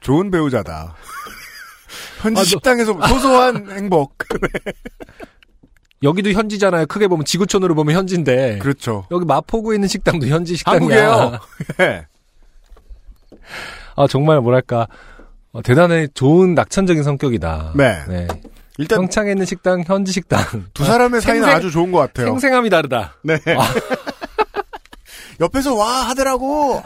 좋은 0.00 0.30
배우자다. 0.30 0.94
현지 2.22 2.38
아, 2.40 2.42
너- 2.42 2.44
식당에서 2.44 2.94
소소한 3.08 3.70
행복. 3.72 4.16
여기도 6.02 6.30
현지잖아요. 6.30 6.86
크게 6.86 7.08
보면 7.08 7.24
지구촌으로 7.26 7.74
보면 7.74 7.94
현지인데 7.94 8.58
그렇죠. 8.58 9.06
여기 9.10 9.24
마포구에 9.26 9.76
있는 9.76 9.86
식당도 9.88 10.26
현지 10.28 10.56
식당이야. 10.56 10.80
한국이에요. 11.12 11.38
네. 11.78 12.06
아 13.96 14.06
정말 14.08 14.40
뭐랄까 14.40 14.86
어, 15.52 15.60
대단히 15.62 16.08
좋은 16.14 16.54
낙천적인 16.54 17.02
성격이다. 17.02 17.72
네. 17.76 18.28
일단 18.78 19.00
평창에 19.00 19.32
있는 19.32 19.44
식당 19.44 19.82
현지 19.86 20.12
식당 20.12 20.40
두 20.72 20.84
사람의 20.86 21.20
사이는 21.20 21.42
생생- 21.46 21.56
아주 21.56 21.70
좋은 21.70 21.92
것 21.92 21.98
같아요. 21.98 22.28
생생함이 22.28 22.70
다르다. 22.70 23.16
네. 23.22 23.38
옆에서 25.40 25.74
와 25.74 26.08
하더라고. 26.08 26.82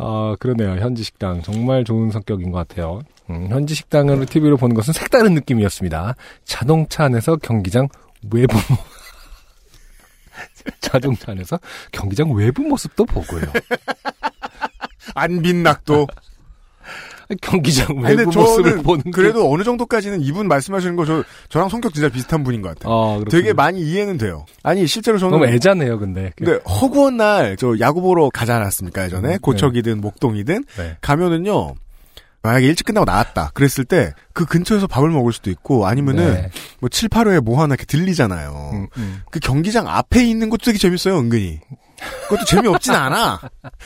아 0.00 0.36
그러네요. 0.38 0.76
현지 0.76 1.02
식당 1.02 1.42
정말 1.42 1.84
좋은 1.84 2.10
성격인 2.10 2.52
것 2.52 2.68
같아요. 2.68 3.02
음, 3.30 3.48
현지 3.50 3.74
식당을 3.74 4.26
TV로 4.26 4.56
보는 4.56 4.74
것은 4.74 4.92
색다른 4.92 5.34
느낌이었습니다. 5.34 6.14
자동차 6.44 7.04
안에서 7.04 7.36
경기장 7.36 7.88
외부 8.32 8.56
자동차 10.80 11.32
안에서 11.32 11.58
경기장 11.92 12.32
외부 12.32 12.62
모습도 12.62 13.04
보고요. 13.06 13.42
안빈낙도. 15.14 16.06
경기장 17.42 17.98
외부 17.98 18.24
모습을 18.32 18.82
보는 18.82 19.04
게- 19.04 19.10
그래도 19.10 19.52
어느 19.52 19.62
정도까지는 19.62 20.22
이분 20.22 20.48
말씀하시는 20.48 20.96
거 20.96 21.04
저, 21.04 21.22
저랑 21.50 21.68
성격 21.68 21.92
진짜 21.92 22.08
비슷한 22.08 22.42
분인 22.42 22.62
것 22.62 22.70
같아요. 22.70 22.92
어, 22.92 23.18
그렇군요. 23.18 23.30
되게 23.42 23.52
많이 23.52 23.80
이해는 23.82 24.16
돼요. 24.18 24.46
아니 24.62 24.86
실제로 24.86 25.18
저는 25.18 25.32
너무 25.32 25.46
애자네요, 25.46 25.98
근데. 25.98 26.32
근데 26.36 26.58
허구한 26.64 27.16
날 27.18 27.56
저 27.58 27.74
야구 27.80 28.00
보러 28.00 28.30
가지 28.30 28.52
않았습니까 28.52 29.04
예전에 29.04 29.34
음, 29.34 29.38
고척이든 29.40 30.00
목동이든 30.00 30.64
네. 30.78 30.96
가면은요 31.00 31.74
만약에 32.42 32.66
일찍 32.66 32.84
끝나고 32.84 33.04
나왔다 33.04 33.50
그랬을 33.52 33.84
때 33.84 34.12
그 34.32 34.44
근처에서 34.46 34.86
밥을 34.86 35.10
먹을 35.10 35.32
수도 35.32 35.50
있고 35.50 35.86
아니면은 35.86 36.32
네. 36.34 36.50
뭐 36.78 36.88
7, 36.88 37.08
8회에 37.08 37.40
뭐 37.40 37.60
하나 37.60 37.74
이렇게 37.74 37.84
들리잖아요. 37.86 38.70
음, 38.72 38.86
음. 38.96 39.20
그 39.30 39.40
경기장 39.40 39.88
앞에 39.88 40.24
있는 40.24 40.48
것도 40.48 40.64
되게 40.66 40.78
재밌어요 40.78 41.18
은근히. 41.18 41.58
그것도 42.28 42.44
재미없진 42.44 42.92
않아. 42.94 43.40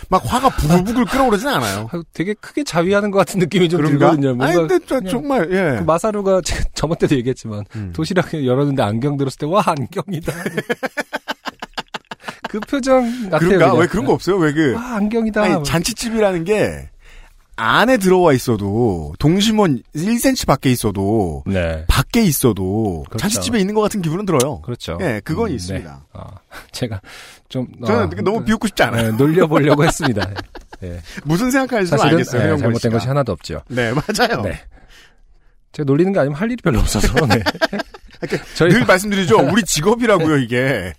막 0.09 0.23
화가 0.25 0.51
부글부글 0.51 1.05
끓어오르진 1.07 1.49
않아요. 1.49 1.89
아, 1.93 2.01
되게 2.13 2.35
크게 2.35 2.65
자위하는 2.65 3.11
것 3.11 3.19
같은 3.19 3.39
느낌이 3.41 3.69
좀 3.69 3.81
그런가? 3.81 4.11
들거든요. 4.11 4.35
뭔가 4.35 4.47
아니 4.47 4.57
근데 4.69 4.79
저, 4.87 5.01
정말 5.01 5.49
예. 5.51 5.79
그 5.79 5.85
마사루가 5.85 6.41
저번 6.75 6.99
때도 6.99 7.15
얘기했지만 7.17 7.65
음. 7.77 7.93
도시락 7.95 8.33
열었는데 8.35 8.83
안경 8.83 9.17
들었을 9.17 9.39
때 9.39 9.47
와 9.47 9.63
안경이다. 9.67 10.33
그 12.49 12.61
표정 12.61 13.03
같아요. 13.31 13.49
그런가? 13.49 13.67
그냥. 13.67 13.79
왜 13.79 13.87
그런 13.87 14.05
거 14.05 14.13
없어요? 14.13 14.37
왜그와 14.37 14.97
안경이다. 14.97 15.43
아니 15.43 15.65
잔치집이라는 15.65 16.45
게 16.45 16.91
안에 17.57 17.99
들어와 17.99 18.33
있어도 18.33 19.13
동심원 19.19 19.83
1cm 19.95 20.47
밖에 20.47 20.71
있어도 20.71 21.43
네. 21.47 21.85
밖에 21.87 22.23
있어도 22.23 23.05
그렇죠. 23.09 23.19
잔치집에 23.23 23.59
있는 23.61 23.75
것 23.75 23.83
같은 23.83 24.01
기분은 24.03 24.25
들어요. 24.27 24.61
그렇죠. 24.63 24.99
예, 25.01 25.21
그건 25.23 25.51
음, 25.51 25.55
있습니다. 25.55 25.91
네. 25.91 25.99
아, 26.13 26.31
제가 26.73 27.01
좀 27.49 27.69
저는 27.85 28.01
아, 28.03 28.09
되게 28.09 28.23
너무 28.23 28.43
비웃고 28.45 28.69
싶지 28.69 28.83
않아요. 28.85 29.11
네, 29.13 29.17
놀려보려고 29.17 29.85
했습니다. 29.85 30.29
네. 30.81 31.01
무슨 31.25 31.51
생각하는지 31.51 31.95
알겠어요. 31.95 32.41
네, 32.41 32.47
해영권 32.47 32.63
잘못된. 32.63 32.93
것이 32.93 33.07
하나도 33.09 33.33
없죠. 33.33 33.63
네, 33.69 33.93
맞아요. 33.93 34.43
네. 34.43 34.59
제가 35.73 35.87
놀리는 35.87 36.13
게 36.13 36.19
아니면 36.21 36.39
할 36.39 36.51
일이 36.51 36.61
별로 36.63 36.81
없어서. 36.81 37.09
네. 37.27 37.43
저희 38.55 38.71
늘 38.71 38.85
말씀드리죠. 38.85 39.39
우리 39.51 39.63
직업이라고요, 39.63 40.39
이게. 40.39 40.93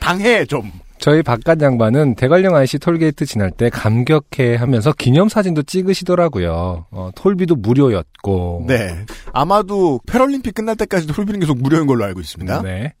당해, 0.00 0.44
좀. 0.46 0.70
저희 1.02 1.20
바깥 1.20 1.60
양반은 1.60 2.14
대관령 2.14 2.54
IC 2.54 2.78
톨게이트 2.78 3.26
지날 3.26 3.50
때 3.50 3.68
감격해 3.70 4.54
하면서 4.54 4.92
기념사진도 4.92 5.64
찍으시더라고요. 5.64 6.86
어, 6.92 7.10
톨비도 7.16 7.56
무료였고. 7.56 8.66
네. 8.68 9.04
아마도 9.32 9.98
패럴림픽 10.06 10.54
끝날 10.54 10.76
때까지도 10.76 11.12
홀비는 11.12 11.40
계속 11.40 11.58
무료인 11.58 11.88
걸로 11.88 12.04
알고 12.04 12.20
있습니다. 12.20 12.62
네. 12.62 12.92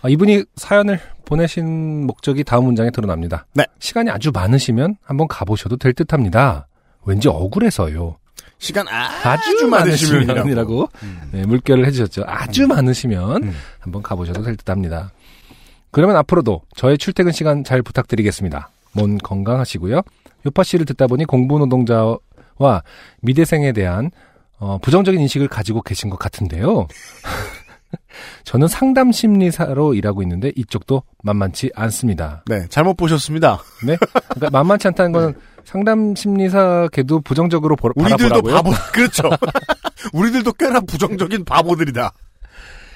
아, 0.00 0.08
이분이 0.08 0.44
사연을 0.56 0.98
보내신 1.26 2.06
목적이 2.06 2.44
다음 2.44 2.64
문장에 2.64 2.88
드러납니다. 2.90 3.44
네. 3.52 3.66
시간이 3.78 4.08
아주 4.10 4.30
많으시면 4.32 4.96
한번 5.04 5.28
가보셔도 5.28 5.76
될 5.76 5.92
듯 5.92 6.14
합니다. 6.14 6.66
왠지 7.04 7.28
억울해서요. 7.28 8.16
시간 8.58 8.88
아주, 8.88 9.28
아주 9.28 9.68
많으시면이라고. 9.68 10.88
음. 11.02 11.20
네, 11.32 11.44
물결을 11.44 11.84
해주셨죠. 11.86 12.22
아주 12.26 12.66
많으시면 12.66 13.42
음. 13.42 13.52
한번 13.80 14.02
가보셔도 14.02 14.42
될 14.42 14.56
듯 14.56 14.70
합니다. 14.70 15.10
그러면 15.94 16.16
앞으로도 16.16 16.62
저의 16.74 16.98
출퇴근 16.98 17.30
시간 17.30 17.62
잘 17.62 17.80
부탁드리겠습니다. 17.80 18.68
몸 18.94 19.16
건강하시고요. 19.16 20.02
요파 20.44 20.64
씨를 20.64 20.86
듣다 20.86 21.06
보니 21.06 21.24
공부 21.24 21.56
노동자와 21.60 22.82
미대생에 23.20 23.70
대한 23.70 24.10
어, 24.58 24.78
부정적인 24.78 25.20
인식을 25.20 25.46
가지고 25.46 25.82
계신 25.82 26.10
것 26.10 26.18
같은데요. 26.18 26.88
저는 28.42 28.66
상담 28.66 29.12
심리사로 29.12 29.94
일하고 29.94 30.20
있는데 30.22 30.50
이쪽도 30.56 31.04
만만치 31.22 31.70
않습니다. 31.76 32.42
네, 32.46 32.66
잘못 32.70 32.96
보셨습니다. 32.96 33.62
네? 33.86 33.96
그러니까 34.30 34.50
만만치 34.50 34.88
않다는 34.88 35.12
건 35.12 35.34
상담 35.62 36.16
심리사계도 36.16 37.20
부정적으로 37.20 37.76
보, 37.76 37.92
우리들도 37.94 38.42
바라보라고요. 38.42 38.54
바보, 38.54 38.70
그렇죠. 38.92 39.30
우리들도 40.12 40.54
꽤나 40.54 40.80
부정적인 40.80 41.44
바보들이다. 41.44 42.12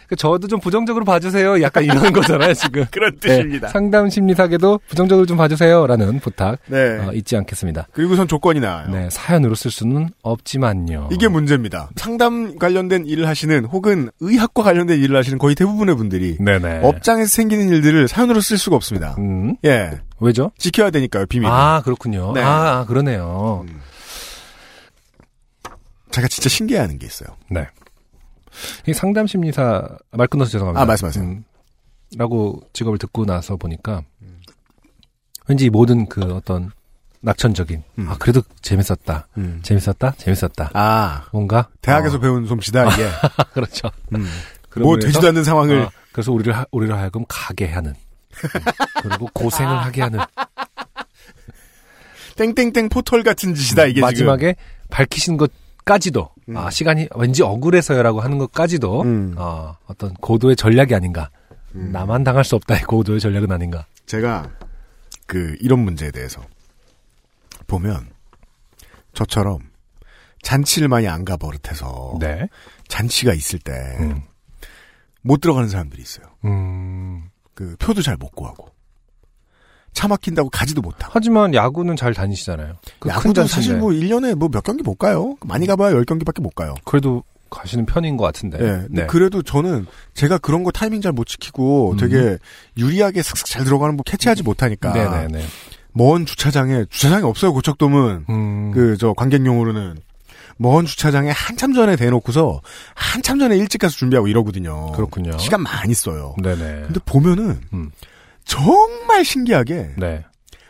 그 0.09 0.16
저도 0.16 0.48
좀 0.48 0.59
부정적으로 0.59 1.05
봐주세요. 1.05 1.60
약간 1.60 1.85
이런 1.85 1.98
거잖아요, 2.12 2.55
지금. 2.55 2.86
그런 2.90 3.14
네, 3.20 3.28
뜻입니다. 3.28 3.68
상담 3.68 4.09
심리사계도 4.09 4.80
부정적으로 4.89 5.26
좀 5.26 5.36
봐주세요라는 5.36 6.20
부탁 6.20 6.59
네. 6.66 6.98
어, 6.98 7.12
잊지 7.12 7.36
않겠습니다. 7.36 7.89
그리고선 7.93 8.26
조건이 8.26 8.59
나와요. 8.60 8.89
네, 8.89 9.09
사연으로 9.10 9.55
쓸 9.55 9.70
수는 9.70 10.09
없지만요. 10.22 11.10
이게 11.12 11.28
문제입니다. 11.28 11.90
상담 11.97 12.59
관련된 12.59 13.05
일을 13.06 13.28
하시는 13.28 13.66
혹은 13.66 14.10
의학과 14.20 14.62
관련된 14.62 14.98
일을 14.98 15.14
하시는 15.16 15.39
거의 15.39 15.55
대부분의 15.55 15.97
분들이 15.97 16.39
네네. 16.40 16.80
업장에서 16.85 17.28
생기는 17.28 17.68
일들을 17.68 18.09
사연으로 18.09 18.40
쓸 18.40 18.56
수가 18.56 18.76
없습니다. 18.76 19.14
음, 19.18 19.56
예. 19.66 20.01
왜죠? 20.20 20.51
지켜야 20.56 20.90
되니까요, 20.90 21.26
비밀. 21.26 21.48
아 21.51 21.82
그렇군요. 21.85 22.32
네. 22.32 22.40
아 22.43 22.86
그러네요. 22.89 23.66
음. 23.68 23.80
제가 26.10 26.26
진짜 26.28 26.48
신기해하는 26.48 26.98
게 26.98 27.06
있어요. 27.06 27.36
네. 27.51 27.66
이 28.86 28.93
상담 28.93 29.26
심리사 29.26 29.86
말 30.12 30.26
끊어서 30.26 30.51
죄송합니다. 30.51 30.82
아, 30.82 30.85
말씀하세요. 30.85 31.24
음, 31.24 31.44
라고 32.16 32.60
직업을 32.72 32.98
듣고 32.98 33.24
나서 33.24 33.56
보니까 33.56 34.02
왠지 35.47 35.66
이 35.66 35.70
모든 35.70 36.06
그 36.09 36.22
어떤 36.35 36.70
낙천적인 37.20 37.82
음. 37.98 38.09
아 38.09 38.16
그래도 38.18 38.43
재밌었다, 38.62 39.26
음. 39.36 39.60
재밌었다, 39.62 40.12
재밌었다. 40.18 40.70
아, 40.74 41.26
뭔가 41.32 41.68
대학에서 41.82 42.16
어, 42.16 42.20
배운 42.20 42.47
솜씨다, 42.47 42.93
이게. 42.93 43.09
그렇죠. 43.52 43.90
음. 44.14 44.26
뭐 44.76 44.98
되지도 44.98 45.28
않는 45.28 45.44
상황을. 45.44 45.82
어, 45.82 45.90
그래서 46.12 46.32
우리를 46.32 46.52
하, 46.56 46.64
우리를 46.72 46.94
하여금 46.97 47.24
가게 47.28 47.66
하는 47.66 47.94
그리고 49.02 49.28
고생을 49.32 49.76
하게 49.85 50.02
하는 50.02 50.18
땡땡땡 52.36 52.89
포털 52.89 53.22
같은 53.22 53.55
짓이다 53.55 53.86
이게 53.86 54.01
마지막에 54.01 54.56
밝히신 54.90 55.36
것까지도 55.36 56.30
음. 56.48 56.56
아, 56.56 56.70
시간이 56.70 57.08
왠지 57.14 57.42
억울해서요라고 57.42 58.20
하는 58.20 58.38
것까지도 58.38 59.02
음. 59.02 59.34
어, 59.36 59.76
어떤 59.86 60.14
고도의 60.14 60.56
전략이 60.56 60.94
아닌가. 60.94 61.30
음. 61.74 61.90
나만 61.92 62.24
당할 62.24 62.44
수 62.44 62.56
없다의 62.56 62.82
고도의 62.82 63.20
전략은 63.20 63.52
아닌가. 63.52 63.86
제가 64.06 64.50
그 65.26 65.56
이런 65.60 65.80
문제에 65.80 66.10
대해서 66.10 66.40
보면 67.66 68.08
저처럼 69.12 69.58
잔치를 70.42 70.88
많이 70.88 71.06
안 71.08 71.24
가 71.24 71.36
버릇해서 71.36 72.16
네. 72.20 72.48
잔치가 72.86 73.34
있을 73.34 73.58
때못 73.58 74.00
음. 74.00 74.20
들어가는 75.40 75.68
사람들이 75.68 76.00
있어요. 76.00 76.26
음. 76.46 77.28
그 77.54 77.76
표도 77.78 78.00
잘 78.02 78.16
못 78.16 78.30
구하고 78.30 78.68
차 79.93 80.06
막힌다고 80.09 80.48
가지도 80.51 80.81
못하고 80.81 81.10
하지만 81.15 81.55
야구는 81.55 81.97
잘 81.97 82.15
다니시잖아요. 82.15 82.74
야구도 83.06 83.32
잔치인데. 83.35 83.48
사실 83.48 83.77
뭐 83.77 83.90
1년에 83.90 84.35
뭐 84.35 84.48
몇 84.48 84.62
경기 84.62 84.82
못 84.82 84.94
가요. 84.97 85.36
많이 85.44 85.66
가봐야 85.66 85.93
10경기밖에 85.94 86.40
못 86.43 86.55
가요. 86.55 86.74
그래도 86.85 87.24
가시는 87.51 87.86
편인 87.86 88.16
것 88.16 88.24
같은데. 88.24 88.59
예. 88.60 88.66
근데 88.86 89.06
그래도 89.06 89.43
저는 89.43 89.86
제가 90.15 90.39
그런 90.39 90.62
거 90.65 90.70
타이밍 90.70 91.01
잘 91.01 91.12
못 91.12 91.27
지키고 91.27 91.93
음. 91.93 91.97
되게 91.97 92.36
유리하게 92.77 93.23
슥슥 93.23 93.47
잘 93.47 93.65
들어가는 93.65 93.97
거 93.97 94.02
캐치하지 94.05 94.43
못하니까 94.43 94.93
네네네. 94.93 95.44
먼 95.94 96.27
주차장에 96.27 96.85
주차장이 96.90 97.24
없어요 97.24 97.52
고척돔은 97.55 98.27
음. 98.28 98.70
그저 98.73 99.15
관객용으로는 99.15 99.97
먼 100.59 100.85
주차장에 100.86 101.31
한참 101.31 101.73
전에 101.73 101.97
대놓고서 101.97 102.60
한참 102.94 103.39
전에 103.39 103.56
일찍 103.56 103.78
가서 103.78 103.97
준비하고 103.97 104.28
이러거든요. 104.28 104.93
그렇군요. 104.93 105.39
시간 105.39 105.62
많이 105.62 105.94
써요. 105.94 106.35
네네. 106.43 106.56
근데 106.86 107.01
보면은 107.06 107.60
음. 107.73 107.90
정말 108.48 109.24
신기하게 109.24 109.90
네. 109.96 110.24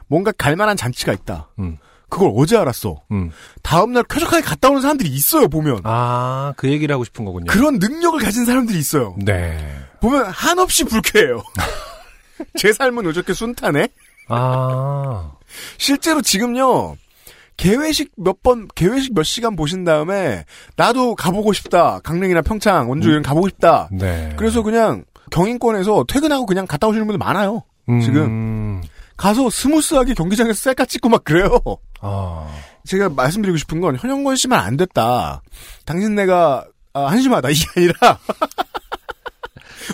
뭔가 0.09 0.32
갈만한 0.36 0.76
잔치가 0.76 1.12
있다. 1.12 1.48
음. 1.60 1.78
그걸 2.10 2.32
어제 2.36 2.56
알았어. 2.56 3.02
음. 3.12 3.30
다음날 3.62 4.02
쾌적하게 4.05 4.42
갔다 4.42 4.68
오는 4.70 4.80
사람들이 4.80 5.09
있어요. 5.10 5.48
보면 5.48 5.82
아, 5.84 6.52
그 6.56 6.68
얘기를 6.70 6.92
하고 6.92 7.05
싶은 7.05 7.24
거군요. 7.24 7.46
그런 7.48 7.78
능력을 7.78 8.18
가진 8.20 8.44
사람들이 8.44 8.78
있어요. 8.78 9.14
네. 9.18 9.59
보면 10.00 10.26
한없이 10.26 10.84
불쾌해요. 10.84 11.42
제 12.56 12.72
삶은 12.72 13.06
어저께 13.06 13.32
순탄해. 13.32 13.88
아. 14.28 15.32
실제로 15.76 16.20
지금요. 16.22 16.96
개회식 17.59 18.12
몇 18.16 18.42
번, 18.42 18.68
개회식 18.74 19.14
몇 19.14 19.24
시간 19.24 19.56
보신 19.56 19.84
다음에, 19.84 20.44
나도 20.76 21.16
가보고 21.16 21.52
싶다. 21.52 21.98
강릉이나 22.05 22.40
평창, 22.40 22.88
원주 22.88 23.10
이런 23.10 23.22
가보고 23.22 23.48
싶다. 23.48 23.88
네. 23.90 24.32
그래서 24.36 24.62
그냥 24.62 25.05
경인권에서 25.28 26.05
퇴근하고 26.09 26.46
그냥 26.46 26.66
갔다 26.66 26.86
오시는 26.88 27.06
분들 27.06 27.18
많아요. 27.18 27.62
지금. 28.02 28.22
음. 28.24 28.82
가서 29.16 29.50
스무스하게 29.50 30.14
경기장에서 30.14 30.55
셀카 30.55 30.84
찍고 30.86 31.09
막 31.09 31.24
그래요. 31.24 31.59
아. 32.00 32.48
제가 32.84 33.09
말씀드리고 33.10 33.59
싶은 33.59 33.80
건 33.80 33.96
현영권 33.96 34.36
씨만 34.36 34.59
안 34.60 34.76
됐다. 34.76 35.42
당신 35.84 36.14
내가 36.14 36.64
아, 36.92 37.06
한심하다 37.06 37.50
이게 37.50 37.64
아니라 37.76 38.18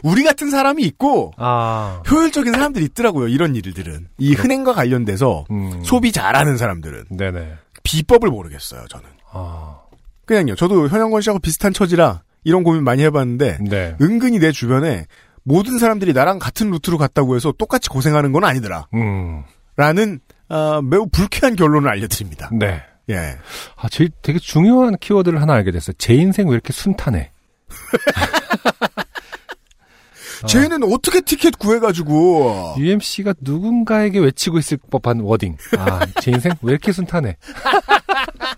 우리 0.02 0.22
같은 0.24 0.50
사람이 0.50 0.82
있고 0.84 1.32
아. 1.38 2.02
효율적인 2.10 2.52
사람들이 2.52 2.84
있더라고요. 2.86 3.28
이런 3.28 3.56
일들은 3.56 4.08
이 4.18 4.34
흥행과 4.34 4.74
관련돼서 4.74 5.44
음. 5.50 5.82
소비 5.84 6.12
잘하는 6.12 6.56
사람들은 6.56 7.06
네네. 7.10 7.54
비법을 7.82 8.28
모르겠어요. 8.28 8.84
저는 8.88 9.06
아. 9.32 9.78
그냥요. 10.26 10.54
저도 10.54 10.88
현영권 10.88 11.22
씨하고 11.22 11.38
비슷한 11.38 11.72
처지라 11.72 12.22
이런 12.44 12.62
고민 12.62 12.84
많이 12.84 13.02
해봤는데 13.02 13.58
네. 13.68 13.96
은근히 14.00 14.38
내 14.38 14.52
주변에 14.52 15.06
모든 15.42 15.78
사람들이 15.78 16.12
나랑 16.12 16.38
같은 16.38 16.70
루트로 16.70 16.98
갔다고 16.98 17.36
해서 17.36 17.52
똑같이 17.56 17.88
고생하는 17.88 18.32
건 18.32 18.44
아니더라. 18.44 18.86
음. 18.94 19.42
라는 19.76 20.20
아, 20.48 20.80
매우 20.82 21.06
불쾌한 21.08 21.56
결론을 21.56 21.90
알려드립니다. 21.90 22.50
네. 22.52 22.82
예. 23.10 23.36
아, 23.76 23.88
제일 23.88 24.10
되게 24.22 24.38
중요한 24.38 24.96
키워드를 24.98 25.40
하나 25.40 25.54
알게 25.54 25.70
됐어요. 25.70 25.94
제 25.98 26.14
인생 26.14 26.48
왜 26.48 26.54
이렇게 26.54 26.72
순탄해? 26.72 27.30
쟤는 30.46 30.82
어떻게 30.92 31.22
티켓 31.22 31.58
구해가지고 31.58 32.74
UMC가 32.78 33.34
누군가에게 33.40 34.18
외치고 34.18 34.58
있을 34.58 34.78
법한 34.90 35.20
워딩. 35.20 35.56
아, 35.78 36.00
제 36.20 36.32
인생 36.32 36.52
왜 36.62 36.72
이렇게 36.72 36.92
순탄해? 36.92 37.36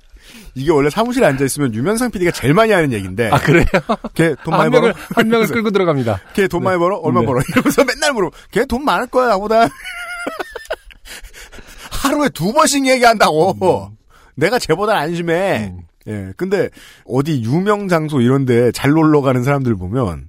이게 0.56 0.72
원래 0.72 0.88
사무실에 0.88 1.26
앉아 1.26 1.44
있으면 1.44 1.74
유면상 1.74 2.10
PD가 2.10 2.30
제일 2.30 2.54
많이 2.54 2.72
하는 2.72 2.90
얘기인데. 2.92 3.28
아, 3.30 3.38
그래요? 3.38 3.66
걔돈 4.14 4.54
아, 4.54 4.58
많이 4.58 4.62
한 4.62 4.70
벌어? 4.70 4.80
명을, 4.80 4.94
한 5.14 5.28
명을 5.28 5.46
끌고 5.48 5.70
들어갑니다. 5.70 6.20
걔 6.32 6.48
돈 6.48 6.64
많이 6.64 6.78
벌어? 6.78 6.96
얼마 6.96 7.20
네. 7.20 7.26
벌어? 7.26 7.42
이러면서 7.50 7.84
맨날 7.84 8.14
물어. 8.14 8.30
걔 8.50 8.64
돈 8.64 8.84
많을 8.84 9.06
거야 9.06 9.28
나보다. 9.28 9.68
하루에 11.90 12.30
두 12.30 12.52
번씩 12.54 12.86
얘기한다고. 12.86 13.92
내가 14.34 14.58
쟤보다 14.58 14.96
안심해. 14.96 15.72
음. 15.74 15.82
예. 16.08 16.32
근데 16.36 16.70
어디 17.04 17.42
유명 17.42 17.88
장소 17.88 18.20
이런데 18.20 18.70
잘 18.72 18.92
놀러 18.92 19.20
가는 19.22 19.42
사람들 19.42 19.74
보면 19.76 20.26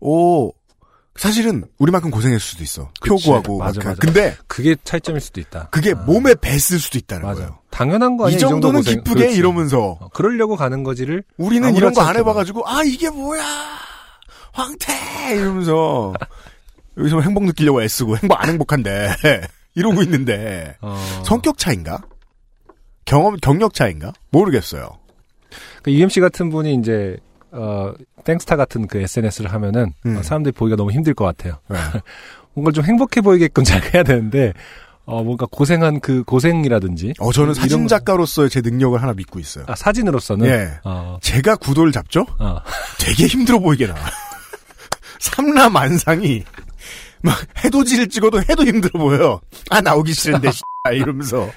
오 0.00 0.50
사실은 1.20 1.64
우리만큼 1.76 2.10
고생했을 2.10 2.40
수도 2.40 2.62
있어. 2.62 2.90
표 3.04 3.16
그치. 3.16 3.26
구하고 3.28 3.58
맞아, 3.58 3.78
막 3.80 3.88
맞아. 3.90 4.00
근데 4.00 4.34
그게 4.46 4.74
차이점일 4.84 5.20
수도 5.20 5.38
있다. 5.38 5.68
그게 5.70 5.92
몸에 5.92 6.32
뱄을 6.34 6.58
수도 6.58 6.96
있다는 6.96 7.26
맞아. 7.26 7.40
거예요. 7.42 7.58
당연한 7.68 8.16
거 8.16 8.24
아니야? 8.24 8.36
이 8.36 8.40
정도는 8.40 8.80
고생. 8.80 8.94
기쁘게 8.94 9.20
그렇지. 9.20 9.36
이러면서 9.36 9.98
어, 10.00 10.08
그러려고 10.14 10.56
가는 10.56 10.82
거지를 10.82 11.22
우리는 11.36 11.76
이런 11.76 11.92
거 11.92 12.00
안 12.00 12.16
해봐가지고 12.16 12.66
아 12.66 12.82
이게 12.84 13.10
뭐야 13.10 13.44
황태 14.54 15.36
이러면서 15.36 16.14
여기서 16.96 17.20
행복 17.20 17.44
느끼려고 17.44 17.82
애쓰고 17.82 18.16
행복 18.16 18.40
안 18.40 18.48
행복한데 18.48 19.14
이러고 19.76 20.00
있는데 20.04 20.74
어. 20.80 20.96
성격 21.26 21.58
차인가 21.58 22.00
경험 23.04 23.36
경력 23.36 23.74
차인가 23.74 24.14
모르겠어요. 24.30 24.88
그 25.82 25.90
UMC 25.92 26.20
같은 26.20 26.48
분이 26.48 26.76
이제 26.76 27.18
어 27.52 27.92
땡스타 28.24 28.56
같은 28.56 28.86
그 28.86 28.98
SNS를 29.00 29.52
하면은 29.52 29.92
음. 30.06 30.16
어, 30.16 30.22
사람들이 30.22 30.52
보기가 30.52 30.76
너무 30.76 30.92
힘들 30.92 31.14
것 31.14 31.24
같아요. 31.24 31.58
네. 31.68 31.76
뭔가 32.54 32.72
좀 32.72 32.84
행복해 32.84 33.20
보이게끔 33.20 33.62
잘 33.64 33.82
해야 33.94 34.02
되는데 34.02 34.52
어 35.06 35.22
뭔가 35.24 35.46
고생한 35.50 36.00
그 36.00 36.22
고생이라든지 36.24 37.14
어 37.18 37.32
저는 37.32 37.54
사진 37.54 37.82
거- 37.82 37.88
작가로서의 37.88 38.50
제 38.50 38.60
능력을 38.60 39.00
하나 39.02 39.12
믿고 39.14 39.40
있어요. 39.40 39.64
아, 39.66 39.74
사진으로서는 39.74 40.46
예. 40.46 40.70
어, 40.84 41.18
제가 41.22 41.56
구도를 41.56 41.90
잡죠? 41.92 42.26
어. 42.38 42.58
되게 42.98 43.26
힘들어 43.26 43.58
보이게 43.58 43.86
나와. 43.86 43.98
삼라 45.18 45.68
만상이 45.70 46.44
막 47.22 47.36
해돋이를 47.64 48.08
찍어도 48.08 48.40
해도 48.42 48.64
힘들어 48.64 48.98
보여. 48.98 49.40
아 49.70 49.80
나오기 49.80 50.12
싫은데 50.12 50.50
씨, 50.52 50.60
이러면서 50.92 51.50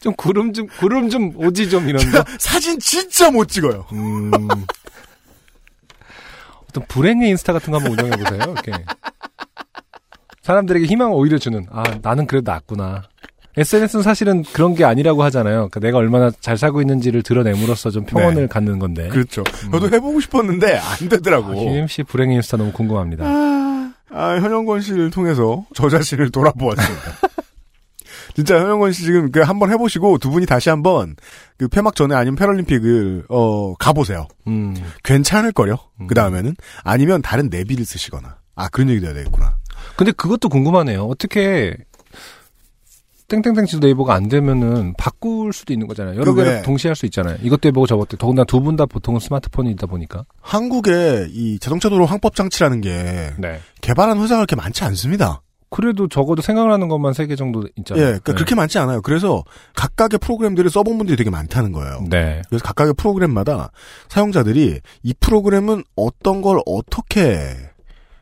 좀 0.00 0.12
구름 0.16 0.52
좀 0.52 0.66
구름 0.78 1.08
좀 1.08 1.32
오지 1.36 1.68
좀 1.70 1.88
이런 1.88 2.10
거. 2.10 2.24
사진 2.38 2.78
진짜 2.80 3.30
못 3.30 3.46
찍어요. 3.48 3.84
음. 3.92 4.30
어떤 6.76 6.86
불행의 6.88 7.30
인스타 7.30 7.52
같은 7.54 7.72
거 7.72 7.78
한번 7.78 7.92
운영해 7.92 8.22
보세요. 8.22 8.40
이렇게 8.52 8.72
사람들에게 10.42 10.86
희망을 10.86 11.16
오히려 11.16 11.38
주는. 11.38 11.66
아 11.70 11.82
나는 12.02 12.26
그래도 12.26 12.50
낫구나. 12.52 13.02
SNS는 13.56 14.02
사실은 14.02 14.42
그런 14.52 14.74
게 14.74 14.84
아니라고 14.84 15.22
하잖아요. 15.24 15.68
그러니까 15.70 15.80
내가 15.80 15.96
얼마나 15.96 16.30
잘 16.40 16.58
살고 16.58 16.82
있는지를 16.82 17.22
드러냄으로써 17.22 17.90
좀 17.90 18.04
평온을 18.04 18.42
네. 18.42 18.46
갖는 18.46 18.78
건데. 18.78 19.08
그렇죠. 19.08 19.42
저도 19.72 19.86
해보고 19.86 20.20
싶었는데 20.20 20.76
안 20.76 21.08
되더라고. 21.08 21.52
아, 21.52 21.62
UMC 21.62 22.02
불행의 22.02 22.36
인스타 22.36 22.58
너무 22.58 22.72
궁금합니다. 22.72 23.24
아, 23.24 24.38
현영권 24.40 24.82
씨를 24.82 25.10
통해서 25.10 25.64
저 25.74 25.88
자신을 25.88 26.30
돌아보았습니다. 26.30 27.12
진짜 28.36 28.60
현영권 28.60 28.92
씨 28.92 29.02
지금 29.02 29.32
그 29.32 29.40
한번 29.40 29.70
해보시고 29.72 30.18
두 30.18 30.30
분이 30.30 30.46
다시 30.46 30.68
한번 30.68 31.16
그 31.56 31.66
폐막 31.68 31.96
전에 31.96 32.14
아니면 32.14 32.36
패럴림픽을 32.36 33.24
어 33.30 33.74
가보세요. 33.74 34.28
음. 34.46 34.74
괜찮을 35.02 35.50
거요. 35.52 35.76
그 36.06 36.14
다음에는 36.14 36.54
아니면 36.84 37.22
다른 37.22 37.48
내비를 37.50 37.84
쓰시거나. 37.86 38.36
아 38.54 38.68
그런 38.68 38.90
얘기도 38.90 39.06
해야 39.06 39.14
되겠구나. 39.14 39.56
근데 39.96 40.12
그것도 40.12 40.48
궁금하네요. 40.50 41.04
어떻게 41.04 41.74
땡땡땡 43.28 43.66
지도 43.66 43.84
네이버가 43.86 44.14
안 44.14 44.28
되면은 44.28 44.94
바꿀 44.96 45.52
수도 45.52 45.72
있는 45.72 45.88
거잖아요. 45.88 46.16
여러? 46.16 46.32
개를 46.32 46.62
동시에 46.62 46.90
할 46.90 46.94
수 46.94 47.06
있잖아요. 47.06 47.36
이것도 47.42 47.66
해보고 47.68 47.86
저것도 47.88 48.04
해보고. 48.12 48.16
더군다나 48.18 48.44
두 48.44 48.60
분 48.60 48.76
다 48.76 48.86
보통은 48.86 49.18
스마트폰이다 49.18 49.86
보니까. 49.88 50.24
한국에 50.40 51.26
이 51.30 51.58
자동차 51.58 51.88
도로 51.88 52.06
항법 52.06 52.36
장치라는 52.36 52.82
게 52.82 53.32
네. 53.38 53.60
개발한 53.80 54.18
회사가 54.20 54.40
그렇게 54.40 54.54
많지 54.54 54.84
않습니다. 54.84 55.42
그래도 55.76 56.08
적어도 56.08 56.40
생각나는 56.40 56.88
것만 56.88 57.12
세 57.12 57.26
개 57.26 57.36
정도 57.36 57.68
있잖아요. 57.76 58.02
예, 58.02 58.06
그러니까 58.08 58.32
그렇게 58.32 58.54
많지 58.54 58.78
않아요. 58.78 59.02
그래서 59.02 59.44
각각의 59.74 60.18
프로그램들을 60.20 60.70
써본 60.70 60.96
분들이 60.96 61.16
되게 61.16 61.28
많다는 61.28 61.72
거예요. 61.72 62.02
네. 62.08 62.40
그래서 62.48 62.64
각각의 62.64 62.94
프로그램마다 62.96 63.70
사용자들이 64.08 64.80
이 65.02 65.14
프로그램은 65.20 65.84
어떤 65.96 66.40
걸 66.40 66.60
어떻게 66.64 67.54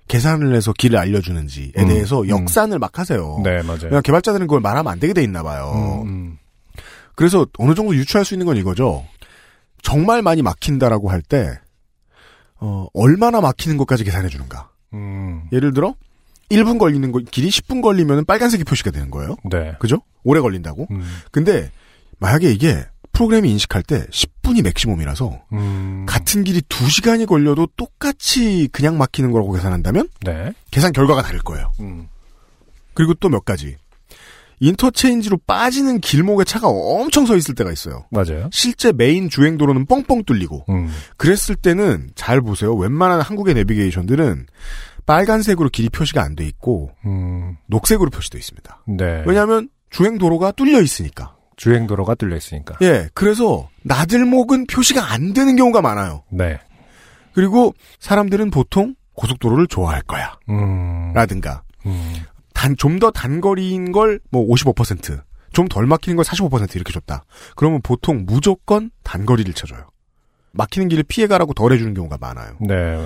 계산을 0.08 0.54
해서 0.54 0.72
길을 0.76 0.98
알려주는지에 0.98 1.72
음, 1.78 1.88
대해서 1.88 2.22
음. 2.22 2.28
역산을 2.28 2.78
막 2.78 2.98
하세요. 2.98 3.40
네, 3.44 3.62
맞아요. 3.62 3.78
그냥 3.88 4.02
개발자들은 4.02 4.46
그걸 4.46 4.60
말하면 4.60 4.92
안 4.92 4.98
되게 4.98 5.12
돼 5.12 5.22
있나 5.22 5.42
봐요. 5.42 6.02
음, 6.04 6.08
음. 6.08 6.38
그래서 7.14 7.46
어느 7.58 7.74
정도 7.74 7.94
유추할 7.94 8.24
수 8.24 8.34
있는 8.34 8.46
건 8.46 8.56
이거죠. 8.56 9.04
정말 9.82 10.22
많이 10.22 10.42
막힌다라고 10.42 11.10
할 11.10 11.22
때, 11.22 11.58
어, 12.58 12.86
얼마나 12.94 13.40
막히는 13.40 13.76
것까지 13.76 14.02
계산해 14.04 14.28
주는가. 14.28 14.70
음. 14.94 15.42
예를 15.52 15.72
들어, 15.72 15.94
1분 16.50 16.78
걸리는 16.78 17.10
거, 17.12 17.20
길이 17.30 17.48
10분 17.48 17.82
걸리면 17.82 18.24
빨간색이 18.26 18.64
표시가 18.64 18.90
되는 18.90 19.10
거예요. 19.10 19.36
네. 19.50 19.74
그죠? 19.78 19.98
오래 20.24 20.40
걸린다고. 20.40 20.86
음. 20.90 21.02
근데 21.30 21.70
만약에 22.18 22.50
이게 22.52 22.84
프로그램이 23.12 23.50
인식할 23.52 23.82
때 23.82 24.06
10분이 24.06 24.62
맥시멈이라서 24.62 25.40
음. 25.52 26.04
같은 26.08 26.42
길이 26.44 26.60
2시간이 26.62 27.26
걸려도 27.26 27.68
똑같이 27.76 28.68
그냥 28.72 28.98
막히는 28.98 29.30
거라고 29.30 29.52
계산한다면 29.52 30.08
네. 30.24 30.52
계산 30.70 30.92
결과가 30.92 31.22
다를 31.22 31.40
거예요. 31.40 31.72
음. 31.80 32.08
그리고 32.94 33.14
또 33.14 33.28
몇 33.28 33.44
가지. 33.44 33.76
인터체인지로 34.60 35.38
빠지는 35.46 36.00
길목에 36.00 36.44
차가 36.44 36.68
엄청 36.68 37.26
서 37.26 37.36
있을 37.36 37.54
때가 37.54 37.72
있어요. 37.72 38.06
맞아요. 38.10 38.48
실제 38.52 38.92
메인 38.92 39.28
주행도로는 39.28 39.86
뻥뻥 39.86 40.24
뚫리고 40.24 40.64
음. 40.68 40.88
그랬을 41.16 41.56
때는 41.56 42.10
잘 42.14 42.40
보세요. 42.40 42.74
웬만한 42.74 43.20
한국의 43.20 43.54
내비게이션들은 43.54 44.46
빨간색으로 45.06 45.68
길이 45.68 45.88
표시가 45.88 46.22
안 46.22 46.34
돼 46.34 46.44
있고 46.46 46.90
음. 47.04 47.56
녹색으로 47.66 48.10
표시되어 48.10 48.38
있습니다. 48.38 48.82
네. 48.88 49.22
왜냐하면 49.26 49.68
주행 49.90 50.18
도로가 50.18 50.52
뚫려 50.52 50.80
있으니까. 50.80 51.36
주행 51.56 51.86
도로가 51.86 52.14
뚫려 52.16 52.36
있으니까. 52.36 52.74
예, 52.82 53.08
그래서 53.14 53.68
나들목은 53.82 54.66
표시가 54.66 55.12
안 55.12 55.32
되는 55.34 55.54
경우가 55.56 55.80
많아요. 55.82 56.24
네. 56.30 56.58
그리고 57.32 57.74
사람들은 58.00 58.50
보통 58.50 58.94
고속도로를 59.14 59.66
좋아할 59.68 60.02
거야. 60.02 60.36
음. 60.48 61.12
라든가 61.14 61.62
음. 61.86 62.14
단 62.54 62.76
좀 62.76 62.98
더 62.98 63.10
단거리인 63.10 63.92
걸 63.92 64.18
뭐 64.30 64.46
55%, 64.48 65.20
좀 65.52 65.68
덜 65.68 65.86
막히는 65.86 66.16
걸 66.16 66.24
45% 66.24 66.74
이렇게 66.76 66.92
줬다. 66.92 67.24
그러면 67.56 67.80
보통 67.82 68.24
무조건 68.26 68.90
단거리를 69.04 69.52
쳐줘요. 69.54 69.86
막히는 70.52 70.88
길을 70.88 71.04
피해가라고 71.04 71.52
덜 71.54 71.72
해주는 71.72 71.94
경우가 71.94 72.16
많아요. 72.20 72.56
네. 72.60 73.04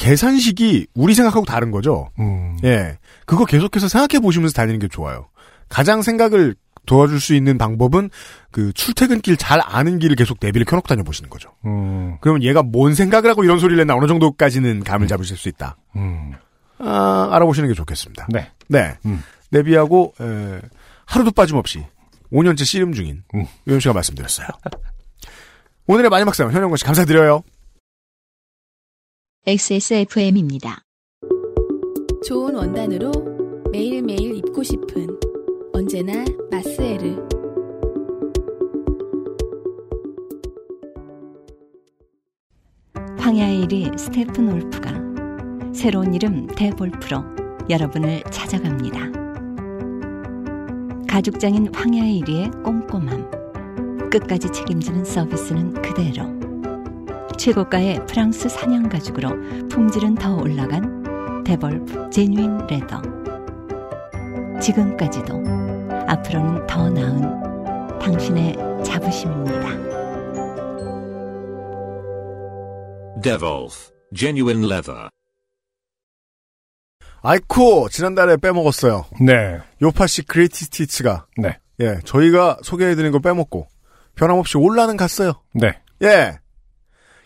계산식이 0.00 0.86
우리 0.94 1.14
생각하고 1.14 1.44
다른 1.44 1.70
거죠. 1.70 2.08
음. 2.18 2.56
예, 2.64 2.96
그거 3.26 3.44
계속해서 3.44 3.86
생각해 3.86 4.20
보시면서 4.20 4.54
다니는 4.54 4.80
게 4.80 4.88
좋아요. 4.88 5.28
가장 5.68 6.00
생각을 6.00 6.54
도와줄 6.86 7.20
수 7.20 7.34
있는 7.34 7.58
방법은 7.58 8.08
그 8.50 8.72
출퇴근길 8.72 9.36
잘 9.36 9.60
아는 9.62 9.98
길을 9.98 10.16
계속 10.16 10.38
내비를 10.40 10.64
켜놓고 10.64 10.88
다녀보시는 10.88 11.28
거죠. 11.28 11.50
음. 11.66 12.16
그러면 12.22 12.42
얘가 12.42 12.62
뭔 12.62 12.94
생각을 12.94 13.28
하고 13.28 13.44
이런 13.44 13.58
소리를 13.58 13.78
했나 13.78 13.94
어느 13.94 14.06
정도까지는 14.06 14.84
감을 14.84 15.06
잡으실 15.06 15.36
수 15.36 15.50
있다. 15.50 15.76
음. 15.96 16.32
아, 16.78 17.28
알아보시는 17.32 17.68
게 17.68 17.74
좋겠습니다. 17.74 18.28
네. 18.30 18.50
네. 18.68 18.96
음. 19.04 19.22
내비하고 19.50 20.14
에, 20.18 20.60
하루도 21.04 21.32
빠짐없이 21.32 21.84
5년째 22.32 22.64
씨름 22.64 22.94
중인 22.94 23.22
음. 23.34 23.44
유현 23.66 23.80
씨가 23.80 23.92
말씀드렸어요. 23.92 24.48
오늘의 25.86 26.08
마지막 26.08 26.34
사연 26.34 26.52
현영권 26.52 26.78
씨 26.78 26.84
감사드려요. 26.84 27.42
XSFM입니다. 29.46 30.82
좋은 32.22 32.54
원단으로 32.54 33.10
매일매일 33.72 34.36
입고 34.36 34.62
싶은 34.62 35.18
언제나 35.72 36.26
마스에르. 36.50 37.16
황야의 43.18 43.66
이리 43.66 43.98
스테픈울프가 43.98 44.92
새로운 45.72 46.12
이름 46.12 46.46
데볼프로 46.46 47.24
여러분을 47.70 48.22
찾아갑니다. 48.24 49.10
가죽장인 51.08 51.74
황야의 51.74 52.20
이리의 52.20 52.62
꼼꼼함, 52.62 54.10
끝까지 54.10 54.52
책임지는 54.52 55.02
서비스는 55.06 55.80
그대로. 55.80 56.39
최고가의 57.40 58.04
프랑스 58.04 58.50
산양 58.50 58.90
가죽으로 58.90 59.30
품질은 59.70 60.16
더 60.16 60.36
올라간 60.36 61.42
데볼프 61.42 62.10
genuine 62.10 62.66
leather. 62.66 63.00
지금까지도 64.60 65.42
앞으로는 66.06 66.66
더 66.66 66.90
나은 66.90 67.98
당신의 67.98 68.56
자부심입니다. 68.84 69.70
Devolf, 73.22 73.90
genuine 74.14 74.66
leather. 74.66 75.08
아이코 77.22 77.88
지난달에 77.88 78.36
빼먹었어요. 78.36 79.06
네. 79.18 79.60
요파시 79.80 80.26
그레이티 80.26 80.66
스티츠가 80.66 81.26
네. 81.38 81.58
예 81.80 82.00
저희가 82.04 82.58
소개해드린 82.62 83.12
거 83.12 83.18
빼먹고 83.18 83.66
변함없이 84.14 84.58
올라는 84.58 84.98
갔어요. 84.98 85.42
네. 85.54 85.80
예 86.02 86.38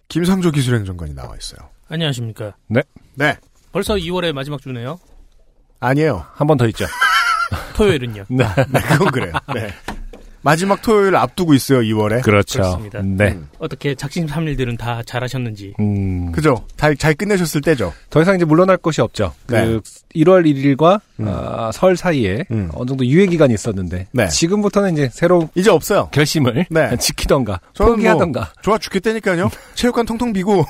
김상조 0.08 0.50
기술행정관이 0.50 1.14
나와 1.14 1.36
있어요. 1.36 1.68
안녕하십니까. 1.88 2.54
네. 2.68 2.82
네 3.14 3.36
벌써 3.72 3.94
2월의 3.94 4.32
마지막 4.32 4.60
주네요. 4.60 4.98
아니에요. 5.80 6.24
한 6.34 6.46
번 6.46 6.56
더 6.56 6.66
있죠. 6.68 6.86
토요일은요. 7.76 8.24
네. 8.28 8.44
네 8.68 8.80
그건 8.80 9.10
그래요. 9.10 9.32
네 9.54 9.68
마지막 10.44 10.82
토요일 10.82 11.16
앞두고 11.16 11.54
있어요 11.54 11.80
2월에. 11.80 12.22
그렇죠. 12.22 12.58
그렇습니다. 12.60 13.00
네. 13.02 13.32
음. 13.32 13.48
어떻게 13.58 13.94
작심 13.94 14.28
삼일들은 14.28 14.76
다 14.76 15.02
잘하셨는지. 15.04 15.72
음. 15.80 16.30
그죠? 16.32 16.66
잘, 16.76 16.94
잘 16.96 17.14
끝내셨을 17.14 17.62
때죠. 17.62 17.94
더 18.10 18.20
이상 18.20 18.36
이제 18.36 18.44
물러날 18.44 18.76
것이 18.76 19.00
없죠. 19.00 19.32
네. 19.48 19.64
그 19.64 19.80
1월 20.14 20.44
1일과 20.44 21.00
음. 21.20 21.28
어, 21.28 21.70
설 21.72 21.96
사이에 21.96 22.44
음. 22.50 22.68
어느 22.74 22.86
정도 22.86 23.06
유예 23.06 23.26
기간이 23.26 23.54
있었는데 23.54 24.08
네. 24.12 24.28
지금부터는 24.28 24.92
이제 24.92 25.08
새로운 25.10 25.48
이제 25.54 25.70
없어요. 25.70 26.10
결심을 26.12 26.66
네. 26.68 26.96
지키던가 27.00 27.60
저는 27.72 27.94
포기하던가. 27.94 28.52
좋아 28.62 28.76
죽겠다니까요. 28.76 29.50
체육관 29.74 30.04
텅텅 30.04 30.34
비고. 30.34 30.62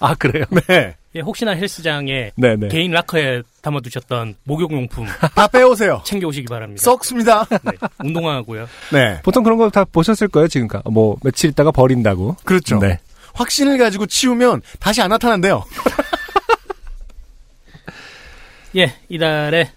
아 0.00 0.14
그래요? 0.14 0.44
네. 0.68 0.94
예, 1.14 1.20
혹시나 1.20 1.52
헬스장에 1.52 2.32
네네. 2.36 2.68
개인 2.68 2.90
락커에 2.92 3.42
담아두셨던 3.62 4.34
목욕용품 4.44 5.06
다 5.34 5.48
빼오세요. 5.48 6.02
챙겨오시기 6.04 6.46
바랍니다. 6.48 6.82
썩습니다. 6.82 7.44
네, 7.46 7.58
운동화하고요. 8.04 8.68
네. 8.92 9.20
보통 9.22 9.42
그런 9.42 9.56
거 9.58 9.68
다 9.70 9.84
보셨을 9.84 10.28
거예요 10.28 10.48
지금까. 10.48 10.82
뭐 10.90 11.16
며칠 11.22 11.50
있다가 11.50 11.70
버린다고. 11.70 12.36
그렇죠. 12.44 12.78
네. 12.78 12.98
확신을 13.34 13.78
가지고 13.78 14.06
치우면 14.06 14.62
다시 14.80 15.00
안 15.00 15.10
나타난대요. 15.10 15.64
예, 18.76 18.94
이달에 19.08 19.70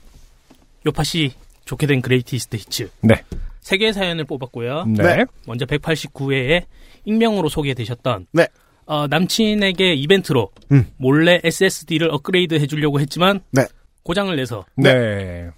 요팟시 0.85 1.33
좋게 1.65 1.87
된 1.87 2.01
Greatest 2.01 2.57
Hits. 2.57 2.89
네. 3.01 3.23
세 3.61 3.77
개의 3.77 3.93
사연을 3.93 4.25
뽑았고요. 4.25 4.85
네. 4.85 5.03
네. 5.17 5.25
먼저 5.45 5.65
189회에 5.65 6.63
익명으로 7.05 7.49
소개되셨던 7.49 8.27
네. 8.33 8.47
어, 8.91 9.07
남친에게 9.07 9.93
이벤트로 9.93 10.51
음. 10.73 10.85
몰래 10.97 11.39
SSD를 11.45 12.11
업그레이드 12.11 12.55
해주려고 12.55 12.99
했지만 12.99 13.39
네. 13.51 13.65
고장을 14.03 14.35
내서 14.35 14.65
네. 14.75 15.49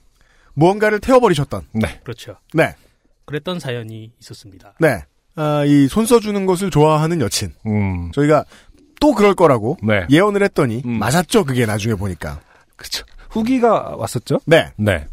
무언가를 0.54 1.00
태워버리셨던. 1.00 1.64
네. 1.74 2.00
그렇죠. 2.04 2.36
네. 2.54 2.76
그랬던 3.26 3.60
사연이 3.60 4.12
있었습니다. 4.22 4.76
네. 4.80 5.04
아, 5.36 5.66
이 5.66 5.88
손 5.88 6.06
써주는 6.06 6.46
것을 6.46 6.70
좋아하는 6.70 7.22
여친. 7.22 7.54
음. 7.66 8.12
저희가 8.12 8.46
또 9.02 9.16
그럴 9.16 9.34
거라고 9.34 9.78
네. 9.82 10.06
예언을 10.12 10.44
했더니 10.44 10.84
음. 10.86 11.00
맞았죠. 11.00 11.46
그게 11.46 11.66
나중에 11.66 11.96
보니까. 11.96 12.40
그렇죠. 12.76 13.04
후기가 13.32 13.96
왔었죠? 13.98 14.42
네. 14.46 14.70
네. 14.76 15.08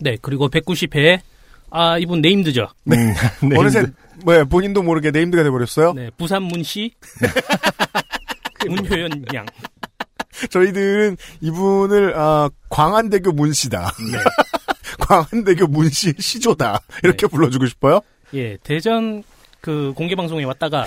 네, 0.00 0.16
그리고 0.22 0.48
190회에 0.48 1.20
아 1.70 1.98
이분 1.98 2.20
네임드죠. 2.20 2.68
네. 2.84 2.96
네. 3.42 3.56
어느새 3.58 3.86
뭐 4.24 4.44
본인도 4.44 4.82
모르게 4.82 5.10
네임드가 5.10 5.42
돼버렸어요. 5.42 5.92
네, 5.94 6.10
부산 6.18 6.42
문 6.42 6.62
씨 6.62 6.92
문효연 8.68 9.24
양. 9.34 9.46
저희들은 10.50 11.16
이분을 11.40 12.14
아, 12.16 12.48
광안대교 12.68 13.32
문 13.32 13.52
씨다. 13.52 13.90
네. 14.12 14.18
광안대교 15.00 15.66
문씨 15.66 16.14
시조다. 16.18 16.80
이렇게 17.02 17.26
네. 17.26 17.30
불러주고 17.30 17.66
싶어요. 17.66 18.00
예, 18.34 18.56
대전 18.62 19.22
그 19.60 19.92
공개 19.96 20.14
방송에 20.14 20.44
왔다가 20.44 20.84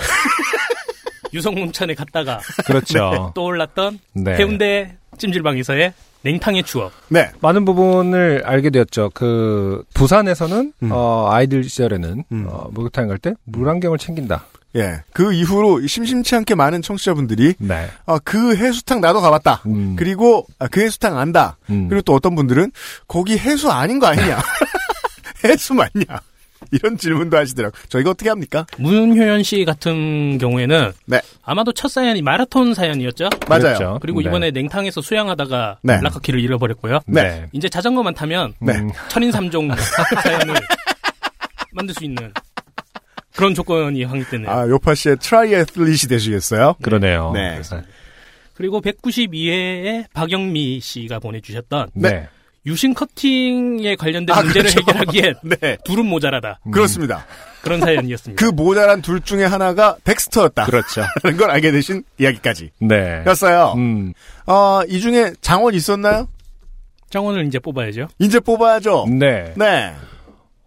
유성문천에 1.32 1.94
갔다가 1.94 2.40
그렇죠. 2.66 3.32
떠올랐던 3.34 3.98
네. 4.14 4.36
해운대 4.36 4.96
찜질방에서의 5.18 5.92
냉탕의 6.24 6.64
추억. 6.64 6.90
네. 7.08 7.30
많은 7.40 7.64
부분을 7.64 8.42
알게 8.44 8.70
되었죠. 8.70 9.10
그 9.12 9.84
부산에서는 9.92 10.72
음. 10.82 10.88
어, 10.90 11.28
아이들 11.30 11.64
시절에는 11.64 12.24
음. 12.32 12.46
어, 12.48 12.68
목욕탕에 12.72 13.06
갈때 13.06 13.34
물안경을 13.44 13.98
챙긴다. 13.98 14.46
예. 14.76 15.02
그 15.12 15.32
이후로 15.32 15.86
심심치 15.86 16.34
않게 16.34 16.54
많은 16.54 16.82
청취자분들이 16.82 17.54
네. 17.58 17.88
아, 18.06 18.18
그 18.24 18.56
해수탕 18.56 19.00
나도 19.00 19.20
가봤다. 19.20 19.62
음. 19.66 19.94
그리고 19.96 20.46
아, 20.58 20.66
그 20.66 20.80
해수탕 20.80 21.16
안다. 21.16 21.58
음. 21.70 21.88
그리고 21.88 22.02
또 22.02 22.14
어떤 22.14 22.34
분들은 22.34 22.72
거기 23.06 23.38
해수 23.38 23.70
아닌 23.70 24.00
거 24.00 24.06
아니냐? 24.06 24.38
해수 25.44 25.74
맞냐? 25.74 26.20
이런 26.72 26.96
질문도 26.96 27.36
하시더라고. 27.36 27.76
저희가 27.88 28.10
어떻게 28.10 28.28
합니까? 28.28 28.66
문효연 28.78 29.42
씨 29.42 29.64
같은 29.64 30.38
경우에는 30.38 30.92
네. 31.06 31.20
아마도 31.42 31.72
첫 31.72 31.88
사연이 31.88 32.22
마라톤 32.22 32.74
사연이었죠. 32.74 33.28
맞아요. 33.48 33.62
그렇죠. 33.62 33.98
그리고 34.00 34.20
네. 34.20 34.28
이번에 34.28 34.50
냉탕에서 34.50 35.00
수영하다가 35.00 35.78
네. 35.82 36.00
락커키를 36.00 36.40
잃어버렸고요. 36.40 37.00
네. 37.06 37.46
이제 37.52 37.68
자전거만 37.68 38.14
타면 38.14 38.54
네. 38.60 38.74
음, 38.74 38.90
천인 39.08 39.32
삼종 39.32 39.70
사연을 40.22 40.54
만들 41.72 41.94
수 41.94 42.04
있는 42.04 42.32
그런 43.34 43.54
조건이 43.54 44.04
확립되네요. 44.04 44.50
아, 44.50 44.68
요팟시의 44.68 45.16
triathlete이 45.18 46.08
되시겠어요? 46.08 46.76
그러네요. 46.82 47.32
네. 47.32 47.52
그래서 47.52 47.82
그리고 48.54 48.80
192회에 48.80 50.04
박영미 50.12 50.80
씨가 50.80 51.18
보내주셨던 51.18 51.90
네. 51.94 52.28
유심 52.66 52.94
커팅에 52.94 53.96
관련된 53.96 54.34
아, 54.34 54.42
문제를 54.42 54.70
그렇죠. 54.70 54.80
해결하기엔 54.80 55.34
네. 55.60 55.76
둘은 55.84 56.06
모자라다. 56.06 56.60
그렇습니다. 56.70 57.26
그런 57.62 57.80
사연이었습니다. 57.80 58.42
그 58.44 58.50
모자란 58.50 59.02
둘 59.02 59.20
중에 59.20 59.44
하나가 59.44 59.96
덱스터였다. 60.04 60.64
그렇죠. 60.66 61.02
라는 61.22 61.38
걸 61.38 61.50
알게 61.50 61.72
되신 61.72 62.04
이야기까지. 62.18 62.70
네. 62.80 63.22
였어요. 63.26 63.74
음. 63.76 64.12
어, 64.46 64.82
이 64.88 65.00
중에 65.00 65.32
장원 65.40 65.74
있었나요? 65.74 66.28
장원을 67.10 67.46
이제 67.46 67.58
뽑아야죠. 67.58 68.08
이제 68.18 68.40
뽑아야죠. 68.40 69.06
네. 69.08 69.52
네. 69.56 69.92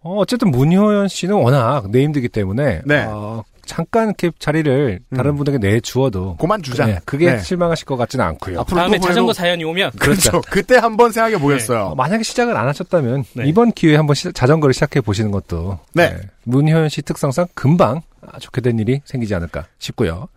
어, 0.02 0.16
어쨌든 0.16 0.50
문효연 0.50 1.08
씨는 1.08 1.34
워낙 1.34 1.90
네임드기 1.90 2.28
때문에 2.28 2.82
네. 2.86 3.04
어, 3.08 3.44
잠깐 3.68 4.06
이렇게 4.08 4.30
자리를 4.38 5.00
다른 5.14 5.36
분에게 5.36 5.58
내주어도 5.58 6.36
그만 6.40 6.60
두자. 6.62 6.86
네, 6.86 6.98
그게 7.04 7.32
네. 7.32 7.38
실망하실 7.38 7.84
것 7.86 7.96
같지는 7.96 8.24
않고요. 8.24 8.60
앞으로 8.60 8.76
다음에 8.80 8.98
또 8.98 9.06
자전거 9.06 9.32
사연이 9.32 9.62
오면 9.62 9.92
그렇죠. 9.98 10.40
그때 10.50 10.76
한번 10.76 11.12
생각해 11.12 11.38
보겠어요. 11.38 11.80
어, 11.88 11.94
만약에 11.94 12.22
시작을 12.22 12.56
안 12.56 12.66
하셨다면 12.66 13.24
네. 13.34 13.44
이번 13.46 13.70
기회에 13.72 13.96
한번 13.96 14.14
시- 14.14 14.32
자전거를 14.32 14.72
시작해 14.74 15.00
보시는 15.00 15.30
것도 15.30 15.78
네. 15.92 16.16
문효연 16.44 16.88
씨 16.88 17.02
특성상 17.02 17.46
금방 17.54 18.00
아, 18.26 18.38
좋게 18.38 18.60
된 18.62 18.78
일이 18.78 19.00
생기지 19.04 19.34
않을까 19.34 19.66
싶고요. 19.78 20.28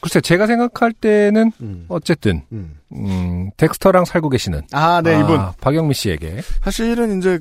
글쎄 0.00 0.20
제가 0.20 0.46
생각할 0.46 0.92
때는 0.92 1.52
음. 1.60 1.84
어쨌든 1.88 2.42
음. 2.52 2.76
음, 2.92 3.50
덱스터랑 3.56 4.04
살고 4.04 4.30
계시는 4.30 4.62
아, 4.72 5.00
네, 5.02 5.20
이분. 5.20 5.40
박영미 5.60 5.94
씨에게 5.94 6.40
사실은 6.64 7.18
이제 7.18 7.38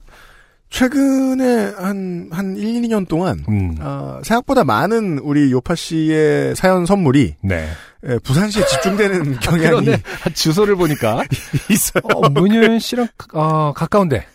최근에 0.71 1.73
한, 1.77 2.29
한 2.31 2.55
1, 2.55 2.81
2년 2.83 3.07
동안 3.07 3.43
음, 3.49 3.75
어, 3.79 4.19
생각보다 4.23 4.63
많은 4.63 5.19
우리 5.19 5.51
요파 5.51 5.75
씨의 5.75 6.55
사연 6.55 6.85
선물이 6.85 7.35
네. 7.41 7.67
예, 8.07 8.17
부산시에 8.23 8.65
집중되는 8.65 9.35
경향이 9.41 9.89
주소를 10.33 10.75
보니까 10.77 11.23
있어요. 11.69 12.01
어, 12.15 12.29
문효연 12.29 12.79
씨랑 12.79 13.07
어, 13.33 13.73
가까운데 13.73 14.25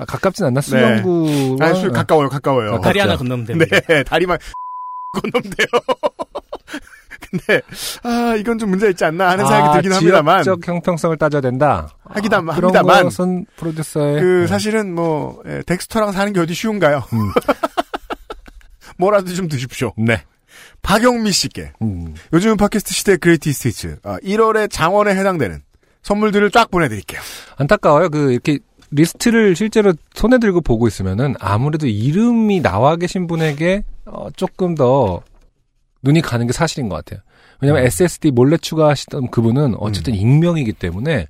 아, 0.00 0.04
가깝진 0.06 0.46
않나 0.46 0.60
수영구 0.62 1.58
아, 1.60 1.72
수- 1.74 1.92
가까워요, 1.92 2.28
가까워요. 2.28 2.80
다리 2.80 2.98
하나 2.98 3.16
건너면 3.16 3.44
됩니다. 3.46 3.78
네, 3.88 4.02
다리만 4.02 4.38
건너면 5.12 5.42
돼요. 5.56 5.66
근데 7.30 7.60
아 8.02 8.34
이건 8.38 8.58
좀 8.58 8.70
문제 8.70 8.88
있지 8.90 9.04
않나 9.04 9.30
하는 9.30 9.46
생각이 9.46 9.72
들긴 9.74 9.92
합니다만 9.92 10.40
아, 10.40 10.42
지역적 10.42 10.68
형평성을 10.74 11.16
따져야 11.16 11.40
된다. 11.40 11.88
하기다- 12.04 12.34
아, 12.50 12.54
그런 12.54 12.74
합니다만. 12.76 13.04
것은 13.04 13.46
프로듀서의 13.56 14.20
그 14.20 14.26
네. 14.42 14.46
사실은 14.46 14.94
뭐 14.94 15.42
예, 15.46 15.62
덱스터랑 15.66 16.12
사는 16.12 16.32
게 16.32 16.40
어디 16.40 16.54
쉬운가요? 16.54 17.02
음. 17.12 17.30
뭐라도 18.98 19.32
좀 19.34 19.48
드십시오. 19.48 19.92
네. 19.96 20.22
박영미 20.82 21.32
씨께 21.32 21.72
음. 21.82 22.14
요즘은 22.32 22.56
팟캐스트 22.56 22.94
시대 22.94 23.16
Greatest 23.16 23.52
Hits 23.52 23.98
1월에 24.02 24.70
장원에 24.70 25.14
해당되는 25.16 25.60
선물들을 26.02 26.50
쫙 26.52 26.70
보내드릴게요. 26.70 27.20
안타까워요. 27.56 28.08
그 28.10 28.32
이렇게 28.32 28.58
리스트를 28.92 29.56
실제로 29.56 29.92
손에 30.14 30.38
들고 30.38 30.60
보고 30.60 30.86
있으면은 30.86 31.34
아무래도 31.40 31.88
이름이 31.88 32.60
나와 32.62 32.94
계신 32.96 33.26
분에게 33.26 33.82
어, 34.04 34.28
조금 34.36 34.76
더 34.76 35.20
눈이 36.06 36.20
가는 36.22 36.46
게 36.46 36.52
사실인 36.52 36.88
것 36.88 36.96
같아요. 36.96 37.20
왜냐하면 37.60 37.84
음. 37.84 37.86
SSD 37.86 38.30
몰래 38.30 38.56
추가하시던 38.56 39.30
그분은 39.30 39.74
어쨌든 39.78 40.14
익명이기 40.14 40.72
때문에 40.74 41.26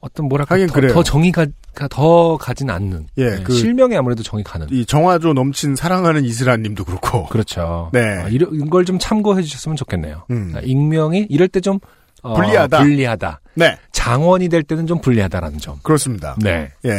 어떤 0.00 0.28
뭐랄까 0.28 0.54
하긴 0.54 0.68
더, 0.68 0.72
그래요. 0.74 0.92
더 0.92 1.02
정의가 1.02 1.46
가- 1.74 1.88
더 1.88 2.36
가진 2.36 2.70
않는 2.70 3.06
예, 3.18 3.30
네, 3.30 3.42
그- 3.42 3.52
실명이 3.54 3.96
아무래도 3.96 4.22
정이 4.22 4.44
가는 4.44 4.66
이 4.70 4.86
정화조 4.86 5.32
넘친 5.32 5.74
사랑하는 5.74 6.24
이슬아님도 6.24 6.84
그렇고. 6.84 7.26
그렇죠. 7.28 7.90
네. 7.92 8.00
아, 8.22 8.28
이런 8.28 8.70
걸 8.70 8.84
좀 8.84 8.98
참고해 8.98 9.42
주셨으면 9.42 9.76
좋겠네요. 9.76 10.24
음. 10.30 10.52
아, 10.54 10.60
익명이 10.60 11.26
이럴 11.28 11.48
때좀 11.48 11.80
어, 12.22 12.34
불리하다. 12.34 12.78
불리하다. 12.78 13.40
네, 13.54 13.76
장원이 13.92 14.48
될 14.48 14.62
때는 14.62 14.86
좀 14.86 15.00
불리하다라는 15.00 15.58
점. 15.58 15.78
그렇습니다. 15.82 16.36
네. 16.40 16.70
예, 16.84 16.92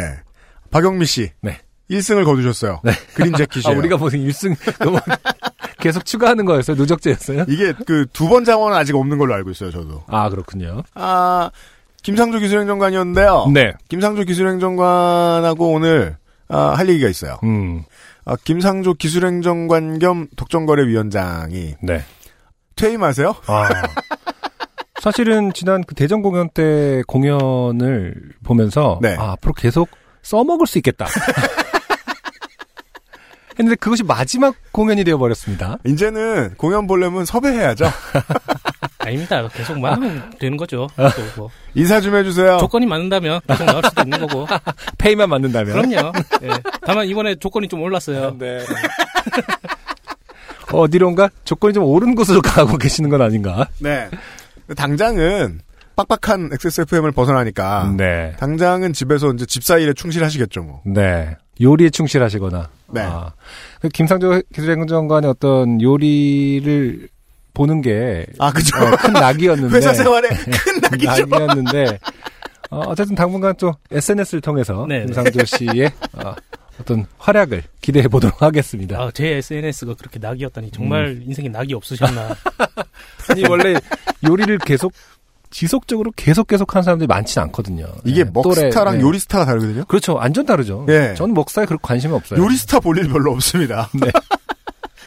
박영미 0.71 1.05
씨. 1.05 1.31
네. 1.41 1.59
1승을 1.89 2.25
거두셨어요. 2.25 2.81
네. 2.83 2.91
그린 3.13 3.33
아, 3.35 3.37
재킷이에요. 3.37 3.77
우리가 3.77 3.95
무슨 3.97 4.19
1승 4.19 4.55
너무 4.83 4.99
계속 5.87 6.05
추가하는 6.05 6.43
거였어요? 6.45 6.75
누적제였어요? 6.75 7.45
이게 7.47 7.71
그 7.85 8.05
두 8.13 8.27
번 8.27 8.43
장원은 8.43 8.77
아직 8.77 8.95
없는 8.95 9.17
걸로 9.17 9.33
알고 9.35 9.51
있어요, 9.51 9.71
저도. 9.71 10.03
아, 10.07 10.29
그렇군요. 10.29 10.83
아, 10.95 11.49
김상조 12.03 12.39
기술행정관이었는데요. 12.39 13.47
네. 13.53 13.73
김상조 13.89 14.23
기술행정관하고 14.23 15.71
오늘 15.71 16.17
아, 16.49 16.73
할 16.75 16.89
얘기가 16.89 17.07
있어요. 17.09 17.37
음. 17.43 17.83
아, 18.25 18.35
김상조 18.43 18.95
기술행정관 18.95 19.99
겸 19.99 20.27
독점거래위원장이 20.35 21.75
네. 21.81 22.03
퇴임하세요? 22.75 23.33
아. 23.47 23.69
사실은 25.01 25.53
지난 25.53 25.83
그 25.85 25.95
대전 25.95 26.21
공연 26.21 26.49
때 26.49 27.01
공연을 27.07 28.13
보면서 28.43 28.99
네. 29.01 29.15
아, 29.17 29.31
앞으로 29.33 29.53
계속 29.53 29.87
써먹을 30.23 30.67
수 30.67 30.77
있겠다. 30.79 31.05
했는데 33.59 33.75
그것이 33.75 34.03
마지막 34.03 34.55
공연이 34.71 35.03
되어버렸습니다. 35.03 35.77
이제는 35.85 36.55
공연 36.57 36.87
보려면 36.87 37.25
섭외해야죠. 37.25 37.85
아닙니다. 38.99 39.47
계속만 39.47 39.93
하면 39.93 40.31
되는 40.39 40.57
거죠. 40.57 40.87
아. 40.97 41.09
또 41.09 41.21
뭐. 41.35 41.49
인사 41.73 42.01
좀 42.01 42.15
해주세요. 42.15 42.57
조건이 42.57 42.85
맞는다면 42.85 43.39
계속 43.47 43.63
나올 43.65 43.81
수도 43.83 44.01
있는 44.03 44.19
거고. 44.19 44.47
페이만 44.97 45.29
맞는다면. 45.29 45.73
그럼요. 45.73 46.11
예. 46.43 46.49
다만 46.85 47.07
이번에 47.07 47.35
조건이 47.35 47.67
좀 47.67 47.81
올랐어요. 47.81 48.35
네. 48.37 48.59
어디론가 50.71 51.29
조건이 51.45 51.73
좀 51.73 51.83
옳은 51.85 52.15
곳으로 52.15 52.41
가고 52.41 52.77
계시는 52.77 53.09
건 53.09 53.21
아닌가? 53.21 53.67
네. 53.79 54.09
당장은 54.75 55.61
빡빡한 55.95 56.51
XSFM을 56.53 57.11
벗어나니까 57.11 57.93
네. 57.97 58.33
당장은 58.37 58.93
집에서 58.93 59.31
이제 59.33 59.45
집사일에 59.45 59.93
충실하시겠죠, 59.93 60.61
뭐. 60.61 60.81
네. 60.85 61.35
요리에 61.61 61.89
충실하시거나. 61.89 62.69
네. 62.93 63.01
아, 63.01 63.31
그 63.81 63.89
김상조 63.89 64.41
기술행정관의 64.53 65.29
어떤 65.29 65.81
요리를 65.81 67.09
보는 67.53 67.81
게. 67.81 68.25
아, 68.37 68.51
그죠. 68.51 68.77
어, 68.77 68.91
큰 68.97 69.13
낙이었는데. 69.13 69.75
회사 69.77 69.93
생활에 69.93 70.29
큰 70.29 70.81
낙이죠. 70.81 71.25
낙이었는데. 71.25 71.99
어, 72.69 72.79
어쨌든 72.87 73.15
당분간 73.15 73.55
또 73.57 73.73
SNS를 73.91 74.41
통해서 74.41 74.85
네, 74.87 74.99
네. 74.99 75.05
김상조 75.05 75.45
씨의 75.45 75.91
어, 76.13 76.35
어떤 76.79 77.05
활약을 77.17 77.63
기대해 77.81 78.07
보도록 78.07 78.41
하겠습니다. 78.41 78.99
아, 78.99 79.11
제 79.13 79.37
SNS가 79.37 79.95
그렇게 79.95 80.19
낙이었다니 80.19 80.71
정말 80.71 81.21
인생에 81.25 81.49
낙이 81.49 81.73
없으셨나. 81.73 82.35
아니 83.29 83.47
원래 83.47 83.79
요리를 84.27 84.57
계속 84.59 84.93
지속적으로 85.49 86.11
계속 86.15 86.47
계속 86.47 86.73
하는 86.75 86.83
사람들이 86.83 87.07
많지는 87.07 87.45
않거든요. 87.47 87.85
이게 88.03 88.23
네, 88.23 88.29
먹스타랑 88.33 88.71
또래, 88.71 88.97
네. 88.97 89.01
요리스타가 89.01 89.45
다르거든요. 89.45 89.85
그렇죠. 89.85 90.15
완전 90.15 90.45
다르죠. 90.45 90.85
예. 90.89 91.13
저는 91.15 91.33
먹사에 91.33 91.65
그렇게 91.65 91.81
관심이 91.81 92.13
없어요. 92.13 92.41
요리스타 92.41 92.79
볼 92.79 92.97
일 92.97 93.07
별로 93.09 93.31
없습니다. 93.31 93.89
네. 93.99 94.11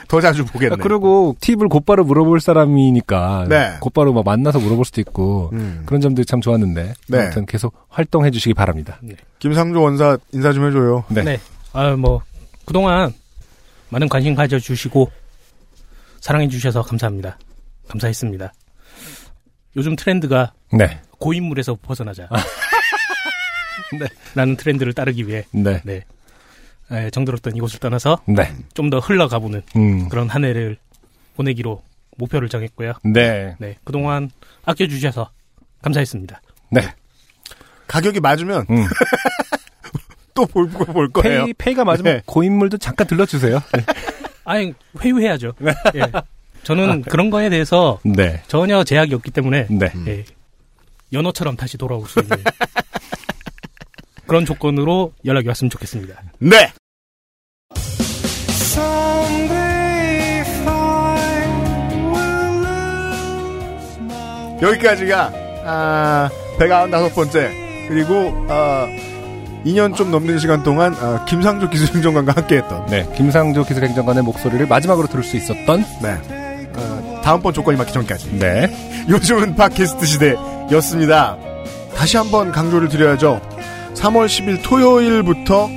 더 0.09 0.21
자주 0.21 0.45
보겠네. 0.45 0.75
아, 0.75 0.77
그리고 0.81 1.37
팁을 1.41 1.69
곧바로 1.69 2.05
물어볼 2.05 2.41
사람이니까 2.41 3.47
네. 3.49 3.77
곧바로 3.81 4.13
막 4.13 4.25
만나서 4.25 4.59
물어볼 4.59 4.85
수도 4.85 5.01
있고 5.01 5.51
음. 5.53 5.83
그런 5.87 6.01
점들이 6.01 6.25
참 6.27 6.41
좋았는데 6.41 6.95
네. 7.09 7.19
아무튼 7.19 7.47
계속 7.47 7.75
활동해 7.89 8.31
주시기 8.33 8.55
바랍니다. 8.55 8.99
김상조 9.39 9.81
원사 9.83 10.19
인사 10.33 10.53
좀 10.53 10.67
해줘요. 10.67 11.05
네. 11.09 11.23
네. 11.23 11.41
아, 11.73 11.91
뭐, 11.95 12.23
그동안 12.65 13.13
많은 13.91 14.09
관심 14.09 14.35
가져주시고, 14.35 15.09
사랑해 16.21 16.49
주셔서 16.49 16.83
감사합니다. 16.83 17.39
감사했습니다. 17.89 18.53
요즘 19.77 19.97
트렌드가 19.97 20.53
네. 20.73 21.01
고인물에서 21.19 21.77
벗어나자. 21.81 22.29
네. 23.99 24.07
라는 24.35 24.57
트렌드를 24.57 24.93
따르기 24.93 25.27
위해, 25.27 25.45
네. 25.53 25.81
네. 25.85 26.05
에, 26.93 27.11
정들었던 27.11 27.57
이곳을 27.57 27.79
떠나서 27.81 28.21
네. 28.27 28.53
좀 28.75 28.91
더 28.91 28.99
흘러가보는 28.99 29.63
음. 29.77 30.09
그런 30.09 30.29
한 30.29 30.45
해를 30.45 30.77
보내기로 31.37 31.83
목표를 32.17 32.49
정했고요. 32.49 32.95
네. 33.05 33.55
네. 33.59 33.77
그동안 33.85 34.31
아껴주셔서 34.65 35.31
감사했습니다. 35.83 36.41
네. 36.71 36.83
가격이 37.87 38.21
맞으면 38.21 38.67
음. 38.71 38.85
또볼볼 40.35 41.11
거예요. 41.13 41.45
페이, 41.47 41.55
페이가 41.55 41.85
맞으면 41.85 42.17
네. 42.17 42.23
고인물도 42.27 42.79
잠깐 42.79 43.07
들러주세요. 43.07 43.61
네. 43.75 43.85
아니, 44.45 44.75
회유해야죠. 45.01 45.53
예. 45.95 46.03
저는 46.63 47.03
그런 47.03 47.31
거에 47.31 47.49
대해서 47.49 47.99
네. 48.05 48.43
전혀 48.49 48.85
제약이 48.85 49.15
없기 49.15 49.31
때문에 49.31 49.67
네. 49.71 49.93
예, 50.07 50.25
연어처럼 51.13 51.57
다시 51.57 51.79
돌아올 51.79 52.07
수 52.07 52.21
있는 52.21 52.37
그런 54.27 54.45
조건으로 54.45 55.13
연락이 55.25 55.49
왔으면 55.49 55.71
좋겠습니다. 55.71 56.23
네. 56.39 56.73
여기까지가 64.63 65.33
아, 65.65 66.29
195번째 66.59 67.89
그리고 67.89 68.47
아, 68.49 68.87
2년 69.65 69.97
좀 69.97 70.11
넘는 70.11 70.39
시간 70.39 70.63
동안 70.63 70.95
아, 70.95 71.25
김상조 71.27 71.69
기술행정관과 71.71 72.33
함께했던 72.33 72.87
네. 72.87 73.11
김상조 73.17 73.65
기술행정관의 73.65 74.23
목소리를 74.23 74.67
마지막으로 74.67 75.09
들을 75.09 75.25
수 75.25 75.37
있었던 75.37 75.85
네. 76.03 76.40
아, 76.77 77.21
다음번 77.23 77.53
조건이 77.53 77.77
맞기 77.77 77.93
전까지. 77.93 78.39
네. 78.39 79.05
요즘은 79.09 79.55
팟캐스트 79.57 80.07
시대였습니다. 80.07 81.37
다시 81.95 82.17
한번 82.17 82.53
강조를 82.53 82.89
드려야죠. 82.89 83.41
3월 83.95 84.27
10일 84.27 84.63
토요일부터 84.63 85.69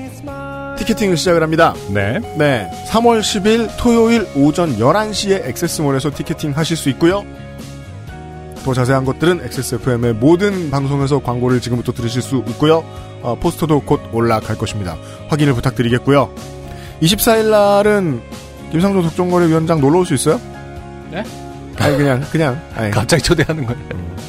티켓팅을 0.78 1.18
시작을 1.18 1.44
합니다. 1.44 1.74
네. 1.90 2.20
네. 2.38 2.70
3월 2.90 3.20
10일 3.22 3.70
토요일 3.78 4.28
오전 4.36 4.78
11시에 4.78 5.48
액세스몰에서 5.48 6.12
티켓팅 6.12 6.52
하실 6.56 6.78
수 6.78 6.90
있고요. 6.90 7.24
더 8.64 8.74
자세한 8.74 9.04
것들은 9.04 9.42
XSFM의 9.44 10.14
모든 10.14 10.72
방송에서 10.72 11.20
광고를 11.20 11.60
지금부터 11.60 11.92
들으실 11.92 12.22
수 12.22 12.44
있고요. 12.48 12.84
어, 13.22 13.36
포스터도 13.40 13.82
곧 13.82 14.00
올라갈 14.14 14.58
것입니다. 14.58 14.96
확인을 15.28 15.54
부탁드리겠고요. 15.54 16.34
24일 17.02 17.50
날은 17.50 18.22
김상조 18.72 19.02
독점거래 19.02 19.48
위원장 19.48 19.82
놀러 19.82 20.00
올 20.00 20.06
수 20.06 20.14
있어요? 20.14 20.40
네? 21.14 21.24
아니 21.80 21.98
그냥 21.98 22.22
그냥 22.32 22.62
아니, 22.76 22.92
갑자기 22.92 23.22
초대하는 23.24 23.66
거예요. 23.66 23.82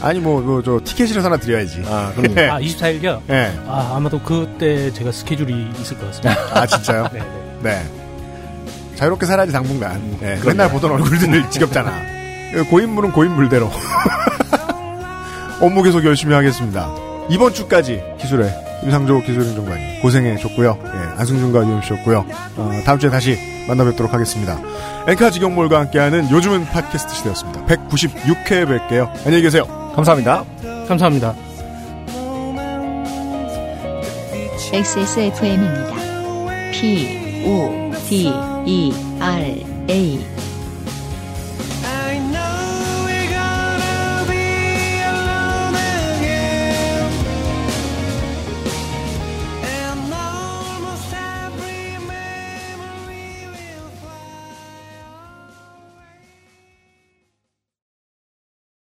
아니 0.03 0.19
뭐저 0.21 0.81
티켓이라서 0.85 1.27
하나 1.27 1.37
드려야지. 1.37 1.83
아, 1.87 2.13
네. 2.17 2.49
아, 2.49 2.59
24일요? 2.59 3.21
네. 3.27 3.59
아, 3.67 3.95
아마도 3.97 4.21
그때 4.21 4.93
제가 4.93 5.13
스케줄이 5.13 5.69
있을 5.81 5.99
것 5.99 6.07
같습니다. 6.07 6.37
아 6.53 6.67
진짜요? 6.67 7.09
네, 7.13 7.21
네. 7.63 7.71
네. 7.71 7.85
자유롭게 8.97 9.27
살아야지 9.27 9.53
당분간. 9.53 10.19
네, 10.21 10.39
맨날 10.45 10.71
보던 10.71 10.91
얼굴들 10.93 11.49
지겹잖아. 11.51 11.93
고인물은 12.71 13.13
고인물대로. 13.13 13.71
업무 15.61 15.83
계속 15.83 16.05
열심히 16.05 16.35
하겠습니다. 16.35 16.95
이번 17.31 17.53
주까지 17.55 18.03
기술에 18.21 18.53
임상조 18.85 19.23
기술행정관이 19.23 20.01
고생해줬고요. 20.01 20.79
예, 20.85 21.21
안승준과 21.21 21.67
유엠씨였고요. 21.67 22.27
어, 22.57 22.83
다음 22.85 22.99
주에 22.99 23.11
다시 23.11 23.39
만나뵙도록 23.67 24.13
하겠습니다. 24.13 24.59
엔카 25.09 25.31
직영몰과 25.31 25.81
함께하는 25.81 26.31
요즘은 26.31 26.67
팟캐스트 26.67 27.15
시대였습니다. 27.15 27.65
196회 27.67 28.67
뵐게요. 28.67 29.11
안녕히 29.25 29.43
계세요. 29.43 29.65
감사합니다. 29.95 30.45
감사합니다. 30.87 31.35
XSFM입니다. 34.73 35.95
P, 36.73 37.45
O, 37.47 37.93
D, 38.09 38.33
E, 38.67 38.93
R, 39.21 39.65
A. 39.89 40.34